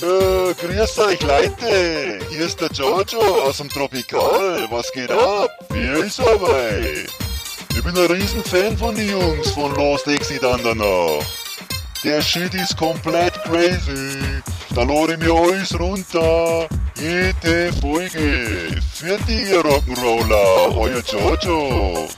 Äh, 0.00 0.54
grüß 0.54 0.98
euch 1.00 1.20
Leute, 1.22 2.20
hier 2.30 2.46
ist 2.46 2.60
der 2.60 2.68
Giorgio 2.68 3.20
aus 3.42 3.56
dem 3.56 3.68
Tropikal. 3.68 4.68
Was 4.70 4.92
geht 4.92 5.10
ab? 5.10 5.50
Wie 5.70 6.06
ist 6.06 6.20
dabei? 6.20 7.04
Ich 7.70 7.82
bin 7.82 7.96
ein 7.96 8.06
Riesenfan 8.06 8.78
von 8.78 8.94
den 8.94 9.10
Jungs 9.10 9.50
von 9.50 9.74
Lost 9.74 10.06
Exit 10.06 10.44
Andernach. 10.44 11.24
Der 12.04 12.22
Shit 12.22 12.54
ist 12.54 12.76
komplett 12.76 13.34
crazy. 13.42 14.42
Da 14.72 14.84
lade 14.84 15.14
ich 15.14 15.18
mir 15.18 15.34
alles 15.34 15.76
runter. 15.80 16.68
Jede 16.96 17.72
Folge. 17.80 18.80
Für 18.94 19.18
die 19.26 19.52
Rock'n'Roller. 19.52 20.76
Euer 20.76 21.02
Giorgio. 21.02 22.08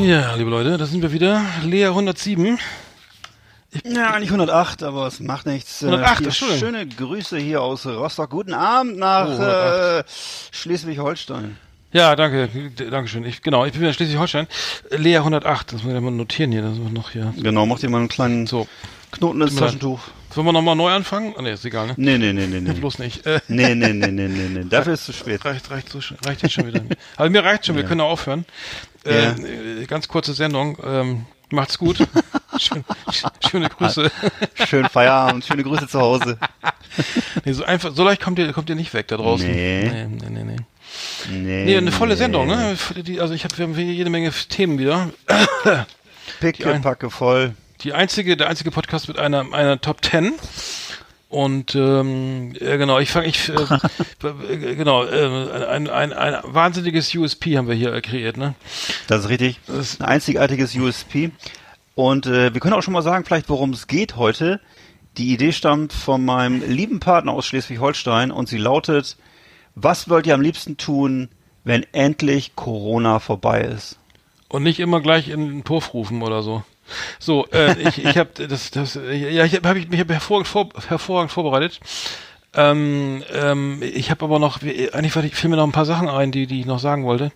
Ja, 0.00 0.34
liebe 0.34 0.50
Leute, 0.50 0.78
da 0.78 0.86
sind 0.86 1.02
wir 1.02 1.12
wieder. 1.12 1.42
Lea 1.62 1.86
107. 1.86 2.58
Ja, 3.84 4.10
eigentlich 4.12 4.30
108, 4.30 4.82
aber 4.82 5.06
es 5.06 5.20
macht 5.20 5.46
nichts. 5.46 5.82
Äh, 5.82 5.86
108, 5.86 6.18
hier 6.18 6.26
Entschuldigung. 6.28 6.60
schöne 6.60 6.86
Grüße 6.86 7.38
hier 7.38 7.60
aus 7.62 7.86
Rostock. 7.86 8.30
Guten 8.30 8.54
Abend 8.54 8.96
nach 8.98 9.28
Oh, 9.28 9.42
äh, 10.00 10.04
Schleswig-Holstein. 10.52 11.56
Ja, 11.92 12.16
danke, 12.16 12.48
danke 12.90 13.08
schön. 13.08 13.24
Ich, 13.24 13.42
genau, 13.42 13.64
ich 13.64 13.72
bin 13.72 13.80
wieder 13.82 13.90
in 13.90 13.94
Schleswig-Holstein. 13.94 14.46
Lea 14.90 15.16
108, 15.18 15.72
das 15.72 15.82
muss 15.82 15.92
ich 15.94 16.00
mal 16.00 16.10
notieren 16.10 16.52
hier, 16.52 16.62
das 16.62 16.74
ist 16.78 16.92
noch 16.92 17.10
hier. 17.10 17.32
Genau, 17.36 17.66
mach 17.66 17.78
dir 17.78 17.90
mal 17.90 17.98
einen 17.98 18.08
kleinen 18.08 18.46
So, 18.46 18.66
Knoten 19.12 19.40
ins. 19.42 19.56
Taschentuch. 19.56 20.00
sollen 20.32 20.46
wir 20.46 20.52
nochmal 20.52 20.76
neu 20.76 20.92
anfangen? 20.92 21.34
Ah, 21.36 21.42
nee, 21.42 21.52
ist 21.52 21.64
egal, 21.64 21.88
ne? 21.88 21.94
Nee, 21.96 22.16
nee, 22.18 22.32
nee, 22.32 22.46
nee, 22.46 22.60
nee. 22.60 22.72
Bloß 22.80 23.00
nicht. 23.00 23.26
Äh, 23.26 23.40
Nee, 23.48 23.74
nee, 23.74 23.92
nee, 23.92 24.06
nee, 24.08 24.28
nee, 24.28 24.48
nee. 24.48 24.64
Dafür 24.68 24.94
ist 24.94 25.00
es 25.00 25.06
zu 25.06 25.12
spät. 25.12 25.44
reicht, 25.44 25.70
reicht, 25.70 25.92
reicht 26.26 26.42
jetzt 26.42 26.52
schon 26.52 26.66
wieder. 26.66 26.80
Also 27.16 27.30
mir 27.30 27.42
reicht 27.44 27.66
schon, 27.66 27.76
wir 27.76 27.84
können 27.84 28.00
auch 28.00 28.10
aufhören. 28.10 28.44
Ja. 29.04 29.32
äh, 29.32 29.86
ganz 29.86 30.08
kurze 30.08 30.34
Sendung. 30.34 30.76
Ähm, 30.84 31.26
macht's 31.50 31.78
gut. 31.78 31.98
Schön, 32.58 32.84
schöne 33.48 33.68
Grüße. 33.70 34.10
Schönen 34.66 34.88
Feierabend, 34.88 35.44
schöne 35.44 35.62
Grüße 35.62 35.88
zu 35.88 36.00
Hause. 36.00 36.38
Nee, 37.44 37.52
so 37.52 37.64
einfach, 37.64 37.94
so 37.94 38.02
leicht 38.02 38.20
kommt 38.20 38.38
ihr, 38.40 38.52
kommt 38.52 38.68
ihr 38.68 38.74
nicht 38.74 38.92
weg 38.92 39.06
da 39.06 39.16
draußen. 39.16 39.48
Nee. 39.48 39.88
Nee, 39.88 40.06
nee, 40.06 40.28
nee. 40.28 40.42
nee. 40.42 40.56
Nee, 41.30 41.64
Nee, 41.64 41.76
eine 41.76 41.92
volle 41.92 42.16
Sendung, 42.16 42.48
ne? 42.48 42.76
Also 43.20 43.32
ich 43.32 43.44
habe 43.44 43.56
wir 43.56 43.64
haben 43.64 43.78
jede 43.78 44.10
Menge 44.10 44.32
Themen 44.48 44.78
wieder. 44.80 45.10
Picke, 46.40 46.80
packe 46.82 47.08
voll. 47.08 47.54
Die 47.82 47.92
einzige, 47.92 48.36
der 48.36 48.48
einzige 48.48 48.72
Podcast 48.72 49.06
mit 49.08 49.18
einer, 49.18 49.54
einer 49.54 49.80
Top 49.80 50.04
10. 50.04 50.32
Und 51.30 51.76
ähm, 51.76 52.54
ja, 52.60 52.76
genau, 52.76 52.98
ich 52.98 53.10
fange, 53.12 53.28
ich 53.28 53.48
äh, 53.48 53.52
äh, 54.52 54.74
genau, 54.74 55.04
äh, 55.04 55.64
ein, 55.68 55.88
ein, 55.88 56.12
ein 56.12 56.36
wahnsinniges 56.42 57.14
USP 57.14 57.56
haben 57.56 57.68
wir 57.68 57.76
hier 57.76 57.94
äh, 57.94 58.00
kreiert, 58.00 58.36
ne? 58.36 58.54
Das 59.06 59.20
ist 59.20 59.28
richtig. 59.28 59.60
Das- 59.68 60.00
Ein 60.00 60.06
einzigartiges 60.08 60.74
USP. 60.74 61.30
Und 61.94 62.26
äh, 62.26 62.52
wir 62.52 62.60
können 62.60 62.74
auch 62.74 62.82
schon 62.82 62.94
mal 62.94 63.02
sagen, 63.02 63.24
vielleicht 63.24 63.48
worum 63.48 63.70
es 63.70 63.86
geht 63.86 64.16
heute. 64.16 64.60
Die 65.18 65.32
Idee 65.32 65.52
stammt 65.52 65.92
von 65.92 66.24
meinem 66.24 66.68
lieben 66.68 66.98
Partner 66.98 67.32
aus 67.32 67.46
Schleswig-Holstein 67.46 68.32
und 68.32 68.48
sie 68.48 68.58
lautet, 68.58 69.16
was 69.76 70.08
wollt 70.08 70.26
ihr 70.26 70.34
am 70.34 70.40
liebsten 70.40 70.78
tun, 70.78 71.28
wenn 71.62 71.86
endlich 71.92 72.56
Corona 72.56 73.20
vorbei 73.20 73.60
ist? 73.62 73.98
Und 74.48 74.64
nicht 74.64 74.80
immer 74.80 75.00
gleich 75.00 75.28
in 75.28 75.46
den 75.48 75.62
Puff 75.62 75.94
rufen 75.94 76.22
oder 76.22 76.42
so. 76.42 76.64
So, 77.18 77.46
äh, 77.52 77.76
ich, 77.88 78.04
ich 78.04 78.16
habe 78.16 78.46
das, 78.48 78.70
das, 78.70 78.94
ja, 78.94 79.44
ich 79.44 79.54
habe 79.56 79.68
hab 79.68 79.76
ich 79.76 79.88
mich 79.88 80.00
hab 80.00 80.08
hervorragend, 80.08 80.48
vor, 80.48 80.68
hervorragend 80.88 81.32
vorbereitet. 81.32 81.80
Ähm, 82.52 83.22
ähm, 83.32 83.80
ich 83.82 84.10
habe 84.10 84.24
aber 84.24 84.38
noch, 84.40 84.60
eigentlich 84.62 85.34
fiel 85.36 85.50
mir 85.50 85.56
noch 85.56 85.66
ein 85.66 85.72
paar 85.72 85.86
Sachen 85.86 86.08
ein, 86.08 86.32
die, 86.32 86.46
die 86.46 86.60
ich 86.60 86.66
noch 86.66 86.80
sagen 86.80 87.04
wollte. 87.04 87.30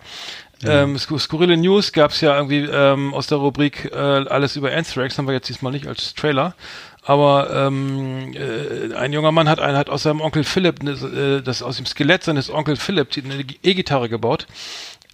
Ähm, 0.66 0.97
skur- 0.97 1.19
skurrile 1.20 1.56
News 1.56 1.92
gab's 1.92 2.20
ja 2.20 2.34
irgendwie 2.37 2.60
ähm, 2.60 3.12
aus 3.12 3.26
der 3.26 3.38
Rubrik 3.38 3.91
äh, 3.92 3.97
alles 3.97 4.56
über 4.56 4.72
Anthrax, 4.72 5.19
haben 5.19 5.26
wir 5.26 5.34
jetzt 5.34 5.48
diesmal 5.48 5.72
nicht 5.72 5.86
als 5.86 6.15
Trailer. 6.15 6.54
Aber 7.03 7.50
ähm, 7.53 8.32
äh, 8.34 8.94
ein 8.94 9.12
junger 9.12 9.31
Mann 9.31 9.47
hat, 9.48 9.60
ein, 9.60 9.76
hat 9.76 9.91
aus 9.91 10.04
seinem 10.04 10.22
Onkel 10.22 10.42
Philipp, 10.42 10.82
äh, 10.82 11.42
das 11.42 11.62
aus 11.62 11.76
dem 11.76 11.84
Skelett 11.86 12.25
seines 12.25 12.50
Onkel 12.50 12.76
Philipp 12.76 13.10
eine 13.22 13.44
E-Gitarre 13.62 14.09
gebaut. 14.09 14.47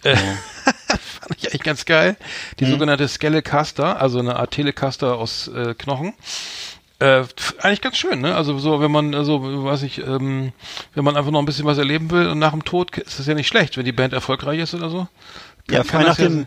Äh, 0.04 0.14
fand 1.20 1.36
ich 1.38 1.48
eigentlich 1.48 1.62
ganz 1.62 1.84
geil. 1.84 2.16
Die 2.58 2.66
sogenannte 2.66 3.06
Skelecaster, 3.08 4.00
also 4.00 4.18
eine 4.18 4.36
Art 4.36 4.50
Telecaster 4.52 5.16
aus 5.16 5.48
äh, 5.48 5.74
Knochen. 5.74 6.14
Äh, 6.98 7.24
eigentlich 7.62 7.80
ganz 7.80 7.96
schön, 7.96 8.20
ne? 8.20 8.34
Also 8.34 8.58
so, 8.58 8.80
wenn 8.80 8.90
man, 8.90 9.14
also 9.14 9.64
weiß 9.64 9.82
ich, 9.84 10.06
ähm, 10.06 10.52
wenn 10.94 11.04
man 11.04 11.16
einfach 11.16 11.30
noch 11.30 11.38
ein 11.38 11.46
bisschen 11.46 11.64
was 11.64 11.78
erleben 11.78 12.10
will 12.10 12.28
und 12.28 12.38
nach 12.38 12.50
dem 12.50 12.64
Tod 12.64 12.96
ist 12.98 13.18
das 13.18 13.26
ja 13.26 13.34
nicht 13.34 13.48
schlecht, 13.48 13.78
wenn 13.78 13.86
die 13.86 13.92
Band 13.92 14.12
erfolgreich 14.12 14.60
ist 14.60 14.74
oder 14.74 14.90
so. 14.90 15.08
Ja, 15.70 15.82
frei 15.82 16.04
das 16.04 16.08
nach 16.08 16.16
dem 16.26 16.44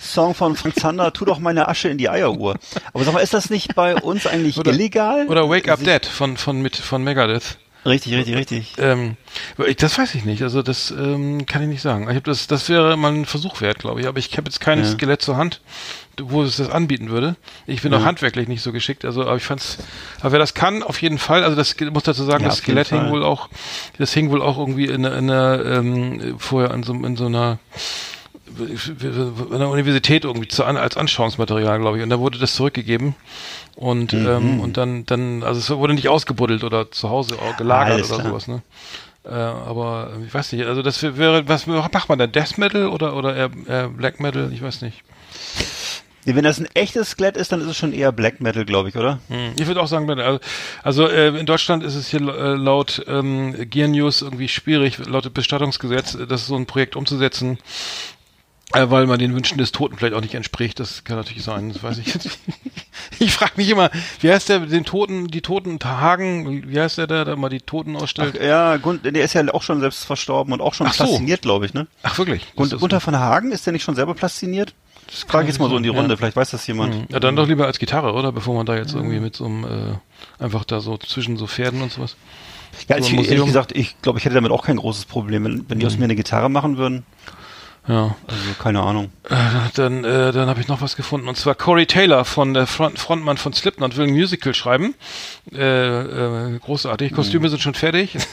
Song 0.00 0.34
von 0.34 0.56
Frank 0.56 0.76
Zander, 0.76 1.12
tu 1.12 1.26
doch 1.26 1.38
meine 1.38 1.68
Asche 1.68 1.90
in 1.90 1.98
die 1.98 2.08
Eieruhr. 2.08 2.56
Aber 2.94 3.04
sag 3.04 3.12
mal, 3.12 3.20
ist 3.20 3.34
das 3.34 3.50
nicht 3.50 3.74
bei 3.74 3.94
uns 3.94 4.26
eigentlich 4.26 4.56
Oder- 4.56 4.72
illegal? 4.72 5.26
Oder 5.28 5.50
Wake 5.50 5.68
Up 5.68 5.84
Dead 5.84 6.04
von 6.06 6.38
von 6.38 6.62
mit 6.62 6.76
von 6.76 7.04
Megadeth. 7.04 7.58
Richtig, 7.84 8.14
richtig, 8.14 8.36
richtig. 8.36 8.72
Ähm, 8.78 9.16
das 9.78 9.98
weiß 9.98 10.14
ich 10.14 10.24
nicht. 10.24 10.42
Also 10.42 10.62
das 10.62 10.90
ähm, 10.90 11.46
kann 11.46 11.62
ich 11.62 11.68
nicht 11.68 11.82
sagen. 11.82 12.02
Ich 12.04 12.08
habe 12.08 12.20
das, 12.22 12.46
das 12.46 12.68
wäre 12.68 12.96
mal 12.96 13.12
ein 13.12 13.24
Versuch 13.24 13.60
wert, 13.60 13.78
glaube 13.78 14.00
ich. 14.00 14.06
Aber 14.06 14.18
ich 14.18 14.36
habe 14.36 14.48
jetzt 14.48 14.60
kein 14.60 14.80
Ja. 14.80 14.84
Skelett 14.84 15.22
zur 15.22 15.36
Hand, 15.38 15.62
wo 16.20 16.42
es 16.42 16.58
das 16.58 16.68
anbieten 16.68 17.08
würde. 17.08 17.36
Ich 17.66 17.80
bin 17.80 17.94
auch 17.94 18.04
handwerklich 18.04 18.48
nicht 18.48 18.62
so 18.62 18.72
geschickt. 18.72 19.04
Also, 19.06 19.22
aber 19.22 19.36
ich 19.36 19.44
fand's. 19.44 19.78
Aber 20.20 20.32
wer 20.32 20.38
das 20.38 20.52
kann, 20.52 20.82
auf 20.82 21.00
jeden 21.00 21.18
Fall. 21.18 21.42
Also 21.42 21.56
das 21.56 21.74
muss 21.92 22.02
dazu 22.02 22.24
sagen, 22.24 22.42
Ja, 22.42 22.50
das 22.50 22.58
Skelett 22.58 22.88
hing 22.88 23.08
wohl 23.10 23.24
auch. 23.24 23.48
Das 23.98 24.12
hing 24.12 24.30
wohl 24.30 24.42
auch 24.42 24.58
irgendwie 24.58 24.84
in, 24.86 25.04
in 25.04 25.30
einer 25.30 25.64
ähm, 25.64 26.36
vorher 26.38 26.72
in 26.74 26.82
so, 26.82 26.92
in 26.92 27.16
so 27.16 27.26
einer 27.26 27.58
an 28.58 29.58
der 29.58 29.68
Universität 29.68 30.24
irgendwie 30.24 30.48
zu, 30.48 30.64
als 30.64 30.96
Anschauungsmaterial, 30.96 31.78
glaube 31.80 31.98
ich. 31.98 32.02
Und 32.02 32.10
da 32.10 32.18
wurde 32.18 32.38
das 32.38 32.54
zurückgegeben. 32.54 33.14
Und, 33.76 34.12
Mhm. 34.12 34.26
ähm, 34.26 34.60
und 34.60 34.76
dann, 34.76 35.06
dann, 35.06 35.42
also 35.42 35.58
es 35.60 35.70
wurde 35.70 35.94
nicht 35.94 36.08
ausgebuddelt 36.08 36.64
oder 36.64 36.90
zu 36.90 37.08
Hause 37.08 37.36
gelagert 37.56 37.94
Alles 37.94 38.10
oder 38.10 38.20
klar. 38.20 38.28
sowas, 38.32 38.48
ne? 38.48 38.62
Äh, 39.24 39.28
aber 39.30 40.12
äh, 40.18 40.24
ich 40.26 40.32
weiß 40.34 40.52
nicht, 40.52 40.66
also 40.66 40.82
das 40.82 41.02
wäre, 41.02 41.46
was 41.48 41.66
macht 41.66 42.08
man 42.08 42.18
da? 42.18 42.26
Death 42.26 42.58
Metal 42.58 42.86
oder, 42.88 43.14
oder 43.16 43.36
eher, 43.36 43.50
eher 43.66 43.88
Black 43.88 44.18
Metal? 44.20 44.50
Ich 44.52 44.62
weiß 44.62 44.82
nicht. 44.82 45.02
Wenn 46.26 46.44
das 46.44 46.58
ein 46.60 46.68
echtes 46.74 47.10
Skelett 47.10 47.36
ist, 47.38 47.50
dann 47.50 47.60
ist 47.62 47.66
es 47.66 47.76
schon 47.78 47.92
eher 47.94 48.12
Black 48.12 48.40
Metal, 48.42 48.64
glaube 48.66 48.90
ich, 48.90 48.96
oder? 48.96 49.18
Hm, 49.28 49.52
Ich 49.58 49.66
würde 49.66 49.80
auch 49.80 49.86
sagen, 49.86 50.04
Metal. 50.06 50.24
Also, 50.24 50.40
also 50.82 51.08
äh, 51.08 51.28
in 51.38 51.46
Deutschland 51.46 51.82
ist 51.82 51.94
es 51.94 52.08
hier 52.08 52.20
äh, 52.20 52.54
laut 52.56 53.02
ähm, 53.08 53.54
Gear 53.70 53.88
News 53.88 54.20
irgendwie 54.22 54.48
schwierig, 54.48 54.98
laut 55.06 55.32
Bestattungsgesetz, 55.32 56.18
das 56.28 56.46
so 56.46 56.56
ein 56.56 56.66
Projekt 56.66 56.94
umzusetzen. 56.94 57.58
Äh, 58.72 58.88
weil 58.88 59.06
man 59.06 59.18
den 59.18 59.34
Wünschen 59.34 59.58
des 59.58 59.72
Toten 59.72 59.96
vielleicht 59.96 60.14
auch 60.14 60.20
nicht 60.20 60.34
entspricht. 60.34 60.78
Das 60.78 61.02
kann 61.02 61.16
natürlich 61.16 61.42
sein, 61.42 61.72
das 61.72 61.82
weiß 61.82 61.98
ich 61.98 62.14
jetzt. 62.14 62.38
Ich 63.18 63.32
frage 63.32 63.52
mich 63.56 63.68
immer, 63.68 63.90
wie 64.20 64.30
heißt 64.30 64.48
der, 64.48 64.60
den 64.60 64.84
Toten, 64.84 65.28
die 65.28 65.40
Toten 65.40 65.78
Hagen, 65.82 66.70
wie 66.70 66.80
heißt 66.80 66.98
der, 66.98 67.06
der 67.06 67.24
da 67.24 67.36
mal 67.36 67.48
die 67.48 67.60
Toten 67.60 67.96
ausstellt? 67.96 68.36
Ach, 68.38 68.44
ja, 68.44 68.76
Gun 68.76 69.00
der 69.02 69.24
ist 69.24 69.34
ja 69.34 69.42
auch 69.52 69.62
schon 69.62 69.80
selbst 69.80 70.04
verstorben 70.04 70.52
und 70.52 70.60
auch 70.60 70.74
schon 70.74 70.86
Ach 70.86 70.94
so. 70.94 71.04
plastiniert, 71.04 71.42
glaube 71.42 71.66
ich, 71.66 71.74
ne? 71.74 71.86
Ach, 72.02 72.16
wirklich? 72.18 72.54
Gun 72.56 72.68
Gunther 72.70 73.00
von 73.00 73.18
Hagen, 73.18 73.52
ist 73.52 73.66
der 73.66 73.72
nicht 73.72 73.82
schon 73.82 73.94
selber 73.94 74.14
plastiniert? 74.14 74.74
Das 75.06 75.24
frage 75.24 75.44
ich 75.44 75.48
jetzt 75.50 75.58
mal 75.58 75.68
so 75.68 75.76
in 75.76 75.82
die 75.82 75.90
Ja. 75.90 75.96
Runde, 75.98 76.16
vielleicht 76.16 76.36
weiß 76.36 76.50
das 76.50 76.66
jemand. 76.66 77.10
Ja, 77.10 77.20
dann 77.20 77.36
doch 77.36 77.48
lieber 77.48 77.66
als 77.66 77.78
Gitarre, 77.78 78.12
oder? 78.12 78.32
Bevor 78.32 78.54
man 78.54 78.64
da 78.64 78.76
jetzt 78.76 78.94
irgendwie 78.94 79.18
mit 79.18 79.34
so 79.34 79.44
einem, 79.46 79.64
äh, 79.64 80.42
einfach 80.42 80.64
da 80.64 80.80
so 80.80 80.96
zwischen 80.98 81.36
so 81.36 81.46
Pferden 81.46 81.82
und 81.82 81.92
sowas. 81.92 82.16
Ja, 82.88 83.02
so 83.02 83.12
ich, 83.12 83.28
ehrlich 83.30 83.44
gesagt, 83.44 83.72
ich 83.76 84.00
glaube, 84.02 84.18
ich 84.18 84.24
hätte 84.24 84.36
damit 84.36 84.52
auch 84.52 84.64
kein 84.64 84.76
großes 84.76 85.06
Problem. 85.06 85.44
Wenn, 85.44 85.68
wenn 85.68 85.80
die 85.80 85.86
aus 85.86 85.98
mir 85.98 86.04
eine 86.04 86.16
Gitarre 86.16 86.48
machen 86.48 86.76
würden, 86.76 87.04
Ja. 87.88 88.14
also 88.28 88.42
keine 88.62 88.80
Ahnung. 88.82 89.10
Äh, 89.28 89.34
dann 89.74 90.04
äh, 90.04 90.32
dann 90.32 90.48
habe 90.48 90.60
ich 90.60 90.68
noch 90.68 90.80
was 90.82 90.96
gefunden. 90.96 91.28
Und 91.28 91.36
zwar 91.36 91.54
Corey 91.54 91.86
Taylor 91.86 92.24
von 92.24 92.54
der 92.54 92.66
Front, 92.66 92.98
Frontmann 92.98 93.36
von 93.36 93.52
Slipknot 93.52 93.96
will 93.96 94.06
ein 94.06 94.12
Musical 94.14 94.54
schreiben. 94.54 94.94
Äh, 95.52 95.64
äh, 95.64 96.58
großartig. 96.58 97.12
Kostüme 97.14 97.48
sind 97.48 97.60
schon 97.62 97.74
fertig. 97.74 98.16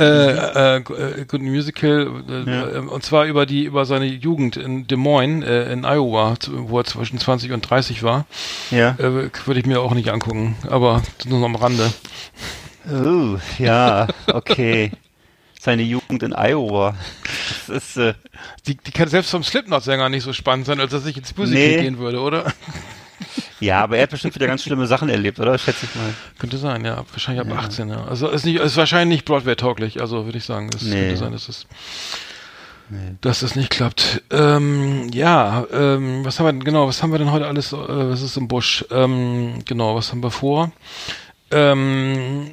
Äh, 0.00 0.76
äh, 0.76 0.80
gu- 0.82 0.94
äh, 0.94 1.38
Musical 1.40 2.22
äh, 2.30 2.48
Ja. 2.48 2.68
äh, 2.68 2.78
und 2.78 3.02
zwar 3.02 3.24
über 3.24 3.46
die 3.46 3.64
über 3.64 3.84
seine 3.84 4.04
Jugend 4.04 4.56
in 4.56 4.86
Des 4.86 4.96
Moines 4.96 5.44
äh, 5.44 5.72
in 5.72 5.84
Iowa, 5.84 6.34
wo 6.52 6.78
er 6.78 6.84
zwischen 6.84 7.18
20 7.18 7.50
und 7.50 7.62
30 7.68 8.04
war, 8.04 8.24
Ja. 8.70 8.90
äh, 8.98 9.28
würde 9.44 9.58
ich 9.58 9.66
mir 9.66 9.80
auch 9.80 9.94
nicht 9.94 10.10
angucken, 10.10 10.54
aber 10.70 11.02
nur 11.26 11.40
noch 11.40 11.46
am 11.46 11.56
Rande. 11.56 11.92
Oh, 12.88 13.38
ja, 13.58 14.06
okay. 14.32 14.92
Seine 15.60 15.82
Jugend 15.82 16.22
in 16.22 16.32
Iowa. 16.34 16.94
Das 17.66 17.82
ist, 17.84 17.96
äh, 17.98 18.14
Die, 18.66 18.76
die 18.76 18.90
kann 18.92 19.08
selbst 19.08 19.30
vom 19.30 19.42
Slipknot-Sänger 19.42 20.08
nicht 20.08 20.22
so 20.22 20.32
spannend 20.32 20.66
sein, 20.66 20.80
als 20.80 20.90
dass 20.90 21.04
ich 21.06 21.16
ins 21.16 21.36
Musical 21.36 21.60
Nee. 21.62 21.82
gehen 21.82 21.98
würde, 21.98 22.20
oder? 22.20 22.52
Ja, 23.60 23.82
aber 23.82 23.96
er 23.96 24.04
hat 24.04 24.10
bestimmt 24.10 24.36
wieder 24.36 24.46
ganz 24.46 24.62
schlimme 24.62 24.86
Sachen 24.86 25.08
erlebt, 25.08 25.40
oder? 25.40 25.58
Schätze 25.58 25.86
ich 25.86 25.94
mal. 25.96 26.14
Könnte 26.38 26.56
sein, 26.58 26.84
ja. 26.84 27.04
Wahrscheinlich 27.10 27.44
ab 27.44 27.58
18, 27.64 27.88
ja. 27.88 28.04
Also 28.04 28.28
ist 28.28 28.44
nicht, 28.44 28.60
ist 28.60 28.76
wahrscheinlich 28.76 29.16
nicht 29.18 29.24
Broadway-tauglich, 29.24 30.00
also 30.00 30.24
würde 30.26 30.38
ich 30.38 30.44
sagen. 30.44 30.70
Es 30.72 30.82
Nee. 30.82 31.00
könnte 31.00 31.16
sein, 31.16 31.32
dass 31.32 31.48
es, 31.48 31.66
dass 33.20 33.42
es 33.42 33.56
nicht 33.56 33.70
klappt. 33.70 34.22
Ähm, 34.30 35.08
ja, 35.12 35.66
ähm, 35.72 36.24
was 36.24 36.38
haben 36.38 36.46
wir 36.46 36.52
denn, 36.52 36.62
genau, 36.64 36.86
was 36.86 37.02
haben 37.02 37.10
wir 37.10 37.18
denn 37.18 37.32
heute 37.32 37.48
alles, 37.48 37.72
äh, 37.72 37.76
was 37.76 38.22
ist 38.22 38.36
im 38.36 38.46
Busch? 38.46 38.84
Ähm, 38.92 39.64
genau, 39.66 39.96
was 39.96 40.12
haben 40.12 40.22
wir 40.22 40.30
vor? 40.30 40.70
Ähm, 41.50 42.50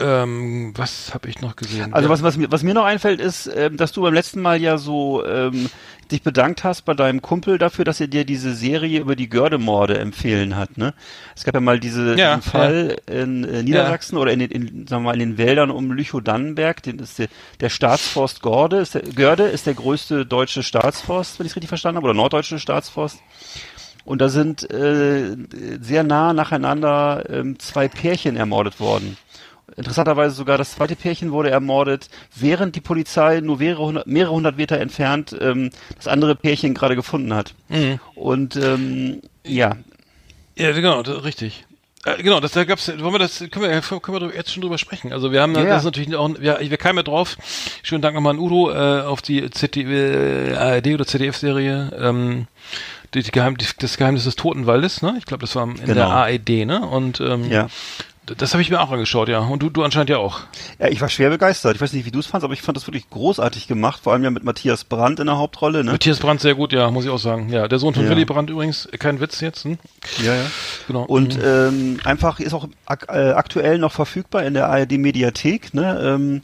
ähm, 0.00 0.72
was 0.76 1.12
habe 1.14 1.28
ich 1.28 1.40
noch 1.40 1.56
gesehen? 1.56 1.92
Also 1.92 2.08
Ja. 2.08 2.12
was, 2.12 2.22
was, 2.22 2.36
mir, 2.36 2.50
was 2.50 2.62
mir 2.62 2.74
noch 2.74 2.84
einfällt, 2.84 3.20
ist, 3.20 3.50
ähm, 3.54 3.76
dass 3.76 3.92
du 3.92 4.02
beim 4.02 4.14
letzten 4.14 4.40
Mal 4.40 4.60
ja 4.60 4.78
so 4.78 5.24
ähm, 5.26 5.68
dich 6.10 6.22
bedankt 6.22 6.64
hast 6.64 6.82
bei 6.84 6.94
deinem 6.94 7.22
Kumpel 7.22 7.58
dafür, 7.58 7.84
dass 7.84 8.00
er 8.00 8.08
dir 8.08 8.24
diese 8.24 8.54
Serie 8.54 9.00
über 9.00 9.14
die 9.14 9.28
Gördemorde 9.28 9.98
empfehlen 9.98 10.56
hat. 10.56 10.76
Ne? 10.76 10.94
Es 11.36 11.44
gab 11.44 11.54
ja 11.54 11.60
mal 11.60 11.78
diese, 11.78 12.16
Ja, 12.16 12.36
diesen 12.36 12.50
Fall 12.50 12.96
in 13.06 13.44
äh, 13.44 13.62
Niedersachsen 13.62 14.16
oder 14.18 14.32
in 14.32 14.40
den, 14.40 14.50
in, 14.50 14.86
sagen 14.88 15.02
wir 15.04 15.10
mal, 15.10 15.20
in 15.20 15.30
den 15.30 15.38
Wäldern 15.38 15.70
um 15.70 15.92
Lüchow-Dannenberg. 15.92 16.82
Den 16.82 16.98
ist 16.98 17.18
der, 17.18 17.28
der 17.60 17.68
Staatsforst 17.68 18.42
Gorde, 18.42 18.78
ist 18.78 18.94
der, 18.94 19.02
Görde 19.02 19.44
ist 19.44 19.66
der 19.66 19.74
größte 19.74 20.26
deutsche 20.26 20.62
Staatsforst, 20.62 21.38
wenn 21.38 21.46
ich 21.46 21.52
es 21.52 21.56
richtig 21.56 21.68
verstanden 21.68 21.96
habe, 21.98 22.06
oder 22.06 22.14
norddeutsche 22.14 22.58
Staatsforst. 22.58 23.18
Und 24.04 24.20
da 24.20 24.28
sind 24.30 24.68
äh, 24.70 25.36
sehr 25.80 26.02
nah 26.02 26.32
nacheinander 26.32 27.24
ähm, 27.28 27.58
zwei 27.58 27.86
Pärchen 27.86 28.36
ermordet 28.36 28.80
worden. 28.80 29.16
Interessanterweise 29.76 30.34
sogar 30.34 30.58
das 30.58 30.72
zweite 30.72 30.96
Pärchen 30.96 31.32
wurde 31.32 31.50
ermordet, 31.50 32.08
während 32.34 32.76
die 32.76 32.80
Polizei 32.80 33.40
nur 33.40 33.58
mehrere 33.58 33.84
hundert, 33.84 34.06
mehrere 34.06 34.32
hundert 34.34 34.56
Meter 34.56 34.78
entfernt 34.80 35.36
ähm, 35.40 35.70
das 35.96 36.08
andere 36.08 36.34
Pärchen 36.34 36.74
gerade 36.74 36.96
gefunden 36.96 37.34
hat. 37.34 37.54
Mhm. 37.68 37.98
Und 38.14 38.56
ähm, 38.56 39.22
ja, 39.44 39.76
Ja, 40.56 40.72
genau, 40.72 41.00
richtig. 41.00 41.66
Äh, 42.04 42.22
genau, 42.22 42.40
das 42.40 42.52
da 42.52 42.64
gab's, 42.64 42.88
wollen 42.88 43.12
wir 43.12 43.18
das, 43.18 43.38
können 43.50 43.70
wir, 43.70 43.80
können 44.00 44.20
wir 44.20 44.34
jetzt 44.34 44.52
schon 44.52 44.62
drüber 44.62 44.78
sprechen. 44.78 45.12
Also 45.12 45.32
wir 45.32 45.42
haben, 45.42 45.54
Ja, 45.54 45.64
das 45.64 45.82
ja. 45.82 45.88
natürlich 45.88 46.14
auch, 46.16 46.30
ja, 46.40 46.58
wir 46.58 46.76
kamen 46.78 46.96
ja 46.98 47.02
drauf. 47.02 47.36
Schönen 47.82 48.00
Dank 48.00 48.14
nochmal 48.14 48.32
an 48.34 48.38
Udo 48.38 48.70
äh, 48.70 49.02
auf 49.02 49.20
die 49.22 49.50
ZD, 49.50 49.82
äh, 49.84 50.54
ARD 50.56 50.88
oder 50.94 51.06
ZDF-Serie. 51.06 51.92
Ähm, 51.98 52.46
die, 53.12 53.22
die 53.22 53.30
Geheim, 53.32 53.56
die, 53.58 53.66
das 53.78 53.96
Geheimnis 53.98 54.24
des 54.24 54.36
Totenwaldes, 54.36 55.02
ne? 55.02 55.16
Ich 55.18 55.26
glaube, 55.26 55.40
das 55.42 55.54
war 55.56 55.64
in 55.64 55.74
Genau. 55.74 55.92
der 55.94 56.06
ARD, 56.08 56.48
ne? 56.64 56.80
Und 56.86 57.20
ähm, 57.20 57.50
ja. 57.50 57.68
Das 58.36 58.52
habe 58.52 58.62
ich 58.62 58.70
mir 58.70 58.80
auch 58.80 58.90
angeschaut, 58.90 59.28
ja. 59.28 59.38
Und 59.40 59.62
du, 59.62 59.70
du 59.70 59.82
anscheinend 59.82 60.10
ja 60.10 60.18
auch. 60.18 60.40
Ja, 60.78 60.88
ich 60.88 61.00
war 61.00 61.08
schwer 61.08 61.30
begeistert. 61.30 61.74
Ich 61.76 61.80
weiß 61.80 61.92
nicht, 61.92 62.04
wie 62.06 62.10
du 62.10 62.18
es 62.18 62.26
fandst, 62.26 62.44
aber 62.44 62.54
ich 62.54 62.62
fand 62.62 62.76
das 62.76 62.86
wirklich 62.86 63.08
großartig 63.10 63.66
gemacht, 63.68 64.00
vor 64.02 64.12
allem 64.12 64.24
ja 64.24 64.30
mit 64.30 64.44
Matthias 64.44 64.84
Brandt 64.84 65.20
in 65.20 65.26
der 65.26 65.38
Hauptrolle, 65.38 65.84
ne? 65.84 65.92
Matthias 65.92 66.18
Brandt 66.18 66.40
sehr 66.40 66.54
gut, 66.54 66.72
ja, 66.72 66.90
muss 66.90 67.04
ich 67.04 67.10
auch 67.10 67.18
sagen. 67.18 67.48
Ja, 67.50 67.68
der 67.68 67.78
Sohn 67.78 67.94
von 67.94 68.04
Ja. 68.04 68.10
Willy 68.10 68.24
Brandt 68.24 68.50
übrigens, 68.50 68.88
kein 68.98 69.20
Witz 69.20 69.40
jetzt, 69.40 69.64
hm? 69.64 69.78
Ja, 70.24 70.34
ja. 70.34 70.44
Genau. 70.86 71.02
Und 71.04 71.36
Mhm. 71.36 71.42
ähm, 71.44 72.00
einfach 72.04 72.40
ist 72.40 72.54
auch 72.54 72.68
ak 72.86 73.06
äh, 73.08 73.30
aktuell 73.32 73.78
noch 73.78 73.92
verfügbar 73.92 74.44
in 74.44 74.54
der 74.54 74.68
ARD 74.68 74.92
Mediathek, 74.98 75.74
ne? 75.74 76.00
Ähm, 76.02 76.42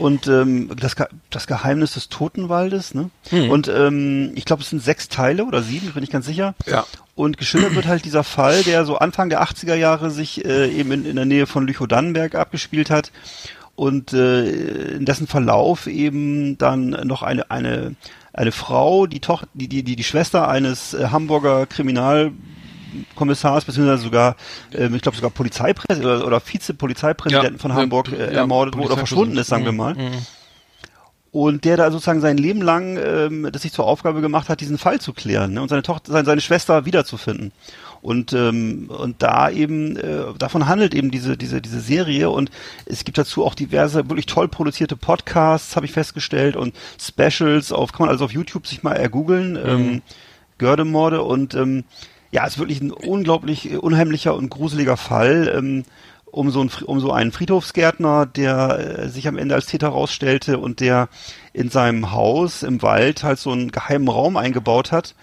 und 0.00 0.26
ähm, 0.26 0.70
das, 0.76 0.96
Ge 0.96 1.06
das 1.30 1.46
Geheimnis 1.46 1.94
des 1.94 2.08
Totenwaldes, 2.08 2.94
ne? 2.94 3.10
Mhm. 3.30 3.50
Und 3.50 3.68
ähm, 3.68 4.32
ich 4.34 4.44
glaube, 4.44 4.62
es 4.62 4.70
sind 4.70 4.82
sechs 4.82 5.08
Teile 5.08 5.44
oder 5.44 5.62
sieben, 5.62 5.86
ich 5.86 5.94
bin 5.94 6.00
nicht 6.00 6.12
ganz 6.12 6.26
sicher. 6.26 6.54
Ja. 6.66 6.84
Und 7.14 7.38
geschildert 7.38 7.74
wird 7.76 7.86
halt 7.86 8.04
dieser 8.04 8.24
Fall, 8.24 8.62
der 8.64 8.84
so 8.84 8.96
Anfang 8.96 9.28
der 9.28 9.42
80er 9.42 9.74
Jahre 9.74 10.10
sich 10.10 10.44
äh, 10.44 10.68
eben 10.68 10.90
in, 10.90 11.06
in 11.06 11.16
der 11.16 11.24
Nähe 11.24 11.46
von 11.46 11.66
Lüchow-Dannenberg 11.66 12.34
abgespielt 12.34 12.90
hat 12.90 13.12
und 13.76 14.12
äh, 14.12 14.94
in 14.94 15.04
dessen 15.04 15.26
Verlauf 15.26 15.86
eben 15.86 16.58
dann 16.58 16.90
noch 16.90 17.22
eine 17.22 17.50
eine 17.50 17.94
eine 18.32 18.52
Frau, 18.52 19.06
die 19.06 19.20
Toch 19.20 19.44
die 19.54 19.68
die 19.68 19.82
die, 19.82 19.96
die 19.96 20.04
Schwester 20.04 20.48
eines 20.48 20.94
äh, 20.94 21.08
Hamburger 21.08 21.66
Kriminalkommissars 22.94 23.64
beziehungsweise 23.64 24.02
sogar 24.02 24.36
ähm, 24.72 24.94
ich 24.94 25.02
glaube 25.02 25.16
sogar 25.16 25.30
Polizeipräsident 25.30 26.04
oder, 26.04 26.26
oder 26.26 26.40
Vizepolizeipräsidenten 26.40 27.54
Ja, 27.54 27.60
von 27.60 27.74
Hamburg 27.74 28.12
äh, 28.12 28.34
ermordet 28.34 28.76
wurde 28.76 28.86
oder 28.86 28.96
verschwunden 28.98 29.36
ist, 29.36 29.48
sagen 29.48 29.64
wir 29.64 29.72
mal. 29.72 29.94
Mhm. 29.94 30.12
Und 31.32 31.64
der 31.64 31.76
da 31.76 31.90
sozusagen 31.90 32.20
sein 32.20 32.36
Leben 32.36 32.62
lang 32.62 32.96
ähm, 32.96 33.48
das 33.50 33.62
sich 33.62 33.72
zur 33.72 33.86
Aufgabe 33.86 34.20
gemacht 34.20 34.48
hat, 34.48 34.60
diesen 34.60 34.78
Fall 34.78 35.00
zu 35.00 35.12
klären 35.12 35.54
ne? 35.54 35.62
und 35.62 35.68
seine 35.68 35.82
Tochter, 35.82 36.12
seine, 36.12 36.24
seine 36.24 36.40
Schwester 36.40 36.84
wiederzufinden. 36.84 37.50
Und 38.02 38.32
ähm, 38.34 38.90
und 38.90 39.22
da 39.22 39.48
eben 39.48 39.96
äh, 39.96 40.24
davon 40.38 40.68
handelt 40.68 40.94
eben 40.94 41.10
diese 41.10 41.36
diese 41.36 41.62
diese 41.62 41.80
Serie 41.80 42.28
und 42.28 42.50
es 42.84 43.04
gibt 43.04 43.16
dazu 43.16 43.44
auch 43.44 43.54
diverse 43.54 44.10
wirklich 44.10 44.26
toll 44.26 44.46
produzierte 44.46 44.94
Podcasts, 44.94 45.74
habe 45.74 45.86
ich 45.86 45.92
festgestellt 45.92 46.54
und 46.54 46.74
Specials 47.00 47.72
auf 47.72 47.92
kann 47.92 48.06
man 48.06 48.10
also 48.10 48.26
auf 48.26 48.32
YouTube 48.32 48.66
sich 48.66 48.82
mal 48.82 48.92
ergoogeln, 48.92 49.56
ähm, 49.56 50.02
Gördemorde 50.58 51.22
und 51.22 51.54
ähm, 51.54 51.84
ja, 52.34 52.44
es 52.46 52.54
ist 52.54 52.58
wirklich 52.58 52.80
ein 52.80 52.90
unglaublich 52.90 53.70
äh, 53.70 53.76
unheimlicher 53.76 54.34
und 54.34 54.50
gruseliger 54.50 54.96
Fall. 54.96 55.52
Ähm, 55.56 55.84
um 56.26 56.50
so, 56.50 56.60
ein, 56.60 56.68
Fri- 56.68 56.84
um 56.84 56.98
so 56.98 57.12
einen 57.12 57.30
Friedhofsgärtner, 57.30 58.26
der 58.26 59.04
äh, 59.04 59.08
sich 59.08 59.28
am 59.28 59.38
Ende 59.38 59.54
als 59.54 59.66
Täter 59.66 59.86
rausstellte 59.88 60.58
und 60.58 60.80
der 60.80 61.08
in 61.52 61.70
seinem 61.70 62.10
Haus 62.10 62.64
im 62.64 62.82
Wald 62.82 63.22
halt 63.22 63.38
so 63.38 63.52
einen 63.52 63.70
geheimen 63.70 64.08
Raum 64.08 64.36
eingebaut 64.36 64.90
hat. 64.90 65.14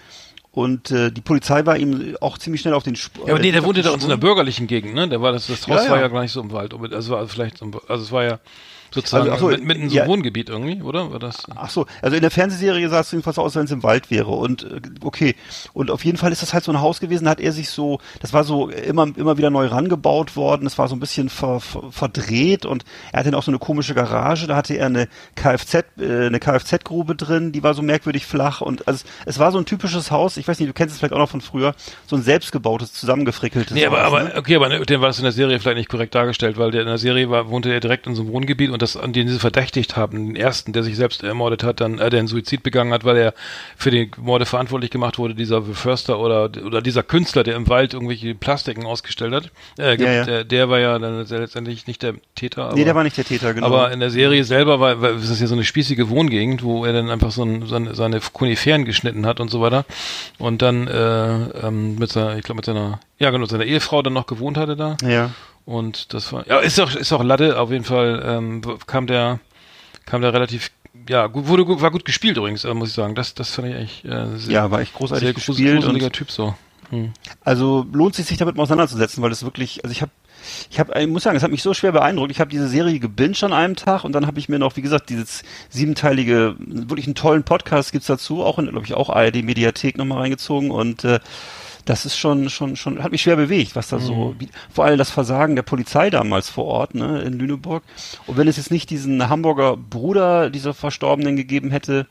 Und 0.52 0.90
äh, 0.90 1.10
die 1.10 1.20
Polizei 1.20 1.66
war 1.66 1.76
ihm 1.76 2.16
auch 2.22 2.38
ziemlich 2.38 2.62
schnell 2.62 2.72
auf 2.72 2.82
den 2.82 2.96
Spur. 2.96 3.26
Ja, 3.26 3.34
aber 3.34 3.42
nee, 3.42 3.52
der 3.52 3.62
wohnte 3.64 3.82
da 3.82 3.92
in 3.92 4.00
so 4.00 4.06
einer 4.06 4.16
bürgerlichen 4.16 4.66
Gegend, 4.66 4.94
ne? 4.94 5.06
Der 5.06 5.20
war 5.20 5.32
das, 5.32 5.48
das 5.48 5.68
Haus 5.68 5.84
Ja, 5.84 5.90
war 5.90 5.96
ja. 5.96 6.02
ja 6.04 6.08
gar 6.08 6.22
nicht 6.22 6.32
so 6.32 6.40
im 6.40 6.50
Wald, 6.50 6.74
also 6.94 7.12
war 7.12 7.28
vielleicht 7.28 7.60
also 7.62 8.04
es 8.04 8.10
war 8.10 8.24
ja 8.24 8.38
sozusagen 8.94 9.30
Also, 9.30 9.46
so, 9.46 9.50
mit- 9.56 9.64
mitten 9.64 9.82
in 9.82 9.88
so 9.90 9.96
ja. 9.96 10.02
einem 10.02 10.12
Wohngebiet 10.12 10.48
irgendwie, 10.48 10.82
oder? 10.82 11.10
War 11.12 11.18
das? 11.18 11.44
Ach 11.54 11.70
so, 11.70 11.86
also 12.00 12.16
in 12.16 12.22
der 12.22 12.30
Fernsehserie 12.30 12.88
sah 12.88 13.00
es 13.00 13.10
jedenfalls 13.10 13.38
aus, 13.38 13.44
als 13.46 13.54
wenn 13.56 13.64
es 13.64 13.70
im 13.70 13.82
Wald 13.82 14.10
wäre. 14.10 14.28
Und 14.30 14.64
äh, 14.64 14.80
okay, 15.02 15.34
und 15.72 15.90
auf 15.90 16.04
jeden 16.04 16.18
Fall 16.18 16.32
ist 16.32 16.42
das 16.42 16.52
halt 16.54 16.64
so 16.64 16.72
ein 16.72 16.80
Haus 16.80 17.00
gewesen, 17.00 17.24
da 17.24 17.30
hat 17.30 17.40
er 17.40 17.52
sich 17.52 17.70
so, 17.70 17.98
das 18.20 18.32
war 18.32 18.44
so 18.44 18.68
immer 18.68 19.08
immer 19.16 19.38
wieder 19.38 19.50
neu 19.50 19.66
rangebaut 19.66 20.36
worden, 20.36 20.64
das 20.64 20.78
war 20.78 20.88
so 20.88 20.94
ein 20.96 21.00
bisschen 21.00 21.28
ver, 21.28 21.60
ver, 21.60 21.90
verdreht 21.90 22.66
und 22.66 22.84
er 23.12 23.20
hatte 23.20 23.30
dann 23.30 23.38
auch 23.38 23.42
so 23.42 23.50
eine 23.50 23.58
komische 23.58 23.94
Garage, 23.94 24.46
da 24.46 24.56
hatte 24.56 24.74
er 24.74 24.86
eine 24.86 25.08
Kfz, 25.34 25.74
äh, 25.74 26.26
eine 26.26 26.38
Kfz-Grube 26.40 27.14
drin, 27.16 27.52
die 27.52 27.62
war 27.62 27.74
so 27.74 27.82
merkwürdig 27.82 28.26
flach 28.26 28.60
und 28.60 28.86
also 28.88 29.04
es, 29.24 29.34
es 29.34 29.38
war 29.38 29.52
so 29.52 29.58
ein 29.58 29.64
typisches 29.64 30.10
Haus, 30.10 30.36
ich 30.36 30.46
weiß 30.46 30.58
nicht, 30.60 30.68
du 30.68 30.74
kennst 30.74 30.92
es 30.94 30.98
vielleicht 30.98 31.14
auch 31.14 31.18
noch 31.18 31.28
von 31.30 31.40
früher, 31.40 31.74
so 32.06 32.16
ein 32.16 32.22
selbstgebautes, 32.22 32.92
zusammengefrickeltes 32.92 33.74
Nee, 33.74 33.86
aber, 33.86 33.98
Haus. 34.00 34.06
aber 34.06 34.22
ne? 34.24 34.32
okay, 34.36 34.56
aber 34.56 34.68
ne, 34.68 34.80
den 34.84 35.00
war 35.00 35.08
das 35.08 35.18
in 35.18 35.24
der 35.24 35.32
Serie 35.32 35.58
vielleicht 35.60 35.76
nicht 35.78 35.88
korrekt 35.88 36.14
dargestellt, 36.14 36.58
weil 36.58 36.70
der 36.70 36.82
in 36.82 36.86
der 36.88 36.98
Serie 36.98 37.30
war, 37.30 37.48
wohnte 37.48 37.72
er 37.72 37.80
direkt 37.80 38.06
in 38.06 38.14
so 38.14 38.22
einem 38.22 38.32
Wohngebiet 38.32 38.70
und 38.70 38.81
das, 38.82 38.96
an 38.96 39.12
den 39.12 39.28
sie 39.28 39.38
verdächtigt 39.38 39.96
haben, 39.96 40.26
den 40.26 40.36
ersten, 40.36 40.72
der 40.72 40.82
sich 40.82 40.96
selbst 40.96 41.22
ermordet 41.22 41.62
hat, 41.62 41.80
dann, 41.80 41.98
äh, 41.98 42.10
der 42.10 42.18
einen 42.18 42.28
Suizid 42.28 42.62
begangen 42.62 42.92
hat, 42.92 43.04
weil 43.04 43.16
er 43.16 43.34
für 43.76 43.90
die 43.90 44.10
Morde 44.18 44.44
verantwortlich 44.44 44.90
gemacht 44.90 45.18
wurde, 45.18 45.34
dieser 45.34 45.62
Förster 45.62 46.18
oder, 46.18 46.50
oder 46.64 46.82
dieser 46.82 47.02
Künstler, 47.02 47.44
der 47.44 47.56
im 47.56 47.68
Wald 47.68 47.94
irgendwelche 47.94 48.34
Plastiken 48.34 48.84
ausgestellt 48.84 49.32
hat, 49.32 49.50
äh, 49.78 49.96
gibt, 49.96 50.08
Ja, 50.08 50.14
ja. 50.14 50.24
Der, 50.24 50.44
der 50.44 50.68
war 50.68 50.78
ja 50.78 50.98
dann 50.98 51.24
letztendlich 51.26 51.86
nicht 51.86 52.02
der 52.02 52.14
Täter. 52.34 52.66
Aber, 52.66 52.74
nee, 52.74 52.84
der 52.84 52.94
war 52.94 53.04
nicht 53.04 53.16
der 53.16 53.24
Täter, 53.24 53.54
genau. 53.54 53.66
Aber 53.66 53.92
in 53.92 54.00
der 54.00 54.10
Serie 54.10 54.44
selber 54.44 54.80
war, 54.80 55.00
war 55.00 55.10
ist 55.12 55.30
das 55.30 55.40
ja 55.40 55.46
so 55.46 55.54
eine 55.54 55.64
spießige 55.64 56.08
Wohngegend, 56.08 56.62
wo 56.62 56.84
er 56.84 56.92
dann 56.92 57.10
einfach 57.10 57.30
so 57.30 57.44
ein, 57.44 57.66
seine, 57.66 57.94
seine 57.94 58.20
Koniferen 58.20 58.84
geschnitten 58.84 59.26
hat 59.26 59.40
und 59.40 59.50
so 59.50 59.60
weiter. 59.60 59.84
Und 60.38 60.62
dann 60.62 60.88
äh, 60.88 61.66
ähm, 61.66 61.96
mit 61.96 62.10
seiner, 62.10 62.36
ich 62.36 62.42
glaube 62.42 62.56
mit 62.56 62.64
seiner, 62.64 63.00
ja 63.18 63.30
genau, 63.30 63.46
seiner 63.46 63.64
Ehefrau 63.64 64.02
dann 64.02 64.12
noch 64.12 64.26
gewohnt 64.26 64.56
hatte 64.56 64.76
da. 64.76 64.96
ja. 65.04 65.30
Und 65.64 66.12
das 66.12 66.32
war, 66.32 66.46
ja, 66.48 66.58
ist 66.58 66.80
auch, 66.80 66.94
ist 66.94 67.12
auch 67.12 67.22
Latte, 67.22 67.58
auf 67.58 67.70
jeden 67.70 67.84
Fall 67.84 68.22
ähm, 68.24 68.62
kam 68.86 69.06
der, 69.06 69.38
kam 70.06 70.20
der 70.20 70.32
relativ, 70.32 70.70
ja, 71.08 71.26
gut, 71.28 71.46
wurde 71.46 71.64
gut, 71.64 71.80
war 71.80 71.90
gut 71.90 72.04
gespielt 72.04 72.36
übrigens, 72.36 72.64
äh, 72.64 72.74
muss 72.74 72.90
ich 72.90 72.94
sagen. 72.94 73.14
Das, 73.14 73.34
das 73.34 73.50
fand 73.50 73.68
ich 73.68 73.74
echt 73.74 74.04
äh, 74.04 74.36
sehr, 74.36 74.52
Ja, 74.52 74.70
war 74.70 74.80
echt 74.80 74.94
großartig 74.94 75.24
sehr 75.24 75.34
gespielt 75.34 75.76
und 75.76 75.80
gruseliger 75.82 76.10
Typ 76.10 76.30
so. 76.30 76.54
Hm. 76.90 77.12
Also 77.40 77.86
lohnt 77.92 78.14
sich, 78.14 78.26
sich 78.26 78.38
damit 78.38 78.56
mal 78.56 78.64
auseinanderzusetzen, 78.64 79.22
weil 79.22 79.30
es 79.30 79.44
wirklich, 79.44 79.82
also 79.84 79.92
ich 79.92 80.02
habe, 80.02 80.12
ich 80.70 80.80
habe, 80.80 81.00
ich 81.00 81.06
muss 81.06 81.22
sagen, 81.22 81.36
es 81.36 81.42
hat 81.42 81.50
mich 81.50 81.62
so 81.62 81.72
schwer 81.72 81.92
beeindruckt. 81.92 82.30
Ich 82.30 82.40
habe 82.40 82.50
diese 82.50 82.68
Serie 82.68 82.98
gebinged 82.98 83.44
an 83.44 83.52
einem 83.52 83.76
Tag 83.76 84.04
und 84.04 84.12
dann 84.12 84.26
habe 84.26 84.38
ich 84.38 84.48
mir 84.48 84.58
noch, 84.58 84.76
wie 84.76 84.82
gesagt, 84.82 85.08
dieses 85.08 85.42
siebenteilige, 85.70 86.56
wirklich 86.58 87.06
einen 87.06 87.14
tollen 87.14 87.44
Podcast 87.44 87.92
gibt's 87.92 88.08
dazu, 88.08 88.42
auch 88.42 88.58
in, 88.58 88.66
glaube 88.66 88.84
ich, 88.84 88.94
auch 88.94 89.08
ARD 89.08 89.42
Mediathek 89.42 89.96
nochmal 89.96 90.18
reingezogen 90.18 90.70
und 90.70 91.04
äh, 91.04 91.20
das 91.84 92.06
ist 92.06 92.16
schon, 92.16 92.48
schon, 92.50 92.76
schon, 92.76 93.02
hat 93.02 93.12
mich 93.12 93.22
schwer 93.22 93.36
bewegt, 93.36 93.74
was 93.74 93.88
da 93.88 93.98
so, 93.98 94.34
wie, 94.38 94.48
vor 94.72 94.84
allem 94.84 94.98
das 94.98 95.10
Versagen 95.10 95.56
der 95.56 95.62
Polizei 95.62 96.10
damals 96.10 96.48
vor 96.48 96.66
Ort, 96.66 96.94
ne, 96.94 97.22
in 97.22 97.38
Lüneburg. 97.38 97.82
Und 98.26 98.36
wenn 98.36 98.48
es 98.48 98.56
jetzt 98.56 98.70
nicht 98.70 98.90
diesen 98.90 99.28
Hamburger 99.28 99.76
Bruder 99.76 100.50
dieser 100.50 100.74
Verstorbenen 100.74 101.36
gegeben 101.36 101.70
hätte, 101.70 102.06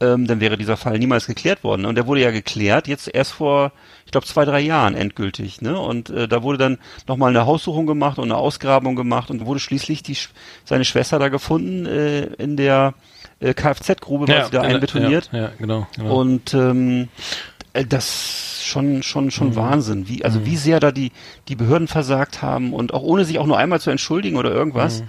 ähm, 0.00 0.26
dann 0.26 0.40
wäre 0.40 0.56
dieser 0.56 0.76
Fall 0.76 0.98
niemals 0.98 1.26
geklärt 1.26 1.64
worden. 1.64 1.84
Und 1.84 1.96
der 1.96 2.06
wurde 2.06 2.20
ja 2.20 2.30
geklärt, 2.30 2.86
jetzt 2.86 3.08
erst 3.12 3.32
vor, 3.32 3.72
ich 4.04 4.12
glaube, 4.12 4.26
zwei, 4.26 4.44
drei 4.44 4.60
Jahren 4.60 4.94
endgültig. 4.94 5.60
Ne? 5.60 5.78
Und 5.78 6.10
äh, 6.10 6.28
da 6.28 6.42
wurde 6.42 6.58
dann 6.58 6.78
nochmal 7.06 7.30
eine 7.30 7.46
Haussuchung 7.46 7.86
gemacht 7.86 8.18
und 8.18 8.24
eine 8.24 8.36
Ausgrabung 8.36 8.94
gemacht 8.94 9.30
und 9.30 9.44
wurde 9.44 9.60
schließlich 9.60 10.02
die, 10.02 10.16
seine 10.64 10.84
Schwester 10.84 11.18
da 11.18 11.28
gefunden 11.28 11.86
äh, 11.86 12.26
in 12.34 12.56
der 12.56 12.94
äh, 13.40 13.54
Kfz-Grube, 13.54 14.28
war 14.28 14.44
sie 14.44 14.50
da 14.52 14.62
einbetoniert. 14.62 15.30
Ja, 15.32 15.38
ja, 15.38 15.50
genau. 15.58 15.86
genau. 15.96 16.20
Und 16.20 16.54
ähm, 16.54 17.08
äh, 17.57 17.57
das 17.84 18.62
schon 18.64 19.02
schon 19.02 19.26
Mhm. 19.26 19.30
schon 19.30 19.56
Wahnsinn, 19.56 20.08
wie 20.08 20.24
also 20.24 20.44
wie 20.44 20.56
sehr 20.56 20.80
da 20.80 20.92
die 20.92 21.12
die 21.48 21.56
Behörden 21.56 21.88
versagt 21.88 22.42
haben 22.42 22.72
und 22.72 22.92
auch 22.94 23.02
ohne 23.02 23.24
sich 23.24 23.38
auch 23.38 23.46
nur 23.46 23.58
einmal 23.58 23.80
zu 23.80 23.90
entschuldigen 23.90 24.36
oder 24.36 24.50
irgendwas. 24.52 25.00
Mhm. 25.00 25.06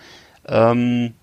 Ähm, 0.47 1.13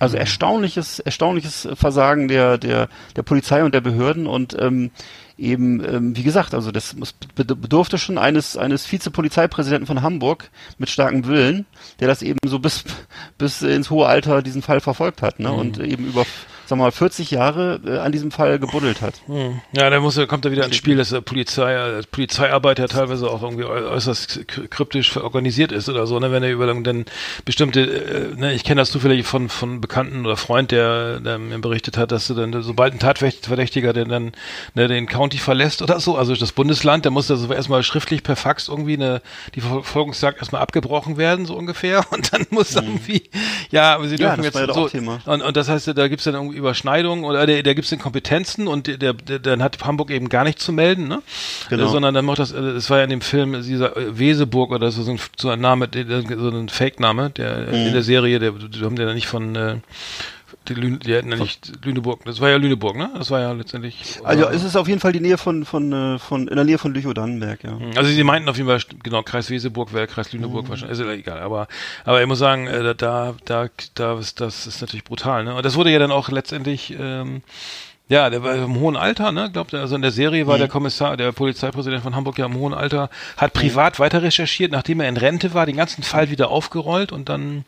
also 0.00 0.16
erstaunliches 0.16 0.98
erstaunliches 0.98 1.68
Versagen 1.74 2.26
der 2.28 2.58
der 2.58 2.88
der 3.16 3.22
Polizei 3.22 3.62
und 3.64 3.74
der 3.74 3.80
Behörden 3.80 4.26
und 4.26 4.56
ähm, 4.58 4.90
eben, 5.36 5.84
ähm, 5.84 6.16
wie 6.16 6.22
gesagt, 6.22 6.54
also 6.54 6.70
das 6.70 6.94
muss, 6.94 7.12
bed- 7.36 7.60
bedurfte 7.60 7.98
schon 7.98 8.18
eines, 8.18 8.56
eines 8.56 8.90
Vizepolizeipräsidenten 8.92 9.86
von 9.86 10.00
Hamburg 10.00 10.48
mit 10.78 10.90
starkem 10.90 11.26
Willen, 11.26 11.66
der 11.98 12.06
das 12.06 12.22
eben 12.22 12.38
so 12.46 12.60
bis, 12.60 12.84
bis 13.36 13.60
ins 13.62 13.90
hohe 13.90 14.06
Alter 14.06 14.42
diesen 14.42 14.62
Fall 14.62 14.78
verfolgt 14.80 15.22
hat, 15.22 15.40
ne? 15.40 15.50
Und 15.52 15.80
eben 15.80 16.06
über, 16.06 16.24
sagen 16.66 16.80
wir 16.80 16.84
mal, 16.84 16.92
40 16.92 17.30
Jahre 17.30 17.80
äh, 17.86 17.98
an 17.98 18.12
diesem 18.12 18.30
Fall 18.30 18.58
gebuddelt 18.58 19.00
hat. 19.02 19.14
Hm. 19.26 19.60
Ja, 19.72 19.90
da 19.90 20.00
muss, 20.00 20.18
kommt 20.28 20.44
er 20.44 20.52
wieder 20.52 20.64
ins 20.64 20.76
Spiel, 20.76 20.96
dass 20.96 21.10
der 21.10 21.20
Polizei, 21.20 21.74
äh, 21.74 22.02
Polizeiarbeit 22.10 22.78
ja 22.78 22.86
teilweise 22.86 23.30
auch 23.30 23.42
irgendwie 23.42 23.64
äu- 23.64 23.88
äußerst 23.90 24.46
kryptisch 24.70 25.16
organisiert 25.16 25.72
ist 25.72 25.88
oder 25.88 26.06
so, 26.06 26.18
ne, 26.18 26.32
wenn 26.32 26.42
er 26.42 26.50
über 26.50 26.66
dann 26.66 27.04
bestimmte, 27.44 27.80
äh, 27.80 28.36
ne, 28.36 28.54
ich 28.54 28.64
kenne 28.64 28.80
das 28.80 28.90
zufällig 28.90 29.26
von, 29.26 29.48
von 29.48 29.80
Bekannten 29.80 30.24
oder 30.24 30.36
Freund, 30.36 30.70
der, 30.70 31.20
der 31.20 31.38
mir 31.38 31.58
berichtet 31.58 31.96
hat, 31.96 32.12
dass 32.12 32.26
du 32.26 32.34
dann, 32.34 32.62
sobald 32.62 32.94
ein 32.94 32.98
Tatverdächtiger, 32.98 33.92
der 33.92 34.04
dann 34.06 34.32
ne, 34.74 34.88
den 34.88 35.06
County 35.06 35.38
verlässt 35.38 35.82
oder 35.82 36.00
so, 36.00 36.16
also 36.16 36.34
das 36.34 36.52
Bundesland, 36.52 37.04
der 37.04 37.12
muss 37.12 37.26
da 37.26 37.36
so 37.36 37.52
erstmal 37.52 37.82
schriftlich 37.82 38.22
per 38.22 38.36
Fax 38.36 38.68
irgendwie 38.68 38.94
eine, 38.94 39.22
die 39.54 39.60
Verfolgungsjagd 39.60 40.38
erstmal 40.38 40.62
abgebrochen 40.62 41.16
werden, 41.16 41.46
so 41.46 41.54
ungefähr, 41.56 42.04
und 42.10 42.32
dann 42.32 42.46
muss 42.50 42.74
irgendwie, 42.74 43.22
ja, 43.70 43.94
aber 43.94 44.08
sie. 44.08 44.16
Ja, 44.16 44.36
dürfen 44.36 44.44
jetzt 44.44 44.58
ja 44.58 44.66
doch 44.66 44.88
so, 44.88 44.98
und, 45.30 45.42
und 45.42 45.56
das 45.56 45.68
heißt, 45.68 45.88
da 45.96 46.08
gibt's 46.08 46.24
dann 46.24 46.34
irgendwie 46.34 46.53
Überschneidungen 46.54 47.24
oder 47.24 47.46
der, 47.46 47.62
der 47.62 47.74
gibt's 47.74 47.90
den 47.90 47.98
Kompetenzen 47.98 48.66
und 48.68 48.86
der, 48.86 48.96
der, 48.96 49.12
der, 49.12 49.38
dann 49.38 49.62
hat 49.62 49.84
Hamburg 49.84 50.10
eben 50.10 50.28
gar 50.28 50.44
nicht 50.44 50.58
zu 50.58 50.72
melden, 50.72 51.08
ne? 51.08 51.22
Genau. 51.68 51.86
Äh, 51.86 51.88
sondern 51.88 52.14
dann 52.14 52.24
macht 52.24 52.38
das, 52.38 52.52
äh, 52.52 52.74
das 52.74 52.88
war 52.90 52.98
ja 52.98 53.04
in 53.04 53.10
dem 53.10 53.20
Film 53.20 53.62
dieser 53.62 53.96
äh, 53.96 54.18
Weseburg 54.18 54.70
oder 54.70 54.90
so, 54.90 55.02
so 55.02 55.12
ein, 55.12 55.20
so 55.36 55.50
ein 55.50 55.60
Name, 55.60 55.88
so 55.92 56.48
ein 56.48 56.68
Fake-Name, 56.68 57.30
der 57.30 57.64
Mhm. 57.64 57.86
in 57.86 57.92
der 57.92 58.02
Serie, 58.02 58.38
der, 58.38 58.52
die 58.52 58.80
haben 58.80 58.96
den 58.96 59.08
ja 59.08 59.14
nicht 59.14 59.26
von, 59.26 59.54
äh, 59.56 59.76
die, 60.68 60.74
Lü 60.74 60.98
die 60.98 61.16
hatten 61.16 61.30
ja 61.30 61.36
nicht 61.36 61.84
Lüneburg, 61.84 62.24
das 62.24 62.40
war 62.40 62.50
ja 62.50 62.56
Lüneburg, 62.56 62.96
ne? 62.96 63.10
Das 63.16 63.30
war 63.30 63.40
ja 63.40 63.52
letztendlich. 63.52 64.18
Also 64.24 64.46
oder- 64.46 64.54
es 64.54 64.64
ist 64.64 64.76
auf 64.76 64.88
jeden 64.88 65.00
Fall 65.00 65.12
die 65.12 65.20
Nähe 65.20 65.38
von, 65.38 65.64
von, 65.64 65.92
äh, 65.92 66.18
von 66.18 66.48
in 66.48 66.56
der 66.56 66.64
Nähe 66.64 66.78
von 66.78 66.92
Lüchow-Dannenberg, 66.94 67.64
ja. 67.64 67.78
also 67.96 68.10
sie 68.10 68.24
meinten 68.24 68.48
auf 68.48 68.56
jeden 68.56 68.68
Fall, 68.68 68.80
genau, 69.02 69.22
Kreis 69.22 69.50
Weseburg 69.50 69.92
wäre 69.92 70.06
Kreis 70.06 70.32
Mhm. 70.32 70.40
Lüneburg 70.40 70.68
wahrscheinlich, 70.68 70.98
ist 70.98 71.04
ja 71.04 71.12
egal, 71.12 71.40
aber, 71.40 71.68
aber 72.04 72.20
ich 72.20 72.26
muss 72.26 72.38
sagen, 72.38 72.66
äh, 72.66 72.94
da, 72.94 73.34
da, 73.44 73.68
da 73.94 74.18
ist, 74.18 74.40
das 74.40 74.66
ist 74.66 74.80
natürlich 74.80 75.04
brutal, 75.04 75.44
ne? 75.44 75.54
Und 75.54 75.64
das 75.64 75.74
wurde 75.76 75.90
ja 75.90 75.98
dann 75.98 76.10
auch 76.12 76.28
letztendlich, 76.30 76.94
ähm, 76.98 77.42
ja, 78.08 78.28
der 78.28 78.42
war 78.42 78.54
im 78.54 78.76
hohen 78.80 78.96
Alter, 78.96 79.32
ne? 79.32 79.50
Glaubt 79.50 79.72
er, 79.72 79.80
also 79.80 79.96
in 79.96 80.02
der 80.02 80.10
Serie 80.10 80.44
Mhm. 80.44 80.48
war 80.48 80.58
der 80.58 80.68
Kommissar, 80.68 81.16
der 81.16 81.32
Polizeipräsident 81.32 82.02
von 82.02 82.14
Hamburg 82.14 82.38
ja 82.38 82.46
im 82.46 82.54
hohen 82.54 82.74
Alter, 82.74 83.08
hat 83.36 83.52
privat 83.54 83.98
weiter 83.98 84.22
recherchiert, 84.22 84.72
nachdem 84.72 85.00
er 85.00 85.08
in 85.08 85.16
Rente 85.16 85.54
war, 85.54 85.64
den 85.66 85.76
ganzen 85.76 86.02
Fall 86.02 86.30
wieder 86.30 86.50
aufgerollt 86.50 87.12
und 87.12 87.28
dann, 87.30 87.64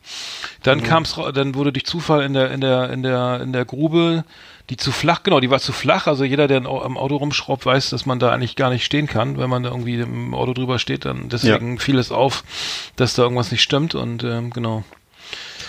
dann 0.63 0.79
Mhm. 0.79 0.83
kam's, 0.83 1.17
dann 1.35 1.55
wurde 1.55 1.73
durch 1.73 1.87
Zufall 1.87 2.23
in 2.23 2.35
der, 2.35 2.51
in 2.51 2.61
der, 2.61 2.91
in 2.91 3.03
der, 3.03 3.41
in 3.41 3.53
der 3.53 3.65
Grube, 3.65 4.25
die 4.69 4.77
zu 4.77 4.91
flach, 4.93 5.23
genau, 5.23 5.39
die 5.41 5.49
war 5.51 5.61
zu 5.61 5.73
flach. 5.73 6.07
Also 6.09 6.25
jeder, 6.25 6.49
der 6.49 6.59
am 6.67 6.99
Auto 6.99 7.17
rumschraubt, 7.17 7.65
weiß, 7.65 7.91
dass 7.91 8.05
man 8.05 8.19
da 8.19 8.33
eigentlich 8.33 8.57
gar 8.57 8.69
nicht 8.71 8.85
stehen 8.85 9.07
kann, 9.07 9.39
wenn 9.39 9.49
man 9.49 9.63
da 9.63 9.71
irgendwie 9.71 10.01
im 10.01 10.35
Auto 10.35 10.53
drüber 10.55 10.79
steht. 10.81 11.05
Dann 11.05 11.29
deswegen 11.29 11.79
fiel 11.79 11.99
es 11.99 12.11
auf, 12.13 12.43
dass 12.97 13.15
da 13.15 13.23
irgendwas 13.23 13.53
nicht 13.53 13.63
stimmt 13.63 13.95
und 13.95 14.25
ähm, 14.25 14.51
genau. 14.51 14.83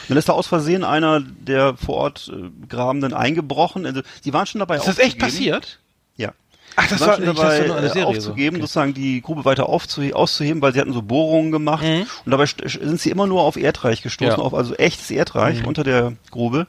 Dann 0.07 0.17
ist 0.17 0.29
da 0.29 0.33
aus 0.33 0.47
Versehen 0.47 0.83
einer 0.83 1.21
der 1.21 1.75
vor 1.75 1.95
Ort 1.95 2.31
äh, 2.33 2.67
Grabenden 2.67 3.13
eingebrochen. 3.13 3.85
Also, 3.85 4.01
sie 4.21 4.33
waren 4.33 4.45
schon 4.45 4.59
dabei 4.59 4.77
Ist 4.77 4.87
das 4.87 4.99
echt 4.99 5.19
passiert? 5.19 5.79
Ja. 6.15 6.31
Ach, 6.75 6.87
das 6.87 6.99
war, 7.01 7.17
dabei, 7.17 7.59
das 7.59 7.69
war 7.69 7.77
eine 7.77 7.87
äh, 7.87 7.89
Serie. 7.89 8.07
aufzugeben, 8.07 8.55
so. 8.55 8.59
Okay. 8.59 8.61
sozusagen 8.61 8.93
die 8.93 9.21
Grube 9.21 9.45
weiter 9.45 9.67
aufzuhe 9.67 10.15
auszuheben, 10.15 10.61
weil 10.61 10.73
sie 10.73 10.79
hatten 10.79 10.93
so 10.93 11.01
Bohrungen 11.01 11.51
gemacht. 11.51 11.83
Mhm. 11.83 12.05
Und 12.25 12.31
dabei 12.31 12.45
sind 12.45 12.99
sie 12.99 13.09
immer 13.09 13.25
nur 13.25 13.41
auf 13.41 13.57
Erdreich 13.57 14.03
gestoßen, 14.03 14.31
Ja. 14.31 14.37
Mhm. 14.37 14.43
auf 14.43 14.53
also 14.53 14.75
echtes 14.75 15.09
Erdreich 15.09 15.65
unter 15.65 15.83
der 15.83 16.13
Grube. 16.29 16.67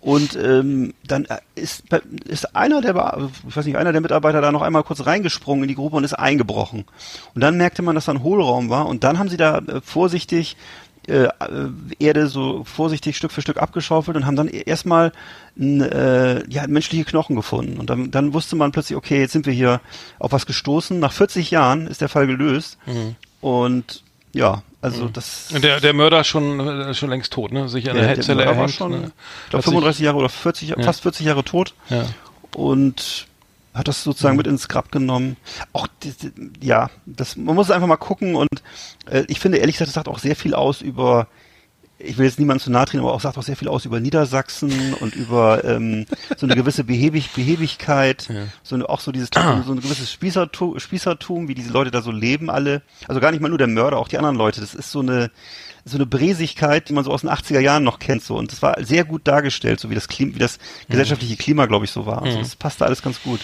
Und 0.00 0.34
ähm, 0.34 0.94
dann 1.04 1.26
äh, 1.26 1.38
ist, 1.56 1.84
ist 2.26 2.56
einer 2.56 2.80
der, 2.80 2.94
ich 3.46 3.54
weiß 3.54 3.66
nicht, 3.66 3.76
einer 3.76 3.92
der 3.92 4.00
Mitarbeiter 4.00 4.40
da 4.40 4.50
noch 4.50 4.62
einmal 4.62 4.82
kurz 4.82 5.04
reingesprungen 5.04 5.64
in 5.64 5.68
die 5.68 5.74
Grube 5.74 5.96
und 5.96 6.04
ist 6.04 6.14
eingebrochen. 6.14 6.86
Und 7.34 7.40
dann 7.42 7.58
merkte 7.58 7.82
man, 7.82 7.94
dass 7.94 8.06
da 8.06 8.12
ein 8.12 8.22
Hohlraum 8.22 8.70
war. 8.70 8.86
Und 8.86 9.04
dann 9.04 9.18
haben 9.18 9.28
sie 9.28 9.36
da 9.36 9.58
äh, 9.58 9.80
vorsichtig 9.82 10.56
äh, 11.08 11.24
äh, 11.24 11.30
Erde 11.98 12.26
so 12.28 12.64
vorsichtig 12.64 13.16
Stück 13.16 13.32
für 13.32 13.42
Stück 13.42 13.56
abgeschaufelt 13.58 14.16
und 14.16 14.26
haben 14.26 14.36
dann 14.36 14.48
e- 14.48 14.62
erstmal 14.66 15.12
äh, 15.58 16.48
ja, 16.50 16.66
menschliche 16.66 17.04
Knochen 17.04 17.36
gefunden. 17.36 17.78
Und 17.78 17.90
dann, 17.90 18.10
dann 18.10 18.32
wusste 18.34 18.56
man 18.56 18.72
plötzlich, 18.72 18.96
okay, 18.96 19.20
jetzt 19.20 19.32
sind 19.32 19.46
wir 19.46 19.52
hier 19.52 19.80
auf 20.18 20.32
was 20.32 20.46
gestoßen. 20.46 20.98
Nach 20.98 21.12
40 21.12 21.50
Jahren 21.50 21.86
ist 21.86 22.00
der 22.00 22.08
Fall 22.08 22.26
gelöst. 22.26 22.78
Und 23.40 24.02
ja, 24.32 24.62
also 24.82 25.08
das. 25.08 25.48
Und 25.54 25.64
der, 25.64 25.80
der 25.80 25.92
Mörder 25.92 26.24
schon, 26.24 26.60
äh, 26.60 26.94
schon 26.94 27.10
längst 27.10 27.32
tot, 27.32 27.52
ne? 27.52 27.68
Sich 27.68 27.90
an 27.90 27.96
Ja, 27.96 28.02
der 28.02 28.14
der 28.16 28.24
Zelle 28.24 28.36
Mörder 28.36 28.50
war 28.52 28.56
erhängt. 28.58 28.74
schon, 28.76 28.90
ne? 28.92 28.96
ich 28.96 29.50
glaube 29.50 29.58
Hat 29.58 29.64
sich- 29.64 29.72
35 29.72 30.04
Jahre 30.04 30.16
oder 30.18 30.28
40, 30.28 30.74
fast 30.84 31.02
40 31.02 31.26
Jahre 31.26 31.44
tot 31.44 31.74
Ja. 31.88 32.04
und 32.54 33.26
hat 33.74 33.88
das 33.88 34.02
sozusagen 34.02 34.36
mit 34.36 34.46
ins 34.46 34.68
Grab 34.68 34.90
genommen. 34.90 35.36
Auch 35.72 35.86
die, 36.02 36.12
die, 36.12 36.66
ja, 36.66 36.90
das 37.06 37.36
man 37.36 37.54
muss 37.54 37.70
einfach 37.70 37.86
mal 37.86 37.96
gucken 37.96 38.34
und 38.34 38.48
äh, 39.08 39.24
ich 39.28 39.40
finde 39.40 39.58
ehrlich 39.58 39.76
gesagt, 39.76 39.88
das 39.88 39.94
sagt 39.94 40.08
auch 40.08 40.18
sehr 40.18 40.36
viel 40.36 40.54
aus 40.54 40.82
über 40.82 41.28
ich 42.02 42.16
will 42.16 42.24
jetzt 42.24 42.38
niemandem 42.38 42.64
zu 42.64 42.70
nahe 42.70 42.86
treten, 42.86 43.00
aber 43.02 43.12
auch 43.12 43.20
sagt 43.20 43.36
auch 43.36 43.42
sehr 43.42 43.56
viel 43.56 43.68
aus 43.68 43.84
über 43.84 44.00
Niedersachsen 44.00 44.94
und 45.00 45.14
über 45.14 45.64
ähm, 45.64 46.06
so 46.36 46.46
eine 46.46 46.56
gewisse 46.56 46.84
Behäbig 46.84 47.30
Behebigkeit, 47.32 48.28
so 48.62 48.74
eine, 48.74 48.88
auch 48.88 49.00
so 49.00 49.12
dieses 49.12 49.30
so 49.34 49.40
ein 49.72 49.80
gewisses 49.80 50.10
Spießertum, 50.10 50.78
Spießertum, 50.78 51.48
wie 51.48 51.54
diese 51.54 51.72
Leute 51.72 51.90
da 51.90 52.02
so 52.02 52.10
leben 52.10 52.50
alle. 52.50 52.82
Also 53.06 53.20
gar 53.20 53.30
nicht 53.30 53.40
mal 53.40 53.48
nur 53.48 53.58
der 53.58 53.66
Mörder, 53.66 53.98
auch 53.98 54.08
die 54.08 54.18
anderen 54.18 54.36
Leute. 54.36 54.60
Das 54.60 54.74
ist 54.74 54.90
so 54.90 55.00
eine 55.00 55.30
so 55.84 55.96
eine 55.96 56.06
Bresigkeit, 56.06 56.88
die 56.88 56.92
man 56.92 57.04
so 57.04 57.10
aus 57.10 57.22
den 57.22 57.30
80er 57.30 57.60
Jahren 57.60 57.84
noch 57.84 57.98
kennt 57.98 58.22
so 58.22 58.36
und 58.36 58.52
das 58.52 58.62
war 58.62 58.76
sehr 58.84 59.04
gut 59.04 59.26
dargestellt, 59.26 59.80
so 59.80 59.90
wie 59.90 59.94
das 59.94 60.08
Klima, 60.08 60.34
wie 60.34 60.38
das 60.38 60.58
gesellschaftliche 60.88 61.36
Klima, 61.36 61.66
glaube 61.66 61.84
ich, 61.84 61.90
so 61.90 62.06
war. 62.06 62.22
Also 62.22 62.38
das 62.38 62.56
passte 62.56 62.84
alles 62.84 63.02
ganz 63.02 63.22
gut. 63.22 63.40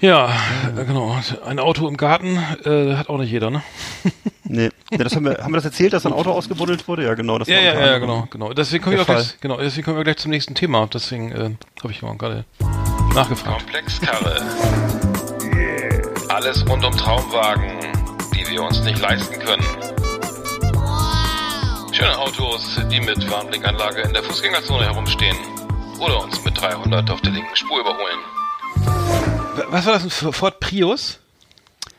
Ja, 0.00 0.32
äh, 0.76 0.84
genau. 0.84 1.18
Ein 1.44 1.58
Auto 1.58 1.88
im 1.88 1.96
Garten 1.96 2.36
äh, 2.64 2.94
hat 2.94 3.08
auch 3.08 3.18
nicht 3.18 3.30
jeder, 3.30 3.50
ne? 3.50 3.62
Nee, 4.50 4.70
ja, 4.90 4.98
das 5.04 5.14
haben 5.14 5.26
wir 5.26 5.44
haben 5.44 5.52
wir 5.52 5.56
das 5.56 5.66
erzählt, 5.66 5.92
dass 5.92 6.06
ein 6.06 6.12
Auto 6.14 6.30
ausgebuddelt 6.30 6.88
wurde? 6.88 7.04
Ja, 7.04 7.12
genau, 7.12 7.38
das 7.38 7.48
Ja, 7.48 7.56
war 7.56 7.62
ja, 7.62 7.86
ja, 7.86 7.98
genau, 7.98 8.26
genau. 8.30 8.54
Deswegen 8.54 8.82
kommen 8.82 8.96
wir 8.96 9.04
gleich, 9.04 9.38
genau, 9.42 9.58
deswegen 9.58 9.84
kommen 9.84 9.98
wir 9.98 10.04
gleich 10.04 10.16
zum 10.16 10.30
nächsten 10.30 10.54
Thema. 10.54 10.86
Deswegen 10.86 11.32
äh, 11.32 11.50
habe 11.82 11.92
ich 11.92 12.00
mal 12.00 12.16
gerade 12.16 12.46
nachgefragt. 13.14 13.58
Komplexkarre. 13.58 14.40
Alles 16.30 16.66
rund 16.66 16.82
um 16.82 16.92
Traumwagen, 16.96 17.72
die 18.34 18.50
wir 18.50 18.62
uns 18.62 18.80
nicht 18.84 19.00
leisten 19.00 19.38
können. 19.38 19.64
Schöne 21.98 22.16
Autos, 22.16 22.80
die 22.90 23.00
mit 23.00 23.28
Warnblinkanlage 23.28 24.02
in 24.02 24.12
der 24.12 24.22
Fußgängerzone 24.22 24.84
herumstehen. 24.84 25.36
Oder 25.98 26.22
uns 26.22 26.44
mit 26.44 26.60
300 26.60 27.10
auf 27.10 27.20
der 27.22 27.32
linken 27.32 27.56
Spur 27.56 27.80
überholen. 27.80 28.18
Was 29.70 29.84
war 29.86 29.94
das, 29.94 30.04
ein 30.22 30.32
Ford 30.32 30.60
Prius? 30.60 31.18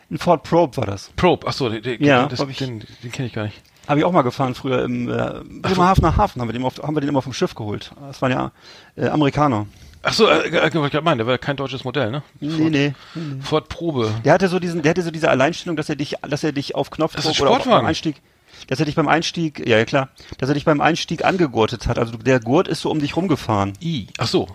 Ein 0.09 0.17
Ford 0.17 0.43
Probe 0.43 0.77
war 0.77 0.85
das. 0.85 1.09
Probe, 1.17 1.45
ach 1.47 1.53
so, 1.53 1.67
den, 1.69 1.83
den, 1.83 2.01
Ja, 2.03 2.27
das, 2.27 2.39
ich- 2.39 2.57
den, 2.57 2.85
den 3.03 3.11
kenne 3.11 3.27
ich 3.27 3.33
gar 3.33 3.43
nicht. 3.43 3.61
Habe 3.87 3.99
ich 3.99 4.05
auch 4.05 4.11
mal 4.11 4.21
gefahren 4.21 4.55
früher 4.55 4.83
im 4.83 5.09
äh, 5.09 5.41
Bremerhavener 5.61 6.15
Hafen, 6.15 6.41
haben 6.41 6.47
wir, 6.47 6.53
den 6.53 6.63
auf, 6.63 6.77
haben 6.81 6.95
wir 6.95 7.01
den 7.01 7.09
immer 7.09 7.21
vom 7.23 7.33
Schiff 7.33 7.55
geholt. 7.55 7.91
Das 8.07 8.21
waren 8.21 8.31
ja 8.31 8.51
äh, 8.95 9.07
Amerikaner. 9.09 9.65
Ach 10.03 10.13
so, 10.13 10.27
äh, 10.29 10.47
äh, 10.47 10.61
was 10.73 10.85
ich 10.85 10.91
gerade 10.91 11.01
meine, 11.01 11.17
der 11.17 11.27
war 11.27 11.37
kein 11.39 11.57
deutsches 11.57 11.83
Modell, 11.83 12.11
ne? 12.11 12.23
Nee, 12.39 12.69
nee. 12.69 12.93
Ford 13.41 13.67
Probe. 13.67 14.11
Der 14.23 14.33
hatte 14.33 14.47
so 14.47 14.59
diesen, 14.59 14.81
der 14.83 14.91
hatte 14.91 15.01
so 15.01 15.11
diese 15.11 15.29
Alleinstellung, 15.29 15.75
dass 15.75 15.89
er 15.89 15.95
dich, 15.97 16.15
dass 16.21 16.43
er 16.43 16.51
dich 16.53 16.75
auf 16.75 16.89
Knopfdruck 16.91 17.23
Das 17.25 17.31
ist 17.35 17.41
oder 17.41 17.49
auf, 17.49 17.55
Sportwagen. 17.57 17.81
beim 17.81 17.87
Einstieg, 17.89 18.17
dass 18.67 18.79
er 18.79 18.85
dich 18.85 18.95
beim 18.95 19.07
Einstieg, 19.07 19.67
ja, 19.67 19.77
ja 19.77 19.85
klar, 19.85 20.09
dass 20.37 20.49
er 20.49 20.55
dich 20.55 20.65
beim 20.65 20.81
Einstieg 20.81 21.23
angegurtet 21.25 21.87
hat. 21.87 21.97
Also 21.99 22.17
der 22.17 22.39
Gurt 22.39 22.67
ist 22.67 22.81
so 22.81 22.89
um 22.91 22.99
dich 22.99 23.15
rumgefahren. 23.15 23.73
I. 23.81 24.07
Ach 24.17 24.27
so. 24.27 24.47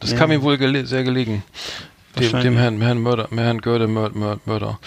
Das 0.00 0.12
Ja. 0.12 0.18
kam 0.18 0.32
ihm 0.32 0.42
wohl 0.42 0.58
gele 0.58 0.86
sehr 0.86 1.04
gelegen. 1.04 1.44
Dem, 2.18 2.40
dem 2.40 2.56
Herrn, 2.58 2.78
Herrn 2.82 2.98
Mörder, 3.00 3.28
Herrn 3.34 3.62
Görde 3.62 3.88
Mör, 3.88 4.10
Mör, 4.12 4.38
Mörder. 4.44 4.78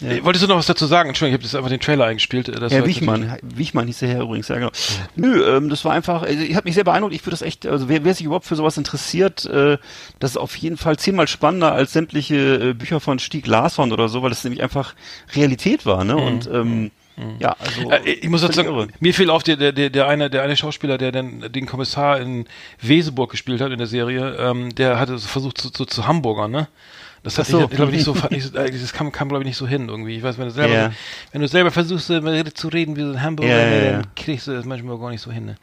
Äh, 0.00 0.22
Wolltest 0.22 0.44
du 0.44 0.48
noch 0.48 0.58
was 0.58 0.66
dazu 0.66 0.86
sagen? 0.86 1.08
Entschuldigung, 1.08 1.34
ich 1.34 1.40
habe 1.40 1.44
jetzt 1.48 1.56
einfach 1.56 1.70
den 1.70 1.80
Trailer 1.80 2.04
eingespielt. 2.04 2.48
äh, 2.48 2.52
Das 2.52 2.70
Herr 2.72 2.82
war- 2.82 2.86
Wichmann, 2.86 3.36
Wichmann 3.42 3.88
hieß 3.88 3.98
der 3.98 4.10
Herr 4.10 4.20
übrigens, 4.22 4.46
ja 4.46 4.54
genau. 4.58 4.70
Nö, 5.16 5.42
ähm, 5.56 5.70
das 5.70 5.84
war 5.84 5.90
einfach, 5.92 6.22
also, 6.22 6.38
ich 6.40 6.54
habe 6.54 6.68
mich 6.68 6.76
sehr 6.76 6.84
beeindruckt, 6.84 7.12
ich 7.16 7.22
würde 7.22 7.32
das 7.32 7.42
echt, 7.42 7.66
also 7.66 7.88
wer, 7.88 8.04
wer 8.04 8.14
sich 8.14 8.26
überhaupt 8.26 8.46
für 8.46 8.54
sowas 8.54 8.76
interessiert, 8.78 9.44
äh, 9.46 9.78
das 10.20 10.32
ist 10.32 10.36
auf 10.36 10.54
jeden 10.54 10.76
Fall 10.76 10.96
zehnmal 11.00 11.26
spannender 11.26 11.72
als 11.72 11.92
sämtliche 11.94 12.36
äh, 12.36 12.74
Bücher 12.74 13.00
von 13.00 13.18
Stieg 13.18 13.48
Larsson 13.48 13.90
oder 13.90 14.08
so, 14.08 14.22
weil 14.22 14.30
das 14.30 14.44
nämlich 14.44 14.62
einfach 14.62 14.94
Realität 15.34 15.84
war, 15.84 16.04
ne? 16.04 16.16
Und 16.16 16.46
ähm, 16.46 16.92
ja, 17.40 17.56
also 17.58 17.90
Äh, 17.90 18.10
ich 18.10 18.28
muss 18.28 18.42
dazu 18.42 18.54
sagen, 18.62 18.92
mir 19.00 19.14
fiel 19.14 19.30
auf 19.30 19.42
der, 19.42 19.56
der, 19.56 19.72
der, 19.72 19.90
der 19.90 20.06
eine, 20.08 20.30
der 20.30 20.42
eine 20.42 20.56
Schauspieler, 20.56 20.98
der 20.98 21.12
dann 21.12 21.50
den 21.52 21.66
Kommissar 21.66 22.20
in 22.20 22.46
Weseburg 22.80 23.30
gespielt 23.30 23.60
hat 23.60 23.72
in 23.72 23.78
der 23.78 23.86
Serie, 23.86 24.36
ähm, 24.38 24.74
der 24.74 24.98
hatte 24.98 25.18
versucht 25.18 25.58
zu, 25.58 25.70
zu, 25.70 25.84
zu 25.84 26.06
Hamburger, 26.06 26.48
ne? 26.48 26.68
Das 27.24 27.36
hat 27.36 27.46
so. 27.46 27.64
ich, 27.64 27.70
glaube 27.70 27.90
ich 27.90 27.96
nicht 27.96 28.04
so, 28.04 28.14
nicht 28.30 28.44
so 28.52 28.56
äh, 28.56 28.70
das 28.70 28.92
kam, 28.92 29.10
kam 29.10 29.28
glaube 29.28 29.42
ich 29.42 29.48
nicht 29.48 29.56
so 29.56 29.66
hin 29.66 29.88
irgendwie. 29.88 30.16
Ich 30.16 30.22
weiß, 30.22 30.38
wenn 30.38 30.44
du 30.46 30.50
selber, 30.52 30.72
Ja. 30.74 30.92
wenn 31.32 31.40
du 31.40 31.48
selber 31.48 31.72
versuchst 31.72 32.08
äh, 32.10 32.54
zu 32.54 32.68
reden 32.68 32.94
wie 32.96 33.02
so 33.02 33.08
ein 33.10 33.20
Hamburger, 33.20 33.50
ja, 33.58 33.68
ne, 33.70 33.84
ja. 33.84 33.92
dann 33.92 34.06
kriegst 34.14 34.46
du 34.46 34.52
das 34.52 34.64
manchmal 34.64 34.96
gar 34.98 35.10
nicht 35.10 35.20
so 35.20 35.32
hin. 35.32 35.46
Ne? 35.46 35.56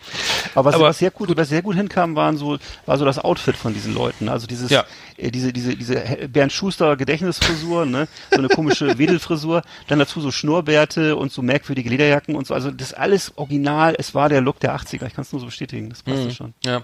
Aber 0.53 0.65
was, 0.65 0.75
Aber- 0.75 0.85
was 0.87 0.97
sehr 0.99 1.11
gut, 1.11 1.35
was 1.35 1.47
sehr 1.47 1.61
gut 1.61 1.75
hinkam, 1.77 2.15
waren 2.17 2.35
so, 2.35 2.57
war 2.85 2.97
so 2.97 3.05
das 3.05 3.19
Outfit 3.19 3.55
von 3.55 3.73
diesen 3.73 3.95
Leuten. 3.95 4.27
Also 4.27 4.47
dieses, 4.47 4.69
Ja. 4.69 4.83
Äh, 5.17 5.31
diese, 5.31 5.53
diese, 5.53 5.75
diese 5.75 6.01
Bernd 6.27 6.51
Schuster 6.51 6.95
Gedächtnisfrisur, 6.97 7.85
ne, 7.85 8.07
so 8.31 8.37
eine 8.37 8.49
komische 8.49 8.97
Wedelfrisur, 8.97 9.61
dann 9.87 9.99
dazu 9.99 10.21
so 10.21 10.31
Schnurrbärte 10.31 11.15
und 11.15 11.31
so 11.31 11.41
merkwürdige 11.41 11.89
Lederjacken 11.89 12.35
und 12.35 12.47
so. 12.47 12.53
Also 12.53 12.71
das 12.71 12.93
alles 12.93 13.33
original. 13.37 13.95
Es 13.97 14.15
war 14.15 14.29
der 14.29 14.41
Look 14.41 14.59
der 14.59 14.75
80er. 14.75 15.07
Ich 15.07 15.13
kann 15.13 15.23
es 15.23 15.31
nur 15.31 15.39
so 15.39 15.45
bestätigen. 15.45 15.89
Das 15.89 16.03
passt 16.03 16.35
schon. 16.35 16.53
Ja. 16.63 16.83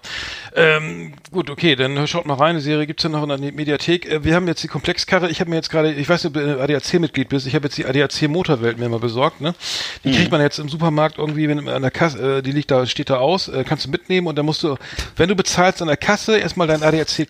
Ähm, 0.55 1.13
gut, 1.31 1.49
okay, 1.49 1.75
dann 1.75 2.07
schaut 2.07 2.25
mal 2.25 2.35
rein. 2.35 2.55
Die 2.55 2.61
Serie 2.61 2.87
gibt's 2.87 3.03
ja 3.03 3.09
noch 3.09 3.23
in 3.23 3.29
der 3.29 3.51
Mediathek. 3.51 4.05
Äh, 4.05 4.23
wir 4.23 4.35
haben 4.35 4.47
jetzt 4.47 4.63
die 4.63 4.67
Komplexkarre. 4.67 5.29
Ich 5.29 5.39
habe 5.39 5.49
mir 5.49 5.55
jetzt 5.57 5.69
gerade, 5.69 5.93
ich 5.93 6.07
weiß 6.07 6.23
nicht, 6.23 6.35
ob 6.35 6.41
du 6.41 6.61
ADAC-Mitglied 6.61 7.29
bist, 7.29 7.47
ich 7.47 7.55
habe 7.55 7.65
jetzt 7.65 7.77
die 7.77 7.85
ADAC 7.85 8.29
Motorwelt 8.29 8.77
mir 8.77 8.89
mal 8.89 8.99
besorgt, 8.99 9.41
ne? 9.41 9.53
Die 10.03 10.11
kriegt 10.11 10.31
man 10.31 10.41
jetzt 10.41 10.59
im 10.59 10.69
Supermarkt 10.69 11.17
irgendwie, 11.17 11.47
wenn 11.47 11.67
an 11.67 11.81
der 11.81 11.91
Kasse, 11.91 12.37
äh, 12.37 12.41
die 12.41 12.51
liegt 12.51 12.71
da, 12.71 12.85
steht 12.85 13.09
da 13.09 13.17
aus, 13.17 13.47
äh, 13.47 13.63
kannst 13.67 13.85
du 13.85 13.89
mitnehmen 13.89 14.27
und 14.27 14.37
dann 14.37 14.45
musst 14.45 14.63
du, 14.63 14.77
wenn 15.15 15.29
du 15.29 15.35
bezahlst 15.35 15.81
an 15.81 15.87
der 15.87 15.97
Kasse, 15.97 16.37
erstmal 16.37 16.67
deinen 16.67 16.83
ADAC 16.83 17.29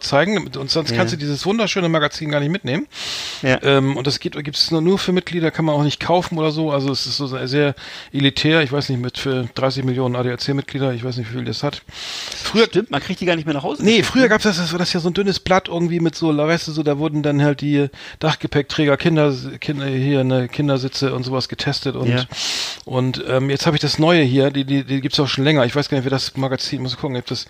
Clubausweis 0.00 0.10
vorzeigen 0.10 0.48
und 0.56 0.70
sonst 0.70 0.94
kannst 0.94 1.12
du 1.12 1.18
dieses 1.18 1.44
wunderschöne 1.46 1.88
Magazin 1.88 2.30
gar 2.30 2.40
nicht 2.40 2.50
mitnehmen. 2.50 2.86
Ja. 3.42 3.62
Ähm, 3.62 3.96
und 3.96 4.06
das 4.06 4.20
gibt 4.20 4.36
es 4.36 4.70
nur, 4.70 4.80
nur 4.80 4.98
für 4.98 5.12
Mitglieder, 5.12 5.50
kann 5.50 5.64
man 5.64 5.74
auch 5.74 5.82
nicht 5.82 6.00
kaufen 6.00 6.38
oder 6.38 6.50
so. 6.50 6.70
Also 6.70 6.90
es 6.90 7.06
ist 7.06 7.16
so 7.16 7.26
sehr 7.26 7.74
elitär. 8.12 8.62
Ich 8.62 8.72
weiß 8.72 8.88
nicht, 8.88 9.00
mit 9.00 9.18
für 9.18 9.48
30 9.54 9.84
Millionen 9.84 10.16
ADAC-Mitglieder, 10.16 10.92
ich 10.94 11.04
weiß 11.04 11.16
nicht, 11.16 11.30
wie 11.30 11.36
viel 11.36 11.44
das 11.44 11.62
hat. 11.62 11.82
Früher, 12.42 12.66
Stimmt, 12.66 12.90
man 12.90 13.00
kriegt 13.00 13.20
die 13.20 13.26
gar 13.26 13.36
nicht 13.36 13.44
mehr 13.44 13.54
nach 13.54 13.62
Hause. 13.62 13.84
Nee, 13.84 14.02
früher 14.02 14.28
gab's 14.28 14.44
das, 14.44 14.56
das 14.56 14.72
war 14.72 14.78
das 14.78 14.92
ja 14.92 15.00
so 15.00 15.08
ein 15.10 15.14
dünnes 15.14 15.40
Blatt 15.40 15.68
irgendwie 15.68 16.00
mit 16.00 16.14
so, 16.14 16.36
weißt 16.36 16.68
du, 16.68 16.72
so, 16.72 16.82
da 16.82 16.98
wurden 16.98 17.22
dann 17.22 17.42
halt 17.42 17.60
die 17.60 17.88
Dachgepäckträger, 18.18 18.96
Kinder, 18.96 19.34
Kinder 19.60 19.86
hier, 19.86 20.24
ne, 20.24 20.48
Kindersitze 20.48 21.14
und 21.14 21.24
sowas 21.24 21.48
getestet 21.48 21.96
und 21.96 22.08
Ja. 22.08 22.24
und 22.84 23.22
ähm, 23.28 23.50
jetzt 23.50 23.66
habe 23.66 23.76
ich 23.76 23.80
das 23.80 23.98
neue 23.98 24.22
hier, 24.22 24.50
die, 24.50 24.64
die, 24.64 24.84
die 24.84 25.00
gibt's 25.00 25.20
auch 25.20 25.28
schon 25.28 25.44
länger. 25.44 25.64
Ich 25.64 25.74
weiß 25.76 25.88
gar 25.88 25.96
nicht, 25.98 26.04
wer 26.04 26.10
das 26.10 26.36
Magazin, 26.36 26.82
muss 26.82 26.96
gucken, 26.96 27.16
ob 27.16 27.26
das 27.26 27.46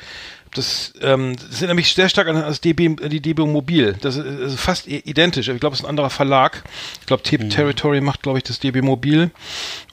das, 0.55 0.93
ähm, 1.01 1.37
das 1.37 1.59
sind 1.59 1.69
nämlich 1.69 1.95
sehr 1.95 2.09
stark 2.09 2.27
an 2.27 2.35
das 2.35 2.61
DB, 2.61 2.97
die 3.09 3.21
DB 3.21 3.43
Mobil. 3.43 3.97
Das 4.01 4.17
ist, 4.17 4.27
ist 4.27 4.61
fast 4.61 4.89
identisch. 4.89 5.49
Ich 5.49 5.61
glaube, 5.61 5.75
es 5.75 5.81
ist 5.81 5.87
ein 5.87 5.91
anderer 5.91 6.11
Verlag. 6.11 6.65
Ich 7.01 7.07
glaube, 7.07 7.23
Tape 7.23 7.49
Territory 7.49 8.01
macht, 8.01 8.23
glaube 8.23 8.39
ich, 8.39 8.45
das 8.45 8.59
DB 8.59 8.83
Mobil. 8.83 9.31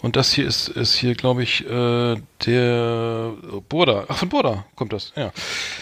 Und 0.02 0.16
das 0.16 0.34
hier 0.34 0.48
ist, 0.48 0.68
ist 0.70 0.96
hier, 0.96 1.14
glaube 1.14 1.44
ich, 1.44 1.64
äh, 1.70 2.16
der 2.46 3.34
Burda. 3.70 4.06
Ach, 4.08 4.18
von 4.18 4.30
Burda 4.30 4.66
kommt 4.76 4.94
das, 4.94 5.12
ja. 5.16 5.32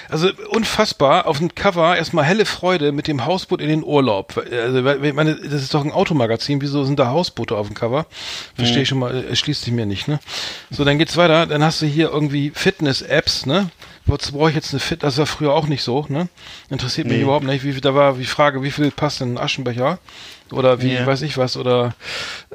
Also 0.10 0.30
unfassbar. 0.50 1.28
Auf 1.28 1.38
dem 1.38 1.56
Cover 1.56 1.96
erstmal 1.96 2.26
helle 2.26 2.46
Freude 2.46 2.92
mit 2.92 3.08
dem 3.08 3.26
Hausboot 3.26 3.62
in 3.62 3.70
den 3.70 3.84
Urlaub. 3.84 4.38
Also, 4.52 4.86
ich 4.86 5.14
meine, 5.14 5.36
das 5.36 5.62
ist 5.62 5.74
doch 5.74 5.86
ein 5.86 5.92
Automagazin. 5.92 6.62
Wieso 6.62 6.84
sind 6.84 7.00
da 7.00 7.08
Hausboote 7.08 7.56
auf 7.56 7.68
dem 7.68 7.76
Cover? 7.76 8.08
Verstehe 8.56 8.84
ich 8.84 8.90
schon 8.90 9.00
mal, 9.00 9.16
äh, 9.16 9.30
erschließt 9.30 9.64
sich 9.64 9.74
mir 9.74 9.86
nicht, 9.86 10.10
ne? 10.10 10.20
So, 10.70 10.84
dann 10.84 10.98
geht's 10.98 11.16
weiter. 11.16 11.46
Dann 11.46 11.64
hast 11.64 11.82
du 11.82 11.86
hier 11.86 12.10
irgendwie 12.10 12.52
Fitness-Apps, 12.54 13.46
ne? 13.46 13.70
Wozu 14.08 14.34
brauche 14.34 14.50
ich 14.50 14.56
jetzt 14.56 14.72
eine 14.72 14.80
Fit? 14.80 15.02
Das 15.04 15.18
war 15.18 15.26
früher 15.26 15.54
auch 15.54 15.68
nicht 15.68 15.82
so, 15.84 16.06
ne? 16.10 16.28
Interessiert 16.70 17.08
mich 17.08 17.18
Nee. 17.18 17.24
überhaupt 17.24 17.46
nicht. 17.46 17.64
Wie 17.64 17.72
viel, 17.72 17.82
da 17.82 17.96
war 17.96 18.14
die 18.14 18.26
Frage, 18.26 18.62
wie 18.62 18.70
viel 18.72 18.92
passt 18.92 19.22
in 19.22 19.30
einen 19.30 19.38
Aschenbecher? 19.40 19.98
Oder 20.52 20.80
wie, 20.82 20.94
Ja. 20.94 21.08
weiß 21.08 21.24
ich 21.24 21.38
was, 21.38 21.58
oder, 21.58 21.96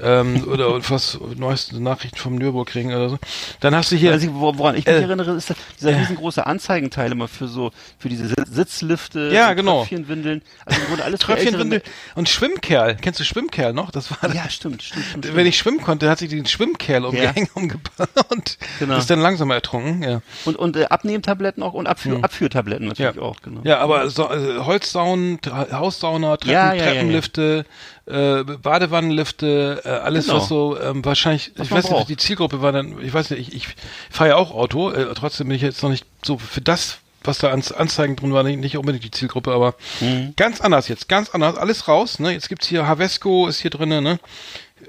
ähm, 0.01 0.47
oder 0.47 0.79
was, 0.91 1.19
neueste 1.37 1.83
Nachrichten 1.83 2.17
vom 2.19 2.37
Nürburgring 2.37 2.89
oder 2.95 3.11
so. 3.11 3.19
Dann 3.59 3.75
hast 3.75 3.91
du 3.91 3.97
hier, 3.97 4.13
Also, 4.13 4.33
wo- 4.35 4.57
woran 4.59 4.77
ich 4.77 4.87
mich 4.87 4.95
Äh, 4.95 5.01
erinnere, 5.03 5.33
ist 5.33 5.53
dieser 5.81 5.99
riesengroße 5.99 6.47
Anzeigenteil 6.47 7.11
immer 7.11 7.27
für 7.27 7.49
so, 7.49 7.73
für 7.99 8.09
diese 8.09 8.27
Sitz- 8.29 8.51
Sitzlifte, 8.55 9.31
Ja, 9.33 9.55
genau. 9.55 9.81
Tröpfchenwindeln. 9.81 10.43
Also 10.65 10.81
im 10.81 10.87
Grunde 10.87 11.05
alles 11.05 11.21
Tröpfchenwindel 11.21 11.83
und 12.15 12.29
Schwimmkerl. 12.29 12.97
Kennst 13.01 13.19
du 13.19 13.25
Schwimmkerl 13.25 13.73
noch? 13.73 13.91
Das 13.91 14.11
war 14.11 14.33
Ja, 14.35 14.49
stimmt, 14.49 14.83
stimmt, 14.85 15.05
stimmt. 15.07 15.25
Wenn 15.25 15.33
stimmt. 15.33 15.47
ich 15.49 15.59
schwimmen 15.59 15.81
konnte, 15.83 16.09
hat 16.09 16.19
sich 16.21 16.29
den 16.29 16.47
Schwimmkerl 16.47 17.05
umgehängt 17.05 17.51
umgebaut 17.57 18.09
und 18.31 18.57
Genau. 18.79 18.99
ist 18.99 19.11
dann 19.11 19.21
langsamer 19.21 19.55
ertrunken. 19.55 20.03
Ja, 20.03 20.23
Und, 20.45 20.55
und 20.57 20.77
äh, 20.77 20.85
Abnehmtabletten 20.85 21.63
auch 21.65 21.73
und 21.75 21.89
Abführ, 21.89 22.17
Hm. 22.19 22.25
Abführtabletten 22.25 22.87
natürlich 22.87 23.17
ja. 23.17 23.23
auch, 23.23 23.41
genau. 23.43 23.63
ja 23.65 23.79
aber 23.79 24.09
so, 24.11 24.31
äh, 24.31 24.59
Holzsaunen, 24.61 25.41
Haussauna, 25.73 26.37
Treppen, 26.37 26.53
Ja, 26.53 26.73
ja, 26.73 26.75
ja, 26.75 26.85
ja. 26.85 26.93
Treppenlifte, 26.93 27.67
äh, 28.07 28.43
Badewannenlifte, 28.45 29.83
äh, 29.85 29.89
alles 29.89 30.27
Genau. 30.27 30.39
was 30.39 30.49
so 30.49 30.79
ähm, 30.81 31.05
wahrscheinlich, 31.05 31.53
Was 31.57 31.67
ich 31.69 31.73
weiß 31.73 31.85
nicht, 31.85 31.93
braucht. 31.93 32.09
die 32.09 32.17
Zielgruppe 32.17 32.63
war 32.63 32.73
dann, 32.73 33.01
ich 33.03 33.13
weiß 33.13 33.31
nicht, 33.31 33.49
ich, 33.49 33.55
ich 33.55 33.69
fahre 34.11 34.31
ja 34.31 34.37
auch 34.37 34.51
Auto, 34.53 34.91
äh, 34.91 35.13
trotzdem 35.15 35.49
bin 35.49 35.57
ich 35.57 35.63
jetzt 35.63 35.83
noch 35.83 35.91
nicht 35.91 36.05
so 36.25 36.39
für 36.39 36.61
das, 36.61 36.99
was 37.23 37.39
da 37.39 37.51
an 37.51 37.63
Anzeigen 37.77 38.17
drin 38.17 38.33
war, 38.33 38.43
nicht, 38.43 38.59
nicht 38.61 38.77
unbedingt 38.79 39.05
die 39.05 39.11
Zielgruppe, 39.11 39.53
aber 39.53 39.75
Mhm. 40.01 40.33
ganz 40.37 40.61
anders 40.61 40.89
jetzt, 40.89 41.09
ganz 41.09 41.31
anders, 41.31 41.57
alles 41.57 41.87
raus, 41.87 42.19
ne? 42.19 42.33
Jetzt 42.33 42.49
gibt's 42.49 42.67
hier 42.67 42.87
Havesco 42.87 43.47
ist 43.47 43.61
hier 43.61 43.71
drinne, 43.71 44.01
ne? 44.01 44.19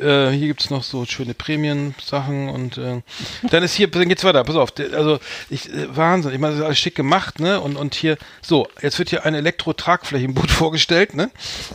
Äh, 0.01 0.31
hier 0.31 0.47
gibt's 0.47 0.69
noch 0.69 0.83
so 0.83 1.05
schöne 1.05 1.33
Prämien-Sachen 1.33 2.49
und 2.49 2.77
äh, 2.77 3.01
dann 3.49 3.63
ist 3.63 3.75
hier, 3.75 3.89
dann 3.89 4.09
geht's 4.09 4.23
weiter, 4.23 4.43
pass 4.43 4.55
auf, 4.55 4.73
also 4.93 5.19
ich, 5.49 5.71
äh, 5.71 5.95
Wahnsinn, 5.95 6.33
ich 6.33 6.39
meine, 6.39 6.53
das 6.53 6.59
ist 6.61 6.65
alles 6.65 6.79
schick 6.79 6.95
gemacht, 6.95 7.39
ne? 7.39 7.61
Und, 7.61 7.75
und 7.75 7.93
hier, 7.95 8.17
so, 8.41 8.67
jetzt 8.81 8.97
wird 8.99 9.09
hier 9.09 9.25
ein 9.25 9.35
Elektro-Tragflächenboot 9.35 10.51
vorgestellt, 10.51 11.13
ne? 11.13 11.29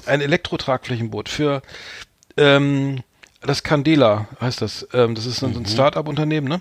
Ein 0.07 0.21
Elektro-Tragflächenboot 0.21 1.29
für 1.29 1.63
ähm, 2.37 3.03
das 3.41 3.63
Candela 3.63 4.27
heißt 4.41 4.61
das. 4.61 4.89
Ähm, 4.93 5.15
das 5.15 5.27
ist 5.27 5.39
so 5.39 5.47
ein 5.47 5.67
Start-up-Unternehmen, 5.67 6.49
ne? 6.49 6.61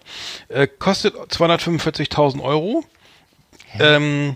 Äh, 0.50 0.68
kostet 0.68 1.16
245.000 1.16 2.42
Euro. 2.42 2.84
Ähm, 3.80 4.36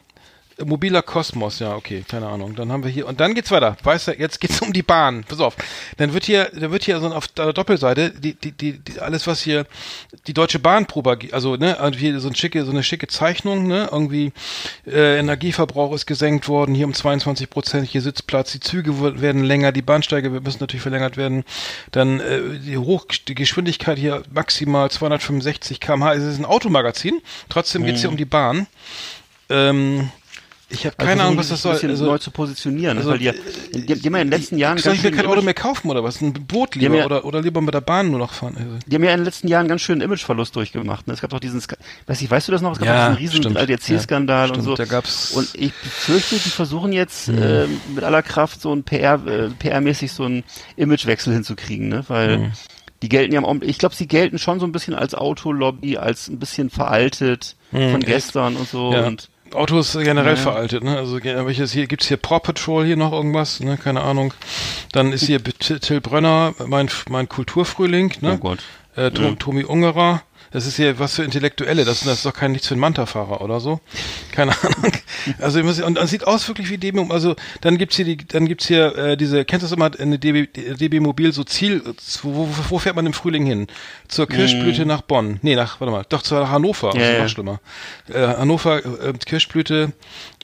mobiler 0.65 1.01
Kosmos, 1.01 1.59
ja, 1.59 1.75
okay, 1.75 2.03
keine 2.07 2.27
Ahnung. 2.27 2.55
Dann 2.55 2.71
haben 2.71 2.83
wir 2.83 2.91
hier 2.91 3.07
und 3.07 3.19
dann 3.19 3.33
geht's 3.33 3.51
weiter. 3.51 3.77
Weißt 3.83 4.07
du, 4.07 4.11
jetzt 4.13 4.39
geht's 4.39 4.61
um 4.61 4.73
die 4.73 4.83
Bahn. 4.83 5.23
Pass 5.23 5.39
auf. 5.39 5.55
Dann 5.97 6.13
wird 6.13 6.25
hier, 6.25 6.49
da 6.53 6.71
wird 6.71 6.83
hier 6.83 6.99
so 6.99 7.07
auf 7.07 7.27
der 7.27 7.53
Doppelseite 7.53 8.11
die, 8.11 8.33
die, 8.33 8.51
die, 8.51 8.79
die 8.79 8.99
alles 8.99 9.27
was 9.27 9.41
hier 9.41 9.65
die 10.27 10.33
Deutsche 10.33 10.59
Bahn 10.59 10.85
propagiert, 10.85 11.33
also 11.33 11.55
ne, 11.55 11.79
also 11.79 11.97
hier 11.97 12.19
so 12.19 12.27
ein 12.27 12.35
schicke, 12.35 12.63
so 12.65 12.71
eine 12.71 12.83
schicke 12.83 13.07
Zeichnung, 13.07 13.67
ne, 13.67 13.89
irgendwie 13.91 14.31
äh, 14.85 15.19
Energieverbrauch 15.19 15.93
ist 15.93 16.05
gesenkt 16.05 16.47
worden, 16.47 16.75
hier 16.75 16.85
um 16.85 16.93
22 16.93 17.49
Prozent, 17.49 17.87
hier 17.87 18.01
Sitzplatz, 18.01 18.51
die 18.51 18.59
Züge 18.59 19.21
werden 19.21 19.43
länger, 19.43 19.71
die 19.71 19.81
Bahnsteige 19.81 20.29
müssen 20.29 20.59
natürlich 20.59 20.81
verlängert 20.81 21.17
werden, 21.17 21.43
dann 21.91 22.19
äh, 22.19 22.59
die 22.59 22.77
Hoch, 22.77 23.05
die 23.27 23.35
Geschwindigkeit 23.35 23.97
hier 23.97 24.23
maximal 24.31 24.89
265 24.89 25.79
km/h. 25.79 26.13
Es 26.13 26.23
ist 26.23 26.39
ein 26.39 26.45
Automagazin, 26.45 27.21
trotzdem 27.49 27.85
geht's 27.85 28.01
hier 28.01 28.09
um 28.09 28.17
die 28.17 28.25
Bahn. 28.25 28.67
Ähm, 29.49 30.11
ich 30.69 30.85
habe 30.85 30.95
keine 30.95 31.11
Also 31.11 31.23
Ahnung, 31.23 31.37
was 31.37 31.47
die 31.47 31.51
das 31.53 31.61
soll. 31.63 31.71
ein 31.71 31.75
bisschen 31.75 31.89
Also, 31.91 32.05
neu 32.05 32.17
zu 32.19 32.31
positionieren, 32.31 32.97
also, 32.97 33.09
weil 33.11 33.17
die, 33.17 33.25
ja, 33.25 33.33
die, 33.73 33.85
die 33.85 33.93
haben 33.93 34.15
ja 34.15 34.21
in 34.21 34.29
den 34.29 34.39
letzten 34.39 34.57
Jahren 34.57 34.77
soll 34.77 34.93
ich 34.93 35.03
mir 35.03 35.11
kein 35.11 35.25
Auto 35.25 35.41
mehr 35.41 35.53
kaufen 35.53 35.89
oder 35.89 36.03
was? 36.03 36.21
Ein 36.21 36.33
Boot 36.33 36.75
lieber 36.75 36.97
ja- 36.97 37.05
oder, 37.05 37.25
oder 37.25 37.41
lieber 37.41 37.59
mit 37.61 37.73
der 37.73 37.81
Bahn 37.81 38.09
nur 38.11 38.19
noch 38.19 38.33
fahren? 38.33 38.55
Also, 38.57 38.71
Die 38.85 38.95
haben 38.95 39.03
ja 39.03 39.11
in 39.11 39.17
den 39.19 39.25
letzten 39.25 39.47
Jahren 39.47 39.67
ganz 39.67 39.81
schön 39.81 40.01
Imageverlust 40.01 40.55
durchgemacht. 40.55 41.07
Ne? 41.07 41.13
Es 41.13 41.21
gab 41.21 41.31
doch 41.31 41.39
diesen, 41.39 41.61
weiß 42.07 42.21
ich, 42.21 42.29
weißt 42.29 42.47
du 42.47 42.51
das 42.51 42.61
noch? 42.61 42.73
Es 42.73 42.79
gab 42.79 42.87
Ja, 42.87 43.15
diesen 43.15 43.43
riesen. 43.43 43.57
ADAC-Skandal 43.57 44.49
Ja, 44.49 44.53
und 44.55 44.61
so. 44.61 44.75
da 44.75 44.85
gab's- 44.85 45.31
und 45.31 45.49
ich 45.55 45.73
befürchte, 45.73 46.35
die 46.35 46.49
versuchen 46.49 46.93
jetzt 46.93 47.29
ähm, 47.29 47.81
mit 47.95 48.03
aller 48.03 48.21
Kraft 48.21 48.61
so 48.61 48.73
ein 48.73 48.83
PR, 48.83 49.15
äh, 49.25 49.49
PR-mäßig 49.59 50.11
so 50.11 50.23
einen 50.23 50.43
Imagewechsel 50.75 51.33
hinzukriegen, 51.33 51.87
ne? 51.89 52.03
Weil 52.07 52.37
Mhm. 52.37 52.51
die 53.01 53.09
gelten 53.09 53.33
ja, 53.33 53.41
ich 53.61 53.77
glaube, 53.77 53.95
sie 53.95 54.07
gelten 54.07 54.37
schon 54.39 54.59
so 54.59 54.65
ein 54.65 54.71
bisschen 54.71 54.93
als 54.93 55.15
Autolobby, 55.15 55.97
als 55.97 56.27
ein 56.27 56.37
bisschen 56.37 56.69
veraltet 56.69 57.55
von 57.71 57.99
gestern 58.01 58.55
und 58.55 58.67
so. 58.67 58.87
Mhm. 58.87 58.93
Ja. 58.93 59.07
Und 59.07 59.29
Auto 59.53 59.79
ist 59.79 59.93
generell 59.93 60.35
Ja. 60.35 60.41
veraltet, 60.41 60.83
ne? 60.83 60.97
Also 60.97 61.19
welches 61.23 61.71
hier 61.71 61.87
gibt's 61.87 62.07
hier 62.07 62.17
Paw 62.17 62.39
Patrol 62.39 62.85
hier 62.85 62.97
noch 62.97 63.11
irgendwas, 63.11 63.59
ne? 63.59 63.77
Keine 63.77 64.01
Ahnung. 64.01 64.33
Dann 64.91 65.11
ist 65.11 65.25
hier 65.25 65.43
Till 65.43 66.01
Brönner, 66.01 66.53
mein 66.65 66.89
mein 67.09 67.27
Kulturfrühling, 67.29 68.13
ne? 68.21 68.33
Oh 68.33 68.37
Gott. 68.37 68.59
Äh, 68.95 69.11
Tom, 69.11 69.39
Tommy 69.39 69.63
Ungerer. 69.63 70.21
Das 70.51 70.65
ist 70.65 70.77
hier 70.77 70.97
was 70.99 71.15
für 71.15 71.23
Intellektuelle, 71.23 71.85
das, 71.85 72.01
das 72.01 72.17
ist 72.17 72.25
doch 72.25 72.33
kein 72.33 72.51
nichts 72.51 72.67
für 72.67 72.73
einen 72.73 72.81
Manta-Fahrer 72.81 73.41
oder 73.41 73.59
so. 73.59 73.79
Keine 74.31 74.51
Ahnung. 74.63 74.91
Also 75.39 75.59
ihr 75.59 75.65
müsst, 75.65 75.81
und 75.81 75.95
das 75.95 76.09
sieht 76.09 76.25
aus 76.25 76.47
wirklich 76.47 76.69
wie 76.69 76.77
DB, 76.77 76.99
also 77.09 77.35
dann 77.61 77.77
gibt's 77.77 77.95
hier 77.95 78.05
die, 78.05 78.17
dann 78.17 78.47
gibt's 78.47 78.67
hier 78.67 78.95
äh, 78.97 79.17
diese, 79.17 79.45
kennst 79.45 79.63
du 79.63 79.65
das 79.65 79.75
immer, 79.75 79.91
eine 79.99 80.17
DB, 80.17 80.47
DB 80.47 80.99
Mobil 80.99 81.33
so 81.33 81.43
Ziel, 81.43 81.83
wo, 82.23 82.47
wo, 82.47 82.49
wo 82.69 82.79
fährt 82.79 82.95
man 82.95 83.05
im 83.05 83.13
Frühling 83.13 83.45
hin? 83.45 83.67
Zur 84.07 84.27
Kirschblüte 84.27 84.85
nach 84.85 85.01
Bonn. 85.01 85.39
Nee, 85.41 85.55
nach, 85.55 85.79
warte 85.79 85.91
mal, 85.91 86.05
doch 86.09 86.21
zur 86.21 86.49
Hannover, 86.49 86.93
Ja, 86.95 86.99
das 86.99 87.09
ist 87.09 87.19
noch 87.19 87.29
schlimmer. 87.29 87.59
Äh, 88.11 88.37
Hannover, 88.37 88.83
äh, 88.85 89.13
Kirschblüte, 89.13 89.93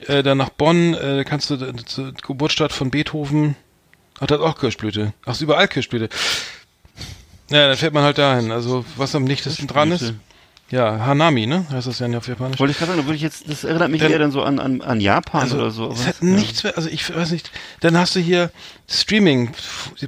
äh, 0.08 0.22
dann 0.22 0.38
nach 0.38 0.50
Bonn, 0.50 0.94
äh, 0.94 1.24
kannst 1.28 1.50
du 1.50 1.56
äh, 1.56 1.74
zur 1.86 2.14
Geburtsstadt 2.14 2.72
von 2.72 2.92
Beethoven, 2.92 3.56
hat 4.20 4.32
das 4.32 4.40
auch 4.40 4.58
Kirschblüte. 4.58 5.14
Ach, 5.26 5.34
ist 5.34 5.42
überall 5.42 5.68
Kirschblüte. 5.68 6.10
Ja, 7.50 7.68
dann 7.68 7.78
fährt 7.78 7.94
man 7.94 8.04
halt 8.04 8.18
dahin. 8.18 8.52
Also, 8.52 8.86
was 8.98 9.14
am 9.16 9.24
nichtesten 9.24 9.68
dran 9.68 9.92
ist. 9.92 10.14
Ja, 10.72 11.06
Hanami, 11.06 11.46
ne? 11.46 11.64
Heißt 11.70 11.86
das 11.86 12.00
ja 12.00 12.08
auf 12.18 12.28
Japanisch. 12.28 12.60
wollte 12.60 12.72
ich 12.72 12.78
gerade 12.80 12.92
sagen, 12.94 13.02
da 13.02 13.06
würde 13.08 13.18
ich 13.18 13.22
jetzt, 13.22 13.48
das 13.48 13.64
erinnert 13.64 13.92
mich 13.92 14.02
Dann- 14.02 14.12
eher 14.12 14.18
dann 14.18 14.32
so 14.32 14.42
an, 14.42 14.58
an, 14.60 14.82
an 14.82 15.00
Japan 15.00 15.52
oder 15.52 15.70
so. 15.70 15.92
Es 15.92 16.00
aber- 16.00 16.08
hat 16.08 16.24
nichts 16.24 16.64
mehr, 16.64 16.76
also 16.76 16.90
ich 16.90 17.16
weiß 17.16 17.30
nicht, 17.32 17.52
dann 17.82 17.96
hast 17.96 18.16
du 18.16 18.20
hier 18.20 18.50
Streaming, 18.90 19.52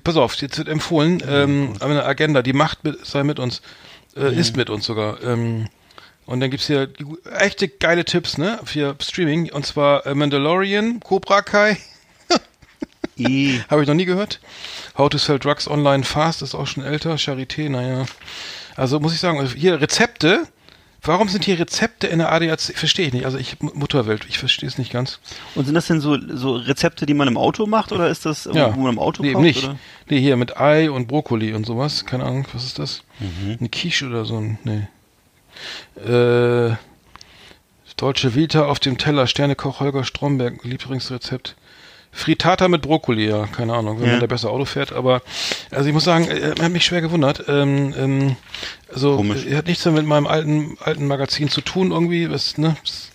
pass 0.03 0.15
auf, 0.17 0.33
jetzt 0.41 0.57
wird 0.57 0.67
empfohlen, 0.67 1.21
ähm, 1.29 1.73
eine 1.79 2.03
Agenda, 2.03 2.41
die 2.41 2.53
Macht 2.53 2.83
mit, 2.83 3.05
sei 3.05 3.23
mit 3.23 3.37
uns, 3.37 3.61
äh, 4.15 4.33
ist 4.35 4.57
mit 4.57 4.71
uns 4.71 4.85
sogar. 4.87 5.21
Ähm, 5.21 5.67
und 6.25 6.39
dann 6.39 6.49
gibt's 6.49 6.65
hier 6.65 6.89
echte 7.37 7.67
geile 7.67 8.03
Tipps, 8.03 8.39
ne, 8.39 8.59
für 8.65 8.95
Streaming, 8.99 9.51
und 9.53 9.63
zwar 9.67 10.07
äh, 10.07 10.15
Mandalorian, 10.15 11.01
Cobra 11.01 11.43
Kai, 11.43 11.77
I, 13.19 13.61
habe 13.69 13.81
ich 13.81 13.87
noch 13.87 13.95
nie 13.95 14.05
gehört. 14.05 14.39
How 14.97 15.09
to 15.09 15.17
Sell 15.17 15.39
Drugs 15.39 15.67
Online 15.69 16.03
Fast 16.03 16.41
ist 16.41 16.55
auch 16.55 16.67
schon 16.67 16.83
älter. 16.83 17.15
Charité, 17.15 17.69
naja. 17.69 18.05
Also 18.75 18.99
muss 18.99 19.13
ich 19.13 19.19
sagen, 19.19 19.45
hier 19.55 19.81
Rezepte. 19.81 20.47
Warum 21.03 21.29
sind 21.29 21.45
hier 21.45 21.57
Rezepte 21.59 22.07
in 22.07 22.17
der 22.19 22.31
ADAC? 22.31 22.59
Verstehe 22.75 23.07
ich 23.07 23.13
nicht. 23.13 23.25
Also 23.25 23.37
ich, 23.37 23.57
Mutterwelt, 23.61 24.25
ich 24.27 24.39
verstehe 24.39 24.67
es 24.67 24.77
nicht 24.77 24.91
ganz. 24.91 25.19
Und 25.55 25.65
sind 25.65 25.75
das 25.75 25.87
denn 25.87 26.01
so, 26.01 26.17
so 26.35 26.55
Rezepte, 26.55 27.05
die 27.05 27.13
man 27.13 27.27
im 27.27 27.37
Auto 27.37 27.65
macht 27.67 27.91
oder 27.91 28.09
ist 28.09 28.25
das, 28.25 28.49
Ja. 28.51 28.75
wo 28.75 28.81
man 28.81 28.93
im 28.93 28.99
Auto 28.99 29.21
nee, 29.21 29.31
kocht? 29.33 29.43
nicht. 29.43 29.63
Oder? 29.63 29.77
Nee, 30.09 30.19
hier 30.19 30.35
mit 30.37 30.57
Ei 30.57 30.89
und 30.91 31.07
Brokkoli 31.07 31.53
und 31.53 31.65
sowas. 31.65 32.05
Keine 32.05 32.25
Ahnung, 32.25 32.45
was 32.51 32.65
ist 32.65 32.79
das? 32.79 33.03
Mhm. 33.19 33.57
Eine 33.59 33.69
Quiche 33.69 34.07
oder 34.07 34.25
so 34.25 34.37
ein, 34.37 34.57
nee. 34.63 34.87
Äh, 36.03 36.75
Deutsche 37.95 38.35
Vita 38.35 38.65
auf 38.65 38.79
dem 38.79 38.97
Teller, 38.99 39.25
Sternekoch 39.25 39.79
Holger 39.79 40.03
Stromberg, 40.03 40.63
Lieblingsrezept. 40.63 41.55
Frittata 42.11 42.67
mit 42.67 42.81
Brokkoli, 42.81 43.27
ja, 43.27 43.45
keine 43.47 43.73
Ahnung, 43.73 43.99
wenn 43.99 44.05
Ja. 44.07 44.11
man 44.13 44.21
da 44.21 44.27
besser 44.27 44.49
Auto 44.49 44.65
fährt, 44.65 44.91
aber 44.91 45.21
also 45.71 45.87
ich 45.87 45.93
muss 45.93 46.03
sagen, 46.03 46.27
äh, 46.27 46.53
er 46.57 46.65
hat 46.65 46.71
mich 46.71 46.85
schwer 46.85 47.01
gewundert. 47.01 47.43
Ähm, 47.47 47.93
ähm, 47.97 48.35
also 48.93 49.17
Komisch. 49.17 49.45
er 49.45 49.57
hat 49.59 49.67
nichts 49.67 49.85
mehr 49.85 49.93
mit 49.93 50.05
meinem 50.05 50.25
alten 50.27 50.77
alten 50.81 51.05
Magazin 51.07 51.49
zu 51.49 51.61
tun 51.61 51.91
irgendwie, 51.91 52.29
was, 52.31 52.57
ne? 52.57 52.75
Das, 52.83 53.09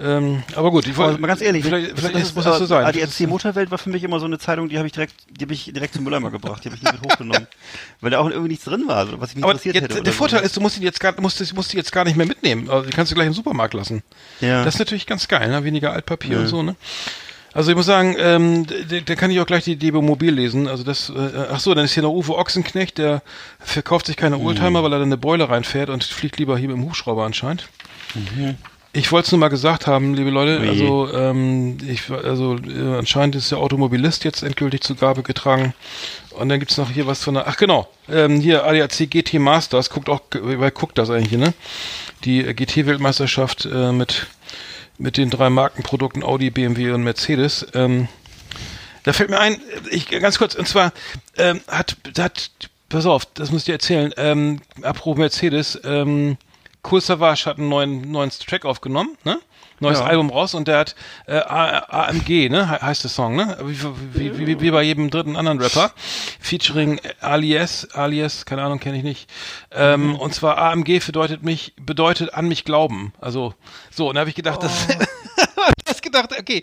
ähm, 0.00 0.44
aber 0.54 0.70
gut, 0.70 0.86
ich 0.86 0.96
wollte 0.96 1.20
mal 1.20 1.26
ganz 1.26 1.40
ehrlich, 1.40 1.64
vielleicht, 1.64 1.98
vielleicht 1.98 2.14
das 2.14 2.22
ist, 2.22 2.36
muss 2.36 2.44
das 2.44 2.58
so 2.58 2.66
sein. 2.66 2.84
ADAC 2.86 3.26
Motorwelt 3.26 3.72
war 3.72 3.78
für 3.78 3.90
mich 3.90 4.04
immer 4.04 4.20
so 4.20 4.26
eine 4.26 4.38
Zeitung, 4.38 4.68
die 4.68 4.78
habe 4.78 4.86
ich 4.86 4.92
direkt, 4.92 5.12
die 5.28 5.44
habe 5.44 5.52
ich 5.52 5.64
direkt 5.64 5.92
zum 5.94 6.04
Mülleimer 6.04 6.30
gebracht, 6.30 6.64
die 6.64 6.68
habe 6.68 6.76
ich 6.76 6.82
nie 6.84 6.92
mit 6.92 7.02
hochgenommen, 7.02 7.48
weil 8.00 8.12
da 8.12 8.20
auch 8.20 8.30
irgendwie 8.30 8.50
nichts 8.50 8.64
drin 8.64 8.84
war, 8.86 8.98
also 8.98 9.20
was 9.20 9.34
mich 9.34 9.42
aber 9.42 9.52
interessiert 9.54 9.74
jetzt, 9.74 9.90
hätte. 9.94 10.02
der 10.04 10.12
Vorteil 10.12 10.38
so. 10.38 10.46
ist, 10.46 10.56
du 10.56 10.60
musst 10.60 10.76
ihn 10.76 10.84
jetzt 10.84 11.00
gar, 11.00 11.20
musst, 11.20 11.52
musst 11.52 11.72
die 11.72 11.76
jetzt 11.76 11.90
gar 11.90 12.04
nicht 12.04 12.16
mehr 12.16 12.26
mitnehmen. 12.26 12.70
Also 12.70 12.86
die 12.88 12.92
kannst 12.94 13.10
du 13.10 13.16
gleich 13.16 13.26
im 13.26 13.32
Supermarkt 13.34 13.74
lassen. 13.74 14.04
ja. 14.40 14.64
Das 14.64 14.74
ist 14.74 14.78
natürlich 14.78 15.04
ganz 15.04 15.26
geil, 15.26 15.48
ne? 15.48 15.64
Weniger 15.64 15.92
Altpapier 15.92 16.38
und 16.38 16.46
so, 16.46 16.62
ne? 16.62 16.76
Also 17.54 17.70
ich 17.70 17.76
muss 17.76 17.86
sagen, 17.86 18.16
ähm, 18.18 18.66
da, 19.06 19.14
kann 19.14 19.30
ich 19.30 19.40
auch 19.40 19.46
gleich 19.46 19.64
die 19.64 19.76
DB 19.76 20.00
Mobil 20.00 20.32
lesen. 20.32 20.68
Also 20.68 20.84
das, 20.84 21.10
äh, 21.10 21.46
ach 21.50 21.60
so, 21.60 21.74
dann 21.74 21.84
ist 21.84 21.94
hier 21.94 22.02
noch 22.02 22.12
Uwe 22.12 22.36
Ochsenknecht, 22.36 22.98
der 22.98 23.22
verkauft 23.58 24.06
sich 24.06 24.16
keine 24.16 24.38
Oldtimer, 24.38 24.82
weil 24.82 24.92
er 24.92 24.98
dann 24.98 25.08
eine 25.08 25.16
Beule 25.16 25.48
reinfährt 25.48 25.90
und 25.90 26.04
fliegt 26.04 26.38
lieber 26.38 26.58
hier 26.58 26.68
mit 26.68 26.76
dem 26.76 26.84
Hubschrauber 26.84 27.24
anscheinend. 27.24 27.68
Ich 28.92 29.12
wollte 29.12 29.26
es 29.26 29.32
nur 29.32 29.38
mal 29.38 29.48
gesagt 29.48 29.86
haben, 29.86 30.14
liebe 30.14 30.30
Leute. 30.30 30.60
Ui. 30.60 30.68
Also, 30.68 31.12
ähm, 31.12 31.76
ich, 31.86 32.10
also 32.10 32.56
äh, 32.56 32.96
anscheinend 32.98 33.36
ist 33.36 33.50
der 33.50 33.58
Automobilist 33.58 34.24
jetzt 34.24 34.42
endgültig 34.42 34.80
zu 34.80 34.94
Gabe 34.94 35.22
getragen. 35.22 35.74
Und 36.30 36.48
dann 36.48 36.58
gibt's 36.58 36.78
noch 36.78 36.90
hier 36.90 37.06
was 37.06 37.22
von 37.22 37.34
der. 37.34 37.46
Ach 37.46 37.56
genau, 37.56 37.88
ähm, 38.08 38.40
hier 38.40 38.64
ADAC 38.64 39.10
GT 39.10 39.34
Masters. 39.34 39.90
Guckt 39.90 40.08
auch, 40.08 40.22
wer 40.32 40.70
guckt 40.70 40.96
das 40.96 41.10
eigentlich, 41.10 41.38
ne? 41.38 41.52
Die 42.24 42.44
äh, 42.44 42.54
GT-Weltmeisterschaft 42.54 43.66
äh, 43.66 43.92
mit 43.92 44.26
mit 44.98 45.16
den 45.16 45.30
drei 45.30 45.48
Markenprodukten 45.50 46.22
Audi, 46.22 46.50
BMW 46.50 46.90
und 46.90 47.02
Mercedes. 47.02 47.66
Ähm, 47.74 48.08
da 49.04 49.12
fällt 49.12 49.30
mir 49.30 49.38
ein, 49.38 49.60
ich 49.90 50.08
ganz 50.08 50.38
kurz, 50.38 50.54
und 50.54 50.68
zwar 50.68 50.92
ähm, 51.36 51.60
hat, 51.68 51.96
hat, 52.18 52.50
pass 52.88 53.06
auf, 53.06 53.24
das 53.26 53.50
muss 53.50 53.62
ich 53.62 53.66
dir 53.66 53.72
erzählen, 53.72 54.12
ähm, 54.16 54.60
apropos 54.82 55.18
Mercedes, 55.18 55.80
ähm, 55.84 56.36
Cool 56.88 57.00
Savage 57.00 57.46
hat 57.46 57.58
einen 57.58 57.68
neuen, 57.68 58.10
neuen 58.10 58.30
Track 58.30 58.64
aufgenommen, 58.64 59.16
ne? 59.24 59.40
Neues 59.80 59.98
Ja. 60.00 60.06
Album 60.06 60.30
raus 60.30 60.54
und 60.54 60.68
der 60.68 60.78
hat 60.78 60.94
äh, 61.26 61.38
AMG, 61.38 62.48
ne? 62.50 62.68
he- 62.70 62.84
Heißt 62.84 63.04
der 63.04 63.10
Song, 63.10 63.36
ne? 63.36 63.56
Wie, 63.62 63.78
wie, 64.38 64.46
wie, 64.46 64.60
wie 64.60 64.70
bei 64.70 64.82
jedem 64.82 65.10
dritten 65.10 65.36
anderen 65.36 65.60
Rapper. 65.60 65.92
Featuring 66.40 67.00
Alias, 67.20 67.88
Alias, 67.92 68.44
keine 68.46 68.62
Ahnung, 68.62 68.80
kenne 68.80 68.96
ich 68.98 69.04
nicht. 69.04 69.30
Ähm, 69.70 70.16
Und 70.16 70.34
zwar 70.34 70.58
AMG 70.58 71.00
bedeutet 71.06 71.42
mich, 71.42 71.74
bedeutet 71.80 72.34
an 72.34 72.48
mich 72.48 72.64
glauben. 72.64 73.12
Also, 73.20 73.54
so, 73.90 74.08
und 74.08 74.14
da 74.14 74.20
habe 74.20 74.30
ich 74.30 74.36
gedacht, 74.36 74.62
das 74.62 74.86
das 74.88 75.07
gedacht, 76.10 76.30
okay, 76.38 76.62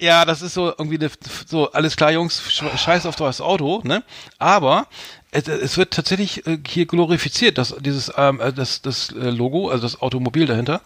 ja, 0.00 0.24
das 0.24 0.42
ist 0.42 0.54
so 0.54 0.68
irgendwie 0.68 0.98
eine, 0.98 1.10
so, 1.46 1.70
alles 1.72 1.96
klar, 1.96 2.12
Jungs, 2.12 2.40
sch- 2.48 2.76
scheiß 2.76 3.06
auf 3.06 3.16
das 3.16 3.40
Auto, 3.40 3.80
ne? 3.84 4.02
Aber 4.38 4.86
es, 5.32 5.46
es 5.46 5.76
wird 5.78 5.92
tatsächlich 5.92 6.46
äh, 6.46 6.58
hier 6.66 6.86
glorifiziert, 6.86 7.56
dass 7.58 7.74
dieses 7.80 8.12
ähm, 8.16 8.40
äh, 8.40 8.52
das, 8.52 8.82
das 8.82 9.10
äh, 9.10 9.30
Logo, 9.30 9.68
also 9.68 9.82
das 9.82 10.00
Automobil 10.02 10.46
dahinter, 10.46 10.80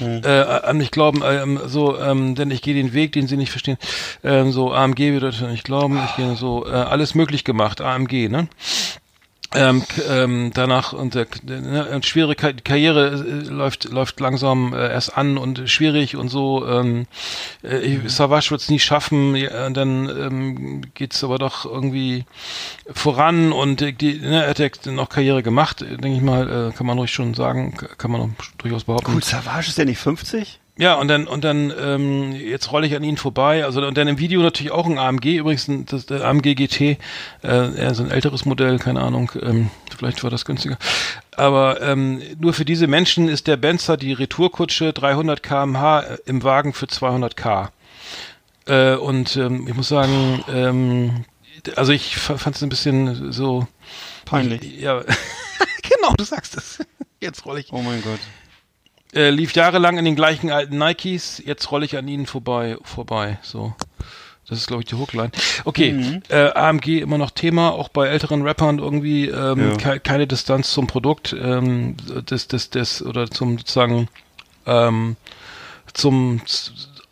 äh, 0.00 0.28
an 0.28 0.76
mich 0.78 0.90
glauben, 0.92 1.22
ähm, 1.24 1.60
so, 1.66 1.98
ähm, 1.98 2.34
denn 2.36 2.50
ich 2.52 2.62
gehe 2.62 2.74
den 2.74 2.92
Weg, 2.92 3.12
den 3.12 3.26
sie 3.26 3.36
nicht 3.36 3.50
verstehen, 3.50 3.76
ähm, 4.22 4.52
so 4.52 4.72
AMG 4.72 5.10
bedeutet 5.12 5.50
nicht 5.50 5.64
glauben, 5.64 6.00
ich 6.04 6.16
gehe 6.16 6.36
so, 6.36 6.64
äh, 6.66 6.70
alles 6.70 7.14
möglich 7.16 7.42
gemacht, 7.44 7.80
AMG, 7.80 8.28
ne? 8.28 8.48
Ähm, 9.54 9.82
ähm, 10.08 10.50
danach 10.52 10.92
und 10.92 11.14
der, 11.14 11.26
ne, 11.42 12.00
schwere 12.02 12.34
Ka 12.34 12.52
Karriere 12.52 13.24
äh, 13.26 13.48
läuft 13.48 13.84
läuft 13.84 14.20
langsam 14.20 14.74
äh, 14.74 14.90
erst 14.90 15.16
an 15.16 15.38
und 15.38 15.70
schwierig 15.70 16.16
und 16.16 16.28
so 16.28 16.66
ähm, 16.66 17.06
äh, 17.64 17.78
ich- 17.78 18.12
Savage 18.12 18.50
wird's 18.50 18.68
nie 18.68 18.78
schaffen 18.78 19.34
ja, 19.34 19.70
dann 19.70 20.08
ähm, 20.08 20.82
geht's 20.94 21.24
aber 21.24 21.38
doch 21.38 21.64
irgendwie 21.64 22.26
voran 22.92 23.52
und 23.52 23.80
äh, 23.80 23.92
die 23.92 24.18
ne, 24.20 24.44
er 24.44 24.50
hat 24.50 24.58
ja 24.58 24.68
noch 24.92 25.08
Karriere 25.08 25.42
gemacht 25.42 25.80
denke 25.80 26.08
ich 26.16 26.20
mal 26.22 26.68
äh, 26.68 26.72
kann 26.76 26.86
man 26.86 26.98
ruhig 26.98 27.12
schon 27.12 27.32
sagen 27.34 27.74
kann 27.96 28.10
man 28.10 28.36
durchaus 28.58 28.84
behaupten 28.84 29.14
Cool 29.14 29.22
Savage 29.22 29.68
ist 29.68 29.78
der 29.78 29.86
nicht 29.86 29.98
50? 29.98 30.60
Ja, 30.78 30.94
und 30.94 31.08
dann, 31.08 31.26
und 31.26 31.44
dann, 31.44 31.72
ähm, 31.78 32.32
jetzt 32.32 32.72
rolle 32.72 32.86
ich 32.86 32.94
an 32.96 33.04
ihnen 33.04 33.16
vorbei. 33.16 33.64
Also, 33.64 33.84
und 33.86 33.98
dann 33.98 34.08
im 34.08 34.18
Video 34.18 34.40
natürlich 34.40 34.72
auch 34.72 34.86
ein 34.86 34.98
AMG, 34.98 35.36
übrigens 35.36 35.68
ein, 35.68 35.86
das, 35.86 36.06
der 36.06 36.24
AMG 36.24 36.54
GT, 36.54 36.80
äh, 36.80 36.96
eher 37.42 37.94
so 37.94 38.02
ein 38.02 38.10
älteres 38.10 38.44
Modell, 38.44 38.78
keine 38.78 39.00
Ahnung, 39.00 39.30
ähm, 39.42 39.70
vielleicht 39.96 40.22
war 40.22 40.30
das 40.30 40.44
günstiger. 40.44 40.78
Aber 41.32 41.82
ähm, 41.82 42.22
nur 42.38 42.54
für 42.54 42.64
diese 42.64 42.86
Menschen 42.86 43.28
ist 43.28 43.46
der 43.46 43.56
Benzer 43.56 43.96
die 43.96 44.12
Retourkutsche 44.12 44.92
300 44.92 45.42
kmh 45.42 46.00
im 46.24 46.42
Wagen 46.42 46.72
für 46.72 46.86
200k. 46.86 47.68
Äh, 48.66 48.94
und 48.94 49.36
ähm, 49.36 49.66
ich 49.68 49.74
muss 49.74 49.88
sagen, 49.88 50.44
ähm, 50.48 51.24
also 51.74 51.92
ich 51.92 52.16
fand 52.16 52.54
es 52.54 52.62
ein 52.62 52.68
bisschen 52.68 53.32
so 53.32 53.66
Peinlich. 54.28 54.78
Ja, 54.78 55.00
genau, 55.82 56.14
du 56.16 56.24
sagst 56.24 56.56
es. 56.56 56.78
Jetzt 57.20 57.46
rolle 57.46 57.60
ich 57.60 57.72
Oh 57.72 57.80
mein 57.80 58.02
Gott. 58.02 58.20
Äh, 59.14 59.30
lief 59.30 59.54
jahrelang 59.54 59.98
in 59.98 60.04
den 60.04 60.16
gleichen 60.16 60.50
alten 60.50 60.78
Nikes, 60.78 61.42
jetzt 61.44 61.70
rolle 61.70 61.84
ich 61.84 61.96
an 61.96 62.08
ihnen 62.08 62.26
vorbei, 62.26 62.76
vorbei, 62.82 63.38
so. 63.42 63.74
Das 64.48 64.58
ist, 64.58 64.66
glaube 64.66 64.82
ich, 64.82 64.88
die 64.88 64.94
Hookline. 64.94 65.30
Okay, 65.66 65.92
Mhm. 65.92 66.22
äh, 66.30 66.50
AMG 66.54 67.00
immer 67.00 67.18
noch 67.18 67.30
Thema, 67.30 67.70
auch 67.72 67.90
bei 67.90 68.06
älteren 68.08 68.40
Rappern 68.42 68.78
irgendwie 68.78 69.26
ähm, 69.28 69.72
Ja. 69.72 69.76
ke 69.76 70.00
keine 70.00 70.26
Distanz 70.26 70.70
zum 70.72 70.86
Produkt, 70.86 71.36
ähm, 71.38 71.96
des, 72.30 72.48
des, 72.48 72.70
des, 72.70 73.02
oder 73.02 73.30
zum 73.30 73.58
sozusagen 73.58 74.08
ähm, 74.66 75.16
zum 75.92 76.40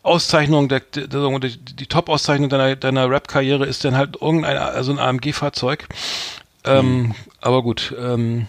Auszeichnung 0.01 0.67
der, 0.69 0.79
der, 0.79 1.39
die, 1.39 1.57
die 1.57 1.85
Top-Auszeichnung 1.85 2.49
deiner, 2.49 2.75
deiner 2.75 3.09
Rap-Karriere 3.09 3.65
ist 3.65 3.83
dann 3.85 3.95
halt 3.95 4.15
irgendein, 4.19 4.57
also 4.57 4.91
ein 4.91 4.99
AMG-Fahrzeug. 4.99 5.87
Ähm, 6.63 7.13
Aber 7.47 7.63
gut, 7.63 7.95
ähm, 7.97 8.45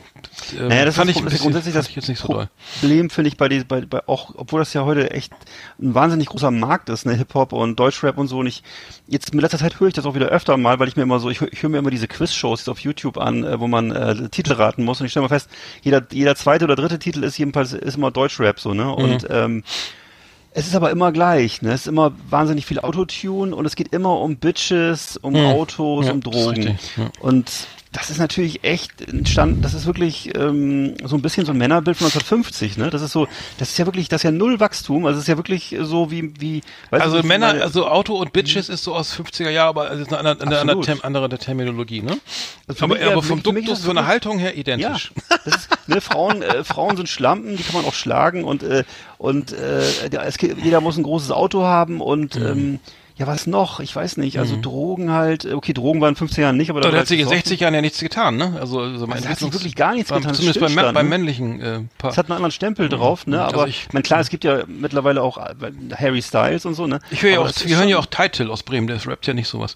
äh, 0.56 0.60
Mhm. 0.60 0.68
Naja, 0.68 0.84
das 0.86 0.96
fand 0.96 1.08
ist, 1.10 1.16
ich 1.18 1.22
das 1.24 1.34
ist 1.34 1.42
grundsätzlich 1.42 1.74
das 1.74 1.88
ich 1.88 1.94
jetzt 1.94 2.08
nicht 2.08 2.18
so 2.20 2.26
doll. 2.32 2.48
Problem, 2.80 3.10
finde 3.10 3.28
ich, 3.28 3.36
bei, 3.36 3.48
die, 3.48 3.60
bei, 3.62 3.82
bei 3.82 4.00
auch, 4.08 4.34
obwohl 4.36 4.58
das 4.60 4.74
ja 4.74 4.84
heute 4.84 5.12
echt 5.12 5.32
ein 5.80 5.94
wahnsinnig 5.94 6.26
großer 6.28 6.50
Markt 6.50 6.88
ist, 6.88 7.06
ne, 7.06 7.14
Hip-Hop 7.14 7.52
und 7.52 7.78
Deutschrap 7.78 8.18
und 8.18 8.26
so. 8.26 8.38
Und 8.38 8.48
ich, 8.48 8.64
jetzt 9.06 9.32
in 9.32 9.38
letzter 9.38 9.58
Zeit 9.58 9.78
höre 9.78 9.86
ich 9.88 9.94
das 9.94 10.04
auch 10.04 10.16
wieder 10.16 10.26
öfter 10.26 10.56
mal, 10.56 10.80
weil 10.80 10.88
ich 10.88 10.96
mir 10.96 11.02
immer 11.04 11.20
so, 11.20 11.30
ich, 11.30 11.40
ich 11.42 11.62
höre 11.62 11.70
mir 11.70 11.78
immer 11.78 11.90
diese 11.90 12.08
Quiz-Shows 12.08 12.60
jetzt 12.60 12.68
auf 12.68 12.80
YouTube 12.80 13.18
an, 13.18 13.44
äh, 13.44 13.60
wo 13.60 13.68
man 13.68 13.92
äh, 13.92 14.28
Titel 14.30 14.52
raten 14.54 14.82
muss. 14.84 14.98
Und 15.00 15.06
ich 15.06 15.12
stelle 15.12 15.22
mal 15.24 15.28
fest, 15.28 15.48
jeder, 15.82 16.04
jeder 16.10 16.34
zweite 16.34 16.64
oder 16.64 16.74
dritte 16.74 16.98
Titel 16.98 17.22
ist 17.22 17.38
jedenfalls 17.38 17.72
ist 17.72 17.96
immer 17.96 18.10
Deutschrap 18.10 18.58
so, 18.58 18.74
ne? 18.74 18.92
Und 18.92 19.26
ähm, 19.30 19.62
es 20.52 20.66
ist 20.66 20.74
aber 20.74 20.90
immer 20.90 21.12
gleich, 21.12 21.62
ne? 21.62 21.72
Es 21.72 21.82
ist 21.82 21.86
immer 21.88 22.12
wahnsinnig 22.30 22.66
viel 22.66 22.80
Autotune 22.80 23.54
und 23.54 23.64
es 23.66 23.76
geht 23.76 23.92
immer 23.92 24.18
um 24.18 24.38
Bitches, 24.38 25.16
um 25.18 25.34
Hm. 25.34 25.46
Autos, 25.46 26.06
Ja, 26.06 26.12
um 26.12 26.20
Drogen. 26.20 26.68
richtig, 26.68 26.96
ja. 26.96 27.10
Und 27.20 27.50
das 27.98 28.10
ist 28.10 28.18
natürlich 28.18 28.64
echt 28.64 29.00
entstanden, 29.08 29.60
das 29.62 29.74
ist 29.74 29.86
wirklich 29.86 30.34
ähm, 30.36 30.94
so 31.04 31.16
ein 31.16 31.22
bisschen 31.22 31.44
so 31.44 31.52
ein 31.52 31.58
Männerbild 31.58 31.96
von 31.96 32.06
1950, 32.06 32.76
ne? 32.78 32.90
Das 32.90 33.02
ist 33.02 33.12
so, 33.12 33.26
das 33.58 33.70
ist 33.70 33.78
ja 33.78 33.86
wirklich, 33.86 34.08
das 34.08 34.20
ist 34.20 34.22
ja 34.24 34.30
null 34.30 34.60
Wachstum, 34.60 35.04
also 35.06 35.16
es 35.18 35.24
ist 35.24 35.28
ja 35.28 35.36
wirklich 35.36 35.76
so 35.82 36.10
wie, 36.10 36.32
wie 36.38 36.62
Also 36.90 37.22
Männer, 37.22 37.48
meine- 37.48 37.62
also 37.62 37.86
Auto 37.88 38.14
und 38.14 38.32
Bitches 38.32 38.68
ist 38.68 38.84
so 38.84 38.94
aus 38.94 39.12
50er 39.14 39.50
Jahren, 39.50 39.68
aber 39.70 39.90
es 39.90 40.00
ist 40.00 40.08
eine, 40.12 40.18
andere- 40.30 40.40
eine, 40.46 40.58
eine, 40.60 40.72
Absolut. 40.72 40.84
Term, 40.86 40.98
andere 41.02 41.28
Terminologie, 41.38 42.02
ne? 42.02 42.18
Also 42.66 42.84
aber 42.84 42.98
wär- 42.98 43.12
aber 43.12 43.22
vom 43.22 43.42
Duktus, 43.42 43.84
von 43.84 43.96
der 43.96 44.06
Haltung 44.06 44.38
her 44.38 44.52
Ja, 44.54 44.58
identisch. 44.60 45.12
das 45.44 45.54
ist, 45.56 45.68
ne, 45.88 46.00
Frauen, 46.00 46.42
äh, 46.42 46.64
Frauen 46.64 46.96
sind 46.96 47.08
Schlampen, 47.08 47.56
die 47.56 47.62
kann 47.62 47.74
man 47.74 47.84
auch 47.84 47.94
schlagen 47.94 48.44
und 48.44 48.62
äh, 48.62 48.84
und 49.18 49.52
äh, 49.52 49.80
es, 50.24 50.36
jeder 50.40 50.80
muss 50.80 50.96
ein 50.96 51.02
großes 51.02 51.30
Auto 51.32 51.62
haben 51.64 52.00
und 52.00 52.36
Mhm. 52.36 52.46
ähm, 52.46 52.80
ja 53.18 53.26
was 53.26 53.46
noch? 53.46 53.80
Ich 53.80 53.94
weiß 53.94 54.16
nicht. 54.16 54.38
Also 54.38 54.56
Drogen 54.60 55.10
halt. 55.12 55.44
Okay, 55.52 55.72
Drogen 55.72 56.00
waren 56.00 56.10
in 56.10 56.16
15 56.16 56.42
Jahren 56.42 56.56
nicht, 56.56 56.70
aber 56.70 56.80
da 56.80 56.92
hat 56.92 57.06
sich 57.06 57.18
in 57.18 57.24
gesoffen. 57.24 57.38
60 57.38 57.60
Jahren 57.60 57.74
ja 57.74 57.80
nichts 57.80 58.00
getan, 58.00 58.36
ne? 58.36 58.56
Also, 58.60 58.80
also, 58.80 59.06
Also 59.06 59.28
hat 59.28 59.38
sich 59.38 59.52
wirklich 59.52 59.74
gar 59.74 59.92
nichts 59.94 60.10
beim, 60.10 60.20
getan, 60.20 60.34
Zumindest 60.34 60.60
beim, 60.60 60.68
Stillstand, 60.70 60.94
beim 60.94 61.06
ne? 61.06 61.10
männlichen 61.10 61.60
äh, 61.60 61.80
Paar. 61.98 62.10
Es 62.10 62.16
hat 62.18 62.26
einen 62.26 62.32
anderen 62.36 62.52
Stempel 62.52 62.88
drauf, 62.88 63.26
ne? 63.26 63.42
Also 63.44 63.56
Aber 63.56 63.68
ich- 63.68 63.86
ich, 63.86 63.92
mein, 63.92 64.02
klar, 64.02 64.20
es 64.20 64.28
gibt 64.30 64.44
ja 64.44 64.62
mittlerweile 64.66 65.22
auch 65.22 65.38
äh, 65.38 65.54
Harry 65.96 66.22
Styles 66.22 66.64
und 66.66 66.74
so, 66.74 66.86
ne? 66.86 67.00
Ich 67.10 67.22
höre 67.22 67.30
ja 67.30 67.40
auch, 67.40 67.46
das 67.48 67.66
wir 67.66 67.76
hören 67.76 67.88
ja 67.88 67.98
auch 67.98 68.06
Title 68.06 68.50
aus 68.50 68.62
Bremen, 68.62 68.86
der 68.86 69.04
rappt 69.06 69.26
ja 69.26 69.34
nicht 69.34 69.48
sowas. 69.48 69.74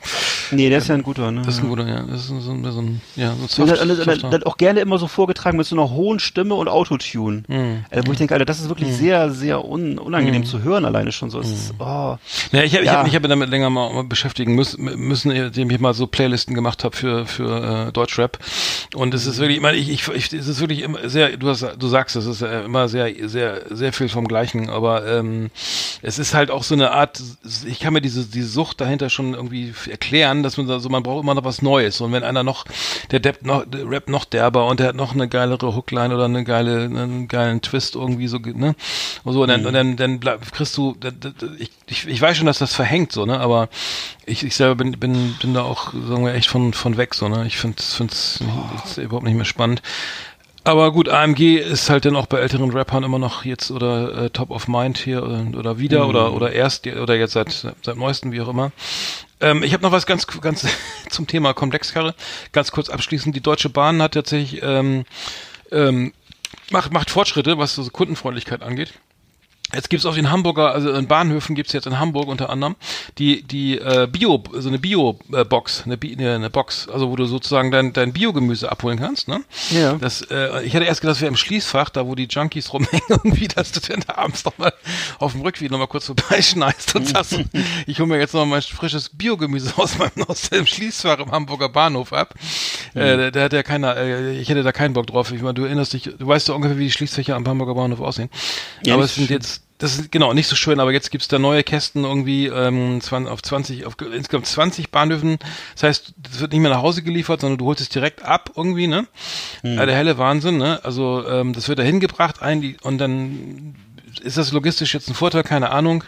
Nee, 0.50 0.68
der 0.68 0.78
ist 0.78 0.88
ja 0.88 0.94
ein 0.94 1.02
guter, 1.02 1.30
ne? 1.30 1.42
Das 1.44 1.56
ist 1.56 1.62
ein 1.62 1.68
guter, 1.68 1.86
ja. 1.86 2.02
Das 2.02 2.20
ist 2.22 2.28
so 2.28 2.34
ein, 2.34 2.64
so 2.64 2.80
ein 2.80 3.00
ja, 3.16 3.30
so 3.30 3.34
ein 3.34 3.40
Und 3.42 3.50
Soft, 3.50 3.80
dann, 3.80 3.88
dann, 3.88 4.20
dann, 4.20 4.30
dann 4.30 4.42
auch 4.44 4.56
gerne 4.56 4.80
immer 4.80 4.98
so 4.98 5.08
vorgetragen 5.08 5.56
mit 5.56 5.66
so 5.66 5.74
einer 5.76 5.90
hohen 5.90 6.20
Stimme 6.20 6.54
und 6.54 6.68
Autotune. 6.68 7.42
Hm. 7.48 7.84
Äh, 7.90 8.02
wo 8.06 8.12
ich 8.12 8.18
denke, 8.18 8.34
Alter, 8.34 8.44
das 8.44 8.60
ist 8.60 8.68
wirklich 8.68 8.92
sehr, 8.94 9.30
sehr 9.30 9.64
un, 9.64 9.98
unangenehm 9.98 10.44
zu 10.44 10.62
hören 10.62 10.84
alleine 10.84 11.12
schon 11.12 11.30
so. 11.30 11.40
Es 11.40 11.50
ist, 11.50 11.74
oh. 11.78 12.16
Ja, 12.52 12.62
ich 12.62 12.74
habe 12.74 12.84
ich 12.84 12.90
hab, 12.90 13.06
ich 13.06 13.14
hab 13.14 13.22
damit 13.32 13.50
länger 13.50 13.70
mal, 13.70 14.04
beschäftigen 14.04 14.54
müssen, 14.54 14.84
müssen, 14.84 15.30
indem 15.30 15.70
ich 15.70 15.80
mal 15.80 15.94
so 15.94 16.06
Playlisten 16.06 16.54
gemacht 16.54 16.84
habe 16.84 16.96
für 16.96 17.26
für 17.26 17.88
äh, 17.88 17.92
Deutschrap. 17.92 18.38
Und 18.94 19.14
es 19.14 19.26
ist 19.26 19.38
wirklich, 19.38 19.56
ich 19.56 19.62
meine, 19.62 19.78
ich, 19.78 19.90
ich, 19.90 20.08
ich 20.08 20.32
es 20.32 20.46
ist 20.46 20.60
wirklich 20.60 20.82
immer 20.82 21.08
sehr, 21.08 21.36
du 21.36 21.48
hast, 21.48 21.66
du 21.78 21.88
sagst, 21.88 22.16
es 22.16 22.26
ist 22.26 22.42
äh, 22.42 22.64
immer 22.64 22.88
sehr, 22.88 23.12
sehr, 23.28 23.62
sehr 23.70 23.92
viel 23.92 24.08
vom 24.08 24.28
Gleichen. 24.28 24.70
Aber 24.70 25.06
ähm, 25.06 25.50
es 26.02 26.18
ist 26.18 26.34
halt 26.34 26.50
auch 26.50 26.62
so 26.62 26.74
eine 26.74 26.92
Art, 26.92 27.22
ich 27.66 27.80
kann 27.80 27.92
mir 27.92 28.00
diese 28.00 28.24
diese 28.24 28.48
Sucht 28.48 28.80
dahinter 28.80 29.10
schon 29.10 29.34
irgendwie 29.34 29.72
erklären, 29.88 30.42
dass 30.42 30.56
man 30.56 30.80
so, 30.80 30.88
man 30.88 31.02
braucht 31.02 31.22
immer 31.22 31.34
noch 31.34 31.44
was 31.44 31.62
Neues. 31.62 32.00
Und 32.00 32.12
wenn 32.12 32.24
einer 32.24 32.42
noch, 32.42 32.64
der 33.10 33.20
Depp 33.20 33.44
noch, 33.44 33.64
der 33.66 33.88
Rap 33.88 34.08
noch 34.08 34.24
derber 34.24 34.66
und 34.66 34.80
der 34.80 34.88
hat 34.88 34.96
noch 34.96 35.14
eine 35.14 35.28
geilere 35.28 35.74
Hookline 35.74 36.14
oder 36.14 36.24
eine 36.26 36.44
geile, 36.44 36.84
einen 36.84 37.28
geilen 37.28 37.62
Twist 37.62 37.94
irgendwie 37.94 38.28
so, 38.28 38.38
ne? 38.38 38.74
Und 39.24 39.32
so, 39.32 39.42
und 39.42 39.48
dann, 39.48 39.66
und 39.66 39.72
dann, 39.72 39.96
dann 39.96 40.20
bleib, 40.20 40.52
kriegst 40.52 40.76
du, 40.76 40.96
ich, 41.58 41.70
ich, 41.86 42.08
ich 42.08 42.20
weiß 42.20 42.36
schon, 42.36 42.46
dass 42.46 42.58
das 42.58 42.74
verhängt 42.74 43.12
so, 43.12 43.21
so, 43.22 43.26
ne? 43.26 43.38
Aber 43.38 43.68
ich, 44.26 44.44
ich 44.44 44.56
selber 44.56 44.76
bin, 44.76 44.92
bin, 44.98 45.34
bin 45.40 45.54
da 45.54 45.62
auch, 45.62 45.92
sagen 45.92 46.24
wir, 46.24 46.34
echt 46.34 46.48
von, 46.48 46.72
von 46.72 46.96
weg, 46.96 47.14
so, 47.14 47.28
ne? 47.28 47.46
Ich 47.46 47.56
finde 47.56 47.76
es 47.78 48.40
überhaupt 48.98 49.24
nicht 49.24 49.36
mehr 49.36 49.44
spannend. 49.44 49.82
Aber 50.64 50.92
gut, 50.92 51.08
AMG 51.08 51.56
ist 51.56 51.90
halt 51.90 52.04
dann 52.04 52.14
auch 52.14 52.26
bei 52.26 52.38
älteren 52.38 52.70
Rappern 52.70 53.02
immer 53.02 53.18
noch 53.18 53.44
jetzt 53.44 53.72
oder 53.72 54.24
äh, 54.24 54.30
Top 54.30 54.50
of 54.50 54.68
Mind 54.68 54.96
hier 54.96 55.24
oder, 55.24 55.58
oder 55.58 55.78
wieder 55.78 56.06
oder 56.06 56.32
oder 56.32 56.52
erst 56.52 56.86
oder 56.86 57.16
jetzt 57.16 57.32
seit 57.32 57.50
seit 57.50 57.96
neuestem 57.96 58.30
wie 58.30 58.40
auch 58.40 58.48
immer. 58.48 58.70
Ähm, 59.40 59.64
ich 59.64 59.72
habe 59.72 59.82
noch 59.82 59.90
was 59.90 60.06
ganz 60.06 60.24
ganz 60.40 60.64
zum 61.10 61.26
Thema 61.26 61.52
Komplexkarre. 61.52 62.14
Ganz 62.52 62.70
kurz 62.70 62.90
abschließend: 62.90 63.34
Die 63.34 63.40
Deutsche 63.40 63.70
Bahn 63.70 64.00
hat 64.00 64.14
tatsächlich 64.14 64.62
ähm, 64.62 65.04
ähm, 65.72 66.12
macht 66.70 66.92
macht 66.92 67.10
Fortschritte, 67.10 67.58
was 67.58 67.74
so 67.74 67.84
Kundenfreundlichkeit 67.90 68.62
angeht. 68.62 68.92
Jetzt 69.74 69.88
gibt's 69.90 70.04
auf 70.06 70.14
den 70.14 70.30
Hamburger, 70.30 70.72
also 70.72 70.90
in 70.92 71.06
Bahnhöfen 71.06 71.54
gibt's 71.54 71.72
jetzt 71.72 71.86
in 71.86 71.98
Hamburg 71.98 72.28
unter 72.28 72.50
anderem 72.50 72.76
die 73.18 73.42
die 73.42 73.78
äh, 73.78 74.06
Bio, 74.10 74.42
so 74.52 74.68
eine 74.68 74.78
Bio-Box, 74.78 75.82
eine, 75.86 75.96
Bi- 75.96 76.14
eine, 76.18 76.34
eine 76.34 76.50
Box, 76.50 76.88
also 76.88 77.10
wo 77.10 77.16
du 77.16 77.24
sozusagen 77.26 77.70
dein 77.70 77.92
dein 77.92 78.12
Biogemüse 78.12 78.70
abholen 78.70 78.98
kannst. 78.98 79.28
Ne? 79.28 79.42
Ja. 79.70 79.94
Das, 79.94 80.22
äh, 80.30 80.62
ich 80.64 80.74
hatte 80.74 80.84
erst 80.84 81.00
gedacht, 81.00 81.16
das 81.16 81.20
wäre 81.20 81.28
im 81.30 81.36
Schließfach, 81.36 81.90
da 81.90 82.06
wo 82.06 82.14
die 82.14 82.26
Junkies 82.30 82.72
rumhängen, 82.72 83.02
irgendwie, 83.08 83.48
dass 83.48 83.72
du 83.72 83.80
dann 83.80 84.02
da 84.06 84.14
abends 84.16 84.44
noch 84.44 84.56
mal 84.58 84.72
auf 85.18 85.32
dem 85.32 85.40
Rückweg 85.42 85.70
noch 85.70 85.78
mal 85.78 85.86
kurz 85.86 86.06
vorbeischneist 86.06 86.94
und 86.96 87.08
sagst, 87.08 87.38
ich 87.86 87.98
hole 87.98 88.08
mir 88.08 88.18
jetzt 88.18 88.34
noch 88.34 88.40
mal 88.40 88.46
mein 88.56 88.62
frisches 88.62 89.08
Biogemüse 89.08 89.72
aus 89.76 89.98
meinem 89.98 90.24
aus 90.28 90.50
dem 90.50 90.66
Schließfach 90.66 91.18
im 91.18 91.30
Hamburger 91.32 91.68
Bahnhof 91.68 92.12
ab. 92.12 92.34
Äh, 92.94 93.30
da 93.32 93.42
hat 93.44 93.52
ja 93.52 93.62
keiner, 93.62 93.96
äh, 93.96 94.38
ich 94.38 94.48
hätte 94.48 94.62
da 94.62 94.72
keinen 94.72 94.92
Bock 94.94 95.06
drauf. 95.06 95.32
Ich 95.32 95.40
meine, 95.42 95.54
du 95.54 95.64
erinnerst 95.64 95.92
dich, 95.94 96.04
du 96.04 96.26
weißt 96.26 96.48
doch 96.48 96.54
ungefähr, 96.56 96.78
wie 96.78 96.84
die 96.84 96.90
Schließfächer 96.92 97.34
am 97.36 97.46
Hamburger 97.46 97.74
Bahnhof 97.74 98.00
aussehen. 98.00 98.28
Ja, 98.84 98.94
Aber 98.94 99.04
es 99.04 99.14
sind 99.14 99.30
jetzt 99.30 99.61
das 99.82 99.98
ist 99.98 100.12
genau 100.12 100.32
nicht 100.32 100.46
so 100.46 100.54
schön, 100.54 100.78
aber 100.78 100.92
jetzt 100.92 101.10
gibt's 101.10 101.26
da 101.26 101.40
neue 101.40 101.64
Kästen 101.64 102.04
irgendwie 102.04 102.46
ähm, 102.46 103.00
20, 103.00 103.32
auf 103.32 103.42
20, 103.42 103.84
auf 103.84 103.96
insgesamt 104.00 104.46
20 104.46 104.90
Bahnhöfen. 104.90 105.38
Das 105.74 105.82
heißt, 105.82 106.14
es 106.32 106.40
wird 106.40 106.52
nicht 106.52 106.60
mehr 106.60 106.70
nach 106.70 106.82
Hause 106.82 107.02
geliefert, 107.02 107.40
sondern 107.40 107.58
du 107.58 107.66
holst 107.66 107.80
es 107.80 107.88
direkt 107.88 108.24
ab 108.24 108.52
irgendwie, 108.56 108.86
ne? 108.86 109.08
Ja, 109.64 109.84
der 109.84 109.96
helle 109.96 110.18
Wahnsinn, 110.18 110.56
ne? 110.56 110.80
Also 110.84 111.26
ähm, 111.26 111.52
das 111.52 111.68
wird 111.68 111.80
da 111.80 111.82
hingebracht 111.82 112.42
ein 112.42 112.76
und 112.82 112.98
dann 112.98 113.74
ist 114.22 114.38
das 114.38 114.52
logistisch 114.52 114.94
jetzt 114.94 115.08
ein 115.08 115.14
Vorteil, 115.14 115.42
keine 115.42 115.70
Ahnung. 115.70 116.04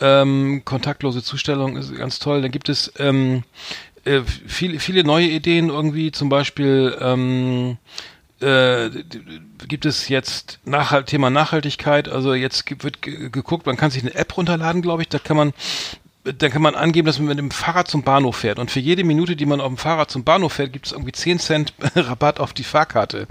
Ähm, 0.00 0.62
kontaktlose 0.66 1.22
Zustellung 1.22 1.78
ist 1.78 1.94
ganz 1.94 2.18
toll. 2.18 2.42
Dann 2.42 2.50
gibt 2.50 2.68
es 2.68 2.92
ähm, 2.98 3.44
äh, 4.04 4.20
viele, 4.46 4.78
viele 4.78 5.04
neue 5.04 5.28
Ideen 5.28 5.70
irgendwie, 5.70 6.12
zum 6.12 6.28
Beispiel 6.28 6.94
ähm, 7.00 7.78
äh, 8.42 8.90
gibt 9.68 9.84
es 9.86 10.08
jetzt 10.08 10.58
Nachhalt, 10.64 11.06
Thema 11.06 11.30
Nachhaltigkeit, 11.30 12.08
also 12.08 12.34
jetzt 12.34 12.64
wird 12.82 13.02
ge- 13.02 13.28
geguckt, 13.30 13.66
man 13.66 13.76
kann 13.76 13.90
sich 13.90 14.02
eine 14.02 14.14
App 14.14 14.36
runterladen, 14.36 14.82
glaube 14.82 15.02
ich, 15.02 15.08
da 15.08 15.18
kann 15.18 15.36
man 15.36 15.52
dann 16.22 16.50
kann 16.50 16.60
man 16.60 16.74
angeben, 16.74 17.06
dass 17.06 17.18
man 17.18 17.28
mit 17.28 17.38
dem 17.38 17.50
Fahrrad 17.50 17.88
zum 17.88 18.02
Bahnhof 18.02 18.36
fährt. 18.36 18.58
Und 18.58 18.70
für 18.70 18.78
jede 18.78 19.04
Minute, 19.04 19.36
die 19.36 19.46
man 19.46 19.58
auf 19.58 19.68
dem 19.68 19.78
Fahrrad 19.78 20.10
zum 20.10 20.22
Bahnhof 20.22 20.52
fährt, 20.52 20.70
gibt 20.70 20.84
es 20.84 20.92
irgendwie 20.92 21.12
10 21.12 21.38
Cent 21.38 21.72
Rabatt 21.96 22.40
auf 22.40 22.52
die 22.52 22.62
Fahrkarte. 22.62 23.26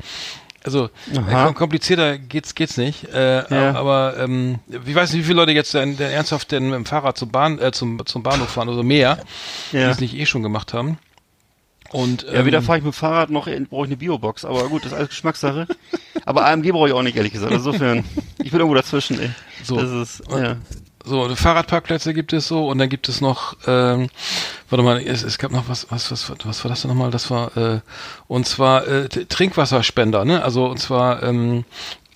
Also 0.64 0.90
Aha. 1.16 1.46
äh, 1.46 1.50
kom- 1.50 1.54
komplizierter 1.54 2.18
geht's 2.18 2.56
geht's 2.56 2.78
nicht. 2.78 3.04
Äh, 3.14 3.44
Ja. 3.54 3.76
Aber 3.76 4.16
ähm, 4.18 4.58
ich 4.88 4.96
weiß 4.96 5.12
nicht, 5.14 5.22
wie 5.22 5.26
viele 5.26 5.36
Leute 5.36 5.52
jetzt 5.52 5.72
denn, 5.76 5.98
denn 5.98 6.10
ernsthaft 6.12 6.52
denn 6.52 6.66
mit 6.66 6.74
dem 6.74 6.86
Fahrrad 6.88 7.16
zum 7.16 7.30
Bahn 7.30 7.60
äh, 7.60 7.72
zum 7.72 8.04
zum 8.08 8.24
Bahnhof 8.24 8.50
fahren, 8.50 8.68
also 8.70 8.82
mehr, 8.82 9.20
die 9.72 9.78
Ja. 9.78 9.90
es 9.92 10.00
nicht 10.00 10.16
eh 10.18 10.26
schon 10.26 10.42
gemacht 10.42 10.74
haben. 10.74 10.98
Und 11.92 12.24
Ja, 12.24 12.46
weder 12.46 12.60
ähm, 12.60 12.64
fahre 12.64 12.78
ich 12.80 12.84
mit 12.84 12.94
dem 12.94 12.98
Fahrrad 12.98 13.30
noch 13.30 13.46
brauche 13.46 13.86
ich 13.86 13.90
eine 13.90 13.98
Biobox, 13.98 14.46
aber 14.46 14.70
gut, 14.70 14.86
das 14.86 14.92
ist 14.92 14.98
alles 14.98 15.10
Geschmackssache. 15.10 15.68
aber 16.26 16.46
AMG 16.46 16.72
brauche 16.72 16.88
ich 16.88 16.94
auch 16.94 17.02
nicht, 17.02 17.18
ehrlich 17.18 17.34
gesagt. 17.34 17.52
Insofern, 17.52 18.04
ich 18.38 18.52
bin 18.52 18.60
irgendwo 18.60 18.76
dazwischen, 18.76 19.20
ey. 19.20 19.32
So. 19.64 19.78
Das 19.78 19.92
ist, 19.92 20.24
ja. 20.30 20.58
So, 21.06 21.34
Fahrradparkplätze 21.34 22.14
gibt 22.14 22.34
es 22.34 22.48
so 22.48 22.68
und 22.68 22.78
dann 22.78 22.90
gibt 22.90 23.08
es 23.08 23.22
noch, 23.22 23.56
ähm, 23.66 24.10
warte 24.70 24.84
mal, 24.84 25.02
es, 25.02 25.24
es 25.24 25.38
gab 25.38 25.52
noch 25.52 25.70
was, 25.70 25.88
was, 25.90 26.12
was, 26.12 26.30
was 26.44 26.64
war 26.64 26.70
das 26.70 26.82
denn 26.82 26.90
nochmal? 26.90 27.10
Das 27.10 27.32
war, 27.32 27.56
äh, 27.56 27.80
und 28.28 28.46
zwar 28.46 28.86
äh, 28.88 29.08
Trinkwasserspender, 29.08 30.26
ne? 30.26 30.44
Also 30.44 30.66
und 30.68 30.78
zwar 30.78 31.24
ähm, 31.24 31.64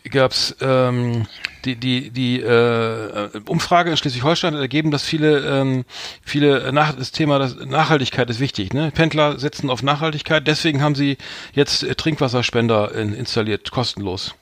gab's 0.09 0.55
ähm, 0.61 1.27
die 1.65 1.75
die 1.75 2.09
die 2.09 2.41
äh, 2.41 3.29
Umfrage 3.45 3.91
in 3.91 3.97
Schleswig-Holstein 3.97 4.53
hat 4.53 4.61
ergeben, 4.61 4.91
dass 4.91 5.03
viele 5.03 5.39
ähm, 5.39 5.85
viele 6.23 6.71
nach 6.73 6.93
das 6.93 7.11
Thema 7.11 7.39
das 7.39 7.55
Nachhaltigkeit 7.55 8.29
ist 8.29 8.39
wichtig, 8.39 8.73
ne? 8.73 8.91
Pendler 8.93 9.39
setzen 9.39 9.69
auf 9.69 9.81
Nachhaltigkeit, 9.83 10.45
deswegen 10.47 10.81
haben 10.81 10.95
sie 10.95 11.17
jetzt 11.53 11.83
äh, 11.83 11.95
Trinkwasserspender 11.95 12.93
in, 12.93 13.13
installiert, 13.13 13.71
kostenlos. 13.71 14.35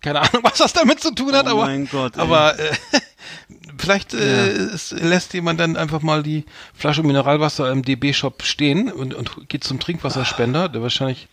Keine 0.00 0.20
Ahnung, 0.20 0.42
was 0.42 0.58
das 0.58 0.72
damit 0.72 1.00
zu 1.00 1.14
tun 1.14 1.34
hat, 1.34 1.46
Oh 1.46 1.50
aber 1.50 1.66
mein 1.66 1.88
Gott, 1.88 2.16
ey. 2.16 2.22
aber 2.22 2.58
äh, 2.58 2.72
vielleicht 3.78 4.14
äh, 4.14 4.50
es 4.50 4.92
lässt 4.92 5.34
jemand 5.34 5.60
dann 5.60 5.76
einfach 5.76 6.02
mal 6.02 6.22
die 6.22 6.44
Flasche 6.74 7.02
Mineralwasser 7.02 7.70
im 7.70 7.82
DB-Shop 7.82 8.42
stehen 8.44 8.90
und, 8.90 9.14
und 9.14 9.48
geht 9.48 9.64
zum 9.64 9.80
Trinkwasserspender, 9.80 10.68
der 10.68 10.82
wahrscheinlich 10.82 11.28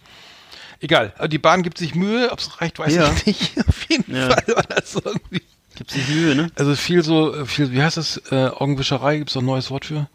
egal. 0.80 1.14
Die 1.30 1.38
Bahn 1.38 1.64
gibt 1.64 1.78
sich 1.78 1.96
Mühe, 1.96 2.32
ob 2.32 2.40
es 2.40 2.62
reicht, 2.62 2.80
weiß 2.80 2.94
Ja. 2.96 3.12
ich 3.14 3.26
nicht. 3.26 3.60
Auf 3.68 3.90
jeden 3.90 4.16
Ja. 4.16 4.30
Fall 4.30 4.56
war 4.56 4.64
das 4.64 4.96
irgendwie. 4.96 5.42
Gibt 5.76 5.92
sich 5.92 6.08
Mühe, 6.08 6.36
ne? 6.36 6.52
Also 6.56 6.76
viel 6.76 7.04
so, 7.04 7.36
äh, 7.36 7.46
viel, 7.46 7.72
wie 7.72 7.82
heißt 7.84 7.98
das? 7.98 8.22
Äh, 8.32 8.48
Augenwischerei, 8.48 9.18
gibt's 9.20 9.36
noch 9.36 9.42
ein 9.44 9.46
neues 9.46 9.70
Wort 9.70 9.86
für? 9.86 10.08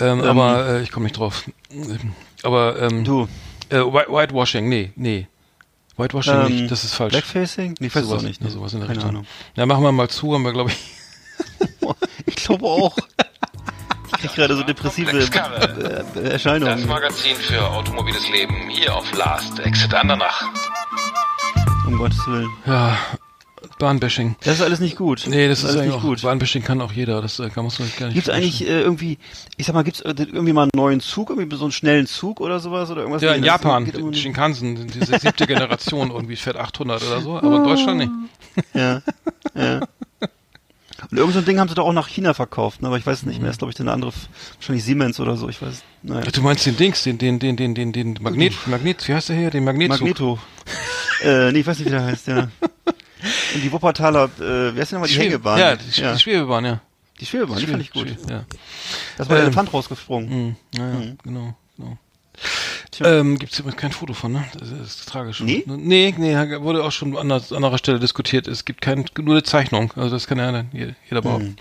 Ähm, 0.00 0.20
aber 0.22 0.68
äh, 0.68 0.82
ich 0.82 0.92
komme 0.92 1.04
nicht 1.04 1.16
drauf. 1.18 1.44
Ähm, 1.72 2.12
Aber 2.44 2.80
ähm, 2.80 3.02
Du, 3.04 3.28
äh, 3.70 3.78
White- 3.78 4.12
Whitewashing, 4.12 4.68
nee, 4.68 4.92
nee. 4.94 5.26
Whitewashing 5.96 6.34
Ähm, 6.34 6.56
nicht, 6.60 6.70
das 6.70 6.84
ist 6.84 6.94
falsch. 6.94 7.10
Blackfacing? 7.12 7.74
Nee, 7.80 7.88
weiß 7.88 7.96
es 8.02 8.08
sowas, 8.08 8.22
auch 8.22 8.26
nicht. 8.26 8.40
Ne? 8.40 8.50
sowas 8.50 8.72
in 8.72 8.78
der 8.78 8.86
Keine 8.86 8.98
Richtung. 8.98 9.10
Ahnung. 9.16 9.26
Ja, 9.56 9.66
machen 9.66 9.82
wir 9.82 9.90
mal 9.90 10.08
zu, 10.08 10.32
haben 10.34 10.44
wir, 10.44 10.52
glaube 10.52 10.70
ich. 10.70 10.76
Ich 12.26 12.36
glaube 12.36 12.66
auch. 12.66 12.96
Ich 14.12 14.22
krieg 14.22 14.34
gerade 14.34 14.56
so 14.56 14.62
depressive 14.62 15.10
äh, 15.10 15.18
äh, 15.24 16.04
Das 16.14 16.32
Erscheinungen. 16.32 16.86
Magazin 16.86 17.36
für 17.36 17.60
automobiles 17.70 18.28
Leben 18.30 18.68
hier 18.68 18.94
auf 18.94 19.12
Last 19.16 19.60
Exit 19.60 19.94
Andernach. 19.94 20.42
Um 21.86 21.96
Gottes 21.98 22.26
Willen. 22.26 22.48
Ja, 22.66 22.96
Bahnbashing. 23.78 24.36
Das 24.42 24.56
ist 24.56 24.62
alles 24.62 24.80
nicht 24.80 24.96
gut. 24.96 25.24
Nee, 25.28 25.48
das, 25.48 25.60
ist, 25.60 25.64
alles 25.66 25.76
eigentlich 25.76 25.86
nicht 25.94 25.98
auch, 25.98 26.02
gut. 26.08 26.22
Bahnbashing 26.22 26.62
kann 26.62 26.80
auch 26.80 26.92
jeder, 26.92 27.22
das 27.22 27.38
äh, 27.38 27.48
kann 27.48 27.64
man 27.64 27.72
gar 27.98 28.06
nicht. 28.06 28.14
Gibt's 28.14 28.28
eigentlich 28.28 28.62
äh, 28.62 28.80
irgendwie, 28.80 29.18
ich 29.56 29.66
sag 29.66 29.74
mal, 29.74 29.84
gibt's 29.84 30.00
irgendwie 30.00 30.52
mal 30.52 30.62
einen 30.62 30.70
neuen 30.74 31.00
Zug, 31.00 31.30
irgendwie 31.30 31.56
so 31.56 31.64
einen 31.64 31.72
schnellen 31.72 32.06
Zug 32.06 32.40
oder 32.40 32.60
sowas 32.60 32.90
oder 32.90 33.02
irgendwas? 33.02 33.22
ja, 33.22 33.32
in 33.34 33.42
das 33.42 33.46
Japan, 33.46 33.90
nur- 33.98 34.14
Shinkansen, 34.14 34.88
diese 34.88 35.18
siebte 35.18 35.46
Generation, 35.46 36.10
irgendwie 36.10 36.36
fährt 36.36 36.56
800 36.56 37.02
oder 37.04 37.20
so, 37.20 37.36
aber 37.38 37.56
in 37.56 37.64
Deutschland 37.64 37.98
nicht. 37.98 38.10
Ja, 38.74 39.02
ja. 39.54 39.80
Und 41.10 41.16
irgend 41.16 41.32
so 41.32 41.38
ein 41.38 41.44
Ding 41.46 41.58
haben 41.58 41.68
sie 41.68 41.74
doch 41.74 41.86
auch 41.86 41.92
nach 41.92 42.08
China 42.08 42.34
verkauft, 42.34 42.82
ne? 42.82 42.88
aber 42.88 42.98
ich 42.98 43.06
weiß 43.06 43.18
es 43.20 43.22
nicht 43.24 43.38
mehr. 43.38 43.46
Das 43.46 43.54
ist, 43.54 43.58
glaube 43.58 43.72
ich, 43.72 43.80
eine 43.80 43.92
andere, 43.92 44.12
wahrscheinlich 44.56 44.84
Siemens 44.84 45.18
oder 45.20 45.36
so, 45.36 45.48
ich 45.48 45.62
weiß. 45.62 45.82
Naja. 46.02 46.30
Du 46.30 46.42
meinst 46.42 46.66
den 46.66 46.76
Dings, 46.76 47.02
den, 47.02 47.16
den, 47.18 47.38
den, 47.38 47.56
den, 47.56 47.74
den, 47.74 47.92
den 47.92 48.18
Magnet, 48.20 48.54
Magnet, 48.66 49.08
wie 49.08 49.14
heißt 49.14 49.30
der 49.30 49.36
hier, 49.36 49.50
den 49.50 49.64
Magnetzug? 49.64 50.00
Magneto. 50.00 50.38
äh, 51.22 51.50
nee, 51.52 51.60
ich 51.60 51.66
weiß 51.66 51.78
nicht, 51.78 51.86
wie 51.86 51.90
der 51.92 52.04
heißt, 52.04 52.26
ja. 52.26 52.48
Und 53.54 53.64
die 53.64 53.72
Wuppertaler, 53.72 54.24
äh, 54.26 54.30
wer 54.38 54.76
ist 54.82 54.92
denn 54.92 54.96
nochmal 54.96 55.08
die 55.08 55.14
Schwebe- 55.14 55.24
Hängebahn? 55.24 55.58
Ja, 55.58 55.76
die, 55.76 56.00
ja. 56.00 56.12
die 56.12 56.18
Schwebebahn, 56.20 56.64
ja. 56.64 56.80
Die 57.18 57.26
Schwebebahn, 57.26 57.58
die 57.58 57.66
fand 57.66 57.82
ich 57.82 57.90
gut. 57.90 58.06
Schwebe- 58.08 58.30
Ja. 58.30 58.44
Das 59.16 59.28
war 59.28 59.36
der 59.36 59.44
Ähm, 59.46 59.48
Elefant 59.52 59.72
rausgesprungen. 59.72 60.30
Hm, 60.30 60.56
ja, 60.76 60.88
ja, 61.00 61.12
genau, 61.24 61.56
Ähm, 63.00 63.38
gibt's 63.38 63.58
übrigens 63.58 63.80
kein 63.80 63.92
Foto 63.92 64.12
von, 64.12 64.32
ne? 64.32 64.44
Das 64.58 64.70
ist, 64.70 64.80
das 64.80 64.88
ist 64.88 65.08
tragisch. 65.08 65.40
Nee? 65.40 65.64
Nee, 65.66 66.14
nee, 66.16 66.34
wurde 66.60 66.82
auch 66.82 66.92
schon 66.92 67.16
an 67.16 67.30
anderer, 67.30 67.78
Stelle 67.78 68.00
diskutiert. 68.00 68.48
Es 68.48 68.64
gibt 68.64 68.80
kein, 68.80 69.04
nur 69.20 69.34
eine 69.34 69.42
Zeichnung. 69.42 69.92
Also 69.96 70.10
das 70.10 70.26
kann 70.26 70.38
ja 70.38 70.50
dann 70.50 70.68
jeder, 70.72 70.94
jeder 71.08 71.22
behaupten. 71.22 71.56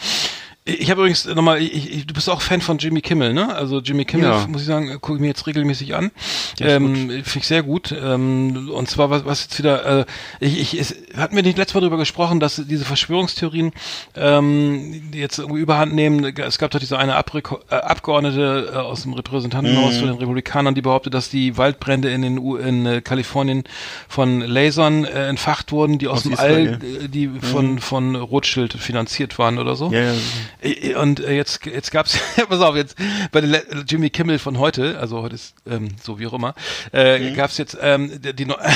Ich 0.70 0.92
habe 0.92 1.00
übrigens 1.02 1.26
nochmal, 1.26 1.62
ich, 1.62 1.96
ich, 1.96 2.08
du 2.08 2.14
bist 2.14 2.30
auch 2.30 2.42
Fan 2.42 2.60
von 2.60 2.78
Jimmy 2.78 3.00
Kimmel, 3.02 3.34
ne? 3.34 3.56
Also 3.56 3.80
Jimmy 3.80 4.04
Kimmel, 4.04 4.28
Ja. 4.30 4.46
muss 4.48 4.62
ich 4.62 4.68
sagen, 4.68 4.90
gucke 5.00 5.14
ich 5.16 5.22
mir 5.22 5.28
jetzt 5.28 5.48
regelmäßig 5.48 5.96
an. 5.96 6.12
Ähm, 6.60 6.96
Finde 6.96 7.24
ich 7.40 7.48
sehr 7.48 7.64
gut. 7.64 7.96
Ähm, 7.98 8.70
und 8.74 8.90
zwar, 8.90 9.10
was, 9.10 9.24
was 9.26 9.44
jetzt 9.44 9.58
wieder, 9.60 10.02
äh, 10.02 10.06
ich, 10.42 10.60
ich, 10.74 10.80
es, 10.80 10.94
hatten 11.16 11.36
wir 11.38 11.44
nicht 11.44 11.58
letztes 11.58 11.74
Mal 11.76 11.82
darüber 11.82 11.98
gesprochen, 11.98 12.42
dass 12.42 12.62
diese 12.68 12.84
Verschwörungstheorien 12.84 13.72
ähm, 14.16 15.10
jetzt 15.14 15.40
irgendwie 15.40 15.62
überhand 15.62 15.94
nehmen. 15.94 16.26
Es 16.38 16.58
gab 16.58 16.72
doch 16.72 16.80
diese 16.80 16.98
eine 17.00 17.16
Abreko 17.16 17.60
äh, 17.70 17.76
Abgeordnete 17.76 18.72
äh, 18.74 18.76
aus 18.78 19.04
dem 19.04 19.14
Repräsentantenhaus 19.14 19.96
Mhm. 19.96 20.00
von 20.00 20.08
den 20.10 20.18
Republikanern, 20.18 20.76
die 20.76 20.82
behauptet, 20.82 21.14
dass 21.14 21.30
die 21.30 21.58
Waldbrände 21.58 22.10
in 22.10 22.22
den 22.24 22.38
U 22.40 22.56
in 22.58 22.86
äh, 22.86 23.02
Kalifornien 23.02 23.64
von 24.10 24.42
Lasern 24.42 25.06
äh, 25.06 25.28
entfacht 25.28 25.72
wurden, 25.72 25.98
die 25.98 26.08
aus, 26.08 26.18
Aus 26.18 26.24
dem. 26.24 26.38
All, 26.40 26.68
äh, 26.68 27.08
die 27.08 27.30
von 27.42 27.80
von 27.80 28.16
Rothschild 28.16 28.74
finanziert 28.74 29.40
waren 29.40 29.60
oder 29.60 29.76
so. 29.76 29.92
Ja, 29.92 30.02
ja. 30.02 30.14
Äh, 30.62 30.96
Und 30.96 31.20
äh, 31.20 31.34
jetzt 31.36 31.66
jetzt 31.66 31.92
gab's 31.92 32.20
pass 32.50 32.62
auf 32.62 32.76
jetzt 32.76 32.96
bei 33.32 33.40
Le 33.42 33.64
Jimmy 33.88 34.10
Kimmel 34.10 34.40
von 34.40 34.58
heute, 34.60 34.98
also 35.00 35.22
heute 35.22 35.36
ist 35.36 35.56
ähm, 35.70 35.90
so 36.02 36.20
wie 36.20 36.28
auch 36.28 36.34
immer, 36.34 36.56
äh, 36.92 37.32
gab's 37.34 37.58
jetzt 37.58 37.78
ähm, 37.82 38.22
die, 38.22 38.34
die 38.34 38.46
neu- 38.46 38.56